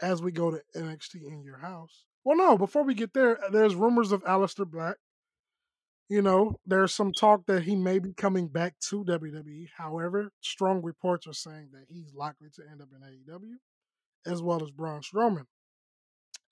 as 0.00 0.22
we 0.22 0.30
go 0.30 0.50
to 0.50 0.62
NXT 0.74 1.26
in 1.26 1.42
your 1.42 1.58
house. 1.58 2.04
Well, 2.24 2.36
no, 2.36 2.58
before 2.58 2.82
we 2.84 2.94
get 2.94 3.12
there, 3.14 3.42
uh, 3.42 3.48
there's 3.50 3.74
rumors 3.74 4.12
of 4.12 4.22
Aleister 4.24 4.66
Black. 4.70 4.96
You 6.08 6.22
know, 6.22 6.60
there's 6.66 6.94
some 6.94 7.12
talk 7.12 7.46
that 7.46 7.64
he 7.64 7.74
may 7.74 7.98
be 7.98 8.12
coming 8.12 8.46
back 8.48 8.78
to 8.90 9.02
WWE. 9.04 9.68
However, 9.76 10.30
strong 10.40 10.82
reports 10.82 11.26
are 11.26 11.32
saying 11.32 11.70
that 11.72 11.86
he's 11.88 12.14
likely 12.14 12.48
to 12.56 12.62
end 12.70 12.80
up 12.80 12.88
in 12.94 13.02
AEW, 13.02 13.56
as 14.26 14.42
well 14.42 14.62
as 14.62 14.70
Braun 14.70 15.00
Strowman. 15.02 15.44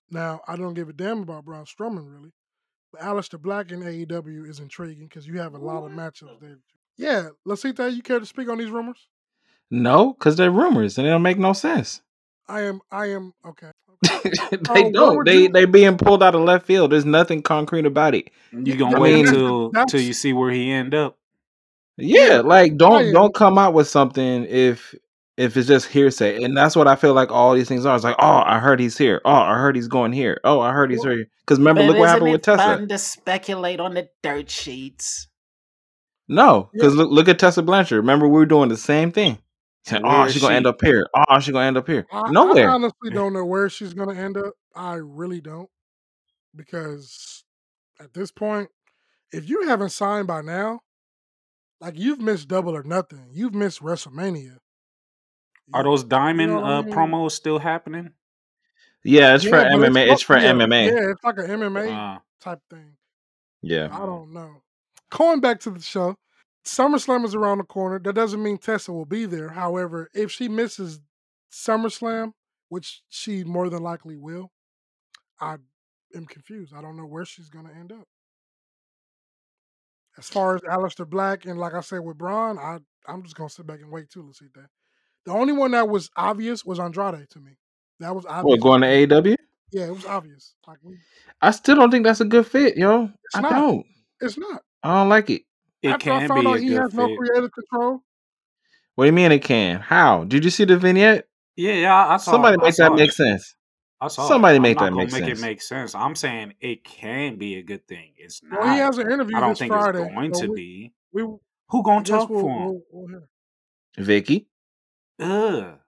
Now, 0.09 0.41
I 0.47 0.55
don't 0.55 0.73
give 0.75 0.89
a 0.89 0.93
damn 0.93 1.21
about 1.21 1.45
Braun 1.45 1.65
Strowman 1.65 2.11
really, 2.11 2.31
but 2.91 3.01
Aleister 3.01 3.41
Black 3.41 3.71
in 3.71 3.81
AEW 3.81 4.47
is 4.49 4.59
intriguing 4.59 5.07
because 5.07 5.27
you 5.27 5.39
have 5.39 5.53
a 5.53 5.57
lot 5.57 5.83
of 5.85 5.91
matchups 5.91 6.39
there. 6.39 6.57
Yeah, 6.97 7.29
Lasita, 7.47 7.93
you 7.93 8.01
care 8.01 8.19
to 8.19 8.25
speak 8.25 8.47
on 8.49 8.57
these 8.57 8.69
rumors? 8.69 9.07
No, 9.71 10.13
because 10.13 10.35
they're 10.37 10.51
rumors 10.51 10.97
and 10.97 11.05
they 11.05 11.11
don't 11.11 11.21
make 11.23 11.39
no 11.39 11.53
sense. 11.53 12.01
I 12.47 12.61
am, 12.61 12.79
I 12.91 13.07
am 13.07 13.33
okay. 13.45 13.71
they 14.23 14.29
uh, 14.53 14.57
what 14.83 14.93
don't. 14.93 15.25
They 15.25 15.41
you- 15.43 15.49
they 15.49 15.65
being 15.65 15.97
pulled 15.97 16.21
out 16.21 16.35
of 16.35 16.41
left 16.41 16.65
field. 16.67 16.91
There's 16.91 17.05
nothing 17.05 17.41
concrete 17.41 17.85
about 17.87 18.13
it. 18.13 18.29
You 18.51 18.75
gonna 18.75 18.97
I 18.97 18.99
wait 18.99 19.13
mean- 19.15 19.27
until 19.27 19.71
That's- 19.71 19.91
till 19.91 20.01
you 20.01 20.13
see 20.13 20.31
where 20.33 20.51
he 20.51 20.69
end 20.71 20.93
up. 20.93 21.17
Yeah, 21.97 22.27
Yeah, 22.27 22.39
like 22.41 22.77
don't 22.77 23.11
don't 23.13 23.33
come 23.33 23.57
out 23.57 23.73
with 23.73 23.87
something 23.87 24.43
if 24.45 24.93
if 25.37 25.57
it's 25.57 25.67
just 25.67 25.87
hearsay. 25.87 26.41
And 26.43 26.55
that's 26.55 26.75
what 26.75 26.87
I 26.87 26.95
feel 26.95 27.13
like 27.13 27.31
all 27.31 27.53
these 27.53 27.67
things 27.67 27.85
are. 27.85 27.95
It's 27.95 28.03
like, 28.03 28.15
oh, 28.19 28.43
I 28.45 28.59
heard 28.59 28.79
he's 28.79 28.97
here. 28.97 29.21
Oh, 29.25 29.31
I 29.31 29.57
heard 29.57 29.75
he's 29.75 29.87
going 29.87 30.11
here. 30.13 30.39
Oh, 30.43 30.59
I 30.61 30.71
heard 30.71 30.91
he's 30.91 31.03
Well- 31.03 31.15
here. 31.15 31.25
Because 31.45 31.59
remember, 31.59 31.83
look 31.83 31.97
what 31.97 32.09
happened 32.09 32.31
with 32.31 32.41
Tessa. 32.41 32.85
to 32.87 32.97
speculate 32.97 33.79
on 33.79 33.93
the 33.93 34.09
dirt 34.23 34.49
sheets? 34.49 35.27
No, 36.27 36.71
because 36.73 36.95
look 36.95 37.11
look 37.11 37.27
at 37.27 37.37
Tessa 37.37 37.61
Blanchard. 37.61 37.97
Remember, 37.97 38.27
we 38.27 38.33
were 38.33 38.47
doing 38.47 38.69
the 38.69 38.77
same 38.77 39.11
thing. 39.11 39.37
Saying, 39.83 40.01
oh, 40.03 40.23
is 40.23 40.33
she's 40.33 40.41
gonna 40.41 40.55
end 40.55 40.65
up 40.65 40.81
here. 40.81 41.05
Oh, 41.13 41.39
she's 41.39 41.53
gonna 41.53 41.67
end 41.67 41.77
up 41.77 41.85
here. 41.85 42.07
I, 42.11 42.21
I 42.21 42.65
honestly 42.65 43.11
don't 43.11 43.33
know 43.33 43.45
where 43.45 43.69
she's 43.69 43.93
gonna 43.93 44.15
end 44.15 44.35
up. 44.37 44.53
I 44.75 44.95
really 44.95 45.39
don't. 45.41 45.69
because 46.55 47.43
at 47.99 48.13
this 48.15 48.31
point, 48.31 48.69
if 49.31 49.47
you 49.47 49.67
haven't 49.67 49.89
signed 49.89 50.25
by 50.27 50.41
now, 50.41 50.79
like 51.79 51.93
you've 51.99 52.19
missed 52.21 52.47
double 52.47 52.75
or 52.75 52.81
nothing. 52.83 53.27
You've 53.31 53.53
missed 53.53 53.81
WrestleMania. 53.83 54.57
Are 55.73 55.83
those 55.83 56.03
diamond 56.03 56.55
what 56.55 56.63
I 56.63 56.77
uh, 56.77 56.81
mean? 56.83 56.93
promos 56.93 57.31
still 57.31 57.59
happening? 57.59 58.11
Yeah, 59.03 59.35
it's 59.35 59.43
for 59.43 59.57
Yeah, 59.57 59.77
but 59.77 59.91
MMA. 59.91 60.11
It's 60.11 60.21
for 60.21 60.37
yeah, 60.37 60.51
MMA. 60.51 60.85
Yeah, 60.87 61.11
it's 61.11 61.23
like 61.23 61.37
an 61.37 61.47
MMA 61.47 62.15
Uh, 62.15 62.19
type 62.41 62.59
thing. 62.69 62.97
Yeah. 63.61 63.89
I 63.91 64.05
don't 64.05 64.33
know. 64.33 64.61
Going 65.11 65.39
back 65.39 65.59
to 65.61 65.71
the 65.71 65.81
show, 65.81 66.15
SummerSlam 66.65 67.25
is 67.25 67.35
around 67.35 67.59
the 67.59 67.63
corner. 67.63 67.99
That 67.99 68.13
doesn't 68.13 68.41
mean 68.41 68.57
Tessa 68.57 68.91
will 68.91 69.05
be 69.05 69.25
there. 69.25 69.49
However, 69.49 70.09
if 70.13 70.31
she 70.31 70.47
misses 70.47 70.99
SummerSlam, 71.51 72.33
which 72.69 73.01
she 73.09 73.43
more 73.43 73.69
than 73.69 73.83
likely 73.83 74.17
will, 74.17 74.51
I 75.39 75.57
am 76.15 76.25
confused. 76.25 76.73
I 76.75 76.81
don't 76.81 76.97
know 76.97 77.05
where 77.05 77.25
she's 77.25 77.49
going 77.49 77.67
to 77.67 77.73
end 77.73 77.91
up. 77.91 78.07
As 80.17 80.29
far 80.29 80.55
as 80.55 80.61
Aleister 80.61 81.07
Black 81.07 81.45
and 81.45 81.59
like 81.59 81.73
I 81.73 81.81
said 81.81 81.99
with 81.99 82.17
Braun, 82.17 82.57
I 82.57 82.79
I'm 83.07 83.21
just 83.23 83.35
gonna 83.35 83.49
sit 83.49 83.67
back 83.67 83.81
and 83.81 83.91
wait 83.91 84.09
too. 84.09 84.23
Let's 84.25 84.39
see 84.39 84.45
that. 84.55 84.69
The 85.25 85.31
only 85.31 85.53
one 85.53 85.71
that 85.71 85.87
was 85.89 86.09
obvious 86.15 86.63
was 86.65 86.79
Andrade 86.79 87.29
to 87.31 87.39
me. 87.39 87.51
That 87.99 88.15
was 88.15 88.25
obvious. 88.25 88.43
What 88.45 88.61
going 88.61 88.81
to 88.81 88.87
AEW? 88.87 89.35
Yeah, 89.71 89.87
it 89.87 89.91
was 89.95 90.05
obvious. 90.05 90.53
Like 90.67 90.77
we, 90.83 90.97
I 91.41 91.51
still 91.51 91.75
don't 91.75 91.91
think 91.91 92.05
that's 92.05 92.21
a 92.21 92.25
good 92.25 92.45
fit, 92.45 92.77
yo. 92.77 93.05
It's 93.05 93.35
I 93.35 93.41
not. 93.41 93.51
don't. 93.51 93.85
it's 94.21 94.37
not. 94.37 94.61
I 94.83 94.99
don't 94.99 95.09
like 95.09 95.29
it. 95.29 95.41
it 95.81 95.89
After 95.89 96.11
I 96.11 96.19
can 96.19 96.27
found 96.29 96.41
be 96.41 96.47
out 96.47 96.57
a 96.57 96.59
he 96.61 96.67
good 96.69 96.81
has 96.81 96.93
no 96.93 97.07
fit. 97.07 97.17
creative 97.17 97.51
control, 97.51 98.03
What 98.95 99.05
do 99.05 99.07
you 99.07 99.13
mean 99.13 99.31
it 99.31 99.39
can? 99.43 99.79
How? 99.81 100.23
Did 100.25 100.43
you 100.43 100.51
see 100.51 100.65
the 100.65 100.77
vignette? 100.77 101.27
Yeah, 101.55 101.73
yeah, 101.73 101.95
I, 101.95 102.13
I 102.13 102.17
saw. 102.17 102.31
Somebody 102.31 102.57
I 102.61 102.63
make 102.65 102.73
saw 102.75 102.89
that 102.89 102.93
it. 102.93 102.97
make 102.97 103.11
sense. 103.11 103.55
I 103.99 104.07
saw. 104.09 104.27
somebody 104.27 104.57
it. 104.57 104.61
make 104.61 104.77
I'm 104.79 104.85
that 104.85 104.91
not 104.91 104.97
make 104.97 105.09
gonna 105.09 105.21
make 105.21 105.29
sense. 105.29 105.39
it 105.39 105.41
make 105.41 105.61
sense. 105.61 105.95
I'm 105.95 106.15
saying 106.15 106.53
it 106.59 106.83
can 106.83 107.37
be 107.37 107.55
a 107.55 107.63
good 107.63 107.87
thing. 107.87 108.11
It's 108.17 108.41
not. 108.43 108.59
well, 108.61 108.73
he 108.73 108.79
has 108.79 108.97
an 108.99 109.11
interview 109.11 109.35
I 109.37 109.39
don't 109.39 109.49
this 109.49 109.59
think 109.59 109.71
Friday. 109.73 110.03
it's 110.03 110.13
going 110.13 110.33
so 110.33 110.41
to 110.41 110.47
we, 110.51 110.55
be. 110.55 110.93
we, 111.13 111.21
Who 111.69 111.83
gonna 111.83 112.03
talk 112.05 112.29
we'll, 112.29 112.41
for 112.41 112.49
him? 112.51 112.65
we'll, 112.91 113.07
we'll. 113.07 113.21
Vickie? 114.05 114.45
Ugh. 115.19 115.79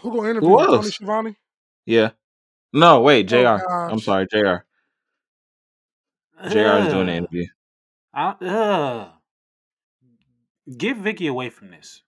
Who 0.00 0.10
gonna 0.16 0.30
interview 0.30 0.48
Who 0.48 0.60
him? 0.60 0.68
Tony 0.68 0.76
else? 0.76 0.90
Schiavone? 0.90 1.36
Yeah. 1.86 2.10
No, 2.72 3.00
wait, 3.00 3.28
Jr. 3.28 3.36
Oh 3.36 3.58
I'm 3.88 3.98
gosh. 3.98 4.04
sorry, 4.04 4.26
Jr. 4.30 4.56
Jr. 6.48 6.58
is 6.58 6.88
doing 6.88 7.06
the 7.06 7.12
Ugh. 7.12 7.14
interview. 7.14 7.46
I, 8.14 8.30
ugh. 8.40 9.10
Get 10.76 10.96
Vickie 10.96 11.30
away 11.30 11.50
from 11.50 11.70
this. 11.70 12.02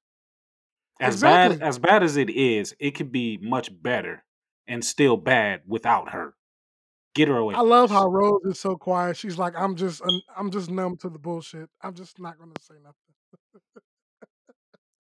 As 1.01 1.15
Exactly. 1.15 1.57
bad 1.57 1.63
as 1.69 1.79
bad 1.79 2.03
as 2.03 2.17
it 2.17 2.31
is, 2.31 2.75
it 2.79 2.93
could 2.93 3.11
be 3.13 3.39
much 3.39 3.71
better 3.83 4.25
and 4.67 4.85
still 4.85 5.17
bad 5.17 5.63
without 5.67 6.11
her. 6.11 6.35
Get 7.15 7.29
her 7.29 7.37
away. 7.37 7.55
I 7.55 7.59
From 7.59 7.69
love 7.69 7.91
this. 7.91 7.99
how 7.99 8.09
Rose 8.09 8.41
is 8.45 8.61
so 8.61 8.77
quiet. 8.77 9.17
She's 9.17 9.37
like, 9.39 9.55
I'm 9.57 9.77
just, 9.77 10.01
I'm 10.37 10.51
just 10.51 10.71
numb 10.71 10.97
to 10.99 11.09
the 11.11 11.19
bullshit. 11.19 11.69
I'm 11.83 11.95
just 11.95 12.19
not 12.21 12.39
gonna 12.39 12.53
say 12.61 12.75
nothing. 12.83 12.95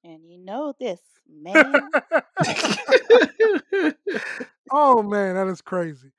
And 0.04 0.28
you 0.28 0.38
know 0.38 0.74
this, 0.80 1.00
man. 1.28 1.90
oh 4.70 5.02
man, 5.02 5.34
that 5.36 5.48
is 5.48 5.60
crazy. 5.60 6.12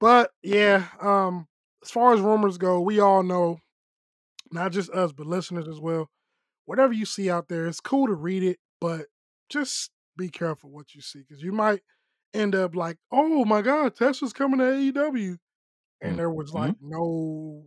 But 0.00 0.30
yeah, 0.42 0.86
um, 1.00 1.46
as 1.82 1.90
far 1.90 2.12
as 2.14 2.20
rumors 2.20 2.58
go, 2.58 2.80
we 2.80 3.00
all 3.00 3.22
know, 3.22 3.58
not 4.52 4.72
just 4.72 4.90
us, 4.90 5.12
but 5.12 5.26
listeners 5.26 5.68
as 5.68 5.80
well. 5.80 6.10
Whatever 6.66 6.92
you 6.92 7.04
see 7.06 7.30
out 7.30 7.48
there, 7.48 7.66
it's 7.66 7.80
cool 7.80 8.06
to 8.06 8.14
read 8.14 8.42
it, 8.42 8.58
but 8.80 9.06
just 9.48 9.90
be 10.16 10.28
careful 10.28 10.70
what 10.70 10.94
you 10.94 11.00
see 11.00 11.20
because 11.20 11.42
you 11.42 11.52
might 11.52 11.80
end 12.34 12.54
up 12.54 12.74
like, 12.74 12.98
oh 13.12 13.44
my 13.44 13.62
god, 13.62 13.94
Tessa's 13.94 14.32
coming 14.32 14.58
to 14.58 14.64
AEW, 14.64 15.38
and 16.00 16.18
there 16.18 16.30
was 16.30 16.50
Mhm. 16.50 16.54
like 16.54 16.76
no 16.80 17.66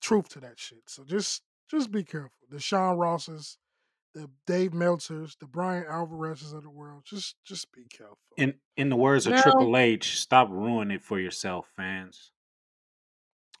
truth 0.00 0.28
to 0.30 0.40
that 0.40 0.58
shit. 0.58 0.82
So 0.88 1.04
just 1.04 1.42
just 1.70 1.90
be 1.92 2.02
careful. 2.02 2.38
The 2.48 2.58
Sean 2.58 2.96
Rosses, 2.96 3.58
the 4.14 4.28
Dave 4.46 4.72
Meltzers, 4.72 5.36
the 5.38 5.46
Bryan 5.46 5.84
Alvarez's 5.88 6.52
of 6.52 6.62
the 6.62 6.70
world. 6.70 7.02
Just 7.04 7.36
just 7.44 7.70
be 7.72 7.84
careful. 7.84 8.18
In 8.36 8.54
in 8.76 8.88
the 8.88 8.96
words 8.96 9.26
of 9.26 9.32
Now- 9.34 9.42
Triple 9.42 9.76
H, 9.76 10.18
stop 10.20 10.48
ruining 10.50 10.96
it 10.96 11.02
for 11.04 11.18
yourself, 11.20 11.66
fans. 11.76 12.32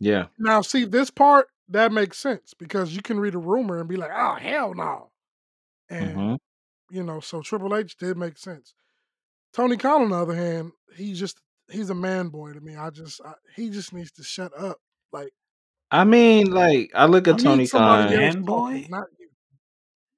yeah. 0.00 0.26
Now, 0.38 0.62
see 0.62 0.84
this 0.84 1.10
part 1.10 1.48
that 1.68 1.92
makes 1.92 2.18
sense 2.18 2.52
because 2.58 2.94
you 2.96 3.02
can 3.02 3.20
read 3.20 3.34
a 3.34 3.38
rumor 3.38 3.78
and 3.80 3.88
be 3.88 3.96
like, 3.96 4.10
"Oh 4.14 4.34
hell 4.34 4.74
no," 4.74 5.10
and 5.88 6.12
hmm 6.14 6.34
you 6.92 7.04
know, 7.04 7.20
so 7.20 7.40
Triple 7.40 7.76
H 7.76 7.96
did 7.96 8.16
make 8.16 8.36
sense. 8.36 8.74
Tony 9.52 9.76
Khan, 9.76 10.02
on 10.02 10.10
the 10.10 10.16
other 10.16 10.34
hand, 10.34 10.72
he's 10.96 11.20
just 11.20 11.40
he's 11.70 11.90
a 11.90 11.94
man 11.94 12.28
boy 12.30 12.52
to 12.52 12.60
me. 12.60 12.74
I 12.76 12.90
just 12.90 13.20
I, 13.24 13.34
he 13.54 13.70
just 13.70 13.92
needs 13.92 14.10
to 14.12 14.24
shut 14.24 14.52
up. 14.58 14.78
Like 15.12 15.30
I 15.92 16.02
mean, 16.04 16.50
like, 16.52 16.90
I 16.94 17.06
look 17.06 17.28
at 17.28 17.36
need 17.36 17.44
Tony 17.44 17.66
somebody 17.66 18.08
Khan. 18.14 18.16
Man 18.18 18.42
boy? 18.42 18.86
not 18.88 19.06
you. 19.19 19.19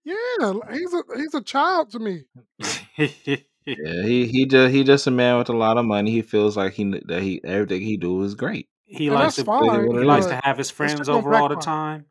Yeah, 0.04 0.52
he's 0.72 0.92
a 0.92 1.02
he's 1.16 1.34
a 1.34 1.42
child 1.42 1.90
to 1.92 1.98
me. 1.98 2.24
Yeah, 3.64 4.02
he 4.02 4.26
he 4.26 4.44
just 4.46 4.74
he 4.74 4.82
just 4.82 5.06
a 5.06 5.12
man 5.12 5.38
with 5.38 5.48
a 5.48 5.52
lot 5.52 5.78
of 5.78 5.84
money. 5.84 6.10
He 6.10 6.22
feels 6.22 6.56
like 6.56 6.72
he 6.72 6.82
that 7.06 7.22
he 7.22 7.40
everything 7.44 7.82
he 7.82 7.96
do 7.96 8.20
is 8.24 8.34
great. 8.34 8.68
he 8.84 9.06
And 9.06 9.14
likes 9.14 9.36
to 9.36 9.44
Really 9.44 9.68
fine, 9.68 9.98
he 9.98 10.04
likes 10.04 10.26
to 10.26 10.40
have 10.42 10.58
his 10.58 10.70
friends 10.70 11.08
over 11.08 11.34
all 11.34 11.48
the 11.48 11.56
time. 11.56 12.06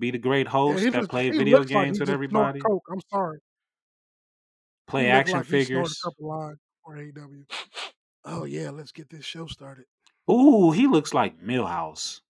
Be 0.00 0.10
the 0.10 0.18
great 0.18 0.48
host 0.48 0.80
he 0.82 0.90
that 0.90 0.92
just 0.92 1.10
play 1.10 1.30
video 1.30 1.58
looks 1.58 1.70
like 1.72 1.84
games 1.86 2.00
with 2.00 2.10
everybody. 2.10 2.60
coke. 2.60 2.84
I'm 2.90 3.00
sorry. 3.10 3.38
Play 4.88 5.04
He 5.04 5.08
action 5.10 5.38
like 5.38 5.46
he 5.46 5.54
a 5.54 5.58
figures. 5.58 5.98
for 6.84 6.96
AEW. 6.96 7.44
Oh 8.24 8.44
yeah, 8.44 8.70
let's 8.70 8.90
get 8.92 9.08
this 9.08 9.24
show 9.24 9.46
started. 9.46 9.84
Ooh, 10.30 10.72
he 10.72 10.88
looks 10.88 11.14
like 11.14 11.40
Milhouse. 11.40 12.20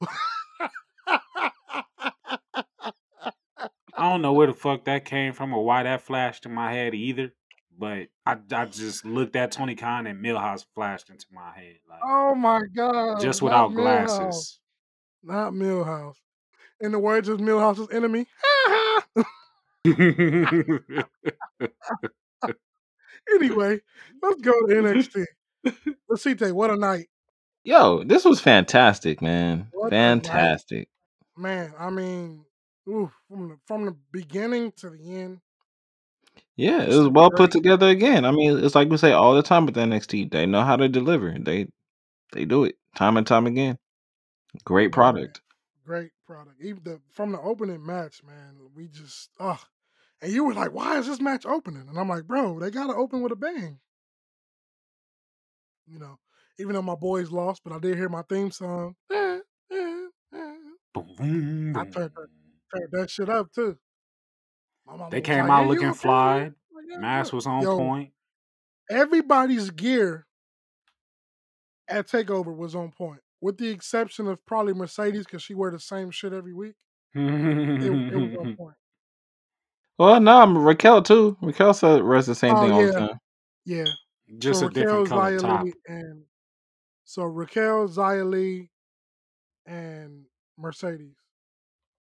I 3.96 4.10
don't 4.10 4.22
know 4.22 4.32
where 4.32 4.46
the 4.46 4.52
fuck 4.52 4.84
that 4.84 5.04
came 5.04 5.32
from 5.32 5.54
or 5.54 5.64
why 5.64 5.82
that 5.82 6.02
flashed 6.02 6.46
in 6.46 6.52
my 6.52 6.72
head 6.72 6.94
either. 6.94 7.32
But 7.78 8.08
I, 8.24 8.36
I 8.52 8.64
just 8.66 9.04
looked 9.04 9.36
at 9.36 9.52
Tony 9.52 9.74
Khan 9.74 10.06
and 10.06 10.24
Milhouse 10.24 10.64
flashed 10.74 11.10
into 11.10 11.26
my 11.30 11.52
head 11.54 11.76
like 11.88 12.00
oh 12.02 12.34
my 12.34 12.62
god, 12.74 13.20
just 13.20 13.42
not 13.42 13.46
without 13.46 13.70
Milhouse, 13.70 14.06
glasses. 14.06 14.60
not 15.22 15.52
Milhouse. 15.52 16.16
In 16.80 16.92
the 16.92 16.98
words 16.98 17.28
of 17.28 17.38
Milhouse's 17.40 17.88
enemy. 17.90 18.26
anyway, 23.34 23.80
let's 24.22 24.40
go 24.40 24.52
to 24.52 24.74
NXT. 24.74 25.24
Let's 26.08 26.22
see, 26.22 26.34
Tay, 26.34 26.52
what 26.52 26.70
a 26.70 26.76
night, 26.76 27.06
Yo, 27.66 28.04
this 28.04 28.24
was 28.24 28.40
fantastic, 28.40 29.20
man. 29.20 29.66
What. 29.72 29.90
Fantastic. 29.90 30.88
man. 31.36 31.74
I 31.76 31.90
mean, 31.90 32.44
oof, 32.88 33.12
from 33.28 33.48
the 33.48 33.58
from 33.66 33.84
the 33.86 33.96
beginning 34.12 34.72
to 34.78 34.90
the 34.90 35.16
end. 35.16 35.40
Yeah, 36.56 36.82
it 36.82 36.88
was 36.94 37.08
well 37.08 37.30
put 37.30 37.50
together 37.50 37.88
again. 37.88 38.24
I 38.24 38.30
mean, 38.30 38.64
it's 38.64 38.74
like 38.74 38.88
we 38.88 38.96
say 38.96 39.12
all 39.12 39.34
the 39.34 39.42
time 39.42 39.66
with 39.66 39.76
NXT. 39.76 40.24
They 40.26 40.46
know 40.46 40.62
how 40.62 40.76
to 40.76 40.88
deliver. 40.88 41.36
They 41.38 41.68
they 42.32 42.44
do 42.44 42.64
it 42.64 42.76
time 42.96 43.16
and 43.16 43.26
time 43.26 43.46
again. 43.46 43.78
Great 44.64 44.92
Oh, 44.94 45.16
product. 45.16 45.40
Great 45.84 46.12
product. 46.26 46.60
Even 46.62 46.82
the 46.84 47.00
from 47.10 47.32
the 47.32 47.40
opening 47.40 47.84
match, 47.84 48.22
man, 48.22 48.58
we 48.74 48.88
just 48.88 49.30
ugh. 49.40 49.60
And 50.20 50.32
you 50.32 50.44
were 50.44 50.54
like, 50.54 50.72
why 50.72 50.98
is 50.98 51.06
this 51.06 51.20
match 51.20 51.46
opening? 51.46 51.88
And 51.88 51.98
I'm 51.98 52.08
like, 52.08 52.26
bro, 52.26 52.58
they 52.60 52.70
gotta 52.70 52.94
open 52.94 53.22
with 53.22 53.32
a 53.32 53.36
bang. 53.36 53.80
You 55.86 55.98
know, 55.98 56.18
even 56.58 56.74
though 56.74 56.82
my 56.82 56.94
boys 56.94 57.30
lost, 57.30 57.62
but 57.64 57.72
I 57.72 57.78
did 57.78 57.96
hear 57.96 58.08
my 58.08 58.22
theme 58.22 58.50
song. 58.50 58.96
I 61.74 61.84
turned 61.84 62.10
turned 62.74 62.88
that 62.92 63.10
shit 63.10 63.28
up 63.28 63.52
too. 63.52 63.76
They 65.10 65.20
came 65.20 65.50
out 65.50 65.66
looking 65.66 65.92
fly. 65.94 66.36
I'm 66.36 66.54
like, 66.74 66.84
"Yeah, 66.88 66.98
Mask 66.98 67.32
was 67.32 67.46
on 67.46 67.62
Yo, 67.62 67.76
point. 67.76 68.12
everybody's 68.90 69.70
gear 69.70 70.26
at 71.88 72.06
Takeover 72.06 72.56
was 72.56 72.74
on 72.74 72.92
point, 72.92 73.20
with 73.40 73.58
the 73.58 73.68
exception 73.68 74.28
of 74.28 74.44
probably 74.46 74.74
Mercedes 74.74 75.24
because 75.24 75.42
she 75.42 75.54
wear 75.54 75.70
the 75.70 75.80
same 75.80 76.10
shit 76.10 76.32
every 76.32 76.52
week. 76.52 76.74
It, 77.14 77.20
it 77.20 77.90
was 77.90 78.36
on 78.38 78.56
point. 78.58 78.74
Well, 79.98 80.20
no, 80.20 80.38
I'm 80.42 80.58
Raquel 80.58 81.02
too. 81.02 81.36
Raquel 81.40 81.72
said 81.74 82.02
wears 82.02 82.26
the 82.26 82.34
same 82.34 82.54
Oh 82.54 82.60
thing 82.62 82.72
all 82.72 82.80
the 82.82 82.86
yeah, 82.92 82.98
time. 82.98 83.20
yeah. 83.64 83.84
Just 84.38 84.60
so 84.60 84.66
a 84.66 84.70
different 84.70 85.02
Raquel, 85.04 85.18
color 85.18 85.38
Zia 85.38 85.48
top. 85.48 85.64
Lee, 85.64 85.72
and 85.88 86.22
so 87.04 87.22
Raquel, 87.24 87.88
Xia 87.88 88.28
Li, 88.28 88.70
and 89.66 90.26
Mercedes. 90.58 91.14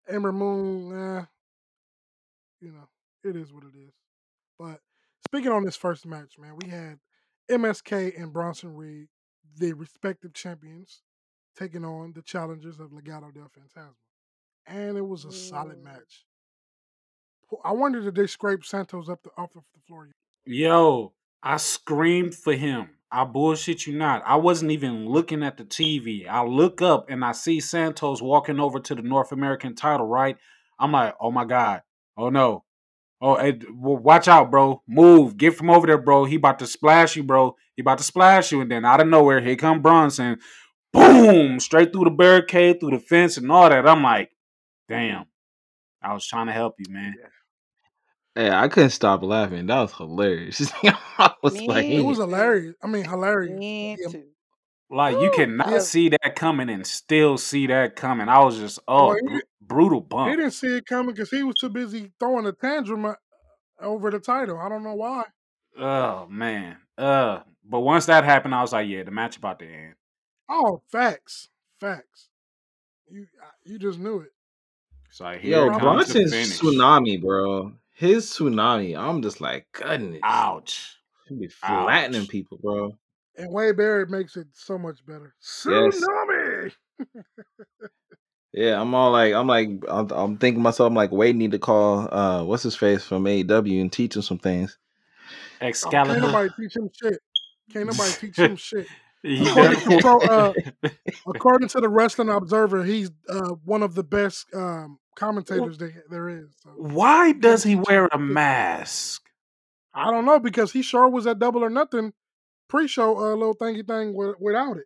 Ember 0.09 0.31
Moon, 0.31 0.91
eh, 0.91 1.25
you 2.61 2.71
know, 2.71 2.87
it 3.23 3.35
is 3.35 3.51
what 3.51 3.63
it 3.63 3.77
is. 3.77 3.93
But 4.57 4.79
speaking 5.25 5.51
on 5.51 5.63
this 5.63 5.75
first 5.75 6.05
match, 6.05 6.37
man, 6.39 6.57
we 6.61 6.69
had 6.69 6.99
MSK 7.49 8.19
and 8.19 8.33
Bronson 8.33 8.75
Reed, 8.75 9.07
the 9.57 9.73
respective 9.73 10.33
champions, 10.33 11.01
taking 11.57 11.85
on 11.85 12.13
the 12.13 12.21
challengers 12.21 12.79
of 12.79 12.91
Legado 12.91 13.33
del 13.33 13.49
Fantasma. 13.49 13.93
And 14.65 14.97
it 14.97 15.07
was 15.07 15.25
a 15.25 15.31
solid 15.31 15.83
match. 15.83 16.25
I 17.63 17.71
wondered 17.71 18.05
if 18.05 18.13
they 18.13 18.27
scraped 18.27 18.65
Santos 18.65 19.07
up 19.07 19.23
the, 19.23 19.29
off 19.37 19.55
of 19.55 19.63
the 19.73 19.79
floor. 19.87 20.09
Yo, 20.45 21.13
I 21.41 21.57
screamed 21.57 22.35
for 22.35 22.53
him. 22.53 22.89
I 23.11 23.23
bullshit 23.23 23.87
you 23.87 23.97
not. 23.97 24.23
I 24.25 24.35
wasn't 24.35 24.71
even 24.71 25.07
looking 25.07 25.43
at 25.43 25.57
the 25.57 25.63
TV. 25.63 26.27
I 26.27 26.43
look 26.43 26.81
up 26.81 27.09
and 27.09 27.23
I 27.23 27.31
see 27.31 27.59
Santos 27.59 28.21
walking 28.21 28.59
over 28.59 28.79
to 28.79 28.95
the 28.95 29.01
North 29.01 29.31
American 29.31 29.75
title, 29.75 30.05
right? 30.05 30.37
I'm 30.79 30.91
like, 30.91 31.15
oh 31.19 31.31
my 31.31 31.45
God. 31.45 31.83
Oh 32.17 32.29
no. 32.29 32.63
Oh, 33.19 33.35
hey, 33.37 33.59
well, 33.73 33.97
watch 33.97 34.27
out, 34.27 34.51
bro. 34.51 34.83
Move. 34.87 35.37
Get 35.37 35.55
from 35.55 35.71
over 35.71 35.87
there, 35.87 35.97
bro. 35.97 36.25
He 36.25 36.35
about 36.35 36.59
to 36.59 36.67
splash 36.67 37.15
you, 37.15 37.23
bro. 37.23 37.55
He 37.75 37.81
about 37.81 37.97
to 37.97 38.03
splash 38.03 38.51
you. 38.51 38.61
And 38.61 38.69
then 38.69 38.85
out 38.85 39.01
of 39.01 39.07
nowhere, 39.07 39.41
here 39.41 39.55
come 39.55 39.81
Bronson. 39.81 40.37
Boom! 40.93 41.59
Straight 41.59 41.91
through 41.91 42.05
the 42.05 42.11
barricade, 42.11 42.79
through 42.79 42.91
the 42.91 42.99
fence, 42.99 43.37
and 43.37 43.51
all 43.51 43.69
that. 43.69 43.87
I'm 43.87 44.03
like, 44.03 44.29
damn. 44.87 45.25
I 46.01 46.13
was 46.13 46.27
trying 46.27 46.47
to 46.47 46.53
help 46.53 46.75
you, 46.77 46.93
man. 46.93 47.15
Hey, 48.37 48.51
I 48.51 48.67
couldn't 48.67 48.91
stop 48.91 49.23
laughing. 49.23 49.65
That 49.65 49.79
was 49.81 49.93
hilarious. 49.93 50.71
I 51.17 51.33
was 51.41 51.59
Me 51.59 51.67
like, 51.67 51.89
It 51.89 52.05
was 52.05 52.17
hilarious. 52.19 52.75
I 52.83 52.87
mean, 52.87 53.03
hilarious. 53.03 53.57
Me 53.59 53.97
Yeah, 53.99 54.09
too. 54.09 54.25
Like 54.91 55.19
you 55.19 55.31
cannot 55.31 55.71
Yeah. 55.71 55.79
see 55.79 56.09
that 56.09 56.35
coming 56.35 56.69
and 56.69 56.85
still 56.85 57.39
see 57.39 57.65
that 57.65 57.95
coming. 57.95 58.29
I 58.29 58.43
was 58.43 58.59
just 58.59 58.77
Well, 58.87 59.09
oh 59.09 59.13
he, 59.15 59.21
br- 59.21 59.27
didn't- 59.29 59.43
brutal 59.59 60.07
he 60.29 60.35
didn't 60.35 60.51
see 60.51 60.77
it 60.77 60.85
coming 60.85 61.15
because 61.15 61.31
he 61.31 61.41
was 61.41 61.55
too 61.55 61.69
busy 61.69 62.11
throwing 62.19 62.45
a 62.45 62.51
tantrum 62.51 63.05
uh, 63.05 63.15
over 63.81 64.11
the 64.11 64.19
title. 64.19 64.59
I 64.59 64.69
don't 64.69 64.83
know 64.83 64.93
why. 64.93 65.23
Oh 65.79 66.27
man. 66.29 66.77
Uh 66.95 67.39
but 67.67 67.79
once 67.79 68.05
that 68.05 68.23
happened, 68.23 68.53
I 68.53 68.61
was 68.61 68.71
like, 68.71 68.87
yeah, 68.87 69.01
the 69.01 69.09
match 69.11 69.37
about 69.37 69.57
to 69.59 69.65
end. 69.65 69.95
Oh, 70.47 70.83
facts, 70.91 71.49
facts. 71.79 72.29
You 73.09 73.25
uh, 73.43 73.49
you 73.65 73.79
just 73.79 73.97
knew 73.97 74.19
it. 74.19 74.29
It's 75.09 75.19
like 75.21 75.41
here 75.41 75.51
yo, 75.57 75.69
comes 75.69 75.81
Bronson's 75.81 76.33
tsunami, 76.33 77.19
bro. 77.19 77.73
His 77.97 78.27
tsunami. 78.27 78.95
I'm 78.97 79.21
just 79.23 79.41
like, 79.41 79.65
goodness. 79.71 80.19
Ouch. 80.23 80.97
He 81.27 81.35
be 81.35 81.47
flattening 81.47 82.21
Ouch. 82.21 82.29
people, 82.29 82.59
bro. 82.61 82.95
And 83.35 83.51
Wade 83.51 83.75
Barrett 83.75 84.09
makes 84.09 84.37
it 84.37 84.47
so 84.53 84.77
much 84.77 85.05
better. 85.05 85.33
Yes. 85.65 85.99
Tsunami. 86.01 86.71
Yeah, 88.53 88.81
I'm 88.81 88.95
all 88.95 89.11
like, 89.11 89.33
I'm 89.35 89.45
like, 89.45 89.69
I'm, 89.87 90.09
I'm 90.09 90.37
thinking 90.37 90.63
myself, 90.63 90.87
I'm 90.87 90.95
like, 90.95 91.11
Wade 91.11 91.35
need 91.35 91.51
to 91.51 91.59
call, 91.59 92.11
uh, 92.11 92.43
what's 92.43 92.63
his 92.63 92.75
face 92.75 93.03
from 93.03 93.25
AEW 93.25 93.81
and 93.81 93.91
teach 93.93 94.15
him 94.15 94.23
some 94.23 94.39
things. 94.39 94.79
Oh, 94.79 95.59
can't 95.59 95.69
Excalibur. 95.69 96.19
nobody 96.19 96.49
teach 96.59 96.75
him 96.75 96.89
shit. 96.91 97.19
Can't 97.71 97.85
nobody 97.85 98.11
teach 98.19 98.35
him 98.37 98.55
shit. 98.55 98.87
According 99.23 99.99
to 99.99 100.07
uh, 100.31 100.53
according 101.35 101.67
to 101.69 101.81
the 101.81 101.89
Wrestling 101.89 102.29
Observer, 102.29 102.83
he's 102.83 103.11
uh, 103.29 103.49
one 103.63 103.83
of 103.83 103.93
the 103.93 104.03
best 104.03 104.47
um, 104.55 104.97
commentators 105.17 105.77
there, 105.77 106.03
there 106.09 106.29
is. 106.29 106.47
So 106.63 106.69
Why 106.77 107.33
does 107.33 107.63
he 107.63 107.75
wear 107.75 108.07
a 108.11 108.17
mask? 108.19 109.23
I 109.93 110.11
don't 110.11 110.25
know 110.25 110.39
because 110.39 110.71
he 110.71 110.81
sure 110.81 111.09
was 111.09 111.25
at 111.27 111.39
Double 111.39 111.63
or 111.63 111.69
Nothing 111.69 112.13
pre-show 112.69 113.17
uh, 113.17 113.35
little 113.35 113.55
thingy 113.55 113.85
thing 113.85 114.13
without 114.39 114.77
it. 114.77 114.85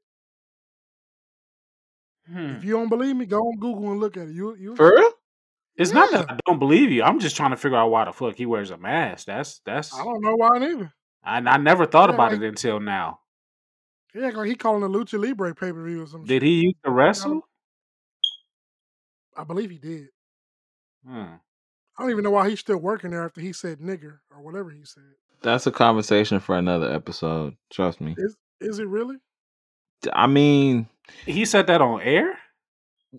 Hmm. 2.32 2.56
If 2.56 2.64
you 2.64 2.74
don't 2.74 2.90
believe 2.90 3.16
me, 3.16 3.26
go 3.26 3.40
on 3.40 3.60
Google 3.60 3.92
and 3.92 4.00
look 4.00 4.16
at 4.16 4.28
it. 4.30 4.34
You 4.34 4.56
you 4.56 4.76
For 4.76 4.90
real? 4.96 5.12
It's 5.76 5.92
not 5.92 6.12
that 6.12 6.30
I 6.30 6.38
don't 6.46 6.60
believe 6.60 6.92
you. 6.92 7.04
I'm 7.04 7.20
just 7.20 7.36
trying 7.36 7.52
to 7.52 7.58
figure 7.58 7.78
out 7.78 7.90
why 7.90 8.06
the 8.06 8.14
fuck 8.14 8.36
he 8.36 8.46
wears 8.46 8.70
a 8.72 8.78
mask. 8.78 9.26
That's 9.26 9.60
that's 9.66 9.94
I 9.94 10.04
don't 10.04 10.22
know 10.22 10.36
why 10.36 10.60
neither. 10.60 10.94
I, 11.24 11.38
I 11.38 11.58
never 11.58 11.86
thought 11.86 12.10
Yeah, 12.10 12.16
about 12.16 12.32
like 12.32 12.42
it 12.42 12.48
until 12.48 12.80
now. 12.80 13.20
yeah, 14.14 14.30
like 14.30 14.48
he 14.48 14.56
calling 14.56 14.82
the 14.82 14.90
Lucha 14.90 15.20
Libre 15.20 15.54
pay 15.56 15.72
per 15.72 15.84
view 15.84 16.04
or 16.04 16.08
something. 16.08 16.28
Did 16.28 16.42
shit. 16.42 16.44
he 16.44 16.54
used 16.62 16.78
to 16.86 16.92
wrestle? 16.92 17.42
I 19.36 19.44
believe 19.44 19.72
he 19.72 19.78
did. 19.78 20.08
Hmm. 21.06 21.36
I 21.98 22.04
don't 22.04 22.12
even 22.12 22.24
know 22.24 22.32
why 22.32 22.50
he's 22.50 22.60
still 22.60 22.78
working 22.78 23.12
there 23.12 23.26
after 23.26 23.42
he 23.42 23.54
said 23.54 23.80
nigger 23.80 24.20
or 24.32 24.42
whatever 24.42 24.70
he 24.70 24.84
said. 24.86 25.04
That's 25.42 25.68
a 25.68 25.72
conversation 25.72 26.40
for 26.40 26.58
another 26.58 26.92
episode. 26.92 27.56
Trust 27.72 28.00
me. 28.02 28.16
Is 28.18 28.38
is 28.60 28.80
it 28.80 28.88
really? 28.88 29.18
I 30.14 30.28
mean, 30.28 30.88
He 31.26 31.46
said 31.46 31.68
that 31.68 31.82
on 31.82 32.02
air? 32.02 32.38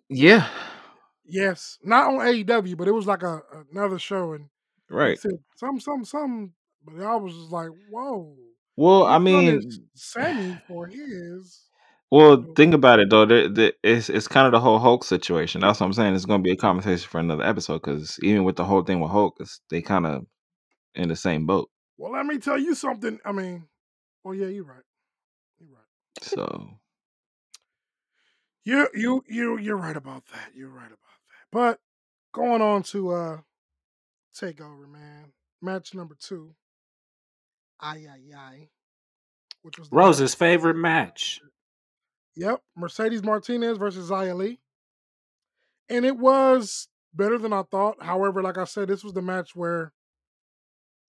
yeah, 0.09 0.49
Yes, 1.25 1.79
not 1.85 2.09
on 2.09 2.21
AEW, 2.21 2.77
but 2.77 2.89
it 2.89 2.93
was 2.93 3.07
like 3.07 3.23
a 3.23 3.41
another 3.73 3.99
show, 3.99 4.33
and 4.33 4.49
he 4.89 4.95
right. 4.95 5.19
said 5.19 5.33
some 5.57 5.79
some 5.81 6.05
some. 6.05 6.53
But 6.85 7.05
I 7.05 7.17
was 7.17 7.35
just 7.35 7.53
like, 7.53 7.69
whoa. 7.91 8.35
Well, 8.77 9.05
I 9.07 9.19
mean, 9.19 9.63
Sammy 9.95 10.61
for 10.67 10.87
his. 10.87 11.69
Well, 12.13 12.45
think 12.57 12.75
about 12.75 13.01
it 13.01 13.11
though. 13.11 13.27
There, 13.27 13.49
there, 13.49 13.73
it's 13.83 14.11
it's 14.11 14.29
kind 14.29 14.47
of 14.47 14.53
the 14.53 14.61
whole 14.61 14.79
Hulk 14.79 15.05
situation. 15.05 15.63
That's 15.63 15.81
what 15.81 15.87
I'm 15.87 15.95
saying. 15.95 16.15
It's 16.15 16.27
going 16.27 16.41
to 16.43 16.49
be 16.49 16.53
a 16.53 16.57
conversation 16.57 17.09
for 17.09 17.19
another 17.21 17.45
episode 17.45 17.83
because 17.83 18.19
even 18.23 18.45
with 18.45 18.57
the 18.57 18.65
whole 18.65 18.83
thing 18.85 19.01
with 19.01 19.11
Hulk, 19.11 19.37
it's, 19.41 19.61
they 19.71 19.83
kind 19.83 20.07
of 20.07 20.27
in 20.95 21.09
the 21.09 21.17
same 21.17 21.47
boat. 21.47 21.71
Well, 21.99 22.13
let 22.13 22.27
me 22.27 22.39
tell 22.39 22.59
you 22.59 22.75
something. 22.75 23.19
I 23.25 23.33
mean, 23.33 23.65
well, 24.25 24.35
yeah, 24.35 24.49
you're 24.49 24.65
right. 24.65 24.85
You're 25.59 25.71
right. 25.71 26.25
So 26.25 26.69
You 28.65 28.89
you 28.95 29.25
you 29.27 29.59
you're 29.59 29.77
right 29.77 29.97
about 29.97 30.27
that. 30.33 30.51
You're 30.55 30.71
right 30.71 30.87
about 30.87 30.99
that. 30.99 31.51
But 31.51 31.81
going 32.33 32.63
on 32.63 32.83
to 32.85 33.11
uh 33.11 33.39
takeover, 34.35 34.89
man. 34.89 35.33
Match 35.61 35.95
number 35.95 36.17
two. 36.21 36.55
Ay 37.81 38.07
ay 38.09 38.37
ay. 38.37 38.69
Which 39.63 39.79
was 39.79 39.89
the 39.89 39.97
match. 39.97 40.05
Rose's 40.05 40.35
favorite 40.35 40.77
match. 40.77 41.41
Yep, 42.35 42.63
Mercedes 42.77 43.23
Martinez 43.23 43.77
versus 43.79 44.11
Xia 44.11 44.35
Li. 44.37 44.61
And 45.89 46.05
it 46.07 46.17
was 46.17 46.89
better 47.13 47.37
than 47.39 47.53
I 47.53 47.63
thought. 47.65 48.03
However, 48.03 48.43
like 48.43 48.57
I 48.59 48.65
said, 48.65 48.89
this 48.89 49.05
was 49.05 49.13
the 49.13 49.23
match 49.23 49.55
where 49.55 49.93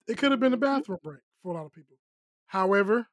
it 0.06 0.18
could 0.18 0.30
have 0.30 0.40
been 0.40 0.52
a 0.52 0.56
Mhm. 0.58 0.60
bathroom 0.60 0.98
break 1.02 1.22
for 1.42 1.52
a 1.52 1.54
lot 1.54 1.66
of 1.66 1.72
people. 1.72 1.96
However, 2.46 3.08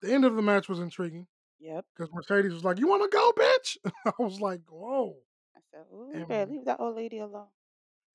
the 0.00 0.12
end 0.12 0.24
of 0.24 0.34
the 0.36 0.42
match 0.42 0.68
was 0.68 0.80
intriguing 0.80 1.26
Yep. 1.58 1.86
because 1.94 2.12
Mercedes 2.12 2.52
was 2.52 2.64
like, 2.64 2.78
"You 2.78 2.88
want 2.88 3.02
to 3.02 3.08
go, 3.16 3.32
bitch?" 3.32 3.76
I 4.06 4.22
was 4.22 4.40
like, 4.40 4.62
"Whoa." 4.68 5.22
I 5.56 5.60
said, 5.70 5.86
ooh, 5.92 6.12
leave 6.48 6.64
that 6.64 6.80
old 6.80 6.96
lady 6.96 7.18
alone. 7.18 7.48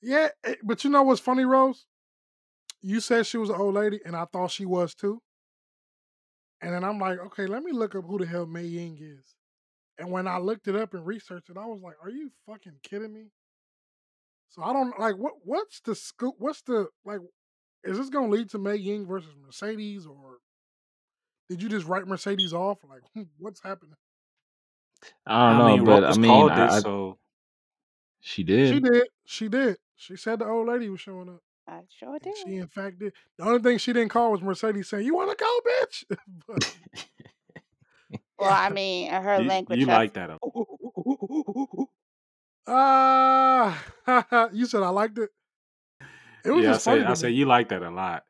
yeah, 0.01 0.30
eh, 0.43 0.55
but 0.63 0.84
you 0.84 0.89
know 0.89 1.03
what's 1.03 1.21
funny, 1.21 1.45
Rose? 1.45 1.86
You 2.82 2.99
said 3.01 3.25
she 3.27 3.38
was 3.38 3.49
an 3.49 3.55
old 3.55 3.75
lady, 3.75 4.01
and 4.05 4.15
I 4.15 4.25
thought 4.25 4.51
she 4.51 4.65
was 4.65 4.95
too. 4.95 5.21
And 6.62 6.74
then 6.74 6.84
I'm 6.84 6.99
like, 6.99 7.20
okay, 7.20 7.45
let 7.45 7.64
me 7.64 7.72
look 7.72 7.95
up 7.95 8.05
who 8.05 8.20
the 8.20 8.26
hell 8.26 8.45
Mei 8.45 8.66
Ying 8.66 8.97
is. 9.01 9.36
And 9.97 10.12
when 10.12 10.28
I 10.28 10.38
looked 10.38 10.68
it 10.68 10.76
up 10.76 10.93
and 10.93 11.05
researched 11.05 11.49
it, 11.49 11.57
I 11.57 11.66
was 11.66 11.82
like, 11.82 11.95
are 12.03 12.10
you 12.10 12.32
fucking 12.45 12.80
kidding 12.84 13.14
me? 13.14 13.32
So 14.49 14.64
I 14.64 14.74
don't 14.74 14.97
like 14.99 15.16
what 15.16 15.34
what's 15.43 15.80
the 15.82 15.93
scoop? 15.93 16.36
What's 16.39 16.62
the 16.64 16.88
like? 17.05 17.20
Is 17.84 17.97
this 17.97 18.10
gonna 18.10 18.30
lead 18.30 18.49
to 18.51 18.57
Mei 18.57 18.78
Ying 18.78 19.05
versus 19.05 19.36
Mercedes, 19.39 20.05
or 20.05 20.38
did 21.49 21.62
you 21.62 21.70
just 21.70 21.86
write 21.86 22.07
Mercedes 22.07 22.51
off? 22.51 22.80
Like, 22.88 23.03
what's 23.38 23.62
happening? 23.62 23.95
I 25.26 25.49
I 25.49 25.49
don't 25.51 25.60
know, 25.60 25.78
mean, 25.78 25.86
but 25.86 26.03
I 26.03 26.18
mean, 26.18 26.49
I, 26.49 26.78
it, 26.78 26.82
so 26.82 27.18
she 28.20 28.43
did. 28.43 28.74
She 28.74 28.80
did. 28.80 28.91
did. 28.91 29.07
She 29.26 29.49
did. 29.49 29.78
She 29.95 30.16
said 30.16 30.39
the 30.39 30.47
old 30.47 30.68
lady 30.68 30.89
was 30.89 30.99
showing 30.99 31.30
up. 31.30 31.41
I 31.70 31.82
sure 31.89 32.17
And 32.22 32.24
did. 32.24 32.36
she 32.36 32.55
in 32.57 32.67
fact 32.67 32.99
did. 32.99 33.13
The 33.38 33.45
only 33.45 33.59
thing 33.61 33.78
she 33.78 33.93
didn't 33.93 34.09
call 34.09 34.32
was 34.32 34.41
Mercedes 34.41 34.89
saying, 34.89 35.05
You 35.05 35.15
wanna 35.15 35.36
go, 35.36 35.59
bitch? 35.67 36.03
but 36.47 36.63
Well, 38.38 38.49
I 38.49 38.70
mean, 38.70 39.11
her 39.11 39.41
you, 39.41 39.47
language, 39.47 39.80
you 39.80 39.86
that's 39.86 39.99
like 39.99 40.13
that. 40.13 40.39
Ah, 42.67 43.84
you 44.53 44.65
said 44.67 44.84
I 44.84 44.89
liked 44.89 45.17
it. 45.17 45.32
It 46.45 46.51
was 46.51 46.63
Yeah, 46.63 46.70
I 46.76 46.78
just 46.78 46.84
funny 46.86 47.01
said 47.01 47.05
I 47.05 47.13
to 47.13 47.15
said 47.15 47.34
you 47.34 47.45
like 47.45 47.70
that 47.70 47.82
a 47.84 47.89
lot. 47.89 48.26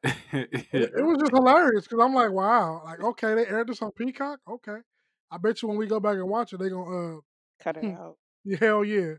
It, 0.73 0.91
it 0.97 1.03
was 1.03 1.17
just 1.19 1.31
hilarious 1.33 1.83
because 1.87 2.03
I'm 2.03 2.13
like, 2.13 2.31
wow, 2.31 2.81
like 2.85 3.01
okay, 3.01 3.35
they 3.35 3.45
aired 3.47 3.67
this 3.67 3.81
on 3.81 3.91
Peacock. 3.91 4.39
Okay, 4.47 4.77
I 5.31 5.37
bet 5.37 5.61
you 5.61 5.67
when 5.67 5.77
we 5.77 5.87
go 5.87 5.99
back 5.99 6.15
and 6.15 6.29
watch 6.29 6.53
it, 6.53 6.59
they 6.59 6.69
gonna 6.69 7.17
uh, 7.17 7.19
cut 7.59 7.77
it 7.77 7.85
hmm, 7.85 7.89
out. 7.89 8.17
yeah, 8.43 8.57
hell 8.59 8.83
yeah. 8.85 9.15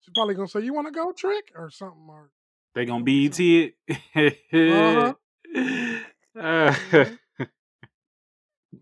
She's 0.00 0.12
probably 0.14 0.34
gonna 0.34 0.48
say, 0.48 0.60
"You 0.60 0.74
want 0.74 0.86
to 0.88 0.92
go 0.92 1.12
trick 1.12 1.52
or 1.56 1.70
something?" 1.70 2.06
Or 2.08 2.30
they 2.74 2.84
gonna 2.84 3.04
gonna 3.04 3.04
be 3.04 3.28
BET 3.28 3.40
it. 3.40 3.74
Uh 4.66 4.92
huh. 4.92 5.14
Uh, 6.38 6.74
hmm 6.84 7.14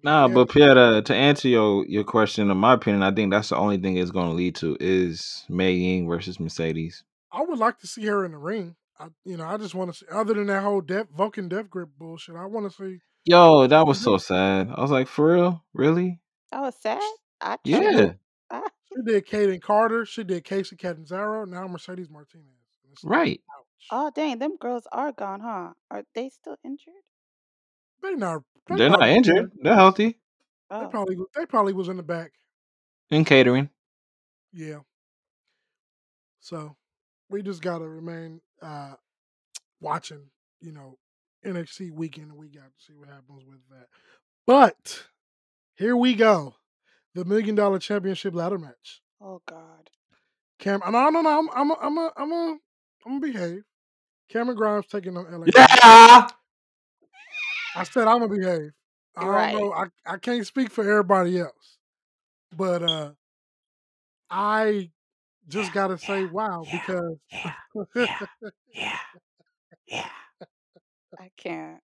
Nah, 0.02 0.28
but 0.28 0.50
Pierre, 0.50 0.74
to, 0.74 1.02
to 1.02 1.14
answer 1.14 1.48
your 1.48 1.84
your 1.86 2.04
question, 2.04 2.50
in 2.50 2.56
my 2.58 2.74
opinion, 2.74 3.02
I 3.02 3.10
think 3.12 3.32
that's 3.32 3.48
the 3.50 3.56
only 3.56 3.78
thing 3.78 3.96
it's 3.96 4.10
going 4.10 4.28
to 4.28 4.34
lead 4.34 4.54
to 4.56 4.76
is 4.80 5.44
Mei 5.48 5.72
Ying 5.72 6.06
versus 6.08 6.38
Mercedes. 6.38 7.04
I 7.32 7.42
would 7.42 7.58
like 7.58 7.78
to 7.80 7.86
see 7.86 8.06
her 8.06 8.24
in 8.24 8.32
the 8.32 8.38
ring. 8.38 8.76
I, 8.98 9.08
you 9.24 9.36
know, 9.36 9.44
I 9.46 9.56
just 9.56 9.74
want 9.74 9.92
to 9.92 9.96
see. 9.98 10.06
Other 10.10 10.34
than 10.34 10.46
that 10.48 10.62
whole 10.62 10.80
death, 10.80 11.06
Vulcan 11.16 11.48
death 11.48 11.70
grip 11.70 11.90
bullshit, 11.98 12.36
I 12.36 12.46
want 12.46 12.70
to 12.70 12.76
see. 12.76 12.98
Yo, 13.24 13.66
that 13.66 13.86
was 13.86 14.00
so 14.00 14.18
sad. 14.18 14.70
I 14.74 14.80
was 14.80 14.90
like, 14.90 15.08
for 15.08 15.34
real, 15.34 15.64
really? 15.74 16.20
That 16.52 16.60
was 16.62 16.74
sad. 16.80 17.00
I 17.40 17.58
Yeah, 17.64 17.80
did. 17.80 18.18
Ah, 18.50 18.62
She 18.88 19.02
did 19.04 19.26
Kayden 19.26 19.60
Carter. 19.60 20.06
She 20.06 20.24
did 20.24 20.44
Kacy 20.44 20.78
Catanzaro. 20.78 21.44
Now 21.44 21.66
Mercedes 21.68 22.08
Martinez. 22.10 22.46
And 22.84 22.92
it's 22.92 23.06
like, 23.06 23.12
right. 23.12 23.40
ouch. 23.58 23.66
Oh, 23.90 24.10
dang, 24.14 24.38
them 24.38 24.56
girls 24.56 24.86
are 24.92 25.12
gone, 25.12 25.40
huh? 25.40 25.72
Are 25.90 26.04
they 26.14 26.28
still 26.30 26.56
injured? 26.64 26.94
They 28.02 28.14
not. 28.14 28.42
They 28.68 28.76
They're 28.76 28.90
not 28.90 28.98
probably 28.98 29.16
injured. 29.16 29.52
They're 29.62 29.74
healthy 29.74 30.18
They 30.70 30.76
Oh, 30.76 30.88
probably. 30.88 31.16
They 31.34 31.46
probably 31.46 31.72
was 31.72 31.88
in 31.88 31.96
the 31.96 32.02
back. 32.02 32.32
in 33.10 33.24
catering. 33.24 33.70
Yeah. 34.52 34.80
So 36.40 36.76
we 37.30 37.42
just 37.42 37.62
gotta 37.62 37.88
remain 37.88 38.40
uh 38.62 38.94
watching, 39.80 40.30
you 40.60 40.72
know, 40.72 40.98
NXT 41.44 41.92
weekend 41.92 42.30
and 42.30 42.38
we 42.38 42.48
got 42.48 42.64
to 42.64 42.84
see 42.84 42.94
what 42.94 43.08
happens 43.08 43.44
with 43.46 43.60
that. 43.70 43.86
But 44.46 45.04
here 45.76 45.96
we 45.96 46.14
go. 46.14 46.54
The 47.14 47.24
million 47.24 47.54
dollar 47.54 47.78
championship 47.78 48.34
ladder 48.34 48.58
match. 48.58 49.00
Oh 49.20 49.40
God. 49.46 49.90
Cam, 50.58 50.80
no, 50.90 51.08
no, 51.10 51.20
no. 51.20 51.38
I'm, 51.38 51.48
I'm, 51.54 51.70
a, 51.70 51.76
I'm, 51.80 51.98
a, 51.98 52.12
I'm, 52.16 52.32
a, 52.32 52.56
I'm 53.06 53.20
gonna 53.20 53.32
behave. 53.32 53.62
Cameron 54.28 54.56
Grimes 54.56 54.86
taking 54.86 55.16
on 55.16 55.24
LA. 55.30 55.46
Yeah. 55.54 56.28
I 57.76 57.84
said 57.84 58.06
I'm 58.08 58.20
gonna 58.20 58.28
behave. 58.28 58.72
I 59.16 59.20
don't 59.24 59.30
Right. 59.30 59.54
know. 59.54 59.72
I, 59.72 59.86
I 60.06 60.16
can't 60.18 60.46
speak 60.46 60.70
for 60.70 60.82
everybody 60.88 61.38
else, 61.40 61.78
but 62.56 62.82
uh, 62.82 63.12
I 64.30 64.90
just 65.48 65.72
gotta 65.72 65.98
say 65.98 66.24
wow 66.24 66.68
because 66.70 67.16
Yeah. 68.74 68.98
Yeah. 69.86 70.08
I 71.18 71.30
can't. 71.36 71.80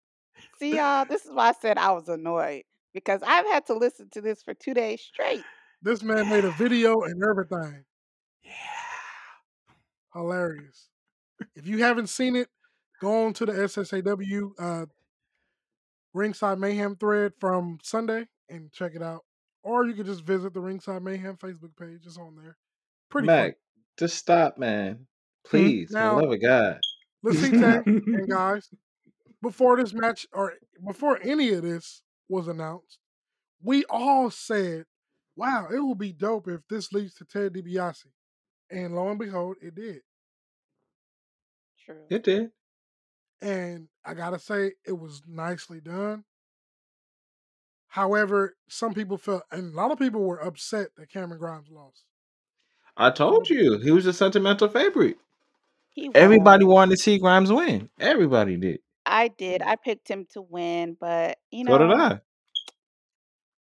See 0.59 0.77
y'all. 0.77 1.05
This 1.07 1.25
is 1.25 1.33
why 1.33 1.49
I 1.49 1.53
said 1.53 1.79
I 1.79 1.93
was 1.93 2.09
annoyed 2.09 2.65
because 2.93 3.23
I've 3.25 3.47
had 3.47 3.67
to 3.67 3.75
listen 3.75 4.09
to 4.13 4.21
this 4.21 4.43
for 4.43 4.55
two 4.55 4.75
days 4.75 5.01
straight. 5.01 5.45
this 5.83 6.03
man 6.03 6.29
made 6.29 6.45
a 6.45 6.51
video 6.53 7.03
and 7.03 7.23
everything. 7.29 7.85
Yeah. 8.45 8.53
Hilarious. 10.13 10.89
If 11.55 11.67
you 11.67 11.83
haven't 11.83 12.09
seen 12.09 12.37
it, 12.37 12.49
go 13.01 13.27
on 13.27 13.33
to 13.35 13.47
the 13.47 13.53
SSAW 13.53 14.51
uh, 14.59 14.87
Ringside 16.13 16.59
Mayhem 16.59 16.97
thread 16.97 17.33
from 17.41 17.79
Sunday 17.83 18.27
and 18.49 18.73
check 18.73 18.93
it 18.95 19.03
out. 19.03 19.23
Or 19.63 19.87
you 19.87 19.95
can 19.95 20.07
just 20.07 20.25
visit 20.25 20.55
the 20.55 20.61
Ringside 20.61 21.03
Mayhem 21.03 21.37
Facebook 21.37 21.77
page. 21.79 22.03
It's 22.07 22.19
on 22.19 22.37
there. 22.37 22.57
Pretty. 23.11 23.27
Mac, 23.27 23.55
just 23.99 24.17
stop, 24.17 24.59
man. 24.59 25.07
Please, 25.47 25.89
for 25.89 25.95
the 25.95 25.99
Now- 26.01 26.21
love 26.21 26.33
of 26.33 26.41
God. 26.43 26.79
Lasite 27.25 27.87
and 27.87 28.29
guys, 28.31 28.69
before 29.43 29.79
this 29.79 29.95
match 29.95 30.27
or 30.33 30.53
before 30.87 31.19
any 31.23 31.51
of 31.55 31.63
this 31.63 32.03
was 32.29 32.49
announced, 32.49 32.99
we 33.63 33.85
all 33.89 34.31
said, 34.31 34.85
"Wow, 35.35 35.69
it 35.73 35.79
will 35.79 35.95
be 35.95 36.13
dope 36.13 36.49
if 36.49 36.61
this 36.69 36.93
leads 36.93 37.15
to 37.15 37.25
Ted 37.25 37.55
DiBiase," 37.55 38.05
and 38.71 38.95
lo 38.95 39.09
and 39.09 39.19
behold, 39.19 39.57
it 39.63 39.75
did. 39.75 40.01
True. 41.85 42.07
It 42.11 42.23
did. 42.23 42.51
And 43.41 43.89
I 44.05 44.15
gotta 44.15 44.39
say, 44.39 44.73
it 44.87 44.93
was 44.99 45.23
nicely 45.27 45.81
done. 45.81 46.25
However, 47.89 48.57
some 48.69 48.95
people 48.95 49.19
felt, 49.19 49.45
and 49.53 49.73
a 49.73 49.77
lot 49.77 49.93
of 49.93 49.99
people 49.99 50.23
were 50.23 50.41
upset 50.41 50.89
that 50.97 51.11
Cameron 51.11 51.39
Grimes 51.39 51.69
lost. 51.71 52.05
I 52.97 53.11
told 53.11 53.51
um, 53.51 53.57
you 53.57 53.79
he 53.79 53.91
was 53.91 54.07
a 54.07 54.13
sentimental 54.13 54.69
favorite. 54.69 55.19
He 55.91 56.11
Everybody 56.15 56.65
wanted 56.65 56.97
to 56.97 57.03
see 57.03 57.19
Grimes 57.19 57.53
win. 57.53 57.89
Everybody 58.01 58.57
did. 58.57 58.81
I 59.07 59.29
did. 59.29 59.63
I 59.63 59.77
picked 59.77 60.09
him 60.09 60.27
to 60.33 60.43
win, 60.43 60.97
but 60.99 61.39
you 61.51 61.65
So 61.67 61.79
know, 61.79 61.89
did 61.89 61.93
I. 61.93 62.21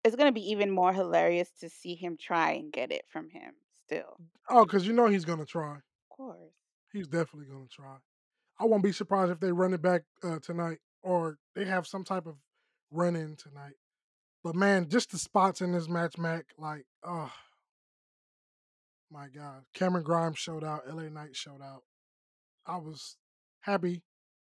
it's 0.04 0.16
gonna 0.16 0.32
be 0.32 0.52
even 0.52 0.72
more 0.72 0.94
hilarious 0.94 1.50
to 1.60 1.70
see 1.70 1.96
him 1.96 2.18
try 2.18 2.52
and 2.52 2.72
get 2.72 2.92
it 2.92 3.06
from 3.08 3.30
him. 3.30 3.54
Still, 3.86 4.18
Oh, 4.50 4.66
because 4.66 4.88
you 4.88 4.94
know 4.94 5.08
he's 5.08 5.26
gonna 5.26 5.46
try. 5.46 5.76
of 5.76 5.82
course. 6.10 6.57
He's 6.98 7.08
definitely 7.08 7.46
gonna 7.46 7.68
try. 7.70 7.98
I 8.60 8.66
won't 8.66 8.84
be 8.84 8.92
surprised 8.92 9.32
if 9.32 9.40
they 9.40 9.52
run 9.52 9.74
it 9.74 9.84
back 9.84 10.02
uh, 10.24 10.40
tonight 10.40 10.80
or 11.04 11.38
they 11.56 11.66
have 11.66 11.86
some 11.86 12.04
type 12.04 12.26
of 12.26 12.38
run 12.90 13.16
in 13.16 13.36
tonight. 13.36 13.76
But 14.44 14.56
man, 14.56 14.90
just 14.90 15.12
the 15.12 15.20
spots 15.20 15.62
in 15.62 15.74
this 15.74 15.88
match, 15.88 16.18
Mac, 16.18 16.46
like, 16.58 16.86
oh 17.04 17.32
my 19.12 19.28
God. 19.28 19.64
Cameron 19.76 20.04
Grimes 20.04 20.40
showed 20.40 20.64
out, 20.64 20.88
LA 20.92 21.04
Knight 21.04 21.36
showed 21.36 21.62
out. 21.62 21.84
I 22.66 22.78
was 22.78 23.18
happy 23.62 24.02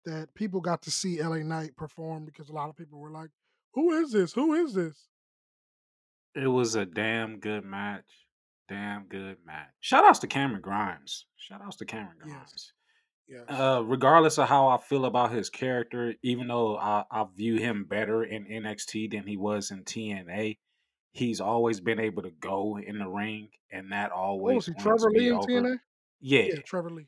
that 0.04 0.34
people 0.34 0.60
got 0.60 0.82
to 0.82 0.90
see 0.90 1.22
LA 1.22 1.44
Knight 1.44 1.76
perform 1.76 2.24
because 2.24 2.48
a 2.48 2.52
lot 2.52 2.68
of 2.68 2.76
people 2.76 2.98
were 2.98 3.12
like, 3.12 3.30
Who 3.74 3.92
is 3.92 4.10
this? 4.10 4.32
Who 4.32 4.54
is 4.54 4.74
this? 4.74 5.06
It 6.34 6.48
was 6.48 6.74
a 6.74 6.84
damn 6.84 7.38
good 7.38 7.64
match. 7.64 8.26
Damn 8.70 9.04
good 9.08 9.36
match. 9.44 9.68
Shout 9.80 10.04
outs 10.04 10.20
to 10.20 10.26
Cameron 10.28 10.62
Grimes. 10.62 11.26
Shout 11.36 11.60
outs 11.62 11.76
to 11.76 11.84
Cameron 11.84 12.16
Grimes. 12.22 12.72
Yes. 13.28 13.44
Uh, 13.48 13.82
regardless 13.84 14.38
of 14.38 14.48
how 14.48 14.68
I 14.68 14.78
feel 14.78 15.04
about 15.04 15.32
his 15.32 15.50
character, 15.50 16.14
even 16.22 16.48
though 16.48 16.76
I, 16.76 17.04
I 17.10 17.26
view 17.36 17.56
him 17.58 17.84
better 17.84 18.22
in 18.24 18.44
NXT 18.46 19.10
than 19.12 19.26
he 19.26 19.36
was 19.36 19.70
in 19.70 19.84
TNA, 19.84 20.58
he's 21.12 21.40
always 21.40 21.80
been 21.80 22.00
able 22.00 22.22
to 22.22 22.30
go 22.30 22.78
in 22.78 22.98
the 22.98 23.08
ring, 23.08 23.48
and 23.72 23.92
that 23.92 24.10
what 24.10 24.18
always 24.18 24.54
was 24.56 24.66
he? 24.66 24.74
Trevor 24.82 25.10
Lee 25.10 25.28
in 25.28 25.34
over. 25.34 25.46
TNA? 25.46 25.76
Yeah, 26.20 26.42
Yeah, 26.42 26.60
Trevor 26.64 26.90
Lee. 26.90 27.06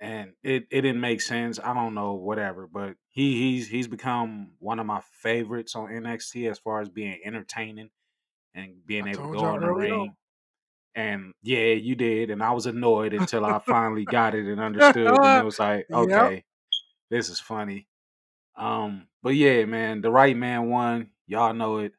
and 0.00 0.32
it, 0.42 0.66
it 0.70 0.82
didn't 0.82 1.00
make 1.00 1.20
sense. 1.20 1.58
I 1.62 1.72
don't 1.74 1.94
know, 1.94 2.14
whatever. 2.14 2.66
But 2.72 2.94
he 3.10 3.36
he's 3.36 3.68
he's 3.68 3.88
become 3.88 4.52
one 4.58 4.78
of 4.80 4.86
my 4.86 5.00
favorites 5.22 5.74
on 5.76 5.88
NXT 5.88 6.50
as 6.50 6.58
far 6.58 6.80
as 6.80 6.88
being 6.88 7.18
entertaining 7.24 7.90
and 8.54 8.84
being 8.86 9.06
I 9.06 9.10
able 9.10 9.32
to 9.32 9.38
go 9.38 9.54
in 9.54 9.60
the 9.60 9.72
ring. 9.72 9.92
on. 9.92 10.16
And 10.96 11.34
yeah, 11.42 11.74
you 11.74 11.94
did, 11.94 12.30
and 12.30 12.42
I 12.42 12.52
was 12.52 12.64
annoyed 12.64 13.12
until 13.12 13.44
I 13.44 13.58
finally 13.58 14.06
got 14.06 14.34
it 14.34 14.46
and 14.46 14.58
understood, 14.58 15.06
and 15.06 15.40
it 15.40 15.44
was 15.44 15.58
like, 15.58 15.86
Yep. 15.90 15.98
okay, 15.98 16.44
this 17.10 17.28
is 17.28 17.38
funny. 17.38 17.86
Um, 18.56 19.06
but 19.22 19.34
yeah, 19.34 19.66
man, 19.66 20.00
the 20.00 20.10
right 20.10 20.34
man 20.34 20.70
won. 20.70 21.10
Y'all 21.26 21.52
know 21.52 21.78
it. 21.78 21.92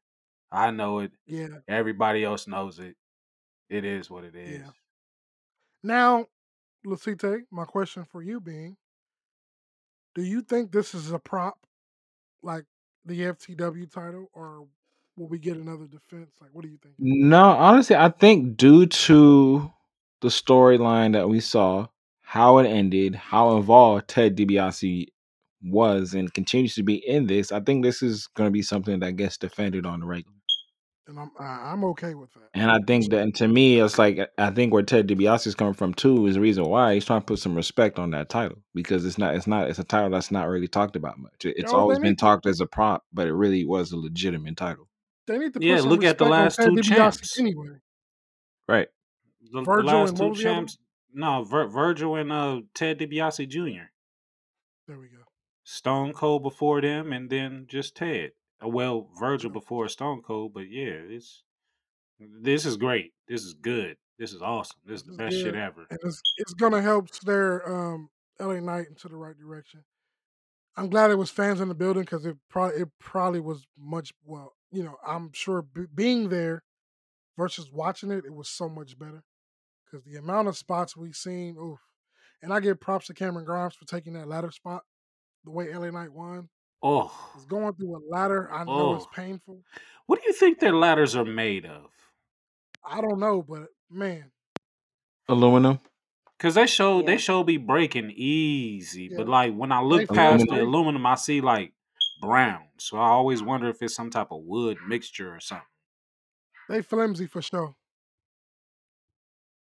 I 0.51 0.71
know 0.71 0.99
it. 0.99 1.11
Yeah. 1.27 1.59
Everybody 1.67 2.23
else 2.23 2.47
knows 2.47 2.79
it. 2.79 2.95
It 3.69 3.85
is 3.85 4.09
what 4.09 4.23
it 4.23 4.35
is. 4.35 4.61
Yeah. 4.61 4.69
Now, 5.83 6.25
Lucite, 6.85 7.43
my 7.51 7.65
question 7.65 8.03
for 8.03 8.23
you 8.23 8.39
being, 8.39 8.77
do 10.15 10.23
you 10.23 10.41
think 10.41 10.71
this 10.71 10.95
is 10.95 11.11
a 11.11 11.19
prop, 11.19 11.59
like 12.41 12.63
the 13.05 13.19
FTW 13.21 13.91
title, 13.91 14.29
or 14.33 14.65
will 15.17 15.27
we 15.27 15.39
get 15.39 15.57
another 15.57 15.85
defense? 15.85 16.31
Like, 16.39 16.51
what 16.53 16.63
do 16.63 16.69
you 16.69 16.77
think? 16.81 16.95
No, 16.99 17.43
honestly, 17.43 17.95
I 17.95 18.09
think 18.09 18.55
due 18.55 18.85
to 18.85 19.71
the 20.21 20.27
storyline 20.29 21.13
that 21.13 21.27
we 21.27 21.39
saw, 21.39 21.87
how 22.21 22.57
it 22.59 22.67
ended, 22.67 23.15
how 23.15 23.57
involved 23.57 24.07
Ted 24.07 24.35
DiBiase 24.37 25.07
was 25.63 26.13
and 26.13 26.33
continues 26.33 26.75
to 26.75 26.83
be 26.83 26.95
in 26.95 27.27
this, 27.27 27.51
I 27.51 27.59
think 27.59 27.83
this 27.83 28.01
is 28.01 28.27
going 28.27 28.47
to 28.47 28.51
be 28.51 28.61
something 28.61 28.99
that 28.99 29.13
gets 29.13 29.37
defended 29.37 29.85
on 29.85 30.01
the 30.01 30.05
regular. 30.05 30.33
And 31.07 31.17
I'm 31.17 31.31
I'm 31.39 31.83
okay 31.85 32.15
with 32.15 32.33
that. 32.33 32.49
And 32.53 32.69
I 32.69 32.79
think 32.85 33.11
that, 33.11 33.21
and 33.21 33.33
to 33.35 33.47
me, 33.47 33.79
it's 33.79 33.97
like 33.97 34.19
I 34.37 34.49
think 34.51 34.73
where 34.73 34.83
Ted 34.83 35.07
DiBiase 35.07 35.47
is 35.47 35.55
coming 35.55 35.73
from 35.73 35.93
too 35.93 36.27
is 36.27 36.35
the 36.35 36.41
reason 36.41 36.65
why 36.65 36.95
he's 36.95 37.05
trying 37.05 37.21
to 37.21 37.25
put 37.25 37.39
some 37.39 37.55
respect 37.55 37.97
on 37.97 38.11
that 38.11 38.27
title 38.27 38.57
because 38.75 39.05
it's 39.05 39.17
not, 39.17 39.33
it's 39.33 39.47
not, 39.47 39.69
it's 39.69 39.79
a 39.79 39.85
title 39.85 40.09
that's 40.09 40.31
not 40.31 40.49
really 40.49 40.67
talked 40.67 40.97
about 40.97 41.17
much. 41.17 41.45
It's 41.45 41.71
always 41.71 41.99
been 41.99 42.17
talked 42.17 42.45
as 42.45 42.59
a 42.59 42.65
prop, 42.65 43.05
but 43.13 43.25
it 43.25 43.33
really 43.33 43.63
was 43.65 43.93
a 43.93 43.97
legitimate 43.97 44.57
title, 44.57 44.89
They 45.27 45.37
need 45.37 45.53
to 45.53 45.59
Yeah, 45.63 45.81
look 45.81 46.03
at 46.03 46.17
the 46.17 46.25
last 46.25 46.55
two 46.57 46.69
DiBiase 46.71 46.83
champs. 46.83 47.39
anyway. 47.39 47.67
right? 48.67 48.87
The, 49.51 49.61
the 49.63 49.71
last 49.83 50.15
two 50.17 50.23
what 50.23 50.31
was 50.31 50.39
the 50.39 50.45
other 50.49 50.55
one? 50.55 50.65
champs. 50.65 50.77
No, 51.13 51.43
Vir- 51.43 51.67
Virgil 51.67 52.15
and 52.15 52.31
uh, 52.31 52.61
Ted 52.73 52.99
DiBiase 52.99 53.47
Jr. 53.47 53.87
There 54.87 54.97
we 54.99 55.07
go. 55.07 55.23
Stone 55.63 56.13
Cold 56.13 56.43
before 56.43 56.79
them, 56.81 57.11
and 57.11 57.29
then 57.29 57.65
just 57.67 57.95
Ted. 57.95 58.31
Uh, 58.63 58.69
Well, 58.69 59.09
Virgil 59.19 59.49
before 59.49 59.87
Stone 59.89 60.21
Cold, 60.21 60.53
but 60.53 60.69
yeah, 60.69 60.93
it's 61.09 61.43
this 62.19 62.65
is 62.65 62.77
great. 62.77 63.13
This 63.27 63.43
is 63.43 63.53
good. 63.53 63.97
This 64.17 64.33
is 64.33 64.41
awesome. 64.41 64.79
This 64.85 65.01
is 65.01 65.07
the 65.07 65.13
best 65.17 65.35
shit 65.35 65.55
ever. 65.55 65.85
and 65.89 65.99
it's 66.03 66.21
it's 66.37 66.53
gonna 66.53 66.81
help 66.81 67.13
steer 67.13 67.63
um, 67.67 68.09
LA 68.39 68.59
Knight 68.59 68.87
into 68.89 69.07
the 69.09 69.15
right 69.17 69.37
direction. 69.37 69.83
I'm 70.75 70.89
glad 70.89 71.11
it 71.11 71.17
was 71.17 71.29
fans 71.29 71.59
in 71.59 71.67
the 71.69 71.75
building 71.75 72.03
because 72.03 72.25
it 72.25 72.37
probably 72.49 72.81
it 72.81 72.89
probably 72.99 73.39
was 73.39 73.65
much 73.77 74.11
well. 74.25 74.53
You 74.71 74.83
know, 74.83 74.97
I'm 75.05 75.31
sure 75.33 75.61
b- 75.61 75.85
being 75.93 76.29
there 76.29 76.63
versus 77.37 77.71
watching 77.71 78.11
it, 78.11 78.25
it 78.25 78.33
was 78.33 78.49
so 78.49 78.67
much 78.67 78.97
better 78.99 79.23
because 79.85 80.03
the 80.05 80.17
amount 80.17 80.47
of 80.47 80.57
spots 80.57 80.95
we've 80.97 81.15
seen. 81.15 81.55
Oof. 81.57 81.79
And 82.41 82.53
I 82.53 82.59
give 82.59 82.79
props 82.79 83.07
to 83.07 83.13
Cameron 83.13 83.45
Grimes 83.45 83.75
for 83.75 83.85
taking 83.85 84.13
that 84.13 84.27
ladder 84.27 84.51
spot. 84.51 84.83
The 85.43 85.51
way 85.51 85.73
LA 85.73 85.89
Knight 85.91 86.11
won 86.11 86.49
Oh, 86.83 87.31
is 87.37 87.45
going 87.45 87.73
through 87.73 87.95
a 87.95 88.01
ladder. 88.13 88.51
I 88.51 88.63
know 88.65 88.95
it's 88.95 89.05
Oh. 89.05 89.09
painful. 89.15 89.63
what 90.05 90.21
do 90.21 90.27
you 90.27 90.33
think 90.33 90.59
their 90.59 90.75
ladders 90.75 91.15
are 91.15 91.25
made 91.25 91.65
of? 91.65 91.89
I 92.85 93.01
don't 93.01 93.19
know, 93.19 93.41
but 93.41 93.69
man, 93.89 94.31
Aluminum. 95.29 95.79
Cause 96.39 96.53
they 96.55 96.67
show 96.67 97.01
they 97.01 97.13
Yeah. 97.13 97.17
show 97.17 97.43
be 97.43 97.57
breaking 97.57 98.11
easy, 98.15 99.09
but 99.09 99.27
like 99.27 99.53
when 99.55 99.71
I 99.71 99.81
look 99.81 100.01
They 100.07 100.15
past 100.15 100.45
the 100.47 100.61
aluminum, 100.63 101.05
I 101.05 101.15
see 101.15 101.41
like 101.41 101.73
brown. 102.21 102.67
So 102.77 102.97
I 102.97 103.07
always 103.09 103.41
wonder 103.41 103.69
if 103.69 103.81
it's 103.81 103.95
some 103.95 104.09
type 104.09 104.31
of 104.31 104.41
wood 104.43 104.77
mixture 104.87 105.33
or 105.33 105.39
something. 105.39 105.65
they 106.69 106.81
flimsy 106.81 107.27
for 107.27 107.41
sure. 107.41 107.75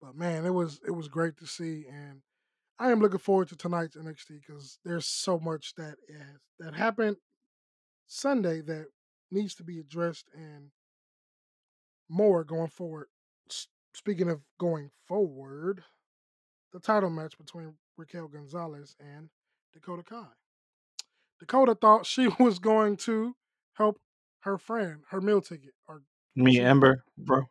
But 0.01 0.15
man, 0.15 0.45
it 0.45 0.53
was 0.53 0.79
it 0.85 0.91
was 0.91 1.07
great 1.07 1.37
to 1.37 1.47
see, 1.47 1.85
and 1.89 2.21
I 2.79 2.91
am 2.91 2.99
looking 2.99 3.19
forward 3.19 3.47
to 3.49 3.55
tonight's 3.55 3.95
NXT 3.97 4.41
because 4.45 4.79
there's 4.85 5.07
so 5.07 5.39
much 5.39 5.73
that 5.75 5.95
is, 6.07 6.39
that 6.59 6.75
happened 6.75 7.17
Sunday 8.05 8.61
that 8.61 8.87
needs 9.31 9.55
to 9.55 9.63
be 9.63 9.79
addressed 9.79 10.29
and 10.33 10.69
more 12.09 12.43
going 12.43 12.69
forward. 12.69 13.07
S- 13.49 13.67
Speaking 13.93 14.29
of 14.29 14.41
going 14.59 14.91
forward, 15.07 15.83
the 16.71 16.79
title 16.79 17.09
match 17.09 17.35
between 17.37 17.73
Raquel 17.97 18.27
Gonzalez 18.27 18.95
and 18.99 19.29
Dakota 19.73 20.03
Kai. 20.03 20.27
Dakota 21.39 21.75
thought 21.75 22.05
she 22.05 22.27
was 22.39 22.59
going 22.59 22.97
to 22.97 23.35
help 23.73 23.99
her 24.41 24.57
friend 24.57 25.01
her 25.09 25.21
meal 25.21 25.41
ticket. 25.41 25.73
Or 25.87 26.01
Me 26.35 26.59
Ember, 26.59 27.03
bro. 27.17 27.43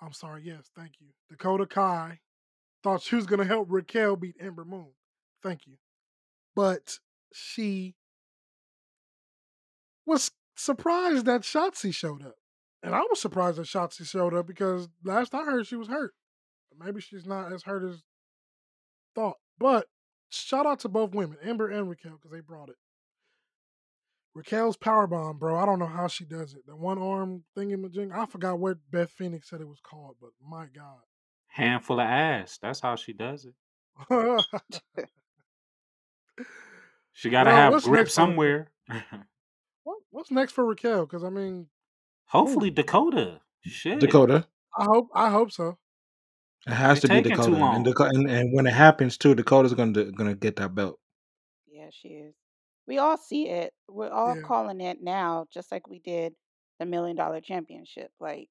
I'm 0.00 0.12
sorry. 0.12 0.42
Yes, 0.44 0.70
thank 0.76 0.92
you. 1.00 1.08
Dakota 1.30 1.66
Kai 1.66 2.20
thought 2.82 3.02
she 3.02 3.16
was 3.16 3.26
gonna 3.26 3.44
help 3.44 3.68
Raquel 3.70 4.16
beat 4.16 4.36
Ember 4.40 4.64
Moon. 4.64 4.92
Thank 5.42 5.66
you, 5.66 5.76
but 6.56 6.98
she 7.32 7.94
was 10.06 10.30
surprised 10.56 11.26
that 11.26 11.42
Shotzi 11.42 11.94
showed 11.94 12.24
up, 12.24 12.34
and 12.82 12.94
I 12.94 13.00
was 13.00 13.20
surprised 13.20 13.58
that 13.58 13.66
Shotzi 13.66 14.06
showed 14.06 14.34
up 14.34 14.46
because 14.46 14.88
last 15.04 15.34
I 15.34 15.44
heard 15.44 15.66
she 15.66 15.76
was 15.76 15.88
hurt. 15.88 16.14
Maybe 16.78 17.00
she's 17.00 17.26
not 17.26 17.52
as 17.52 17.62
hurt 17.62 17.84
as 17.84 18.02
thought. 19.14 19.36
But 19.58 19.86
shout 20.32 20.66
out 20.66 20.80
to 20.80 20.88
both 20.88 21.14
women, 21.14 21.38
Ember 21.42 21.68
and 21.68 21.88
Raquel, 21.88 22.12
because 22.12 22.30
they 22.30 22.40
brought 22.40 22.68
it. 22.68 22.76
Raquel's 24.34 24.76
power 24.76 25.06
bomb, 25.06 25.38
bro. 25.38 25.58
I 25.58 25.66
don't 25.66 25.78
know 25.78 25.86
how 25.86 26.08
she 26.08 26.24
does 26.24 26.54
it. 26.54 26.66
The 26.66 26.74
one 26.74 26.98
arm 26.98 27.44
thingy 27.56 28.12
I 28.12 28.26
forgot 28.26 28.58
what 28.58 28.78
Beth 28.90 29.10
Phoenix 29.10 29.50
said 29.50 29.60
it 29.60 29.68
was 29.68 29.80
called, 29.82 30.16
but 30.20 30.30
my 30.42 30.66
God. 30.74 31.00
Handful 31.48 32.00
of 32.00 32.06
ass. 32.06 32.58
That's 32.62 32.80
how 32.80 32.96
she 32.96 33.12
does 33.12 33.44
it. 33.44 33.54
she 37.12 37.28
got 37.28 37.44
to 37.44 37.50
have 37.50 37.72
grip 37.72 37.74
next 37.74 37.84
for 37.84 37.90
Raquel? 37.90 38.06
somewhere. 38.08 38.70
What, 39.84 39.98
what's 40.10 40.30
next 40.30 40.52
for 40.52 40.64
Raquel? 40.64 41.06
Because 41.06 41.24
I 41.24 41.28
mean, 41.28 41.66
Hopefully 42.26 42.70
Dakota. 42.70 43.40
Shit. 43.62 43.98
Dakota. 43.98 44.46
I 44.78 44.84
hope 44.84 45.08
I 45.12 45.30
hope 45.30 45.50
so. 45.50 45.76
It 46.66 46.72
has 46.74 46.98
They're 46.98 47.00
to 47.00 47.08
be 47.08 47.20
taking 47.20 47.40
too 47.40 47.54
Dakota, 47.54 47.56
and, 47.56 47.84
long. 47.84 47.84
Dakota 47.84 48.10
and, 48.14 48.30
and 48.30 48.52
when 48.52 48.66
it 48.66 48.74
happens 48.74 49.16
too, 49.18 49.34
Dakota's 49.34 49.74
gonna 49.74 50.12
gonna 50.12 50.34
get 50.34 50.56
that 50.56 50.74
belt. 50.74 50.98
Yeah, 51.66 51.90
she 51.90 52.08
is. 52.08 52.34
We 52.86 52.98
all 52.98 53.16
see 53.16 53.48
it. 53.48 53.74
We're 53.88 54.10
all 54.10 54.36
Yeah, 54.36 54.42
calling 54.42 54.80
it 54.80 55.02
now, 55.02 55.46
just 55.52 55.70
like 55.72 55.88
we 55.88 55.98
did 56.00 56.34
the 56.78 56.86
million 56.86 57.16
dollar 57.16 57.40
championship. 57.40 58.10
Like 58.20 58.48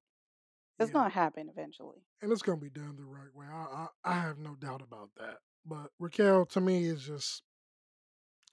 it's 0.80 0.90
yeah, 0.90 0.94
gonna 0.94 1.10
happen 1.10 1.50
eventually. 1.50 2.04
and 2.22 2.32
it's 2.32 2.42
gonna 2.42 2.60
be 2.60 2.70
done 2.70 2.96
the 2.98 3.06
right 3.06 3.34
way. 3.34 3.46
I, 3.52 3.88
I 4.06 4.12
I 4.12 4.14
have 4.22 4.38
no 4.40 4.56
doubt 4.56 4.82
about 4.82 5.10
that. 5.18 5.38
But 5.66 5.92
Raquel, 6.00 6.46
to 6.48 6.62
me, 6.62 6.86
is 6.86 7.06
just 7.06 7.44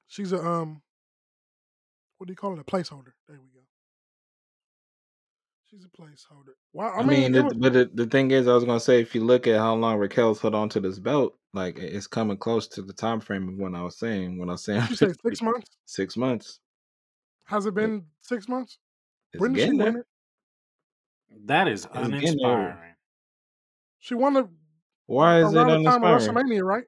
she's 0.09 0.32
a 0.32 0.38
um 0.38 0.82
what 2.18 2.26
do 2.26 2.32
you 2.32 2.36
call 2.36 2.54
it? 2.54 2.61
A 2.61 2.64
placeholder. 2.64 3.12
There 3.28 3.40
we 3.40 3.48
go. 3.54 3.57
She's 5.70 5.84
a 5.84 5.88
placeholder. 5.88 6.54
Well, 6.72 6.88
I 6.94 7.00
I 7.00 7.02
mean, 7.02 7.20
mean, 7.20 7.34
it 7.34 7.38
the, 7.38 7.44
was. 7.44 7.54
but 7.58 7.72
the, 7.74 7.90
the 7.92 8.06
thing 8.06 8.30
is, 8.30 8.48
I 8.48 8.54
was 8.54 8.64
gonna 8.64 8.80
say, 8.80 9.00
if 9.02 9.14
you 9.14 9.22
look 9.24 9.46
at 9.46 9.58
how 9.58 9.74
long 9.74 9.98
Raquel's 9.98 10.40
held 10.40 10.54
on 10.54 10.68
to 10.70 10.80
this 10.80 10.98
belt, 10.98 11.34
like 11.52 11.78
it- 11.78 11.92
it's 11.94 12.06
coming 12.06 12.38
close 12.38 12.66
to 12.68 12.82
the 12.82 12.92
time 12.94 13.20
frame 13.20 13.48
of 13.48 13.56
when 13.56 13.74
I 13.74 13.82
was 13.82 13.98
saying 13.98 14.38
when 14.38 14.48
I 14.48 14.52
was 14.52 14.64
saying 14.64 14.80
What 14.80 14.90
you 14.90 14.96
say? 14.96 15.12
Six 15.22 15.42
months? 15.42 15.70
six 15.84 16.16
months. 16.16 16.60
Has 17.44 17.66
it 17.66 17.70
It- 17.70 17.74
been 17.74 18.06
six 18.20 18.48
months? 18.48 18.78
It's 19.32 19.40
When 19.42 19.52
did 19.52 19.60
she 19.60 19.64
getting 19.66 19.78
win 19.78 19.94
there. 19.94 20.00
it? 20.02 20.06
That 21.46 21.68
is 21.68 21.84
It's 21.84 21.94
getting 21.94 22.10
there. 22.10 22.14
uninspiring. 22.14 22.94
She 23.98 24.14
won 24.14 24.36
it 24.36 24.46
Why 25.06 25.40
is 25.42 25.52
it 25.52 25.56
around 25.56 25.84
the 25.84 25.90
time 25.90 26.02
of 26.04 26.10
uninspiring? 26.20 26.48
WrestleMania, 26.50 26.62
right? 26.62 26.84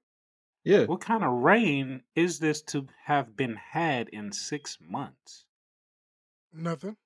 Yeah, 0.64 0.85
What 0.87 1.01
kind 1.01 1.24
of 1.24 1.33
reign 1.33 2.03
is 2.14 2.39
this 2.39 2.62
to 2.64 2.87
have 3.05 3.37
been 3.37 3.57
had 3.57 4.09
in 4.11 4.33
six 4.33 4.78
months? 4.81 5.47
Nothing. 6.53 6.97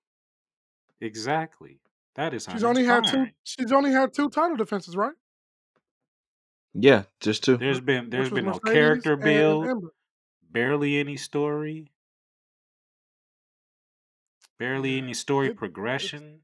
Exactly. 1.05 1.81
That 2.15 2.33
is 2.33 2.47
how 2.47 2.55
She's 2.55 2.65
only 2.65 2.85
had 2.85 3.05
two. 3.05 3.27
She's 3.43 3.73
only 3.73 3.93
had 3.93 4.15
two 4.15 4.31
title 4.31 4.57
defenses, 4.57 4.97
right? 4.97 5.15
yeah, 6.75 7.05
just 7.21 7.45
two. 7.45 7.57
There's 7.57 7.81
been 7.81 8.11
there's 8.11 8.31
been 8.31 8.47
no 8.47 8.53
Mercedes 8.53 8.73
character 8.73 9.17
build, 9.17 9.93
barely 10.51 10.99
any 10.99 11.17
story, 11.17 11.93
barely 14.59 14.99
any 14.99 15.15
story 15.15 15.49
it 15.49 15.57
progression. 15.57 16.41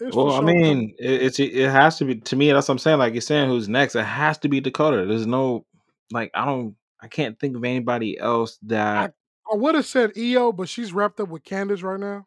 it's 0.00 0.14
Well, 0.16 0.32
I 0.32 0.40
mean, 0.40 0.94
it, 0.98 1.22
it's 1.22 1.38
it 1.38 1.70
has 1.70 1.98
to 1.98 2.04
be 2.04 2.16
to 2.16 2.36
me. 2.36 2.52
That's 2.52 2.68
what 2.68 2.74
I'm 2.74 2.78
saying. 2.78 2.98
Like 2.98 3.14
you're 3.14 3.20
saying, 3.20 3.48
who's 3.48 3.68
next? 3.68 3.94
It 3.94 4.04
has 4.04 4.38
to 4.38 4.48
be 4.48 4.60
Dakota. 4.60 5.06
There's 5.06 5.26
no 5.26 5.64
like 6.10 6.32
I 6.34 6.44
don't 6.44 6.74
I 7.00 7.06
can't 7.06 7.38
think 7.38 7.56
of 7.56 7.64
anybody 7.64 8.18
else 8.18 8.58
I 8.64 8.66
that. 8.68 9.14
I 9.52 9.56
would 9.56 9.76
have 9.76 9.86
said 9.86 10.12
Io, 10.18 10.52
but 10.52 10.68
she's 10.68 10.92
wrapped 10.92 11.20
up 11.20 11.28
with 11.28 11.44
Candice 11.44 11.82
right 11.82 11.98
now, 11.98 12.26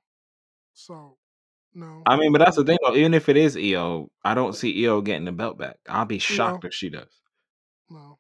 so 0.74 1.18
no, 1.74 2.04
I 2.06 2.18
mean, 2.18 2.32
but 2.32 2.40
that's 2.40 2.58
the 2.58 2.64
thing 2.64 2.78
though. 2.84 2.96
Even 2.96 3.14
if 3.14 3.30
it 3.30 3.38
is 3.38 3.56
Io, 3.56 4.10
I 4.24 4.34
don't 4.34 4.56
see 4.56 4.86
Io 4.86 5.02
getting 5.02 5.26
the 5.26 5.32
belt 5.32 5.58
back. 5.58 5.78
I'll 5.88 6.06
be 6.06 6.20
shocked 6.20 6.64
no, 6.64 6.68
if 6.68 6.74
she 6.74 6.90
does. 6.90 7.22
no. 7.90 8.18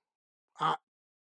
I 0.59 0.75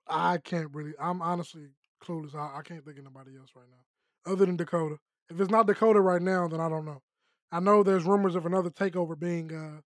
I 0.07 0.39
can't 0.39 0.69
really. 0.73 0.93
I'm 1.01 1.23
honestly 1.23 1.69
clueless. 2.03 2.35
I, 2.35 2.59
I 2.59 2.63
can't 2.63 2.85
think 2.85 2.99
of 2.99 3.05
nobody 3.05 3.37
else 3.37 3.51
right 3.55 3.67
now 3.71 4.33
other 4.33 4.47
than 4.47 4.57
Dakota. 4.57 4.97
If 5.31 5.41
it's 5.41 5.51
not 5.51 5.67
Dakota 5.67 6.01
right 6.01 6.23
now, 6.23 6.49
then 6.49 6.61
I 6.61 6.69
don't 6.69 6.85
know. 6.85 7.03
I 7.51 7.61
know 7.61 7.83
there's 7.83 8.05
rumors 8.05 8.35
of 8.35 8.47
another 8.47 8.71
takeover 8.71 9.19
being 9.19 9.55
uh 9.55 9.81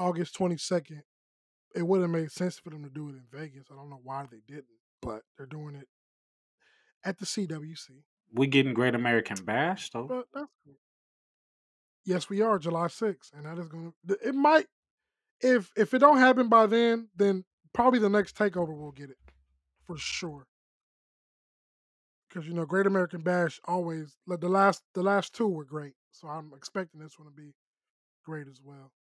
August 0.00 0.38
22nd. 0.38 1.00
It 1.74 1.86
would 1.86 2.00
have 2.00 2.10
made 2.10 2.30
sense 2.30 2.58
for 2.58 2.70
them 2.70 2.84
to 2.84 2.90
do 2.90 3.08
it 3.08 3.12
in 3.12 3.24
Vegas. 3.30 3.66
I 3.70 3.74
don't 3.74 3.90
know 3.90 4.00
why 4.02 4.26
they 4.30 4.40
didn't, 4.46 4.66
but 5.02 5.22
they're 5.36 5.46
doing 5.46 5.74
it 5.74 5.88
at 7.04 7.18
the 7.18 7.26
CWC. 7.26 7.90
We 8.32 8.46
getting 8.46 8.74
Great 8.74 8.94
American 8.94 9.44
Bash 9.44 9.90
though. 9.90 10.06
But 10.06 10.26
that's 10.32 10.52
cool. 10.64 10.76
Yes, 12.04 12.30
we 12.30 12.40
are 12.40 12.58
July 12.58 12.86
6th, 12.86 13.32
and 13.34 13.44
that 13.44 13.58
is 13.58 13.68
going 13.68 13.92
to. 14.08 14.18
It 14.26 14.34
might 14.34 14.66
if 15.40 15.70
if 15.76 15.94
it 15.94 15.98
don't 15.98 16.18
happen 16.18 16.48
by 16.48 16.66
then, 16.66 17.08
then 17.16 17.44
probably 17.72 17.98
the 17.98 18.08
next 18.08 18.36
takeover 18.36 18.76
will 18.76 18.92
get 18.92 19.10
it 19.10 19.18
for 19.84 19.96
sure. 19.96 20.46
Because 22.28 22.46
you 22.46 22.54
know, 22.54 22.66
Great 22.66 22.86
American 22.86 23.22
Bash 23.22 23.60
always 23.64 24.16
like 24.26 24.40
the 24.40 24.48
last 24.48 24.82
the 24.94 25.02
last 25.02 25.34
two 25.34 25.48
were 25.48 25.64
great, 25.64 25.94
so 26.10 26.28
I'm 26.28 26.52
expecting 26.56 27.00
this 27.00 27.18
one 27.18 27.28
to 27.28 27.34
be 27.34 27.54
great 28.24 28.48
as 28.48 28.60
well. 28.62 28.92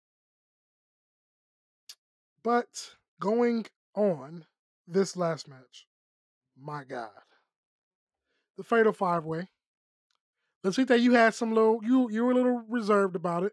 But 2.42 2.92
going 3.20 3.66
on 3.94 4.44
this 4.86 5.16
last 5.16 5.49
match, 5.49 5.86
my 6.57 6.84
God, 6.84 7.11
the 8.57 8.62
Fatal 8.62 8.92
Five 8.92 9.24
Way. 9.24 9.49
Let's 10.67 10.75
see 10.75 10.85
that 10.85 10.99
you 11.01 11.12
had 11.12 11.33
some 11.33 11.55
little 11.55 11.79
you 11.85 12.11
you 12.11 12.25
were 12.25 12.33
a 12.33 12.35
little 12.35 12.64
reserved 12.69 13.14
about 13.14 13.45
it, 13.45 13.53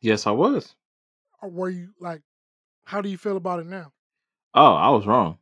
Yes, 0.00 0.26
I 0.26 0.32
was. 0.32 0.74
or 1.40 1.48
were 1.48 1.68
you 1.70 1.94
like? 2.00 2.22
How 2.86 3.00
do 3.00 3.08
you 3.08 3.16
feel 3.16 3.36
about 3.36 3.60
it 3.60 3.66
now? 3.66 3.92
Oh, 4.52 4.74
I 4.74 4.90
was 4.90 5.06
wrong. 5.06 5.38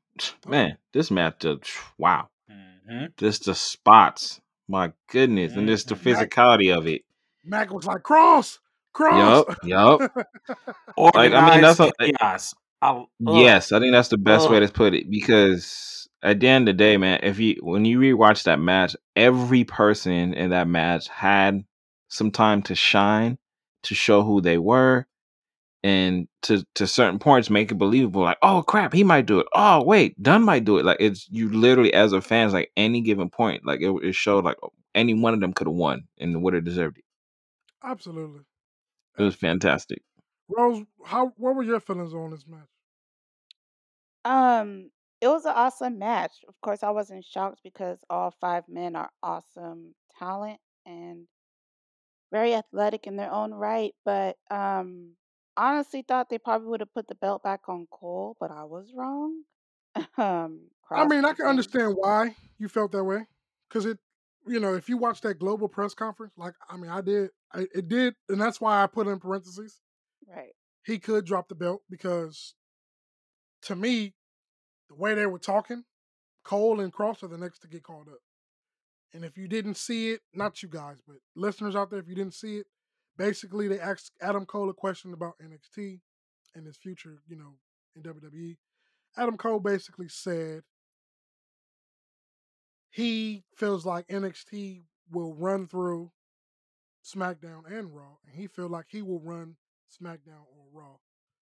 Oh, 0.47 0.51
Man, 0.51 0.77
this 0.93 1.11
match 1.11 1.41
just 1.41 1.71
wow. 1.99 2.29
hmm 2.47 3.07
Just 3.17 3.47
the 3.47 3.55
spots. 3.55 4.43
My 4.69 4.93
goodness. 5.09 5.55
And 5.55 5.67
just 5.67 5.89
the 5.89 5.95
hmm 5.95 6.11
Mac 6.11 6.31
physicality 6.31 6.77
of 6.77 6.87
it. 6.87 7.03
Mac 7.43 7.73
was 7.73 7.87
like 7.87 8.03
cross, 8.03 8.59
cross. 8.93 9.45
Yup, 9.47 9.59
yup. 9.65 10.01
Like 11.15 11.33
I 11.33 11.41
mean 11.51 11.61
that's 11.63 11.81
a, 11.81 11.91
chaos. 12.01 12.55
I, 12.83 12.91
ugh, 12.91 13.07
Yes, 13.19 13.73
I 13.73 13.81
think 13.81 13.93
that's 13.93 14.09
the 14.09 14.19
best 14.19 14.49
way 14.51 14.61
to 14.61 14.69
put 14.69 14.95
it 14.95 15.11
because 15.11 16.09
at 16.25 16.41
the 16.41 16.49
end 16.49 16.69
of 16.69 16.75
the 16.77 16.79
day, 16.79 16.99
man, 16.99 17.21
if 17.25 17.41
you 17.41 17.57
when 17.63 17.87
you 17.87 18.01
rewatch 18.01 18.45
that 18.45 18.61
match, 18.61 18.97
every 19.17 19.65
person 19.65 20.35
in 20.35 20.51
that 20.51 20.69
match 20.69 21.09
had 21.09 21.65
some 22.09 22.33
time 22.33 22.63
to 22.65 22.77
shine, 22.77 23.39
to 23.85 23.95
show 23.97 24.23
who 24.25 24.41
they 24.43 24.59
were, 24.59 25.07
and 25.85 26.29
to 26.43 26.65
to 26.77 26.87
certain 26.87 27.19
points 27.21 27.51
make 27.51 27.73
it 27.73 27.77
believable. 27.77 28.23
Like, 28.23 28.39
oh 28.43 28.63
crap, 28.63 28.93
he 28.95 29.05
might 29.05 29.27
do 29.27 29.41
it. 29.41 29.49
Oh 29.55 29.85
wait, 29.85 30.21
Dunne 30.23 30.45
might 30.45 30.65
do 30.65 30.79
it. 30.79 30.87
Like 30.87 30.99
it's 31.01 31.29
you 31.31 31.51
literally 31.51 31.95
as 31.95 32.13
a 32.13 32.23
fan, 32.23 32.47
it's 32.47 32.55
like 32.55 32.73
any 32.77 33.03
given 33.03 33.31
point, 33.31 33.67
like 33.67 33.83
it, 33.83 33.91
it 34.05 34.15
showed 34.17 34.45
like 34.45 34.59
any 34.95 35.15
one 35.15 35.35
of 35.35 35.41
them 35.41 35.53
could 35.55 35.69
have 35.69 35.77
won 35.77 36.05
and 36.19 36.43
would 36.43 36.55
have 36.55 36.65
deserved 36.65 36.99
it. 36.99 37.05
Absolutely, 37.85 38.43
It 39.19 39.23
was 39.25 39.37
fantastic. 39.37 40.03
Rose, 40.49 40.85
how 41.05 41.33
what 41.39 41.57
were 41.57 41.63
your 41.65 41.81
feelings 41.81 42.15
on 42.15 42.31
this 42.33 42.47
match? 42.47 42.69
Um, 44.25 44.91
it 45.25 45.29
was 45.29 45.47
an 45.47 45.55
awesome 45.57 45.99
match. 45.99 46.33
Of 46.47 46.55
course, 46.61 46.83
I 46.83 46.91
wasn't 46.91 47.25
shocked 47.25 47.61
because 47.65 47.99
all 48.11 48.31
five 48.43 48.65
men 48.69 48.95
are 48.95 49.11
awesome 49.23 49.95
talent 50.19 50.61
and 50.85 51.27
very 52.31 52.55
athletic 52.55 53.07
in 53.07 53.17
their 53.17 53.33
own 53.33 53.55
right. 53.55 53.95
But 54.05 54.37
um, 54.51 55.13
honestly, 55.57 56.05
thought 56.07 56.29
they 56.29 56.37
probably 56.37 56.69
would 56.69 56.81
have 56.81 56.93
put 56.93 57.09
the 57.09 57.15
belt 57.15 57.43
back 57.43 57.61
on 57.69 57.87
Cole, 57.91 58.37
but 58.39 58.51
I 58.51 58.65
was 58.65 58.93
wrong. 58.95 59.45
um, 60.19 60.61
I 60.91 61.07
mean, 61.07 61.25
I 61.25 61.33
can 61.33 61.47
understand 61.47 61.95
why 61.97 62.37
you 62.59 62.69
felt 62.69 62.93
that 62.93 63.05
way 63.05 63.27
because 63.71 63.87
it, 63.87 63.97
you 64.47 64.61
know, 64.61 64.75
if 64.75 64.91
you 64.91 64.99
watch 64.99 65.23
that 65.23 65.39
global 65.39 65.69
press 65.69 65.95
conference, 65.95 66.35
like 66.37 66.53
I 66.69 66.77
mean, 66.77 66.91
I 66.91 67.01
did, 67.01 67.31
I, 67.51 67.67
it 67.75 67.89
did, 67.89 68.15
and 68.29 68.39
that's 68.39 68.61
why 68.61 68.83
I 68.83 68.89
put 68.89 69.07
in 69.07 69.19
parentheses 69.19 69.81
Right. 70.29 70.53
he 70.85 70.99
could 70.99 71.25
drop 71.25 71.49
the 71.49 71.55
belt 71.55 71.81
because 71.89 72.55
to 73.63 73.75
me, 73.75 74.13
the 74.95 75.03
way 75.03 75.15
they 75.15 75.27
were 75.27 75.39
talking, 75.39 75.85
Cole 76.45 76.81
and 76.81 76.93
Kross 76.93 77.23
are 77.23 77.29
the 77.29 77.39
next 77.39 77.61
to 77.61 77.69
get 77.69 77.83
called 77.83 78.09
up. 78.09 78.21
And 79.13 79.25
if 79.25 79.37
you 79.37 79.49
didn't 79.49 79.77
see 79.77 80.11
it, 80.11 80.21
not 80.33 80.63
you 80.63 80.69
guys, 80.69 80.97
but 81.07 81.17
listeners 81.37 81.77
out 81.77 81.91
there, 81.91 82.01
if 82.01 82.09
you 82.09 82.15
didn't 82.15 82.35
see 82.35 82.57
it, 82.57 82.67
basically 83.17 83.69
they 83.69 83.79
asked 83.79 84.13
Adam 84.21 84.45
Cole 84.45 84.71
a 84.71 84.75
question 84.75 85.13
about 85.13 85.35
NXT 85.43 86.01
and 86.55 86.67
his 86.67 86.77
future, 86.77 87.19
you 87.29 87.37
know, 87.37 87.55
in 87.97 88.03
WWE. 88.03 88.57
Adam 89.17 89.37
Cole 89.37 89.61
basically 89.61 90.09
said 90.09 90.63
he 92.91 93.45
feels 93.57 93.87
like 93.87 94.07
NXT 94.09 94.83
will 95.11 95.35
run 95.35 95.69
through 95.69 96.11
SmackDown 97.05 97.63
and 97.67 97.95
Raw, 97.95 98.17
and 98.27 98.35
he 98.35 98.47
feels 98.49 98.71
like 98.71 98.87
he 98.89 99.03
will 99.03 99.21
run 99.21 99.57
SmackDown 100.03 100.47
or 100.57 100.67
Raw. 100.73 100.97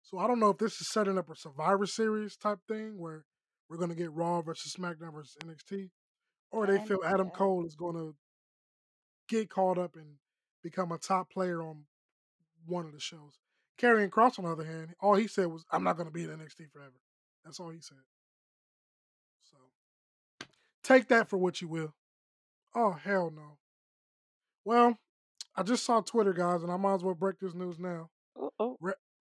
So 0.03 0.19
I 0.19 0.29
don't 0.29 0.39
know 0.39 0.51
if 0.51 0.59
this 0.59 0.81
is 0.81 0.93
setting 0.93 1.19
up 1.19 1.31
a 1.31 1.35
Survivor 1.35 1.87
Series 1.87 2.37
type 2.37 2.61
thing 2.69 2.97
where 2.97 3.25
we're 3.69 3.77
gonna 3.77 3.95
get 3.95 4.13
Raw 4.13 4.43
versus 4.43 4.75
SmackDown 4.75 5.13
versus 5.13 5.37
NXT, 5.45 5.91
or 6.51 6.67
they 6.67 6.79
feel 6.85 7.01
Adam. 7.05 7.31
Cole 7.31 7.65
is 7.67 7.75
gonna 7.75 8.13
get 9.29 9.51
caught 9.51 9.79
up 9.79 9.97
and 9.97 10.19
become 10.63 10.93
a 10.93 10.99
top 10.99 11.31
player 11.31 11.63
on 11.63 11.85
one 12.65 12.85
of 12.87 12.93
the 12.93 13.01
shows. 13.01 13.39
Karrion 13.79 14.11
Kross, 14.11 14.39
on 14.39 14.45
the 14.45 14.51
other 14.51 14.65
hand, 14.65 14.95
all 15.01 15.15
he 15.15 15.27
said 15.27 15.47
was, 15.49 15.65
"I'm 15.71 15.85
not 15.85 15.97
gonna 15.97 16.11
be 16.11 16.25
in 16.25 16.31
NXT 16.31 16.67
forever." 16.67 17.01
That's 17.45 17.61
all 17.61 17.71
he 17.71 17.81
said. 17.81 18.05
So 19.43 19.57
take 20.83 21.09
that 21.09 21.29
for 21.29 21.37
what 21.37 21.61
you 21.61 21.69
will. 21.69 21.95
Oh 22.75 22.93
hell 22.93 23.31
no. 23.31 23.59
Well, 24.65 24.99
I 25.55 25.63
just 25.63 25.85
saw 25.85 26.01
Twitter, 26.01 26.33
guys, 26.33 26.63
and 26.63 26.73
I 26.73 26.77
might 26.77 26.95
as 26.95 27.05
well 27.05 27.15
break 27.15 27.39
this 27.39 27.55
news 27.55 27.79
now. 27.79 28.11
Oh, 28.37 28.53
oh. 28.59 28.79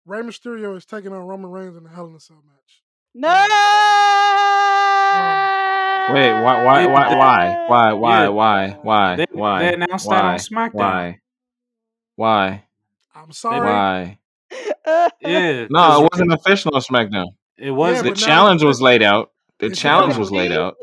Rey 0.06 0.22
Mysterio 0.22 0.76
is 0.76 0.86
taking 0.86 1.14
on 1.14 1.26
Roman 1.26 1.52
Reigns 1.52 1.76
in 1.76 1.84
the 1.84 1.90
Hell 1.90 2.08
in 2.08 2.16
a 2.16 2.20
Cell 2.20 2.44
match. 2.46 2.83
No. 3.16 3.30
Wait, 6.14 6.34
why, 6.34 6.64
why, 6.64 6.86
why, 6.86 7.16
why, 7.16 7.66
why, 7.68 7.94
why, 7.94 8.24
yeah, 8.24 8.28
why, 8.28 8.78
why, 8.84 9.16
they- 9.16 9.26
why? 9.32 9.60
they 9.64 9.74
announced 9.74 10.10
that 10.10 10.24
on 10.26 10.34
why, 10.34 10.38
SmackDown. 10.38 10.74
Why? 10.74 11.20
Why? 12.16 12.64
I'm 13.16 13.32
sorry. 13.32 13.60
Why? 13.70 14.20
Yeah, 15.22 15.66
No, 15.70 15.80
'cause 15.80 16.02
it 16.02 16.10
wasn't 16.12 16.34
official 16.34 16.76
on 16.76 16.82
SmackDown. 16.82 17.28
It 17.58 17.72
was 17.72 17.96
Yeah, 17.98 18.02
The 18.10 18.12
challenge 18.16 18.62
it's- 18.62 18.68
was 18.68 18.82
laid 18.82 19.02
out. 19.02 19.32
The 19.60 19.68
it's 19.68 19.80
challenge 19.80 20.18
was 20.18 20.30
laid 20.32 20.52
out. 20.52 20.76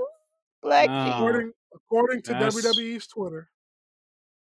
Black 0.63 0.89
No. 0.89 1.11
According 1.13 1.53
according 1.75 2.23
to 2.23 2.33
That's- 2.33 2.55
WWE's 2.55 3.07
Twitter, 3.07 3.51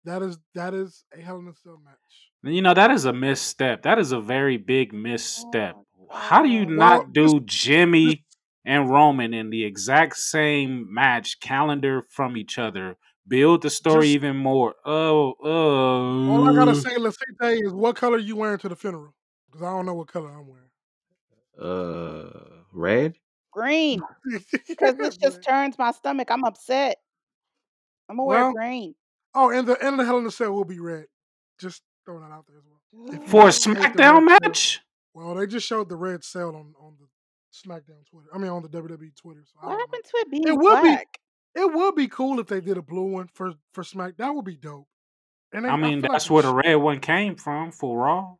that 0.05 0.23
is 0.23 0.39
that 0.55 0.73
is 0.75 1.05
a 1.17 1.21
Hell 1.21 1.39
in 1.39 1.49
a 1.49 1.55
Cell 1.55 1.79
match. 1.85 1.97
You 2.43 2.63
know, 2.63 2.73
that 2.75 2.91
is 2.91 3.05
a 3.05 3.13
misstep. 3.13 3.83
That 3.83 3.99
is 3.99 4.13
a 4.13 4.21
very 4.21 4.57
big 4.57 4.93
misstep. 4.95 5.75
Oh, 5.77 5.85
How 6.11 6.43
do 6.43 6.49
you 6.49 6.65
God. 6.67 6.75
not 6.77 7.13
do 7.13 7.41
Jimmy 7.41 8.25
and 8.65 8.91
Roman 8.91 9.33
in 9.35 9.51
the 9.51 9.65
exact 9.65 10.17
same 10.17 10.93
match 10.93 11.41
calendar 11.41 12.05
from 12.09 12.37
each 12.37 12.59
other? 12.59 12.97
Build 13.29 13.63
the 13.63 13.71
story 13.71 14.07
Just- 14.07 14.15
even 14.17 14.37
more. 14.37 14.75
Oh, 14.85 15.35
oh. 15.43 16.31
All 16.31 16.49
I 16.49 16.55
gotta 16.55 16.75
say, 16.75 16.97
Lasite, 16.97 17.65
is 17.65 17.73
what 17.73 17.95
color 17.97 18.19
you 18.19 18.35
wearing 18.37 18.59
to 18.59 18.69
the 18.69 18.77
funeral? 18.77 19.15
Because 19.47 19.63
I 19.63 19.71
don't 19.71 19.87
know 19.87 19.95
what 19.95 20.09
color 20.09 20.31
I'm 20.31 20.47
wearing. 20.49 20.67
Uh, 21.61 22.31
red. 22.73 23.17
Green. 23.53 24.01
Because 24.69 24.95
this 24.97 25.17
just 25.17 25.43
turns 25.43 25.79
my 25.79 25.91
stomach. 25.93 26.29
I'm 26.31 26.45
upset. 26.45 26.97
I'm 28.09 28.17
gonna 28.17 28.27
Well, 28.27 28.53
wear 28.55 28.69
green. 28.69 28.95
oh, 29.35 29.51
and 29.51 29.67
the 29.69 29.77
and 29.87 29.99
the 29.99 30.05
Hell 30.05 30.19
in 30.19 30.25
the 30.25 30.31
Cell 30.33 30.53
will 30.53 30.65
be 30.65 30.79
red. 30.81 31.05
Just 31.61 31.83
throwing 32.05 32.23
that 32.23 32.33
out 32.33 32.47
there 32.49 32.57
as 32.59 32.65
well. 32.65 33.27
For 33.29 33.43
a 33.49 33.53
hate 33.53 33.63
the 33.63 33.71
SmackDown 34.01 34.27
red 34.29 34.43
match? 34.43 34.81
Well, 35.15 35.35
they 35.35 35.47
just 35.47 35.67
showed 35.67 35.89
the 35.89 35.97
red 35.97 36.23
cell 36.25 36.55
on 36.55 36.75
on 36.81 36.97
the 37.01 37.07
SmackDown 37.53 38.07
Twitter. 38.11 38.29
I 38.35 38.39
mean, 38.39 38.51
on 38.51 38.63
the 38.63 38.69
WWE 38.69 39.11
Twitter. 39.17 39.43
So 39.45 39.59
What 39.61 39.69
don't 39.71 39.73
know. 39.73 39.79
happened 39.79 40.05
to 40.05 40.17
it 40.19 40.31
being 40.31 40.49
It 40.49 40.57
would 40.57 40.83
be- 40.83 40.89
black? 40.89 41.19
It 41.57 41.73
would 41.75 41.95
be 41.97 42.07
cool 42.07 42.39
if 42.39 42.47
they 42.47 42.61
did 42.61 42.77
a 42.79 42.83
blue 42.83 43.11
one 43.11 43.29
for 43.35 43.55
for 43.73 43.83
Smack. 43.83 44.17
That 44.19 44.35
would 44.35 44.45
be 44.45 44.57
dope. 44.57 44.87
And 45.53 45.65
they, 45.65 45.69
I 45.69 45.77
mean, 45.77 46.01
feel 46.01 46.03
like 46.03 46.11
that's 46.13 46.29
they 46.29 46.35
where 46.35 46.43
the 46.45 46.53
sh- 46.63 46.65
red 46.65 46.75
one 46.77 47.01
came 47.01 47.35
from 47.35 47.73
for 47.73 47.99
Raw. 47.99 48.35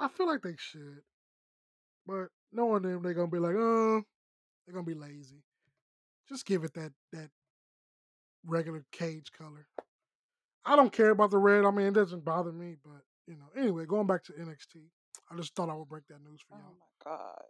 I 0.00 0.08
feel 0.08 0.26
like 0.26 0.42
they 0.42 0.54
should, 0.56 1.02
but 2.06 2.28
knowing 2.52 2.82
them, 2.82 3.02
they're 3.02 3.14
gonna 3.14 3.26
be 3.28 3.38
like, 3.38 3.54
uh, 3.54 4.00
they're 4.64 4.72
gonna 4.74 4.84
be 4.84 4.94
lazy. 4.94 5.42
Just 6.28 6.46
give 6.46 6.64
it 6.64 6.74
that 6.74 6.92
that 7.12 7.30
regular 8.46 8.84
cage 8.92 9.32
color. 9.32 9.66
I 10.64 10.76
don't 10.76 10.92
care 10.92 11.10
about 11.10 11.30
the 11.30 11.38
red. 11.38 11.64
I 11.64 11.70
mean, 11.72 11.86
it 11.86 11.94
doesn't 11.94 12.24
bother 12.24 12.52
me, 12.52 12.76
but 12.84 13.02
you 13.26 13.34
know. 13.34 13.60
Anyway, 13.60 13.84
going 13.86 14.06
back 14.06 14.24
to 14.24 14.32
NXT, 14.32 14.82
I 15.30 15.36
just 15.36 15.54
thought 15.54 15.70
I 15.70 15.74
would 15.74 15.88
break 15.88 16.06
that 16.08 16.22
news 16.22 16.40
for 16.48 16.56
Oh 16.56 16.58
y'all. 16.58 16.68
Oh 16.70 17.10
my 17.10 17.16
god. 17.16 17.42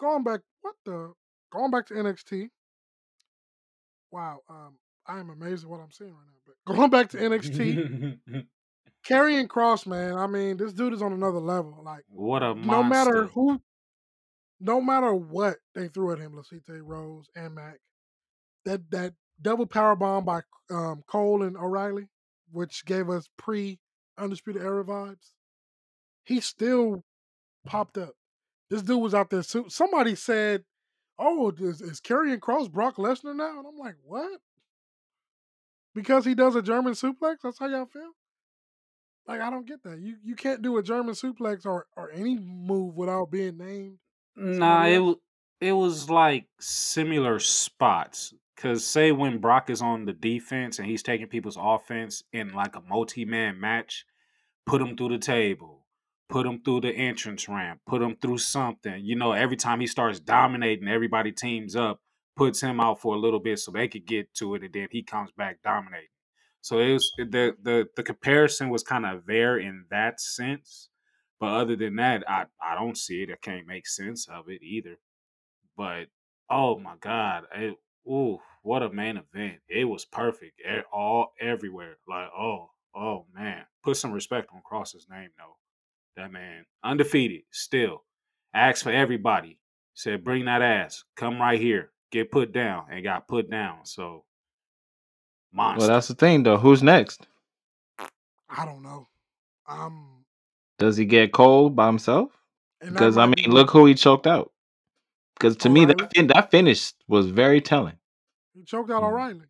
Going 0.00 0.24
back, 0.24 0.40
what 0.62 0.74
the? 0.84 1.12
Going 1.52 1.70
back 1.70 1.86
to 1.86 1.94
NXT. 1.94 2.48
Wow, 4.10 4.40
um, 4.48 4.76
I 5.06 5.18
am 5.18 5.30
amazed 5.30 5.64
at 5.64 5.70
what 5.70 5.80
I'm 5.80 5.92
seeing 5.92 6.10
right 6.10 6.26
now. 6.26 6.52
But 6.66 6.74
going 6.76 6.90
back 6.90 7.10
to 7.10 7.16
NXT, 7.16 8.18
Karrion 9.08 9.46
Kross, 9.48 9.86
man. 9.86 10.14
I 10.14 10.26
mean, 10.26 10.56
this 10.56 10.72
dude 10.72 10.92
is 10.92 11.02
on 11.02 11.12
another 11.12 11.40
level. 11.40 11.80
Like. 11.84 12.04
what 12.08 12.42
a 12.42 12.54
monster. 12.54 12.66
no 12.66 12.82
matter 12.82 13.26
who, 13.26 13.60
no 14.60 14.80
matter 14.80 15.14
what 15.14 15.56
they 15.74 15.88
threw 15.88 16.12
at 16.12 16.18
him, 16.18 16.32
Lasite 16.32 16.80
Rose 16.82 17.26
and 17.36 17.54
Mac, 17.54 17.78
that 18.64 18.90
that 18.90 19.14
double 19.40 19.66
power 19.66 19.96
bomb 19.96 20.24
by 20.24 20.40
um, 20.70 21.02
Cole 21.06 21.42
and 21.42 21.56
O'Reilly, 21.56 22.08
which 22.50 22.84
gave 22.84 23.10
us 23.10 23.28
pre 23.36 23.78
Undisputed 24.18 24.62
Era 24.62 24.84
vibes, 24.84 25.32
he 26.24 26.40
still 26.40 27.04
popped 27.66 27.98
up. 27.98 28.14
This 28.70 28.82
dude 28.82 29.00
was 29.00 29.14
out 29.14 29.30
there. 29.30 29.42
So 29.42 29.68
somebody 29.68 30.14
said, 30.14 30.64
"Oh, 31.18 31.52
is, 31.58 31.80
is 31.80 32.00
Karrion 32.00 32.38
Kross 32.38 32.70
Brock 32.70 32.96
Lesnar 32.96 33.36
now?" 33.36 33.58
And 33.58 33.66
I'm 33.66 33.78
like, 33.78 33.96
"What?" 34.02 34.40
Because 35.94 36.24
he 36.24 36.34
does 36.34 36.56
a 36.56 36.62
German 36.62 36.94
suplex. 36.94 37.36
That's 37.42 37.58
how 37.58 37.68
y'all 37.68 37.86
feel. 37.86 38.12
Like 39.26 39.40
I 39.40 39.50
don't 39.50 39.66
get 39.66 39.82
that. 39.84 40.00
You 40.00 40.16
you 40.22 40.34
can't 40.34 40.62
do 40.62 40.76
a 40.76 40.82
German 40.82 41.14
suplex 41.14 41.64
or 41.64 41.86
or 41.96 42.10
any 42.10 42.38
move 42.38 42.94
without 42.94 43.30
being 43.30 43.56
named. 43.58 43.98
Nah, 44.36 44.86
it 44.86 44.98
was 44.98 45.16
it 45.60 45.72
was 45.72 46.10
like 46.10 46.46
similar 46.60 47.38
spots. 47.38 48.34
Cause 48.56 48.86
say 48.86 49.10
when 49.10 49.38
Brock 49.38 49.68
is 49.68 49.82
on 49.82 50.04
the 50.04 50.12
defense 50.12 50.78
and 50.78 50.88
he's 50.88 51.02
taking 51.02 51.26
people's 51.26 51.58
offense 51.60 52.22
in 52.32 52.52
like 52.52 52.76
a 52.76 52.80
multi-man 52.80 53.60
match, 53.60 54.06
put 54.64 54.80
him 54.80 54.96
through 54.96 55.08
the 55.10 55.18
table, 55.18 55.86
put 56.28 56.46
him 56.46 56.62
through 56.64 56.82
the 56.82 56.92
entrance 56.92 57.48
ramp, 57.48 57.80
put 57.86 58.00
him 58.00 58.16
through 58.20 58.38
something. 58.38 59.04
You 59.04 59.16
know, 59.16 59.32
every 59.32 59.56
time 59.56 59.80
he 59.80 59.86
starts 59.86 60.20
dominating, 60.20 60.88
everybody 60.88 61.32
teams 61.32 61.74
up, 61.74 62.00
puts 62.36 62.60
him 62.60 62.80
out 62.80 63.00
for 63.00 63.14
a 63.14 63.18
little 63.18 63.40
bit 63.40 63.58
so 63.58 63.72
they 63.72 63.88
could 63.88 64.06
get 64.06 64.32
to 64.34 64.54
it, 64.54 64.62
and 64.62 64.72
then 64.72 64.88
he 64.90 65.02
comes 65.02 65.30
back 65.36 65.58
dominating. 65.62 66.08
So 66.60 66.78
it 66.78 66.92
was 66.94 67.12
the 67.18 67.54
the 67.62 67.86
the 67.94 68.02
comparison 68.02 68.70
was 68.70 68.82
kind 68.82 69.04
of 69.04 69.26
there 69.26 69.58
in 69.58 69.84
that 69.90 70.20
sense. 70.20 70.88
But 71.38 71.48
other 71.48 71.76
than 71.76 71.96
that, 71.96 72.24
I, 72.28 72.46
I 72.62 72.74
don't 72.74 72.96
see 72.96 73.22
it. 73.22 73.30
I 73.30 73.36
can't 73.42 73.66
make 73.66 73.86
sense 73.86 74.26
of 74.28 74.48
it 74.48 74.62
either. 74.62 74.96
But 75.76 76.06
oh 76.48 76.78
my 76.78 76.94
god, 77.00 77.44
it, 77.54 77.74
ooh, 78.06 78.38
what 78.62 78.82
a 78.82 78.90
main 78.90 79.16
event! 79.16 79.58
It 79.68 79.84
was 79.84 80.04
perfect, 80.04 80.60
all 80.92 81.32
everywhere. 81.40 81.96
Like 82.08 82.28
oh 82.36 82.70
oh 82.94 83.26
man, 83.34 83.64
put 83.82 83.96
some 83.96 84.12
respect 84.12 84.50
on 84.54 84.62
Kross's 84.68 85.06
name 85.10 85.30
though. 85.38 85.56
That 86.16 86.32
man 86.32 86.64
undefeated 86.82 87.42
still. 87.50 88.04
Asked 88.54 88.84
for 88.84 88.92
everybody. 88.92 89.58
Said 89.94 90.24
bring 90.24 90.44
that 90.46 90.62
ass. 90.62 91.04
Come 91.16 91.40
right 91.40 91.60
here. 91.60 91.90
Get 92.10 92.30
put 92.30 92.52
down 92.52 92.86
and 92.90 93.02
got 93.02 93.26
put 93.26 93.50
down. 93.50 93.78
So 93.84 94.24
monster. 95.52 95.80
Well, 95.80 95.88
that's 95.88 96.08
the 96.08 96.14
thing, 96.14 96.42
though. 96.42 96.56
Who's 96.56 96.82
next? 96.82 97.26
I 97.98 98.64
don't 98.64 98.82
know. 98.82 99.08
Um, 99.66 100.24
Does 100.78 100.96
he 100.96 101.04
get 101.04 101.32
cold 101.32 101.74
by 101.74 101.86
himself? 101.86 102.30
Because 102.80 103.16
I 103.16 103.26
mean, 103.26 103.50
look 103.50 103.70
who 103.70 103.86
he 103.86 103.94
choked 103.94 104.26
out. 104.26 104.52
Because 105.34 105.56
to 105.58 105.68
me, 105.68 105.84
that 105.86 106.12
fin- 106.14 106.28
that 106.28 106.50
finish 106.50 106.92
was 107.08 107.26
very 107.30 107.60
telling. 107.60 107.96
he 108.54 108.62
choked 108.64 108.90
out. 108.90 109.02
O'Reilly. 109.02 109.46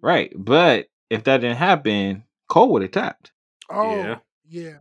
Right, 0.00 0.32
but 0.36 0.88
if 1.10 1.24
that 1.24 1.38
didn't 1.38 1.56
happen, 1.58 2.24
Cole 2.48 2.72
would 2.72 2.82
have 2.82 2.90
tapped. 2.90 3.32
Oh 3.70 3.96
Yeah. 3.96 4.18
yeah. 4.48 4.78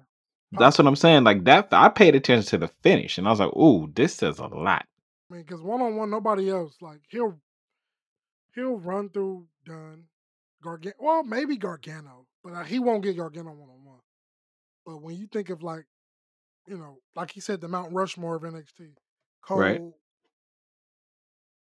That's 0.51 0.77
what 0.77 0.87
I'm 0.87 0.95
saying. 0.97 1.23
Like 1.23 1.45
that, 1.45 1.69
I 1.71 1.87
paid 1.89 2.13
attention 2.15 2.49
to 2.49 2.57
the 2.57 2.67
finish, 2.83 3.17
and 3.17 3.25
I 3.27 3.31
was 3.31 3.39
like, 3.39 3.55
"Ooh, 3.55 3.89
this 3.95 4.15
says 4.15 4.39
a 4.39 4.47
lot." 4.47 4.85
I 5.29 5.33
mean, 5.33 5.43
because 5.43 5.61
one 5.61 5.81
on 5.81 5.95
one, 5.95 6.09
nobody 6.09 6.49
else 6.49 6.75
like 6.81 6.99
he'll 7.09 7.39
he'll 8.53 8.77
run 8.77 9.09
through 9.09 9.47
Dunne, 9.65 10.05
Gargano. 10.61 10.95
Well, 10.99 11.23
maybe 11.23 11.55
Gargano, 11.55 12.25
but 12.43 12.53
uh, 12.53 12.63
he 12.63 12.79
won't 12.79 13.03
get 13.03 13.15
Gargano 13.15 13.51
one 13.51 13.69
on 13.69 13.85
one. 13.85 13.99
But 14.85 15.01
when 15.01 15.15
you 15.15 15.27
think 15.27 15.49
of 15.49 15.63
like, 15.63 15.85
you 16.67 16.77
know, 16.77 16.97
like 17.15 17.31
he 17.31 17.39
said, 17.39 17.61
the 17.61 17.69
Mount 17.69 17.93
Rushmore 17.93 18.35
of 18.35 18.41
NXT, 18.41 18.95
Cole, 19.41 19.57
Right. 19.57 19.81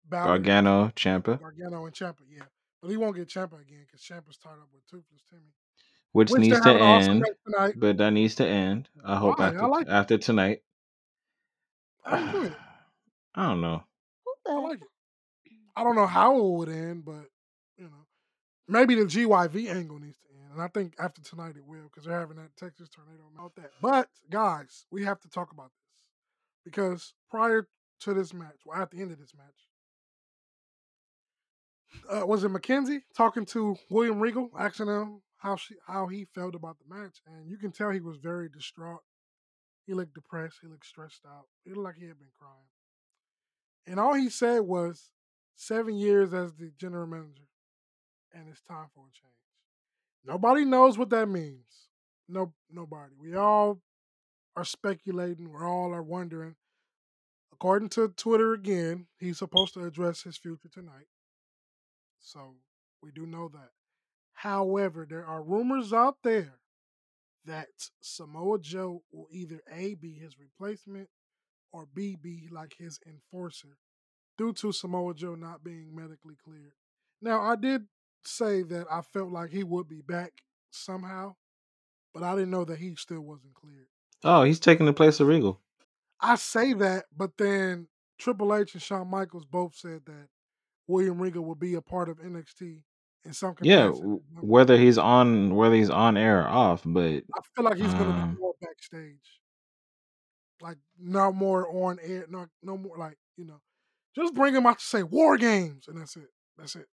Balor, 0.09 0.27
Gargano, 0.39 0.89
Ciampa, 0.97 1.41
Gargano, 1.41 1.85
and 1.87 1.95
Ciampa, 1.95 2.21
yeah. 2.31 2.45
But 2.83 2.91
he 2.91 2.97
won't 2.97 3.17
get 3.17 3.29
Ciampa 3.29 3.61
again 3.61 3.85
because 3.87 4.03
Ciampa's 4.03 4.37
tied 4.37 4.53
up 4.53 4.69
with 4.73 4.87
Toothless 4.91 5.23
Timmy. 5.31 5.53
which, 6.13 6.31
Which 6.31 6.41
needs 6.41 6.61
to 6.61 6.65
having 6.65 6.83
an 6.83 6.89
awesome 6.89 7.11
end, 7.17 7.27
tonight. 7.47 7.75
but 7.77 7.97
that 7.97 8.11
needs 8.11 8.35
to 8.37 8.47
end. 8.47 8.89
I 9.05 9.17
hope 9.17 9.39
Why? 9.39 9.47
I 9.47 9.49
after 9.49 9.69
like 9.69 9.87
it. 9.87 9.91
after 9.91 10.19
tonight. 10.19 10.63
I 12.05 12.21
enjoy. 12.21 12.53
I 13.35 13.49
don't 13.49 13.61
know. 13.61 13.83
I 14.49 14.53
like 14.61 14.83
it. 14.83 14.89
I 15.77 15.83
don't 15.83 15.97
know 15.97 16.07
how 16.07 16.37
it 16.39 16.45
would 16.59 16.69
end, 16.69 17.05
but 17.05 17.25
you 17.79 17.85
know, 17.85 18.07
maybe 18.69 18.95
the 18.95 19.05
GYV 19.07 19.71
angle 19.75 19.99
needs 19.99 20.19
to 20.19 20.29
end, 20.39 20.53
and 20.53 20.63
I 20.63 20.69
think 20.69 20.95
after 21.01 21.21
tonight 21.23 21.57
it 21.57 21.65
will 21.67 21.85
because 21.85 22.05
they're 22.05 22.21
having 22.21 22.37
that 22.37 22.55
Texas 22.57 22.89
tornado 22.91 23.25
about 23.35 23.55
that. 23.57 23.71
But 23.81 24.09
guys, 24.31 24.85
we 24.91 25.03
have 25.05 25.19
to 25.21 25.29
talk 25.31 25.51
about 25.51 25.71
this 25.73 26.05
because 26.65 27.15
prior 27.31 27.67
to 28.01 28.15
this 28.15 28.33
match, 28.35 28.61
well, 28.67 28.81
at 28.81 28.91
the 28.91 29.01
end 29.01 29.11
of 29.11 29.19
this 29.19 29.35
match, 29.35 29.67
uh, 32.09 32.27
was 32.27 32.45
it 32.45 32.49
Mackenzie 32.51 33.05
talking 33.17 33.45
to 33.47 33.77
William 33.91 34.21
Regal, 34.21 34.51
asking 34.59 34.89
him 34.89 35.23
how 35.37 35.57
she 35.57 35.75
how 35.87 36.07
he 36.07 36.27
felt 36.35 36.55
about 36.55 36.77
the 36.79 36.95
match, 36.95 37.21
and 37.27 37.51
you 37.51 37.57
can 37.57 37.73
tell 37.73 37.91
he 37.91 38.01
was 38.01 38.17
very 38.17 38.49
distraught. 38.49 39.03
He 39.87 39.95
looked 39.95 40.15
depressed. 40.15 40.59
He 40.63 40.69
looked 40.69 40.87
stressed 40.87 41.23
out. 41.27 41.45
He 41.65 41.71
looked 41.71 41.85
like 41.85 41.97
he 41.97 42.07
had 42.07 42.19
been 42.19 42.33
crying. 42.39 42.69
And 43.87 44.01
all 44.01 44.15
he 44.15 44.31
said 44.31 44.61
was, 44.61 45.11
seven 45.55 45.95
years 45.97 46.33
as 46.33 46.55
the 46.55 46.73
general 46.79 47.07
manager, 47.07 47.49
and 48.33 48.49
it's 48.49 48.63
time 48.63 48.87
for 48.95 49.01
a 49.01 49.13
change. 49.13 49.35
Nobody 50.25 50.65
knows 50.65 50.97
what 50.97 51.11
that 51.11 51.29
means. 51.29 51.89
No, 52.29 52.55
nobody. 52.71 53.13
We 53.19 53.35
all 53.37 53.81
are 54.57 54.65
speculating. 54.65 55.51
We're 55.53 55.69
all 55.69 55.93
are 55.93 56.03
wondering. 56.03 56.57
According 57.53 57.91
to 57.91 58.09
Twitter 58.09 58.55
again, 58.55 59.07
he's 59.19 59.39
supposed 59.39 59.75
to 59.75 59.85
address 59.85 60.23
his 60.23 60.39
future 60.39 60.69
tonight. 60.73 61.07
So 62.25 62.55
we 63.03 63.13
do 63.13 63.27
know 63.27 63.49
that. 63.53 63.71
However, 64.33 65.07
there 65.09 65.25
are 65.25 65.43
rumors 65.43 65.93
out 65.93 66.17
there 66.25 66.55
that 67.45 67.69
Samoa 68.01 68.59
Joe 68.59 69.03
will 69.13 69.29
either 69.31 69.61
A 69.71 69.95
be 69.95 70.13
his 70.13 70.39
replacement 70.39 71.09
or 71.73 71.87
B 71.93 72.17
be 72.21 72.49
like 72.51 72.75
his 72.79 72.99
enforcer 73.07 73.77
due 74.39 74.53
to 74.55 74.73
Samoa 74.73 75.15
Joe 75.15 75.35
not 75.35 75.63
being 75.63 75.95
medically 75.95 76.37
cleared. 76.43 76.73
Now, 77.21 77.43
I 77.43 77.57
did 77.57 77.87
say 78.25 78.63
that 78.63 78.87
I 78.91 79.03
felt 79.03 79.31
like 79.31 79.51
he 79.51 79.63
would 79.63 79.89
be 79.89 80.01
back 80.01 80.33
somehow, 80.71 81.37
but 82.15 82.23
I 82.23 82.35
didn't 82.35 82.51
know 82.51 82.65
that 82.65 82.79
he 82.79 82.95
still 82.97 83.21
wasn't 83.21 83.55
cleared. 83.55 83.89
Oh, 84.25 84.43
he's 84.45 84.61
taking 84.61 84.87
the 84.87 84.93
place 84.95 85.21
of 85.21 85.29
Regal. 85.29 85.61
I 86.21 86.37
say 86.37 86.73
that, 86.73 87.05
but 87.15 87.37
then 87.37 87.89
Triple 88.19 88.55
H 88.55 88.73
and 88.73 88.83
Shawn 88.83 89.11
Michaels 89.11 89.45
both 89.45 89.75
said 89.75 90.07
that 90.07 90.29
William 90.87 91.21
Regal 91.21 91.45
will 91.45 91.55
be 91.55 91.75
a 91.75 91.83
part 91.83 92.09
of 92.09 92.19
NXT 92.19 92.83
in 93.25 93.33
some 93.33 93.55
Yeah, 93.63 93.89
capacity. 93.89 94.09
Yeah, 94.09 94.17
whether 94.41 94.77
he's 94.77 94.99
on 94.99 95.55
whether 95.55 95.75
he's 95.75 95.91
on 95.91 96.17
air 96.17 96.43
or 96.43 96.49
off, 96.49 96.83
but 96.85 97.23
I 97.35 97.41
feel 97.55 97.65
like 97.65 97.77
he's 97.77 97.95
gonna 97.95 98.11
um, 98.11 98.35
be 98.35 98.41
more 98.41 98.55
backstage, 98.61 99.41
like 100.61 100.77
no 100.99 101.33
more 101.33 101.69
on 101.69 101.99
air, 102.03 102.27
no 102.29 102.47
no 102.63 102.77
more 102.77 102.97
like 102.99 103.17
you 103.37 103.45
know, 103.45 103.61
just 104.15 104.35
bring 104.35 104.55
him 104.55 104.67
out 104.67 104.79
to 104.79 104.85
say 104.85 105.03
War 105.03 105.37
Games, 105.37 105.89
and 105.89 105.99
that's 106.01 106.17
it. 106.17 106.29
That's 106.59 106.77
it. 106.77 106.87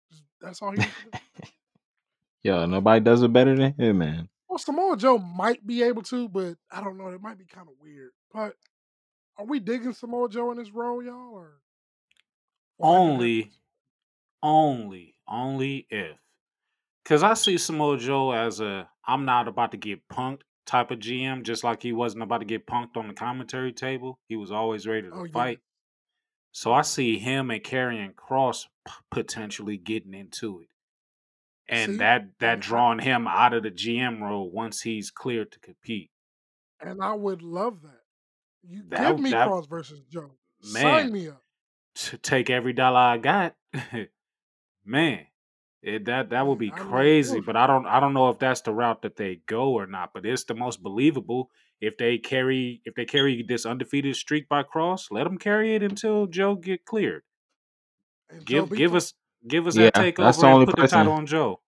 That's 0.42 0.62
all 0.62 0.72
he 0.72 0.78
needs 0.78 0.96
to 0.96 1.12
do. 1.12 1.12
yo, 2.44 2.66
nobody 2.66 3.04
does 3.04 3.24
it 3.24 3.34
better 3.34 3.56
than 3.56 3.74
him, 3.74 3.98
man. 3.98 4.30
Well, 4.48 4.58
Samoa 4.58 4.98
Joe 4.98 5.18
might 5.18 5.66
be 5.66 5.84
able 5.84 6.02
to, 6.04 6.28
but 6.28 6.56
I 6.72 6.84
don't 6.84 6.98
know. 6.98 7.08
It 7.10 7.22
might 7.22 7.38
be 7.38 7.46
kind 7.46 7.68
of 7.68 7.74
weird. 7.82 8.12
But 8.34 8.56
are 9.38 9.46
we 9.46 9.60
digging 9.60 9.94
Samoa 9.94 10.30
Joe 10.30 10.52
in 10.52 10.58
this 10.58 10.72
role, 10.72 11.04
y'all, 11.04 11.34
or 11.34 11.60
or 12.78 12.98
Only, 12.98 13.44
that? 13.44 13.50
Only, 14.42 15.16
only 15.28 15.88
if. 15.90 16.18
Because 17.04 17.24
I 17.24 17.34
see 17.34 17.58
Samoa 17.58 17.98
Joe 17.98 18.32
as 18.32 18.60
a 18.60 18.90
I'm 19.08 19.26
not 19.26 19.48
about 19.48 19.72
to 19.72 19.78
get 19.78 20.08
punked 20.10 20.42
type 20.66 20.92
of 20.92 21.00
GM, 21.00 21.44
just 21.44 21.64
like 21.64 21.82
he 21.82 21.92
wasn't 21.94 22.24
about 22.24 22.40
to 22.40 22.46
get 22.46 22.68
punked 22.68 22.96
on 22.98 23.08
the 23.08 23.14
commentary 23.14 23.74
table. 23.74 24.20
He 24.28 24.36
was 24.36 24.52
always 24.52 24.86
ready 24.88 25.10
to 25.10 25.14
Oh 25.14 25.24
yeah, 25.26 25.32
fight. 25.34 25.60
So 26.52 26.72
I 26.74 26.82
see 26.82 27.18
him 27.18 27.52
and 27.52 27.64
Karrion 27.64 28.14
Kross 28.16 28.66
potentially 29.12 29.78
getting 29.78 30.14
into 30.14 30.62
it. 30.62 30.68
And 31.68 31.92
see, 31.94 31.98
that 31.98 32.30
that 32.40 32.54
and 32.54 32.64
I 32.64 32.68
drawing 32.68 33.00
him 33.00 33.28
out 33.28 33.54
of 33.54 33.64
the 33.64 33.72
GM 33.72 34.22
role 34.22 34.50
once 34.52 34.82
he's 34.82 35.12
cleared 35.12 35.52
to 35.52 35.60
compete. 35.60 36.12
and 36.80 37.02
I 37.04 37.14
would 37.14 37.42
love 37.42 37.82
that. 37.84 38.02
You 38.64 38.84
give 38.84 38.90
That 38.90 39.20
me 39.20 39.32
that 39.32 39.48
Kross 39.48 39.68
versus 39.70 40.02
Joe. 40.10 40.32
Sign 40.62 40.84
man, 40.84 41.12
me 41.12 41.28
up, 41.30 41.44
to 41.96 42.18
take 42.18 42.50
every 42.50 42.74
dollar 42.74 43.00
I 43.00 43.18
got, 43.18 43.56
man, 44.90 45.28
it, 45.84 46.06
that 46.08 46.32
that 46.32 46.48
would 46.48 46.60
be 46.60 46.72
crazy. 46.72 47.42
But 47.42 47.58
I 47.58 47.68
don't 47.68 47.88
I 47.88 48.02
don't 48.02 48.16
know 48.16 48.30
if 48.32 48.40
that's 48.40 48.62
the 48.64 48.74
route 48.74 49.04
that 49.04 49.18
they 49.18 49.42
go 49.48 49.74
or 49.74 49.88
not. 49.88 50.12
But 50.14 50.26
it's 50.28 50.46
the 50.46 50.56
most 50.56 50.84
believable 50.84 51.52
if 51.82 51.98
they 51.98 52.20
carry 52.20 52.82
if 52.86 52.96
they 52.96 53.06
carry 53.06 53.44
this 53.44 53.66
undefeated 53.68 54.18
streak 54.18 54.50
by 54.50 54.64
Kross. 54.64 55.12
Let 55.12 55.26
them 55.26 55.40
carry 55.40 55.76
it 55.76 55.84
until 55.84 56.28
Joe 56.28 56.56
get 56.56 56.86
cleared. 56.86 57.24
and 58.30 58.46
Give 58.46 58.74
give 58.74 58.96
us 58.96 59.14
give 59.48 59.68
us 59.68 59.78
Yeah, 59.78 59.92
that 59.92 59.94
that's 60.20 60.40
the 60.40 60.48
takeover 60.48 60.54
and 60.54 60.54
only 60.54 60.66
put 60.66 60.78
the 60.78 60.86
title 60.86 61.14
on 61.14 61.28
Joe. 61.28 61.62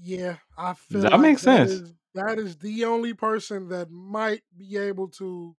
Yeah, 0.00 0.36
I 0.56 0.74
feel 0.74 1.10
that 1.10 1.12
like 1.12 1.20
makes 1.20 1.42
that 1.42 1.62
sense. 1.62 1.62
is 1.62 1.94
that 2.14 2.38
is 2.38 2.56
the 2.56 2.84
only 2.86 3.14
person 3.14 3.68
that 3.68 3.90
might 3.90 4.42
be 4.56 4.76
able 4.78 5.08
to 5.08 5.56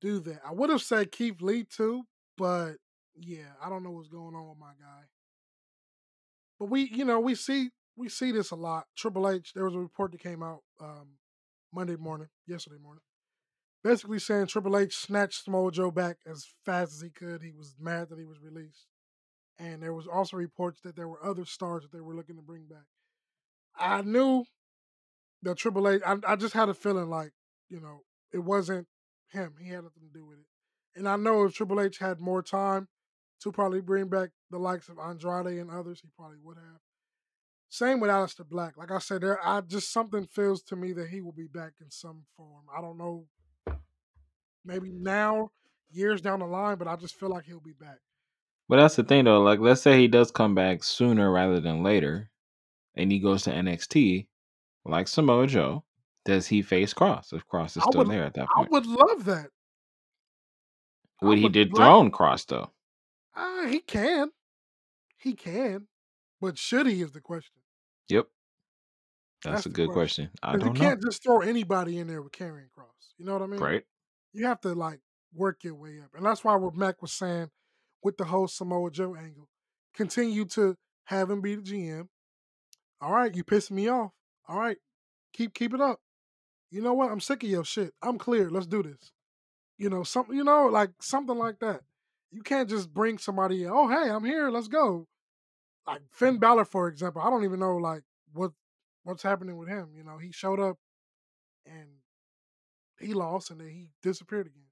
do 0.00 0.20
that. 0.20 0.40
I 0.46 0.52
would 0.52 0.70
have 0.70 0.82
said 0.82 1.12
Keith 1.12 1.42
Lee 1.42 1.64
too, 1.64 2.04
but 2.38 2.74
yeah, 3.16 3.52
I 3.64 3.68
don't 3.70 3.84
know 3.84 3.90
what's 3.92 4.08
going 4.08 4.34
on 4.34 4.48
with 4.48 4.58
my 4.58 4.72
guy. 4.80 5.17
But 6.58 6.70
we, 6.70 6.88
you 6.92 7.04
know, 7.04 7.20
we 7.20 7.34
see 7.34 7.70
we 7.96 8.08
see 8.08 8.32
this 8.32 8.50
a 8.50 8.56
lot. 8.56 8.84
Triple 8.96 9.28
H, 9.28 9.52
there 9.54 9.64
was 9.64 9.74
a 9.74 9.80
report 9.80 10.12
that 10.12 10.22
came 10.22 10.42
out 10.42 10.60
um, 10.80 11.18
Monday 11.72 11.96
morning, 11.96 12.28
yesterday 12.46 12.78
morning, 12.80 13.02
basically 13.82 14.18
saying 14.18 14.46
Triple 14.46 14.76
H 14.76 14.96
snatched 14.96 15.44
Samoa 15.44 15.72
Joe 15.72 15.90
back 15.90 16.18
as 16.26 16.46
fast 16.64 16.92
as 16.92 17.00
he 17.00 17.10
could. 17.10 17.42
He 17.42 17.52
was 17.52 17.74
mad 17.78 18.08
that 18.10 18.18
he 18.18 18.24
was 18.24 18.40
released, 18.40 18.86
and 19.58 19.82
there 19.82 19.94
was 19.94 20.06
also 20.06 20.36
reports 20.36 20.80
that 20.82 20.96
there 20.96 21.08
were 21.08 21.24
other 21.24 21.44
stars 21.44 21.82
that 21.82 21.92
they 21.92 22.00
were 22.00 22.14
looking 22.14 22.36
to 22.36 22.42
bring 22.42 22.66
back. 22.66 22.86
I 23.76 24.02
knew 24.02 24.44
that 25.42 25.56
Triple 25.56 25.88
H. 25.88 26.02
I, 26.04 26.16
I 26.26 26.36
just 26.36 26.54
had 26.54 26.68
a 26.68 26.74
feeling 26.74 27.10
like 27.10 27.32
you 27.68 27.80
know 27.80 28.02
it 28.32 28.44
wasn't 28.44 28.86
him. 29.30 29.54
He 29.60 29.68
had 29.68 29.84
nothing 29.84 30.02
to 30.02 30.18
do 30.18 30.24
with 30.24 30.38
it. 30.38 30.46
And 30.96 31.08
I 31.08 31.16
know 31.16 31.44
if 31.44 31.54
Triple 31.54 31.80
H 31.80 31.98
had 31.98 32.20
more 32.20 32.42
time 32.42 32.88
to 33.42 33.52
probably 33.52 33.80
bring 33.80 34.08
back 34.08 34.30
the 34.50 34.58
likes 34.58 34.88
of 34.88 34.98
Andrade 34.98 35.58
and 35.58 35.70
others, 35.70 36.00
he 36.00 36.08
probably 36.16 36.38
would 36.42 36.56
have. 36.56 36.80
Same 37.70 38.00
with 38.00 38.10
Aleister 38.10 38.48
Black. 38.48 38.76
Like 38.76 38.90
I 38.90 38.98
said, 38.98 39.20
there 39.20 39.46
I 39.46 39.60
just 39.60 39.92
something 39.92 40.26
feels 40.26 40.62
to 40.64 40.76
me 40.76 40.92
that 40.94 41.08
he 41.08 41.20
will 41.20 41.32
be 41.32 41.46
back 41.46 41.72
in 41.80 41.90
some 41.90 42.24
form. 42.36 42.64
I 42.76 42.80
don't 42.80 42.96
know, 42.96 43.26
maybe 44.64 44.90
now, 44.90 45.50
years 45.90 46.20
down 46.20 46.40
the 46.40 46.46
line, 46.46 46.78
but 46.78 46.88
I 46.88 46.96
just 46.96 47.14
feel 47.14 47.28
like 47.28 47.44
he'll 47.44 47.60
be 47.60 47.74
back. 47.78 47.98
But 48.68 48.76
that's 48.76 48.96
the 48.96 49.04
thing 49.04 49.24
though. 49.24 49.42
Like, 49.42 49.60
let's 49.60 49.82
say 49.82 49.98
he 49.98 50.08
does 50.08 50.30
come 50.30 50.54
back 50.54 50.82
sooner 50.82 51.30
rather 51.30 51.60
than 51.60 51.82
later, 51.82 52.30
and 52.94 53.12
he 53.12 53.18
goes 53.18 53.42
to 53.44 53.50
NXT, 53.50 54.26
like 54.84 55.08
Samoa 55.08 55.46
Joe. 55.46 55.84
Does 56.24 56.46
he 56.46 56.60
face 56.60 56.92
Kross 56.92 57.32
if 57.32 57.46
Kross 57.46 57.76
is 57.76 57.84
still 57.84 58.00
would 58.00 58.10
there 58.10 58.24
at 58.24 58.34
that 58.34 58.48
point. 58.54 58.68
I 58.68 58.72
would 58.72 58.86
love 58.86 59.24
that. 59.24 59.46
I 61.22 61.26
Would 61.26 61.38
he 61.38 61.44
would 61.44 61.52
Black 61.52 61.68
dethrone 61.70 62.10
Kross 62.10 62.46
though? 62.46 62.70
Uh, 63.34 63.66
he 63.66 63.80
can. 63.80 64.30
He 65.18 65.34
can. 65.34 65.86
But 66.40 66.58
should 66.58 66.86
he 66.86 67.02
is 67.02 67.12
the 67.12 67.20
question. 67.20 67.62
Yep, 68.08 68.26
that's 69.44 69.54
That's 69.54 69.66
a 69.66 69.70
good 69.70 69.90
question. 69.90 70.30
I 70.42 70.52
you 70.54 70.58
don't 70.58 70.74
know. 70.74 70.80
can't 70.80 71.02
just 71.02 71.22
throw 71.22 71.40
anybody 71.40 71.98
in 71.98 72.06
there 72.08 72.22
with 72.22 72.32
Karrion 72.32 72.68
Kross. 72.76 73.14
You 73.18 73.26
know 73.26 73.34
what 73.34 73.42
I 73.42 73.46
mean? 73.46 73.60
Right? 73.60 73.84
You 74.32 74.46
have 74.46 74.60
to 74.62 74.74
like 74.74 75.00
work 75.34 75.62
your 75.62 75.74
way 75.74 76.00
up. 76.02 76.10
And 76.14 76.24
that's 76.24 76.42
why 76.42 76.54
what 76.56 76.74
Mac 76.74 77.02
was 77.02 77.12
saying 77.12 77.50
with 78.02 78.16
the 78.16 78.24
whole 78.24 78.48
Samoa 78.48 78.90
Joe 78.90 79.14
angle. 79.14 79.48
Continue 79.94 80.44
to 80.46 80.76
have 81.04 81.30
him 81.30 81.40
be 81.40 81.54
the 81.54 81.62
GM. 81.62 82.08
All 83.00 83.12
right, 83.12 83.34
you 83.34 83.44
pissing 83.44 83.72
me 83.72 83.88
off. 83.88 84.10
All 84.48 84.58
right. 84.58 84.78
Keep 85.32 85.54
keep 85.54 85.74
it 85.74 85.80
up. 85.80 86.00
You 86.70 86.82
know 86.82 86.94
what? 86.94 87.10
I'm 87.10 87.20
sick 87.20 87.42
of 87.44 87.48
your 87.48 87.64
shit. 87.64 87.92
I'm 88.02 88.18
clear. 88.18 88.50
Let's 88.50 88.66
do 88.66 88.82
this. 88.82 89.12
You 89.78 89.88
know, 89.88 90.02
something 90.02 90.34
you 90.34 90.44
know, 90.44 90.66
like 90.66 90.90
something 91.00 91.36
like 91.38 91.60
that. 91.60 91.82
You 92.30 92.42
can't 92.42 92.68
just 92.68 92.92
bring 92.92 93.18
somebody 93.18 93.64
in, 93.64 93.70
oh 93.70 93.88
hey, 93.88 94.10
I'm 94.10 94.24
here, 94.24 94.50
let's 94.50 94.68
go. 94.68 95.06
Like 95.86 96.02
Finn 96.10 96.34
mm-hmm. 96.34 96.40
Balor, 96.40 96.64
for 96.66 96.88
example. 96.88 97.22
I 97.22 97.30
don't 97.30 97.44
even 97.44 97.60
know 97.60 97.76
like 97.76 98.02
what 98.32 98.52
what's 99.04 99.22
happening 99.22 99.56
with 99.56 99.68
him. 99.68 99.88
You 99.96 100.04
know, 100.04 100.18
he 100.18 100.32
showed 100.32 100.60
up 100.60 100.76
and 101.64 101.88
he 103.00 103.14
lost 103.14 103.50
and 103.50 103.60
then 103.60 103.68
he 103.68 103.88
disappeared 104.02 104.46
again. 104.46 104.68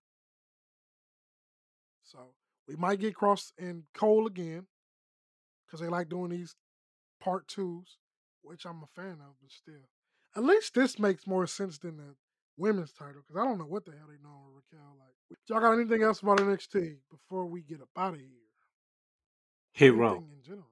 So 2.04 2.18
we 2.68 2.76
might 2.76 3.00
get 3.00 3.14
Kross 3.14 3.52
and 3.58 3.84
Cole 3.94 4.26
again 4.26 4.66
because 5.66 5.80
they 5.80 5.88
like 5.88 6.08
doing 6.08 6.30
these 6.30 6.54
part 7.20 7.48
twos, 7.48 7.98
which 8.42 8.66
I'm 8.66 8.82
a 8.82 9.00
fan 9.00 9.18
of, 9.20 9.36
but 9.40 9.50
still. 9.50 9.88
At 10.36 10.44
least 10.44 10.74
this 10.74 10.98
makes 10.98 11.26
more 11.26 11.46
sense 11.46 11.78
than 11.78 11.96
the 11.96 12.14
women's 12.56 12.92
title 12.92 13.22
because 13.26 13.40
I 13.40 13.44
don't 13.44 13.58
know 13.58 13.64
what 13.66 13.84
the 13.84 13.92
hell 13.92 14.06
they 14.08 14.22
know 14.22 14.42
with 14.54 14.64
Raquel. 14.72 14.96
Like, 14.98 15.38
y'all 15.48 15.60
got 15.60 15.72
anything 15.78 16.02
else 16.02 16.20
about 16.22 16.38
NXT 16.38 16.96
before 17.10 17.46
we 17.46 17.62
get 17.62 17.80
up 17.80 17.88
out 17.96 18.14
of 18.14 18.20
here? 18.20 18.28
Hit 19.72 19.94
row, 19.94 20.16
in 20.16 20.42
general? 20.42 20.70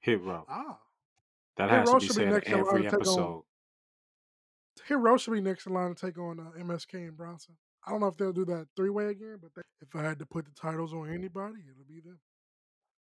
hit 0.00 0.22
row. 0.22 0.44
Ah, 0.48 0.78
That 1.56 1.68
Hit 1.70 1.78
has 1.80 1.88
to 1.88 1.92
Row 1.92 1.98
be 2.00 2.06
should 2.06 2.16
be 2.16 2.22
said 2.22 2.32
next 2.32 2.48
in 2.48 2.54
every 2.58 2.82
to 2.82 2.90
take 2.90 2.92
on. 2.92 3.00
episode. 3.00 3.42
Hit 4.86 4.98
Row 4.98 5.16
should 5.16 5.32
be 5.34 5.40
next 5.40 5.66
in 5.66 5.74
line 5.74 5.94
to 5.94 6.06
take 6.06 6.18
on 6.18 6.40
uh, 6.40 6.58
MSK 6.62 6.94
and 6.94 7.16
Bronson. 7.16 7.56
I 7.86 7.90
don't 7.90 8.00
know 8.00 8.06
if 8.08 8.16
they'll 8.16 8.32
do 8.32 8.44
that 8.46 8.68
three 8.76 8.90
way 8.90 9.06
again, 9.06 9.38
but 9.42 9.50
they, 9.54 9.62
if 9.80 9.94
I 9.94 10.02
had 10.06 10.18
to 10.20 10.26
put 10.26 10.44
the 10.44 10.52
titles 10.52 10.92
on 10.92 11.08
anybody, 11.12 11.56
it'll 11.70 11.84
be 11.88 12.00
them. 12.00 12.18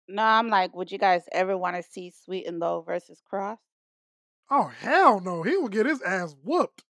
No, 0.08 0.24
I'm 0.24 0.50
like, 0.50 0.76
would 0.76 0.92
you 0.92 0.98
guys 0.98 1.24
ever 1.32 1.58
want 1.58 1.76
to 1.78 1.84
see 1.84 2.12
Sweet 2.26 2.46
and 2.48 2.60
Low 2.60 2.82
versus 2.82 3.22
Kross? 3.32 3.58
Oh 4.50 4.68
hell 4.80 5.20
no, 5.22 5.44
he 5.44 5.56
will 5.56 5.70
get 5.70 5.86
his 5.86 6.02
ass 6.02 6.36
whooped. 6.44 6.84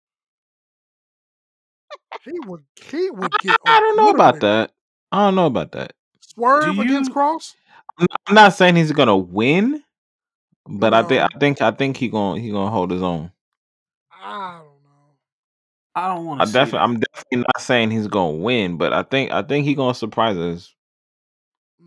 He 2.25 2.39
would 2.39 2.63
he 2.81 3.09
would 3.11 3.37
get 3.39 3.59
I 3.65 3.79
don't 3.79 3.97
know 3.97 4.09
about 4.09 4.39
that. 4.41 4.71
I 5.11 5.25
don't 5.25 5.35
know 5.35 5.47
about 5.47 5.71
that. 5.73 5.93
Do 6.59 6.69
Swerve 6.69 6.79
against 6.79 7.11
you 7.11 7.15
Kross. 7.15 7.55
I'm 8.27 8.35
not 8.35 8.53
saying 8.53 8.75
he's 8.75 8.91
gonna 8.91 9.17
win, 9.17 9.83
but 10.67 10.93
I 10.93 11.03
think 11.03 11.21
No. 11.21 11.27
I 11.33 11.39
think 11.39 11.61
I 11.61 11.71
think 11.71 11.97
he 11.97 12.09
gonna 12.09 12.39
he 12.39 12.51
gonna 12.51 12.71
hold 12.71 12.91
his 12.91 13.01
own. 13.03 13.31
I 14.11 14.59
don't 14.59 14.83
know. 14.83 15.17
I 15.95 16.15
don't 16.15 16.25
want 16.25 16.41
I 16.41 16.45
to 16.45 16.47
see 16.47 16.53
definitely 16.53 16.79
that. 16.79 16.83
I'm 16.83 16.99
definitely 16.99 17.37
not 17.55 17.61
saying 17.61 17.91
he's 17.91 18.07
gonna 18.07 18.37
win, 18.37 18.77
but 18.77 18.93
I 18.93 19.03
think 19.03 19.31
I 19.31 19.41
think 19.43 19.65
he 19.65 19.75
gonna 19.75 19.93
surprise 19.95 20.37
us 20.37 20.73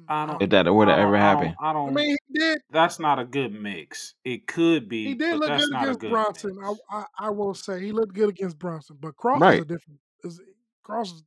I 0.08 0.24
I 0.24 0.26
don't. 0.26 0.42
if 0.42 0.50
that 0.50 0.72
were 0.72 0.86
to 0.86 0.92
I 0.92 0.96
don't. 0.96 1.04
ever 1.06 1.16
I 1.16 1.20
happen. 1.20 1.44
don't. 1.44 1.56
I 1.60 1.70
I 1.70 1.72
don't. 1.72 1.94
mean, 1.94 2.16
he 2.28 2.38
did. 2.38 2.60
That's 2.70 2.98
not 2.98 3.18
a 3.18 3.24
good 3.24 3.52
mix. 3.52 4.14
It 4.24 4.46
could 4.46 4.88
be, 4.88 5.04
He 5.06 5.14
did 5.14 5.32
but 5.32 5.38
look 5.40 5.48
that's 5.48 5.66
good 5.66 5.74
against 5.82 6.00
good 6.00 6.10
Bronson. 6.10 6.58
I. 6.62 6.74
I 6.90 7.04
I 7.18 7.30
will 7.30 7.54
say 7.54 7.80
he 7.80 7.92
looked 7.92 8.14
good 8.14 8.28
against 8.30 8.58
Bronson, 8.58 8.96
but 9.00 9.16
Kross 9.16 9.36
is 9.54 9.60
a 9.60 9.64
different. 9.64 10.00
Is 10.24 10.40
Kross 10.86 11.06
is 11.06 11.22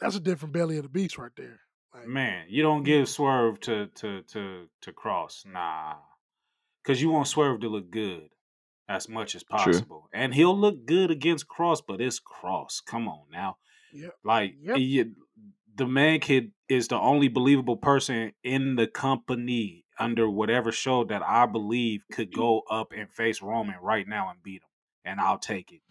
that's 0.00 0.16
a 0.16 0.20
different 0.20 0.54
belly 0.54 0.76
of 0.78 0.82
the 0.84 0.88
beast 0.88 1.18
right 1.18 1.30
there. 1.36 1.60
Like 1.94 2.06
Man, 2.06 2.46
you 2.48 2.62
don't 2.62 2.86
you 2.86 2.92
know, 2.94 2.98
give 3.00 3.08
Swerve 3.08 3.60
to 3.60 3.88
to 3.96 4.22
to 4.22 4.66
to 4.82 4.92
Kross, 4.92 5.44
nah, 5.46 5.96
because 6.82 7.02
you 7.02 7.10
want 7.10 7.26
Swerve 7.28 7.60
to 7.60 7.68
look 7.68 7.90
good 7.90 8.28
as 8.88 9.08
much 9.08 9.34
as 9.34 9.42
True. 9.42 9.56
possible, 9.58 10.08
and 10.12 10.34
he'll 10.34 10.56
look 10.58 10.86
good 10.86 11.10
against 11.10 11.48
Kross. 11.48 11.82
But 11.86 12.00
it's 12.00 12.20
Kross. 12.20 12.84
Come 12.84 13.08
on 13.08 13.22
now, 13.32 13.56
yep, 13.92 14.14
like 14.24 14.54
yep. 14.62 14.78
you, 14.78 15.12
the 15.74 15.86
man 15.86 16.20
kid 16.20 16.52
is 16.70 16.88
the 16.88 16.96
only 16.96 17.28
believable 17.28 17.76
person 17.76 18.32
in 18.44 18.76
the 18.76 18.86
company 18.86 19.84
under 19.98 20.30
whatever 20.30 20.72
show 20.72 21.04
that 21.04 21.20
I 21.22 21.44
believe 21.44 22.04
could 22.10 22.30
mm-hmm. 22.30 22.40
go 22.40 22.62
up 22.70 22.92
and 22.96 23.10
face 23.10 23.42
Roman 23.42 23.74
right 23.82 24.08
now 24.08 24.30
and 24.30 24.42
beat 24.42 24.62
him, 24.62 24.68
and 25.04 25.20
I'll 25.20 25.38
take 25.38 25.72
it. 25.72 25.82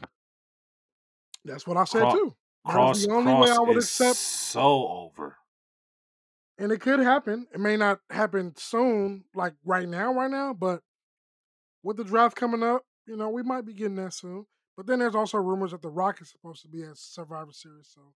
That's 1.45 1.67
what 1.67 1.77
I 1.77 1.83
said 1.83 2.03
Kross, 2.03 2.13
too. 2.13 2.35
Kross, 2.65 3.05
the 3.05 3.13
only 3.13 3.33
way 3.33 3.51
I 3.51 3.59
would 3.59 3.77
is 3.77 3.85
accept, 3.85 4.15
so 4.15 4.87
over. 4.87 5.35
and 6.59 6.71
it 6.71 6.81
could 6.81 6.99
happen. 6.99 7.47
It 7.53 7.59
may 7.59 7.77
not 7.77 8.01
happen 8.09 8.53
soon, 8.57 9.23
like 9.33 9.53
right 9.63 9.87
now, 9.87 10.13
right 10.13 10.29
now, 10.29 10.53
but 10.53 10.81
with 11.83 11.97
the 11.97 12.03
draft 12.03 12.35
coming 12.35 12.61
up, 12.61 12.83
you 13.07 13.15
know, 13.15 13.29
we 13.29 13.41
might 13.41 13.65
be 13.65 13.73
getting 13.73 13.95
that 13.95 14.13
soon. 14.13 14.45
But 14.75 14.85
then 14.85 14.99
there's 14.99 15.15
also 15.15 15.37
rumors 15.37 15.71
that 15.71 15.81
The 15.81 15.89
Rock 15.89 16.21
is 16.21 16.29
supposed 16.29 16.61
to 16.61 16.67
be 16.67 16.83
at 16.83 16.97
Survivor 16.97 17.51
Series, 17.51 17.89
so 17.93 18.13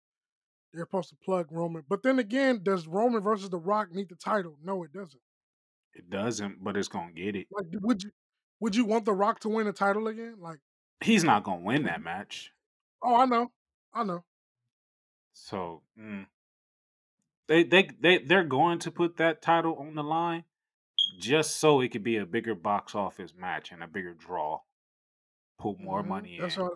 they're 0.72 0.84
supposed 0.84 1.10
to 1.10 1.16
plug 1.24 1.48
Roman. 1.50 1.82
But 1.88 2.02
then 2.02 2.18
again, 2.18 2.60
does 2.62 2.86
Roman 2.86 3.22
versus 3.22 3.50
The 3.50 3.58
Rock 3.58 3.92
need 3.92 4.08
the 4.08 4.14
title? 4.16 4.56
No, 4.62 4.82
it 4.84 4.92
doesn't. 4.92 5.20
It 5.94 6.08
doesn't, 6.10 6.62
but 6.64 6.76
it's 6.76 6.88
gonna 6.88 7.12
get 7.12 7.36
it. 7.36 7.46
Like, 7.50 7.66
would 7.82 8.02
you 8.02 8.10
would 8.60 8.74
you 8.76 8.84
want 8.84 9.04
The 9.04 9.12
Rock 9.12 9.40
to 9.40 9.48
win 9.48 9.66
the 9.66 9.72
title 9.72 10.06
again? 10.08 10.36
Like, 10.40 10.58
He's 11.02 11.24
not 11.24 11.44
gonna 11.44 11.62
win 11.62 11.84
that 11.84 12.02
match. 12.02 12.52
oh, 13.02 13.16
I 13.16 13.26
know, 13.26 13.50
I 13.92 14.04
know. 14.04 14.24
So 15.34 15.82
mm. 15.98 16.26
they 17.48 17.64
they 17.64 17.90
they 18.00 18.18
they're 18.18 18.44
going 18.44 18.78
to 18.80 18.90
put 18.90 19.16
that 19.18 19.42
title 19.42 19.76
on 19.76 19.94
the 19.94 20.02
line 20.04 20.44
just 21.18 21.56
so 21.56 21.80
it 21.80 21.88
could 21.88 22.04
be 22.04 22.16
a 22.16 22.24
bigger 22.26 22.54
box 22.54 22.94
office 22.94 23.34
match 23.36 23.72
and 23.72 23.82
a 23.82 23.86
bigger 23.86 24.14
draw. 24.14 24.60
Put 25.58 25.78
more 25.80 26.02
Mhm. 26.02 26.08
money 26.08 26.38
That's 26.40 26.56
in. 26.56 26.62
why. 26.62 26.68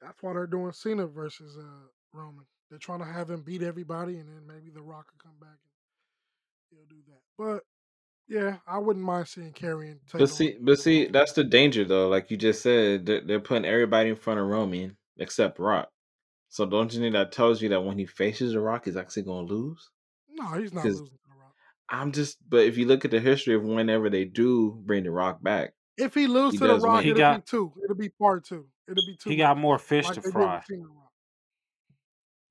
That's 0.00 0.22
why 0.22 0.32
they're 0.34 0.46
doing 0.46 0.72
Cena 0.72 1.06
versus 1.06 1.56
uh, 1.58 1.88
Roman. 2.12 2.46
They're 2.70 2.78
trying 2.78 2.98
to 2.98 3.04
have 3.04 3.30
him 3.30 3.42
beat 3.42 3.62
everybody, 3.62 4.18
and 4.18 4.28
then 4.28 4.46
maybe 4.46 4.70
The 4.70 4.82
Rock 4.82 5.06
will 5.12 5.30
come 5.30 5.38
back 5.40 5.58
and 6.70 6.78
he'll 6.78 6.88
do 6.88 7.02
that. 7.08 7.20
But 7.38 7.62
yeah, 8.28 8.56
I 8.66 8.78
wouldn't 8.78 9.04
mind 9.04 9.28
seeing 9.28 9.52
Karrion 9.52 9.98
take 10.10 10.20
But 10.20 10.30
see, 10.30 10.56
on. 10.56 10.64
but 10.64 10.78
see, 10.78 11.06
that's 11.06 11.32
the 11.32 11.44
danger 11.44 11.84
though. 11.84 12.08
Like 12.08 12.30
you 12.30 12.36
just 12.36 12.62
said, 12.62 13.06
they're, 13.06 13.20
they're 13.20 13.40
putting 13.40 13.64
everybody 13.64 14.10
in 14.10 14.16
front 14.16 14.40
of 14.40 14.46
Roman 14.46 14.96
except 15.18 15.58
Rock. 15.58 15.88
So 16.48 16.66
don't 16.66 16.92
you 16.92 17.00
think 17.00 17.12
that 17.12 17.32
tells 17.32 17.60
you 17.62 17.68
that 17.70 17.84
when 17.84 17.98
he 17.98 18.06
faces 18.06 18.52
the 18.52 18.60
Rock, 18.60 18.86
he's 18.86 18.96
actually 18.96 19.24
gonna 19.24 19.46
lose? 19.46 19.90
No, 20.28 20.46
he's 20.58 20.72
not 20.72 20.84
losing 20.86 21.04
The 21.04 21.38
Rock. 21.38 21.54
I'm 21.88 22.10
just, 22.12 22.38
but 22.48 22.64
if 22.64 22.76
you 22.76 22.86
look 22.86 23.04
at 23.04 23.10
the 23.12 23.20
history 23.20 23.54
of 23.54 23.62
whenever 23.62 24.10
they 24.10 24.24
do 24.24 24.72
bring 24.84 25.04
the 25.04 25.10
Rock 25.10 25.40
back, 25.42 25.74
If 25.96 26.14
he 26.14 26.26
loses 26.26 26.60
he 26.60 26.66
to 26.66 26.72
The 26.72 26.80
Rock, 26.80 27.02
He 27.04 27.10
win. 27.10 27.20
it'll 27.20 27.30
be 27.30 27.36
got 27.36 27.46
two. 27.46 27.72
It'll 27.84 27.96
be 27.96 28.08
part 28.08 28.44
two. 28.44 28.66
It'll 28.88 29.04
be 29.04 29.16
two 29.16 29.30
he 29.30 29.36
got 29.36 29.56
more 29.58 29.78
fish 29.78 30.04
like 30.04 30.14
to 30.14 30.20
they 30.22 30.28
did 30.28 30.32
fry. 30.32 30.54
with 30.56 30.64
Cena 30.66 30.80
and 30.82 30.88
Rock. 30.96 31.12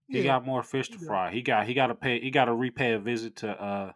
He 0.07 0.21
Yeah, 0.21 0.23
got 0.23 0.45
more 0.45 0.63
fish 0.63 0.89
to 0.89 0.99
does. 0.99 1.07
fry. 1.07 1.31
He 1.31 1.41
got 1.41 1.67
he 1.67 1.73
got 1.73 1.87
to 1.87 1.95
pay. 1.95 2.19
He 2.19 2.31
got 2.31 2.45
to 2.45 2.53
repay 2.53 2.93
a 2.93 2.99
visit 2.99 3.37
to 3.37 3.49
uh 3.49 3.93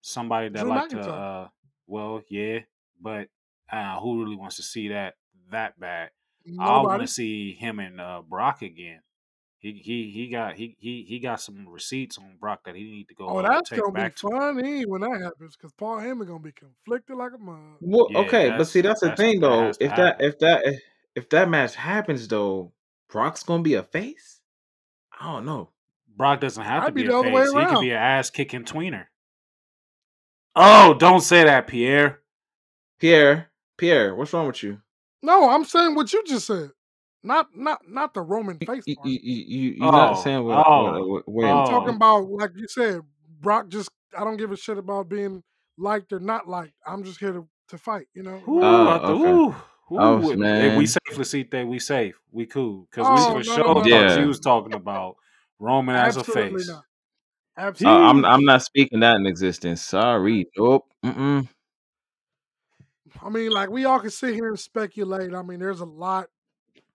somebody 0.00 0.50
that 0.50 0.66
Drew 0.66 0.68
like 0.68 0.88
to 0.90 1.00
uh 1.02 1.48
well 1.86 2.22
yeah, 2.28 2.60
but 3.00 3.28
uh 3.70 4.00
who 4.00 4.22
really 4.22 4.36
wants 4.36 4.56
to 4.56 4.62
see 4.62 4.88
that 4.88 5.16
that 5.50 5.78
bad? 5.80 6.10
I 6.58 6.80
want 6.82 7.02
to 7.02 7.08
see 7.08 7.54
him 7.54 7.78
and 7.80 8.00
uh 8.00 8.22
Brock 8.22 8.62
again. 8.62 9.02
He 9.58 9.72
he 9.74 10.10
he 10.10 10.28
got 10.30 10.56
he 10.56 10.76
he 10.78 11.04
he 11.04 11.18
got 11.20 11.40
some 11.40 11.68
receipts 11.68 12.18
on 12.18 12.38
Brock 12.38 12.64
that 12.64 12.76
he 12.76 12.84
need 12.84 13.08
to 13.08 13.14
go 13.14 13.36
Oh, 13.36 13.42
uh 13.42 13.50
that's 13.50 13.70
take 13.70 13.80
gonna 13.80 13.92
be 13.92 14.08
back 14.08 14.16
to 14.16 14.28
him. 14.28 14.32
funny 14.32 14.84
when 14.86 15.02
that 15.02 15.20
happens 15.20 15.56
because 15.56 15.72
Paul 15.72 15.98
Heyman 15.98 16.26
gonna 16.26 16.40
be 16.40 16.52
conflicted 16.52 17.16
like 17.16 17.32
a 17.34 17.38
mug. 17.38 17.80
Well, 17.80 18.10
Yeah, 18.10 18.16
okay, 18.16 18.50
but 18.50 18.64
see, 18.66 18.80
that's 18.80 19.00
that's 19.00 19.00
the 19.00 19.10
thing 19.10 19.40
though. 19.40 19.76
has 19.76 19.78
to 19.78 19.86
If 19.86 19.94
that, 19.96 20.16
happen. 20.16 20.20
if 20.20 20.38
that, 20.40 20.66
if, 20.66 20.80
if 21.14 21.28
that 21.30 21.48
match 21.48 21.74
happens 21.76 22.26
though, 22.28 22.72
Brock's 23.08 23.42
gonna 23.44 23.62
be 23.62 23.74
a 23.74 23.82
face. 23.82 24.37
I 25.20 25.32
don't 25.32 25.44
know. 25.46 25.70
Brock 26.16 26.40
doesn't 26.40 26.62
have 26.62 26.82
to 26.82 26.86
Might 26.86 26.94
be 26.94 27.02
be 27.02 27.08
a 27.08 27.10
the 27.12 27.18
other 27.18 27.30
way 27.30 27.42
face. 27.44 27.52
He 27.52 27.64
could 27.66 27.80
be 27.80 27.90
an 27.90 27.96
ass 27.96 28.30
kicking 28.30 28.64
tweener. 28.64 29.06
Oh, 30.56 30.94
don't 30.94 31.20
say 31.20 31.44
that, 31.44 31.68
Pierre. 31.68 32.20
Pierre, 32.98 33.50
Pierre, 33.76 34.14
what's 34.14 34.32
wrong 34.32 34.48
with 34.48 34.62
you? 34.62 34.80
No, 35.22 35.48
I'm 35.50 35.64
saying 35.64 35.94
what 35.94 36.12
you 36.12 36.22
just 36.24 36.46
said. 36.46 36.70
Not 37.22 37.48
not 37.54 37.80
not 37.88 38.14
the 38.14 38.22
Roman 38.22 38.58
face 38.58 38.84
you, 38.86 38.96
part. 38.96 39.08
you, 39.08 39.18
you 39.22 39.70
you're 39.72 39.92
not 39.92 40.16
Oh, 40.16 40.22
saying 40.22 40.44
what, 40.44 40.56
what, 40.56 40.66
oh, 40.68 41.04
what 41.08 41.28
wait, 41.28 41.50
I'm 41.50 41.66
talking 41.66 41.94
oh. 41.94 41.96
about 41.96 42.30
like 42.30 42.52
you 42.56 42.66
said, 42.68 43.00
Brock 43.40 43.68
just 43.68 43.90
I 44.16 44.24
don't 44.24 44.36
give 44.36 44.52
a 44.52 44.56
shit 44.56 44.78
about 44.78 45.08
being 45.08 45.42
liked 45.76 46.12
or 46.12 46.20
not 46.20 46.48
liked. 46.48 46.74
I'm 46.86 47.02
just 47.04 47.20
here 47.20 47.32
to, 47.32 47.48
to 47.68 47.78
fight, 47.78 48.06
you 48.14 48.22
know. 48.22 48.38
Who 48.38 48.56
Whatever. 48.56 49.00
Oh, 49.02 49.20
okay. 49.20 49.30
ooh, 49.30 49.56
Oh, 49.90 50.16
ooh, 50.16 50.18
if 50.18 50.24
we 50.30 50.36
man. 50.36 50.86
safe, 50.86 51.00
Lasite, 51.12 51.66
we 51.66 51.78
safe, 51.78 52.18
we 52.30 52.46
cool, 52.46 52.86
cause 52.92 53.06
we 53.08 53.14
Oh 53.16 53.30
for 53.32 53.36
no 53.38 53.42
sure 53.42 53.58
no 53.58 53.72
no 53.72 53.74
thought 53.74 53.86
Yeah. 53.88 54.20
you 54.20 54.28
was 54.28 54.40
talking 54.40 54.74
about 54.74 55.16
Roman 55.58 55.96
as 55.96 56.16
a 56.16 56.20
Absolutely 56.20 56.58
face. 56.58 56.68
not. 56.68 56.84
Uh, 57.56 57.72
I'm 57.88 58.20
not. 58.20 58.32
I'm 58.32 58.44
not 58.44 58.62
speaking 58.62 59.00
that 59.00 59.16
in 59.16 59.26
existence. 59.26 59.82
Sorry. 59.82 60.46
Nope. 60.56 60.84
Mm-mm. 61.04 61.48
I 63.22 63.28
mean, 63.30 63.50
like 63.50 63.70
we 63.70 63.84
all 63.84 63.98
can 63.98 64.10
sit 64.10 64.34
here 64.34 64.48
and 64.48 64.58
speculate. 64.58 65.34
I 65.34 65.42
mean, 65.42 65.58
there's 65.58 65.80
a 65.80 65.84
lot 65.86 66.28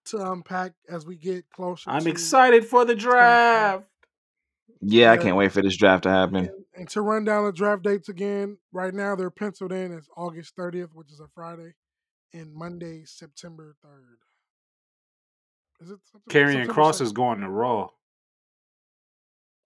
to 0.05 0.31
unpack 0.31 0.73
as 0.89 1.05
we 1.05 1.15
get 1.17 1.49
closer 1.49 1.89
I'm 1.89 2.03
to 2.03 2.09
excited 2.09 2.65
for 2.65 2.85
the 2.85 2.95
draft. 2.95 3.85
Yeah, 4.81 5.11
I 5.11 5.17
can't 5.17 5.35
wait 5.37 5.51
for 5.51 5.61
this 5.61 5.77
draft 5.77 6.03
to 6.03 6.09
happen. 6.09 6.35
and, 6.35 6.49
and 6.75 6.89
to 6.89 7.01
run 7.01 7.23
down 7.23 7.45
the 7.45 7.53
draft 7.53 7.83
dates 7.83 8.09
again, 8.09 8.57
right 8.73 8.93
now 8.93 9.15
they're 9.15 9.29
penciled 9.29 9.71
in 9.71 9.93
as 9.97 10.07
August 10.17 10.55
30th, 10.57 10.89
which 10.93 11.09
is 11.11 11.21
a 11.21 11.27
Friday, 11.33 11.73
and 12.33 12.53
Monday, 12.53 13.03
September 13.05 13.75
3rd. 13.85 14.17
Is 15.85 15.91
it 15.91 15.99
September, 16.11 16.29
Karrion 16.29 16.65
September 16.65 16.73
Kross 16.73 16.97
2nd? 16.97 17.01
is 17.01 17.11
going 17.11 17.39
to 17.41 17.49
Raw. 17.49 17.89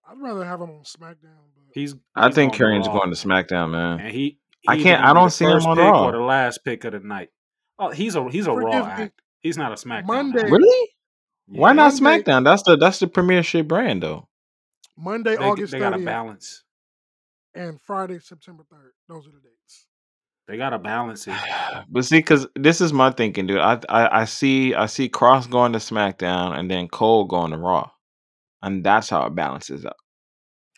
I'd 0.08 0.18
rather 0.20 0.44
have 0.44 0.60
him 0.60 0.70
on 0.70 0.82
SmackDown, 0.84 1.52
but 1.54 1.64
He's 1.74 1.94
I 2.14 2.26
he's 2.26 2.34
think 2.34 2.56
going 2.58 2.80
Karrion's 2.80 2.88
going 2.88 3.10
to 3.12 3.16
SmackDown, 3.16 3.70
man. 3.72 4.00
and 4.00 4.10
he 4.14 4.38
I 4.66 4.76
he 4.76 4.82
either 4.82 4.82
can't. 4.82 5.04
I 5.04 5.12
don't 5.12 5.30
see 5.30 5.44
him 5.44 5.52
first 5.52 5.66
on 5.66 5.76
pick 5.76 5.84
or 5.86 6.12
the 6.12 6.18
last 6.20 6.64
pick 6.64 6.84
of 6.84 6.92
the 6.92 7.00
night. 7.00 7.30
Oh, 7.78 7.90
he's 7.90 8.16
a 8.16 8.28
he's 8.30 8.46
a 8.46 8.52
Raw 8.52 8.84
me. 8.84 9.04
act. 9.04 9.22
He's 9.40 9.58
not 9.58 9.72
a 9.72 9.76
SmackDown 9.76 10.06
Monday, 10.06 10.40
act. 10.40 10.50
Really? 10.50 10.88
Why 11.46 11.72
not 11.74 12.00
Monday, 12.00 12.22
SmackDown? 12.24 12.44
That's 12.44 12.62
the 12.64 12.76
that's 12.76 12.98
the 13.00 13.06
premiership 13.06 13.68
brand 13.68 14.02
though. 14.02 14.28
Monday, 14.96 15.36
they 15.36 15.44
August 15.44 15.72
they 15.72 15.78
got 15.78 15.90
to 15.90 15.98
30th, 15.98 16.04
balance. 16.04 16.64
and 17.54 17.80
Friday, 17.80 18.18
September 18.18 18.64
3rd. 18.72 18.90
Those 19.08 19.26
are 19.28 19.32
the 19.32 19.40
dates. 19.40 19.86
They 20.48 20.56
got 20.56 20.70
to 20.70 20.78
balance 20.78 21.28
it. 21.28 21.34
But 21.90 22.04
see, 22.04 22.18
because 22.18 22.46
this 22.54 22.80
is 22.80 22.92
my 22.92 23.10
thinking, 23.12 23.46
dude. 23.46 23.60
I, 23.60 23.78
I 23.88 24.20
I 24.20 24.24
see 24.24 24.74
I 24.74 24.86
see 24.86 25.08
Kross 25.08 25.48
going 25.48 25.72
to 25.72 25.78
SmackDown 25.78 26.58
and 26.58 26.70
then 26.70 26.88
Cole 26.88 27.24
going 27.24 27.52
to 27.52 27.56
Raw, 27.56 27.90
and 28.62 28.84
that's 28.84 29.08
how 29.08 29.26
it 29.26 29.34
balances 29.34 29.86
out. 29.86 29.96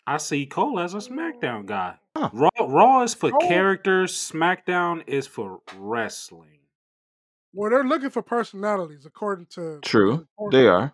I 0.05 0.17
see 0.17 0.45
Cole 0.45 0.79
as 0.79 0.93
a 0.93 0.97
SmackDown 0.97 1.65
guy. 1.65 1.95
Huh. 2.15 2.29
Raw 2.33 2.49
Raw 2.59 3.03
is 3.03 3.13
for 3.13 3.31
Cole, 3.31 3.47
characters. 3.47 4.13
SmackDown 4.13 5.03
is 5.07 5.27
for 5.27 5.59
wrestling. 5.75 6.59
well, 7.53 7.69
they're 7.71 7.83
looking 7.83 8.09
for 8.09 8.21
personalities, 8.21 9.05
according 9.05 9.47
to 9.55 9.79
True, 9.81 10.11
report 10.19 10.51
they 10.51 10.63
that 10.63 10.69
are 10.69 10.93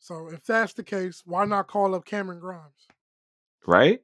So 0.00 0.28
if 0.32 0.44
that's 0.44 0.72
the 0.72 0.84
case, 0.84 1.22
why 1.24 1.44
not 1.44 1.68
call 1.68 1.94
up 1.94 2.04
Cameron 2.04 2.40
Grimes? 2.40 2.88
right. 3.66 4.00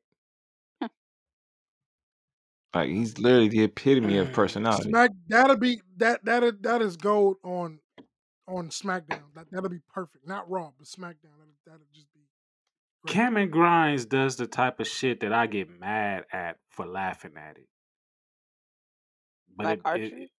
Like 2.74 2.88
he's 2.90 3.18
literally 3.18 3.48
the 3.48 3.62
epitome 3.64 4.18
of 4.18 4.32
personality. 4.32 4.90
Smack 4.90 5.10
that'll 5.28 5.56
be 5.56 5.80
that 5.98 6.24
that 6.24 6.62
that 6.62 6.82
is 6.82 6.96
gold 6.96 7.36
on 7.44 7.78
on 8.48 8.68
SmackDown. 8.68 9.22
That 9.34 9.46
that'll 9.50 9.70
be 9.70 9.80
perfect. 9.92 10.26
Not 10.26 10.50
Raw, 10.50 10.70
but 10.76 10.86
SmackDown. 10.86 11.36
That'll, 11.38 11.54
that'll 11.66 11.86
just 11.94 12.12
be 12.12 12.20
great. 13.02 13.14
Cameron 13.14 13.50
Grimes 13.50 14.06
does 14.06 14.36
the 14.36 14.46
type 14.46 14.80
of 14.80 14.86
shit 14.88 15.20
that 15.20 15.32
I 15.32 15.46
get 15.46 15.68
mad 15.70 16.24
at 16.32 16.56
for 16.70 16.86
laughing 16.86 17.32
at 17.36 17.58
it. 17.58 17.68
But 19.56 19.66
Like 19.66 19.80
it, 19.96 20.02
it, 20.02 20.12
it- 20.22 20.30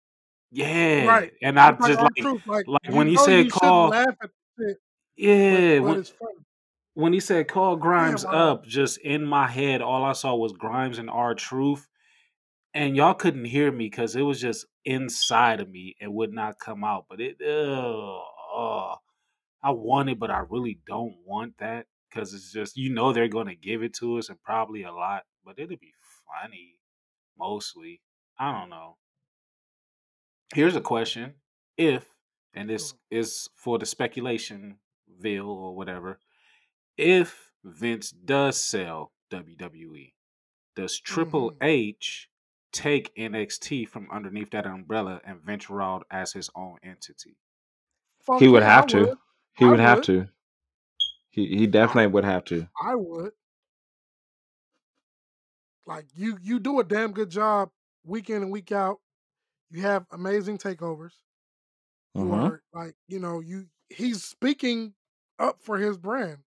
yeah, 0.51 1.07
Right. 1.07 1.33
and 1.43 1.59
I 1.59 1.71
like 1.71 1.79
just 1.81 2.01
like 2.01 2.15
truth. 2.17 2.43
Like 2.47 2.67
like 2.69 2.95
when 2.95 3.09
he 3.09 3.17
said 3.17 3.51
call, 3.51 3.89
laugh 3.89 4.07
at 4.23 4.31
the 4.57 4.65
shit, 4.69 4.77
yeah, 5.17 5.79
but 5.79 5.83
but 5.83 5.89
when 5.91 5.99
it's 5.99 6.11
funny. 6.11 6.33
when 6.95 7.13
he 7.13 7.19
said 7.19 7.49
call 7.49 7.75
Grimes 7.77 8.23
Damn, 8.23 8.35
up, 8.35 8.65
just 8.65 8.99
in 8.99 9.25
my 9.25 9.49
head, 9.49 9.83
all 9.83 10.05
I 10.05 10.13
saw 10.13 10.37
was 10.37 10.53
Grimes 10.53 10.99
and 10.99 11.11
R-Truth, 11.11 11.89
and 12.75 12.97
y'all 12.97 13.15
couldn't 13.15 13.47
hear 13.47 13.71
me 13.73 13.87
because 13.87 14.17
it 14.17 14.23
was 14.23 14.41
just 14.41 14.67
inside 14.85 15.61
of 15.61 15.71
me 15.71 15.97
and 16.01 16.15
would 16.15 16.33
not 16.33 16.59
come 16.59 16.85
out. 16.85 17.07
But 17.09 17.21
it, 17.21 17.41
uh, 17.41 18.97
I 19.63 19.71
want 19.71 20.11
it, 20.11 20.19
but 20.19 20.31
I 20.31 20.41
really 20.49 20.81
don't 20.87 21.17
want 21.25 21.59
that 21.59 21.87
because 22.11 22.35
it's 22.35 22.53
just 22.53 22.77
you 22.77 22.91
know 22.91 23.13
they're 23.13 23.29
going 23.29 23.49
to 23.49 23.57
give 23.57 23.83
it 23.83 23.95
to 23.95 24.19
us 24.19 24.29
and 24.29 24.43
probably 24.43 24.83
a 24.83 24.93
lot, 24.93 25.25
but 25.45 25.59
it'll 25.59 25.77
be 25.79 25.95
funny 26.27 26.81
mostly. 27.39 28.03
I 28.39 28.53
don't 28.53 28.71
know. 28.71 28.99
Here's 30.55 30.77
a 30.77 30.81
question: 30.81 31.35
If 31.77 32.09
and 32.55 32.69
this 32.71 32.95
is 33.11 33.49
for 33.55 33.79
the 33.79 33.87
speculation, 33.87 34.79
Ville 35.09 35.51
or 35.51 35.77
whatever, 35.77 36.19
if 36.97 37.53
Vince 37.65 38.11
does 38.11 38.61
sell 38.61 39.13
WWE, 39.31 40.15
does 40.77 41.01
Triple 41.01 41.53
Mhm. 41.53 41.63
H 41.63 42.31
take 42.75 43.15
NXT 43.17 43.89
from 43.89 44.11
underneath 44.11 44.51
that 44.51 44.67
umbrella 44.67 45.21
and 45.25 45.41
venture 45.41 45.81
out 45.81 46.07
as 46.11 46.33
his 46.33 46.51
own 46.55 46.79
entity? 46.83 47.39
Fuck 48.21 48.41
He 48.41 48.49
would 48.49 48.63
yeah, 48.63 48.69
I 48.69 48.75
have 48.75 48.87
to. 48.89 49.19
He 49.57 49.65
I 49.65 49.71
would 49.71 49.81
have 49.81 50.03
to. 50.03 50.29
He 51.31 51.47
he 51.57 51.67
definitely 51.67 52.09
would 52.09 52.25
have 52.25 52.45
to. 52.47 52.69
I 52.81 52.95
would. 52.95 53.33
Like 55.87 56.07
you, 56.15 56.39
you 56.41 56.61
do 56.61 56.81
a 56.81 56.85
damn 56.85 57.13
good 57.13 57.31
job 57.31 57.71
week 58.05 58.31
in 58.31 58.43
and 58.43 58.51
week 58.51 58.73
out. 58.73 59.01
You 59.71 59.83
have 59.83 60.07
amazing 60.11 60.59
takeovers. 60.59 61.13
You 62.15 62.23
Mhm. 62.25 62.45
are 62.51 62.63
like, 62.73 62.97
you 63.09 63.19
know, 63.19 63.41
you 63.41 63.69
he's 63.91 64.25
speaking 64.25 64.95
up 65.39 65.61
for 65.63 65.79
his 65.79 65.99
brand. 65.99 66.39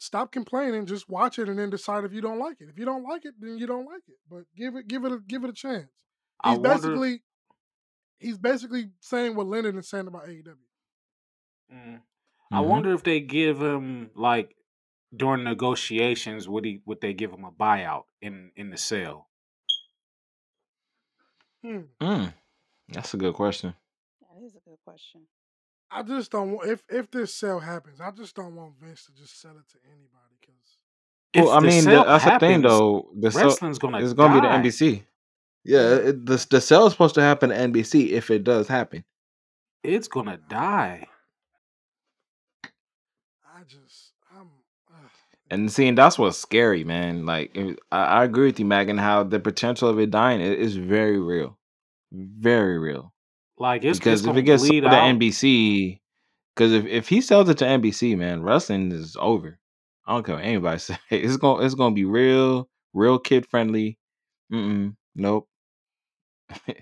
Stop 0.00 0.30
complaining, 0.30 0.86
just 0.86 1.08
watch 1.08 1.38
it 1.40 1.48
and 1.48 1.58
then 1.58 1.70
decide 1.70 2.04
if 2.04 2.12
you 2.12 2.20
don't 2.20 2.38
like 2.38 2.60
it. 2.60 2.68
If 2.68 2.78
you 2.78 2.84
don't 2.84 3.02
like 3.02 3.24
it, 3.24 3.34
then 3.40 3.58
you 3.58 3.66
don't 3.66 3.84
like 3.86 4.02
it. 4.06 4.16
But 4.30 4.44
give 4.56 4.76
it 4.76 4.86
give 4.86 5.04
it 5.04 5.12
a 5.12 5.18
give 5.18 5.42
it 5.44 5.50
a 5.50 5.52
chance. 5.52 5.90
He's 6.44 6.58
wonder. 6.58 6.68
basically 6.68 7.22
he's 8.20 8.38
basically 8.38 8.90
saying 9.00 9.34
what 9.34 9.46
Leonard 9.48 9.76
is 9.76 9.88
saying 9.88 10.06
about 10.06 10.28
AEW. 10.28 10.54
Mm, 11.72 12.02
I 12.52 12.60
Mhm. 12.60 12.66
wonder 12.66 12.92
if 12.94 13.02
they 13.02 13.20
give 13.20 13.60
him 13.60 14.10
like 14.14 14.56
during 15.14 15.42
negotiations 15.42 16.48
would 16.48 16.64
he 16.64 16.80
would 16.86 17.00
they 17.00 17.12
give 17.12 17.32
him 17.32 17.44
a 17.44 17.50
buyout 17.50 18.04
in 18.20 18.52
in 18.54 18.70
the 18.70 18.78
sale? 18.78 19.28
Hmm. 21.62 21.80
Mm. 22.00 22.34
That's 22.88 23.14
a 23.14 23.16
good 23.16 23.34
question. 23.34 23.74
That 24.20 24.44
is 24.44 24.54
a 24.54 24.60
good 24.60 24.78
question. 24.84 25.26
I 25.90 26.02
just 26.02 26.30
don't 26.30 26.52
want 26.52 26.68
if 26.68 26.82
if 26.88 27.10
this 27.10 27.34
sale 27.34 27.60
happens, 27.60 28.00
I 28.00 28.10
just 28.10 28.34
don't 28.36 28.54
want 28.54 28.74
Vince 28.80 29.04
to 29.06 29.12
just 29.12 29.40
sell 29.40 29.52
it 29.52 29.68
to 29.72 29.78
anybody 29.86 30.36
because 30.40 31.46
Well, 31.46 31.50
I 31.56 31.60
mean, 31.60 31.84
the, 31.84 31.90
sale 31.90 32.04
that's 32.04 32.24
the 32.24 32.38
thing 32.38 32.62
though. 32.62 33.08
The 33.18 33.30
sale 33.30 33.44
wrestling's 33.48 33.78
gonna 33.78 34.00
it's 34.00 34.12
gonna 34.12 34.40
be 34.40 34.46
the. 34.46 34.52
NBC. 34.52 35.04
Yeah, 35.64 35.80
yeah, 35.80 35.94
it, 35.96 36.26
the 36.26 36.46
the 36.50 36.60
sale 36.60 36.86
is 36.86 36.92
supposed 36.92 37.14
to 37.16 37.22
happen 37.22 37.50
to 37.50 37.56
NBC 37.56 38.10
if 38.10 38.30
it 38.30 38.44
does 38.44 38.68
happen. 38.68 39.04
It's 39.82 40.08
gonna 40.08 40.38
die. 40.48 41.06
I 43.44 43.62
just 43.66 44.12
I'm 44.36 44.48
uh, 44.92 45.08
And 45.50 45.70
seeing 45.72 45.94
that's 45.94 46.18
what's 46.18 46.38
scary, 46.38 46.84
man. 46.84 47.24
Like 47.26 47.56
it- 47.56 47.78
I, 47.90 48.02
I 48.04 48.24
agree 48.24 48.46
with 48.46 48.58
you, 48.60 48.66
Megan. 48.66 48.98
How 48.98 49.22
the 49.24 49.40
potential 49.40 49.88
of 49.88 49.98
it 49.98 50.10
dying 50.10 50.40
i- 50.40 50.44
is 50.44 50.76
very 50.76 51.18
real, 51.20 51.58
very 52.12 52.78
real. 52.78 53.12
Like 53.58 53.84
it's 53.84 53.98
it's 53.98 53.98
Because 53.98 54.20
if 54.20 54.26
gonna 54.26 54.38
it 54.38 54.42
gets 54.42 54.62
sold 54.62 54.70
bleed 54.70 54.80
to. 54.80 54.88
NBC, 54.88 56.00
because 56.54 56.72
if, 56.72 56.86
if 56.86 57.08
he 57.08 57.20
sells 57.20 57.48
it 57.48 57.58
to 57.58 57.64
NBC, 57.64 58.16
man, 58.16 58.42
wrestling 58.42 58.92
is 58.92 59.16
over. 59.20 59.58
I 60.06 60.14
don't 60.14 60.24
care 60.24 60.36
what 60.36 60.44
anybody 60.44 60.78
say. 60.78 60.98
It's 61.10 61.36
gonna 61.36 61.64
it's 61.64 61.74
gonna 61.74 61.94
be 61.94 62.04
real, 62.04 62.68
real 62.94 63.18
kid 63.18 63.46
friendly. 63.46 63.98
Mm 64.52 64.94
nope, 65.18 65.48
that 66.48 66.76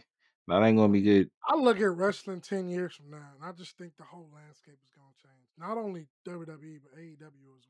ain't 0.50 0.76
gonna 0.76 0.92
be 0.92 1.02
good. 1.02 1.30
I 1.48 1.56
look 1.56 1.80
at 1.80 1.90
wrestling 1.90 2.40
ten 2.40 2.68
years 2.68 2.94
from 2.94 3.10
now, 3.10 3.26
and 3.34 3.44
I 3.44 3.52
just 3.52 3.76
think 3.76 3.96
the 3.96 4.04
whole 4.04 4.28
landscape 4.32 4.78
is 4.84 4.90
gonna 4.94 5.08
change. 5.20 5.48
Not 5.58 5.78
only 5.78 6.06
WWE 6.28 6.80
but 6.82 7.00
AEW 7.00 7.18
as 7.18 7.66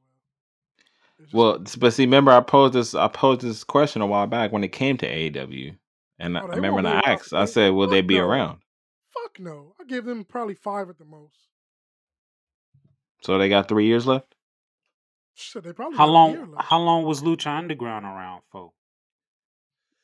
well. 1.23 1.29
Well, 1.33 1.53
gonna 1.59 1.71
but 1.79 1.95
see, 1.95 2.05
remember 2.05 2.33
I 2.33 2.41
posed 2.41 2.75
this 2.75 2.95
I 2.95 3.09
posed 3.09 3.41
this 3.41 3.65
question 3.65 4.03
a 4.03 4.07
while 4.07 4.27
back 4.27 4.53
when 4.53 4.65
it 4.65 4.73
came 4.73 4.99
to 4.99 5.09
AEW, 5.09 5.77
and 6.19 6.37
I 6.37 6.43
oh 6.43 6.45
I 6.45 6.57
remember 6.57 6.83
won't 6.83 6.85
when 6.85 6.87
I 6.87 7.13
asked, 7.13 7.33
I 7.33 7.47
said, 7.47 7.71
"Will 7.71 7.87
they 7.87 8.03
be 8.03 8.19
around?" 8.19 8.59
Fuck 9.37 9.45
no. 9.45 9.75
I 9.81 9.85
give 9.85 10.05
them 10.05 10.25
probably 10.25 10.55
five 10.55 10.89
at 10.89 10.99
the 10.99 11.05
most. 11.05 11.37
So 13.23 13.39
they 13.39 13.49
got 13.49 13.69
three 13.69 13.87
years 13.87 14.07
left. 14.07 14.35
Shit, 15.35 15.65
they 15.65 15.73
probably 15.73 15.99
How 15.99 16.07
got 16.07 16.27
a 16.27 16.31
year 16.31 16.41
long? 16.41 16.53
left. 16.53 16.69
How 16.69 16.79
long 16.79 17.05
was 17.05 17.23
Lucha 17.23 17.59
Underground 17.59 18.05
around 18.05 18.43
for? 18.51 18.73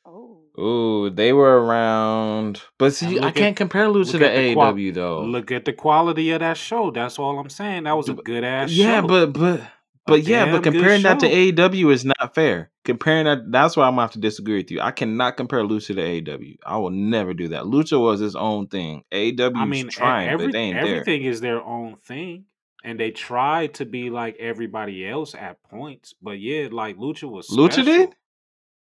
Oh. 0.05 0.41
Ooh, 0.59 1.09
they 1.09 1.31
were 1.33 1.63
around, 1.63 2.61
but 2.77 2.93
see, 2.93 3.19
I 3.19 3.31
can't 3.31 3.55
compare 3.55 3.87
Lucha 3.87 4.19
to 4.19 4.25
at 4.29 4.35
the 4.35 4.53
qual. 4.53 4.73
AEW 4.73 4.93
though. 4.93 5.23
Look 5.23 5.49
at 5.51 5.65
the 5.65 5.73
quality 5.73 6.29
of 6.31 6.41
that 6.41 6.57
show. 6.57 6.91
That's 6.91 7.17
all 7.17 7.39
I'm 7.39 7.49
saying. 7.49 7.83
That 7.85 7.93
was 7.97 8.09
a 8.09 8.13
good 8.13 8.43
ass 8.43 8.69
show. 8.69 8.75
Yeah, 8.83 9.01
show. 9.01 9.07
but 9.07 9.33
but 9.33 9.61
A 9.61 9.71
but 10.05 10.23
yeah, 10.23 10.51
but 10.51 10.63
comparing 10.63 11.03
that 11.03 11.19
to. 11.21 11.29
AEW 11.29 11.91
is 11.91 12.03
not 12.03 12.35
fair. 12.35 12.71
Comparing 12.83 13.25
that, 13.25 13.51
that's 13.51 13.77
why 13.77 13.85
I'm 13.85 13.93
gonna 13.93 14.01
have 14.01 14.11
to 14.11 14.19
disagree 14.19 14.57
with 14.57 14.71
you. 14.71 14.81
I 14.81 14.91
cannot 14.91 15.37
compare 15.37 15.61
Lucha 15.63 15.95
to 15.95 15.95
AEW. 15.95 16.57
I 16.65 16.77
will 16.77 16.89
never 16.89 17.33
do 17.33 17.49
that. 17.49 17.63
Lucha 17.63 17.99
was 17.99 18.21
its 18.21 18.35
own 18.35 18.67
thing. 18.67 19.03
AEW 19.11 19.55
I 19.55 19.65
mean, 19.65 19.87
trying, 19.87 20.37
but 20.37 20.51
they 20.51 20.59
ain't 20.59 20.77
everything 20.77 21.23
is 21.23 21.39
their 21.39 21.61
own 21.61 21.97
thing, 22.03 22.45
and 22.83 22.99
they 22.99 23.11
try 23.11 23.67
to 23.67 23.85
be 23.85 24.09
like 24.09 24.35
everybody 24.39 25.07
else 25.07 25.35
at 25.35 25.63
points. 25.63 26.13
But 26.21 26.39
yeah, 26.39 26.67
like 26.71 26.97
Lucha 26.97 27.29
was 27.29 27.47
Lucha 27.49 27.85
did. 27.85 28.15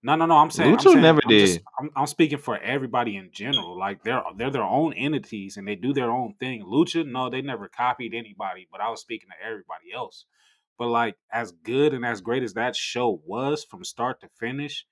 No, 0.04 0.16
no, 0.16 0.28
no. 0.28 0.38
I'm 0.38 0.52
saying, 0.52 0.72
I'm 0.72 0.78
Lucha 0.78 0.84
saying, 0.84 1.02
never 1.02 1.22
I'm 1.26 1.32
just, 1.32 1.54
did. 1.56 1.64
I'm, 1.80 1.90
I'm 1.96 2.08
speaking 2.08 2.38
for 2.38 2.60
everybody 2.60 3.18
in 3.18 3.32
general. 3.32 3.78
Like 3.78 4.04
they're 4.04 4.22
they're 4.38 4.52
their 4.52 4.62
own 4.62 4.94
entities 4.94 5.58
and 5.58 5.68
they 5.68 5.76
do 5.76 5.94
their 5.94 6.12
own 6.12 6.36
thing. 6.40 6.64
Lucha, 6.64 7.06
no, 7.06 7.32
they 7.32 7.42
never 7.42 7.68
copied 7.68 8.14
anybody. 8.14 8.68
But 8.72 8.82
I 8.82 8.90
was 8.90 9.02
speaking 9.02 9.30
to 9.30 9.46
everybody 9.46 9.92
else. 9.96 10.26
But 10.78 10.88
like 10.88 11.18
as 11.32 11.52
good 11.52 11.94
and 11.94 12.06
as 12.06 12.22
great 12.22 12.44
as 12.44 12.54
that 12.54 12.76
show 12.76 13.22
was 13.26 13.64
from 13.64 13.84
start 13.84 14.22
to 14.22 14.30
finish, 14.40 14.86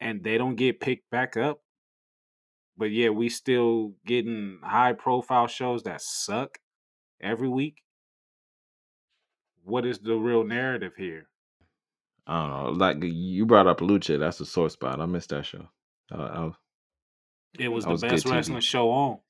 and 0.00 0.22
they 0.24 0.38
don't 0.38 0.56
get 0.56 0.80
picked 0.80 1.10
back 1.10 1.36
up. 1.36 1.60
But 2.76 2.92
yeah, 2.92 3.10
we 3.10 3.28
still 3.28 3.94
getting 4.06 4.60
high 4.62 4.92
profile 4.94 5.46
shows 5.48 5.82
that 5.84 6.00
suck 6.00 6.58
every 7.20 7.48
week. 7.48 7.82
What 9.62 9.84
is 9.84 9.98
the 10.00 10.14
real 10.16 10.44
narrative 10.44 10.94
here? 10.96 11.28
I 12.26 12.40
don't 12.46 12.50
know. 12.64 12.70
Like 12.84 12.98
you 13.02 13.46
brought 13.46 13.66
up 13.66 13.80
Lucha, 13.80 14.18
that's 14.18 14.40
a 14.40 14.46
sore 14.46 14.70
spot. 14.70 15.00
I 15.00 15.06
missed 15.06 15.30
that 15.30 15.46
show. 15.46 15.68
Uh, 16.12 16.16
I, 16.22 16.52
It 17.58 17.68
was 17.68 17.84
that 17.84 17.88
the 17.88 17.92
was 17.92 18.02
best 18.02 18.24
wrestling 18.24 18.60
TV. 18.60 18.62
show 18.62 18.90
on. 18.90 19.20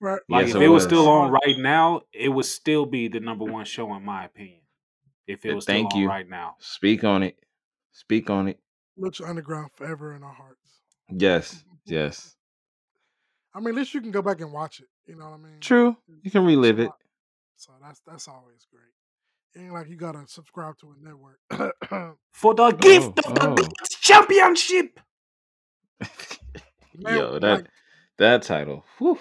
Right, 0.00 0.20
Like 0.28 0.48
Yes, 0.48 0.54
if 0.54 0.60
it 0.60 0.62
it 0.62 0.68
was 0.68 0.84
was. 0.84 0.84
still 0.84 1.08
on 1.08 1.30
right 1.30 1.58
now, 1.58 2.02
it 2.12 2.28
would 2.30 2.44
still 2.46 2.86
be 2.86 3.08
the 3.08 3.20
number 3.20 3.44
one 3.44 3.64
show 3.64 3.94
in 3.94 4.04
my 4.04 4.24
opinion. 4.24 4.62
If 5.28 5.44
it 5.44 5.54
was 5.54 5.64
still 5.64 5.74
Thank 5.74 5.94
on 5.94 6.00
you. 6.00 6.08
right 6.08 6.28
now. 6.28 6.56
Speak 6.58 7.04
on 7.04 7.22
it. 7.22 7.38
Speak 7.92 8.30
on 8.30 8.48
it. 8.48 8.58
Lucha 8.98 9.28
Underground 9.28 9.70
forever 9.76 10.16
in 10.16 10.22
our 10.24 10.32
hearts. 10.32 10.80
Yes, 11.10 11.62
yes. 11.86 12.34
I 13.54 13.60
mean, 13.60 13.68
at 13.70 13.74
least 13.76 13.94
you 13.94 14.00
can 14.00 14.10
go 14.10 14.22
back 14.22 14.40
and 14.40 14.52
watch 14.52 14.80
it. 14.80 14.88
You 15.06 15.16
know 15.16 15.26
what 15.26 15.34
I 15.34 15.36
mean? 15.36 15.60
True. 15.60 15.96
You 16.22 16.30
can 16.30 16.44
relive 16.44 16.80
it. 16.80 16.90
So 17.56 17.72
that's 17.82 18.00
that's 18.06 18.26
always 18.28 18.66
great. 18.72 18.82
It 19.54 19.64
ain't 19.66 19.74
like 19.74 19.88
you 19.88 19.96
gotta 19.96 20.24
subscribe 20.26 20.78
to 20.78 20.92
a 20.92 21.04
network. 21.04 21.38
For 22.32 22.54
the 22.54 22.62
Oh, 22.64 22.72
gift 22.72 23.18
of 23.26 23.34
the 23.34 23.40
oh. 23.42 23.48
Women's 23.50 23.88
championship. 24.00 25.00
Man, 26.96 27.16
Yo, 27.16 27.38
that 27.38 27.56
like 27.56 27.66
that 28.18 28.42
title. 28.42 28.84
Whew. 28.98 29.18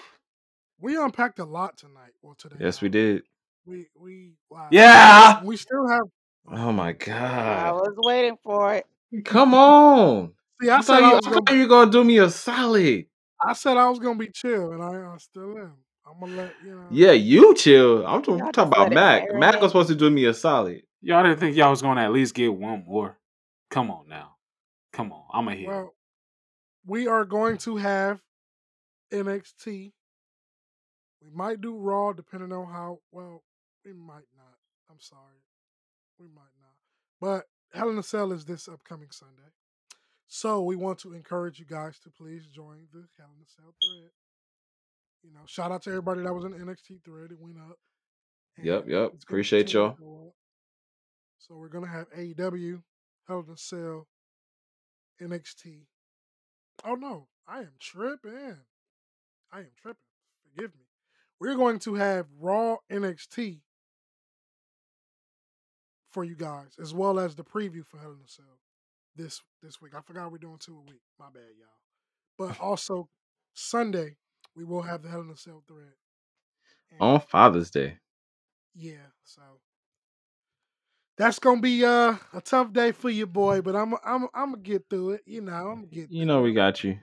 we 0.79 0.97
unpacked 0.97 1.39
a 1.39 1.45
lot 1.45 1.77
tonight. 1.77 2.11
Well, 2.21 2.35
today. 2.35 2.57
Yes, 2.59 2.81
we 2.81 2.89
did. 2.89 3.23
We 3.67 3.87
we 3.99 4.33
wow. 4.49 4.69
Yeah. 4.71 5.43
We 5.43 5.57
still 5.57 5.87
have. 5.87 6.03
Oh 6.51 6.71
my 6.71 6.93
god. 6.93 7.67
I 7.67 7.71
was 7.73 7.93
waiting 7.97 8.37
for 8.43 8.73
it. 8.75 8.85
Come 9.25 9.53
on. 9.53 10.31
See, 10.61 10.69
I 10.69 10.77
I 10.77 10.81
said 10.81 10.99
thought 10.99 11.03
I 11.03 11.07
you. 11.07 11.11
I 11.11 11.15
was 11.15 11.25
gonna. 11.25 11.41
thought 11.41 11.55
you 11.55 11.61
were 11.61 11.67
gonna 11.67 11.91
do 11.91 12.03
me 12.03 12.17
a 12.19 12.29
solid. 12.29 13.05
I 13.45 13.53
said 13.53 13.77
I 13.77 13.89
was 13.89 13.99
gonna 13.99 14.17
be 14.17 14.29
chill, 14.29 14.71
and 14.71 14.81
I, 14.81 15.13
I 15.13 15.17
still 15.17 15.57
am. 15.57 15.73
I'm 16.05 16.19
gonna 16.19 16.35
let 16.35 16.53
you 16.63 16.71
know. 16.71 16.87
Yeah, 16.91 17.11
you 17.11 17.53
chill. 17.55 18.05
I'm, 18.07 18.21
talking- 18.23 18.41
I'm 18.41 18.51
talking 18.51 18.73
about 18.73 18.79
let 18.79 18.91
it 18.93 18.95
Mac. 18.95 19.33
Mac 19.35 19.55
marinate. 19.55 19.61
was 19.61 19.71
supposed 19.71 19.89
to 19.89 19.95
do 19.95 20.09
me 20.09 20.25
a 20.25 20.33
solid. 20.33 20.81
Y'all 21.01 21.23
didn't 21.23 21.39
think 21.39 21.55
y'all 21.55 21.69
was 21.69 21.81
gonna 21.81 22.01
at 22.01 22.11
least 22.13 22.33
get 22.33 22.53
one 22.53 22.83
more. 22.87 23.17
Come 23.69 23.91
on 23.91 24.07
now. 24.07 24.35
Come 24.93 25.11
on. 25.11 25.23
I'm 25.33 25.47
a 25.49 25.55
hit. 25.55 25.67
Well, 25.67 25.93
we 26.85 27.07
are 27.07 27.25
going 27.25 27.57
to 27.59 27.75
have 27.77 28.21
NXT. 29.13 29.91
We 31.21 31.29
might 31.33 31.59
do 31.61 31.77
Raw, 31.77 32.13
depending 32.13 32.53
on 32.53 32.67
how 32.71 32.99
well. 33.11 33.43
We 33.87 33.93
might 33.93 34.27
not. 34.35 34.57
I'm 34.91 34.99
sorry. 34.99 35.39
We 36.19 36.27
might 36.27 36.51
not. 36.59 36.75
But 37.21 37.45
Hell 37.73 37.89
in 37.89 37.97
a 37.97 38.03
Cell 38.03 38.33
is 38.33 38.43
this 38.43 38.67
upcoming 38.67 39.11
Sunday. 39.11 39.53
So 40.27 40.61
we 40.61 40.75
want 40.75 40.99
to 40.99 41.13
encourage 41.13 41.57
you 41.57 41.65
guys 41.65 41.97
to 41.99 42.09
please 42.09 42.45
join 42.47 42.87
the 42.91 43.05
Hell 43.17 43.29
in 43.33 43.43
a 43.43 43.47
Cell 43.47 43.73
thread. 43.81 44.09
You 45.23 45.31
know, 45.31 45.45
shout 45.45 45.71
out 45.71 45.83
to 45.83 45.89
everybody 45.91 46.21
that 46.23 46.33
was 46.33 46.43
in 46.43 46.51
the 46.51 46.57
NXT 46.57 47.05
thread. 47.05 47.31
It 47.31 47.39
went 47.39 47.59
up. 47.59 47.77
Yep, 48.61 48.89
yep. 48.89 49.13
Appreciate 49.23 49.71
y'all. 49.71 49.93
to 49.93 50.01
go 50.01 50.23
up. 50.27 50.33
So 51.37 51.55
we're 51.55 51.69
gonna 51.69 51.87
have 51.87 52.09
AEW, 52.11 52.81
Hell 53.25 53.45
in 53.47 53.53
a 53.53 53.57
Cell, 53.57 54.07
NXT. 55.21 55.83
Oh 56.83 56.95
no, 56.95 57.27
I 57.47 57.59
am 57.59 57.73
tripping. 57.79 58.57
I 59.53 59.59
am 59.59 59.71
tripping. 59.81 60.01
Forgive 60.43 60.75
me. 60.75 60.87
We're 61.39 61.55
going 61.55 61.79
to 61.79 61.93
have 61.95 62.25
Raw 62.37 62.77
NXT 62.91 63.61
for 66.17 66.23
you 66.23 66.33
guys, 66.33 66.75
as 66.81 66.95
well 66.95 67.19
as 67.19 67.35
the 67.35 67.43
preview 67.43 67.85
for 67.85 67.99
Hell 67.99 68.09
in 68.09 68.17
a 68.25 68.27
Cell 68.27 68.57
this 69.15 69.39
this 69.61 69.79
week. 69.79 69.93
I 69.95 70.01
forgot 70.01 70.31
we're 70.31 70.39
doing 70.39 70.57
two 70.57 70.75
a 70.75 70.89
week. 70.89 71.01
My 71.19 71.27
bad, 71.31 71.43
y'all. 71.59 71.69
But 72.39 72.59
also 72.63 73.07
Sunday 73.53 74.15
we 74.55 74.63
will 74.63 74.81
have 74.81 75.03
the 75.03 75.09
Hell 75.09 75.21
in 75.21 75.29
a 75.29 75.37
Cell 75.37 75.61
thread. 75.67 75.93
And 76.89 77.01
On 77.01 77.19
Father's 77.19 77.69
Day. 77.69 77.99
yeah, 78.73 79.11
so 79.25 79.43
that's 81.19 81.37
gonna 81.37 81.61
be 81.61 81.85
uh, 81.85 82.15
a 82.33 82.41
tough 82.43 82.73
day 82.73 82.93
for 82.93 83.11
you, 83.11 83.27
boy. 83.27 83.61
But 83.61 83.75
I'm 83.75 83.93
I'm 84.03 84.27
I'm 84.33 84.53
gonna 84.53 84.57
get 84.63 84.85
through 84.89 85.11
it. 85.11 85.21
You 85.27 85.41
know, 85.41 85.53
I'm 85.53 85.75
gonna 85.75 85.85
get. 85.85 86.11
You 86.11 86.25
know 86.25 86.41
we 86.41 86.51
got 86.51 86.83
you. 86.83 86.93
get 86.93 86.99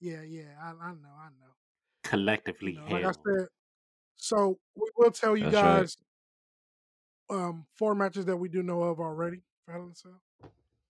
through 0.00 0.14
it. 0.16 0.26
Yeah, 0.30 0.40
yeah, 0.40 0.52
I, 0.58 0.68
I 0.68 0.92
know, 0.92 1.14
I 1.20 1.28
know. 1.38 1.52
You 2.02 2.10
Collectively 2.10 2.72
know, 2.72 2.94
like 2.94 3.04
I 3.04 3.12
said, 3.12 3.46
so 4.16 4.58
we 4.74 4.88
will 4.96 5.10
tell 5.10 5.36
you 5.36 5.50
That's 5.50 5.54
right. 5.54 5.80
guys 5.80 5.96
um 7.30 7.66
four 7.76 7.94
matches 7.94 8.26
that 8.26 8.36
we 8.36 8.48
do 8.48 8.62
know 8.62 8.82
of 8.82 9.00
already 9.00 9.40
for 9.64 9.72
Hell 9.72 9.82
in 9.84 9.90
a 9.90 9.94
Cell. 9.94 10.20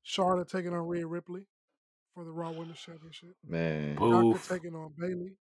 Charlotte 0.03 0.49
taking 0.49 0.73
on 0.73 0.87
Rhea 0.87 1.07
Ripley 1.07 1.47
for 2.15 2.25
the 2.25 2.31
Raw 2.31 2.51
Women's 2.51 2.79
Championship. 2.81 3.35
Man. 3.47 3.97
Bianca 3.97 4.39
taking 4.49 4.75
on 4.75 4.93
Bayley 4.99 5.37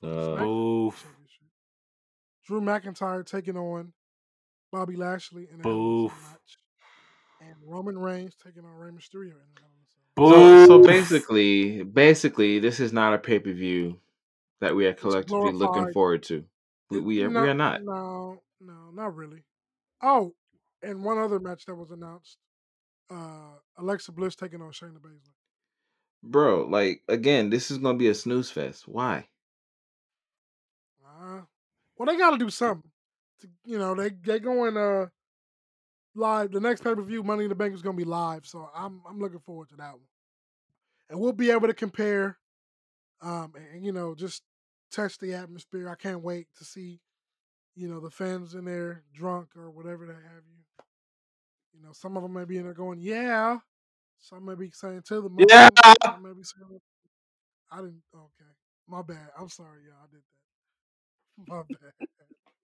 for 0.00 0.08
Uh, 0.08 0.12
SmackDown 0.12 0.38
Boof. 0.40 1.02
Championship. 1.02 1.42
Drew 2.46 2.60
McIntyre 2.60 3.24
taking 3.24 3.56
on 3.56 3.92
Bobby 4.72 4.96
Lashley 4.96 5.48
in 5.52 5.60
a 5.60 5.62
Hell 5.62 5.72
in 5.72 5.76
a 5.76 6.08
Cell 6.08 6.08
Boof. 6.08 6.30
match. 6.32 6.58
And 7.40 7.54
Roman 7.64 7.98
Reigns 7.98 8.34
taking 8.42 8.64
on 8.64 8.72
Rey 8.72 8.90
Mysterio 8.90 9.32
in 9.32 9.36
a 9.36 9.60
Hell 9.60 9.70
in 9.70 9.82
a 9.82 10.30
Cell. 10.32 10.66
so 10.66 10.66
so 10.66 10.82
basically, 10.86 11.82
basically, 11.84 12.58
this 12.58 12.80
is 12.80 12.92
not 12.92 13.14
a 13.14 13.18
pay 13.18 13.38
per 13.38 13.52
view 13.52 14.00
that 14.60 14.74
we 14.74 14.86
are 14.86 14.94
collectively 14.94 15.52
looking 15.52 15.92
forward 15.92 16.22
to. 16.24 16.44
We 16.90 17.00
we 17.00 17.22
are, 17.22 17.28
we 17.30 17.36
are 17.36 17.54
not, 17.54 17.82
no, 17.82 18.42
no, 18.60 18.90
not 18.92 19.14
really. 19.14 19.42
Oh, 20.04 20.34
and 20.82 21.02
one 21.02 21.16
other 21.18 21.40
match 21.40 21.64
that 21.64 21.74
was 21.74 21.90
announced: 21.90 22.36
uh, 23.10 23.56
Alexa 23.78 24.12
Bliss 24.12 24.36
taking 24.36 24.60
on 24.60 24.70
Shayna 24.70 24.98
Baszler. 24.98 25.32
bro. 26.22 26.66
Like 26.66 27.02
again, 27.08 27.50
this 27.50 27.70
is 27.70 27.78
gonna 27.78 27.98
be 27.98 28.08
a 28.08 28.14
snooze 28.14 28.50
fest. 28.50 28.86
Why? 28.86 29.28
Uh, 31.04 31.40
well, 31.96 32.06
they 32.06 32.18
got 32.18 32.30
to 32.30 32.38
do 32.38 32.50
something. 32.50 32.90
To, 33.40 33.48
you 33.64 33.78
know, 33.78 33.94
they 33.94 34.10
they 34.10 34.38
going 34.40 34.76
uh 34.76 35.06
live. 36.14 36.52
The 36.52 36.60
next 36.60 36.82
pay 36.82 36.94
per 36.94 37.02
view, 37.02 37.22
Money 37.22 37.44
in 37.44 37.48
the 37.48 37.54
Bank, 37.54 37.74
is 37.74 37.82
going 37.82 37.96
to 37.96 38.04
be 38.04 38.08
live, 38.08 38.46
so 38.46 38.68
I'm 38.74 39.00
I'm 39.08 39.18
looking 39.20 39.40
forward 39.40 39.68
to 39.70 39.76
that 39.76 39.92
one. 39.92 40.08
And 41.10 41.20
we'll 41.20 41.32
be 41.32 41.50
able 41.50 41.68
to 41.68 41.74
compare, 41.74 42.38
um, 43.20 43.52
and, 43.56 43.66
and, 43.74 43.84
you 43.84 43.92
know, 43.92 44.14
just 44.14 44.42
test 44.90 45.20
the 45.20 45.34
atmosphere. 45.34 45.88
I 45.88 45.96
can't 45.96 46.22
wait 46.22 46.46
to 46.58 46.64
see, 46.64 47.00
you 47.76 47.88
know, 47.88 48.00
the 48.00 48.10
fans 48.10 48.54
in 48.54 48.64
there 48.64 49.04
drunk 49.14 49.48
or 49.56 49.70
whatever 49.70 50.06
they 50.06 50.14
have 50.14 50.44
you. 50.46 50.62
You 51.74 51.82
know, 51.82 51.92
some 51.92 52.16
of 52.16 52.22
them 52.22 52.32
may 52.32 52.44
be 52.44 52.56
in 52.58 52.64
there 52.64 52.74
going, 52.74 53.00
"Yeah." 53.00 53.58
Some 54.20 54.44
may 54.46 54.54
be 54.54 54.70
saying 54.72 55.02
to 55.08 55.20
the 55.22 55.28
moon. 55.30 55.46
Yeah. 55.48 55.68
Some 56.04 56.22
may 56.22 56.32
be 56.32 56.42
saying, 56.44 56.80
"I 57.70 57.76
didn't." 57.78 58.02
Okay, 58.14 58.50
my 58.88 59.02
bad. 59.02 59.30
I'm 59.38 59.48
sorry, 59.48 59.84
y'all. 59.86 59.96
I 60.02 60.06
did 60.10 60.20
that. 60.20 61.46
My 61.48 61.62
bad. 61.62 61.92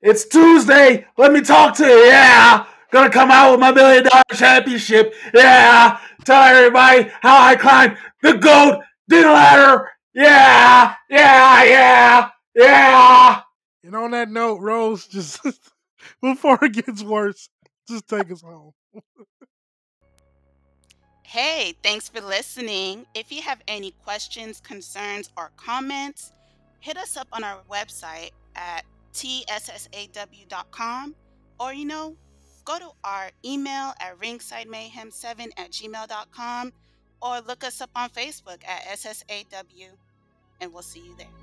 It's 0.03 0.27
Tuesday. 0.27 1.07
Let 1.19 1.33
me 1.33 1.41
talk 1.43 1.77
to 1.77 1.85
you. 1.87 2.05
Yeah. 2.07 2.67
Gonna 2.93 3.11
come 3.11 3.31
out 3.31 3.53
with 3.53 3.61
my 3.61 3.73
million 3.73 4.05
dollar 4.05 4.23
championship. 4.35 5.15
Yeah. 5.35 5.99
Tell 6.25 6.43
everybody 6.43 7.11
how 7.21 7.43
I 7.45 7.57
climbed 7.57 7.97
the 8.23 8.35
goat 8.35 8.83
dinner 9.09 9.29
ladder. 9.33 9.89
Yeah. 10.15 10.95
Yeah. 11.11 11.65
Yeah. 11.65 12.31
Yeah. 12.55 13.41
And 13.85 13.97
on 13.97 14.11
that 14.11 14.31
note, 14.31 14.61
Rose, 14.61 15.07
just 15.07 15.41
before 16.23 16.59
it 16.63 16.73
gets 16.73 17.03
worse, 17.03 17.49
just 17.89 18.09
take 18.09 18.31
us 18.31 18.43
home. 18.43 18.73
Hey, 21.23 21.75
thanks 21.83 22.09
for 22.09 22.21
listening. 22.21 23.07
If 23.15 23.31
you 23.31 23.43
have 23.43 23.61
any 23.69 23.93
questions, 24.05 24.61
concerns, 24.61 25.31
or 25.37 25.53
comments, 25.57 26.33
hit 26.81 26.97
us 26.97 27.17
up 27.17 27.29
on 27.33 27.45
our 27.45 27.59
website 27.71 28.31
at 28.57 28.85
tssaw.com 29.13 31.15
or, 31.61 31.73
you 31.73 31.85
know, 31.85 32.17
go 32.65 32.79
to 32.79 32.91
our 33.05 33.31
email 33.45 33.93
at 34.01 34.19
ringsidemayhem7 34.19 35.51
at 35.57 35.71
gmail.com 35.71 36.73
or 37.23 37.41
look 37.41 37.65
us 37.65 37.81
up 37.81 37.91
on 37.95 38.09
Facebook 38.11 38.67
at 38.67 38.83
SSAW, 38.99 39.91
and 40.61 40.73
we'll 40.73 40.83
see 40.83 41.01
you 41.01 41.15
there. 41.17 41.40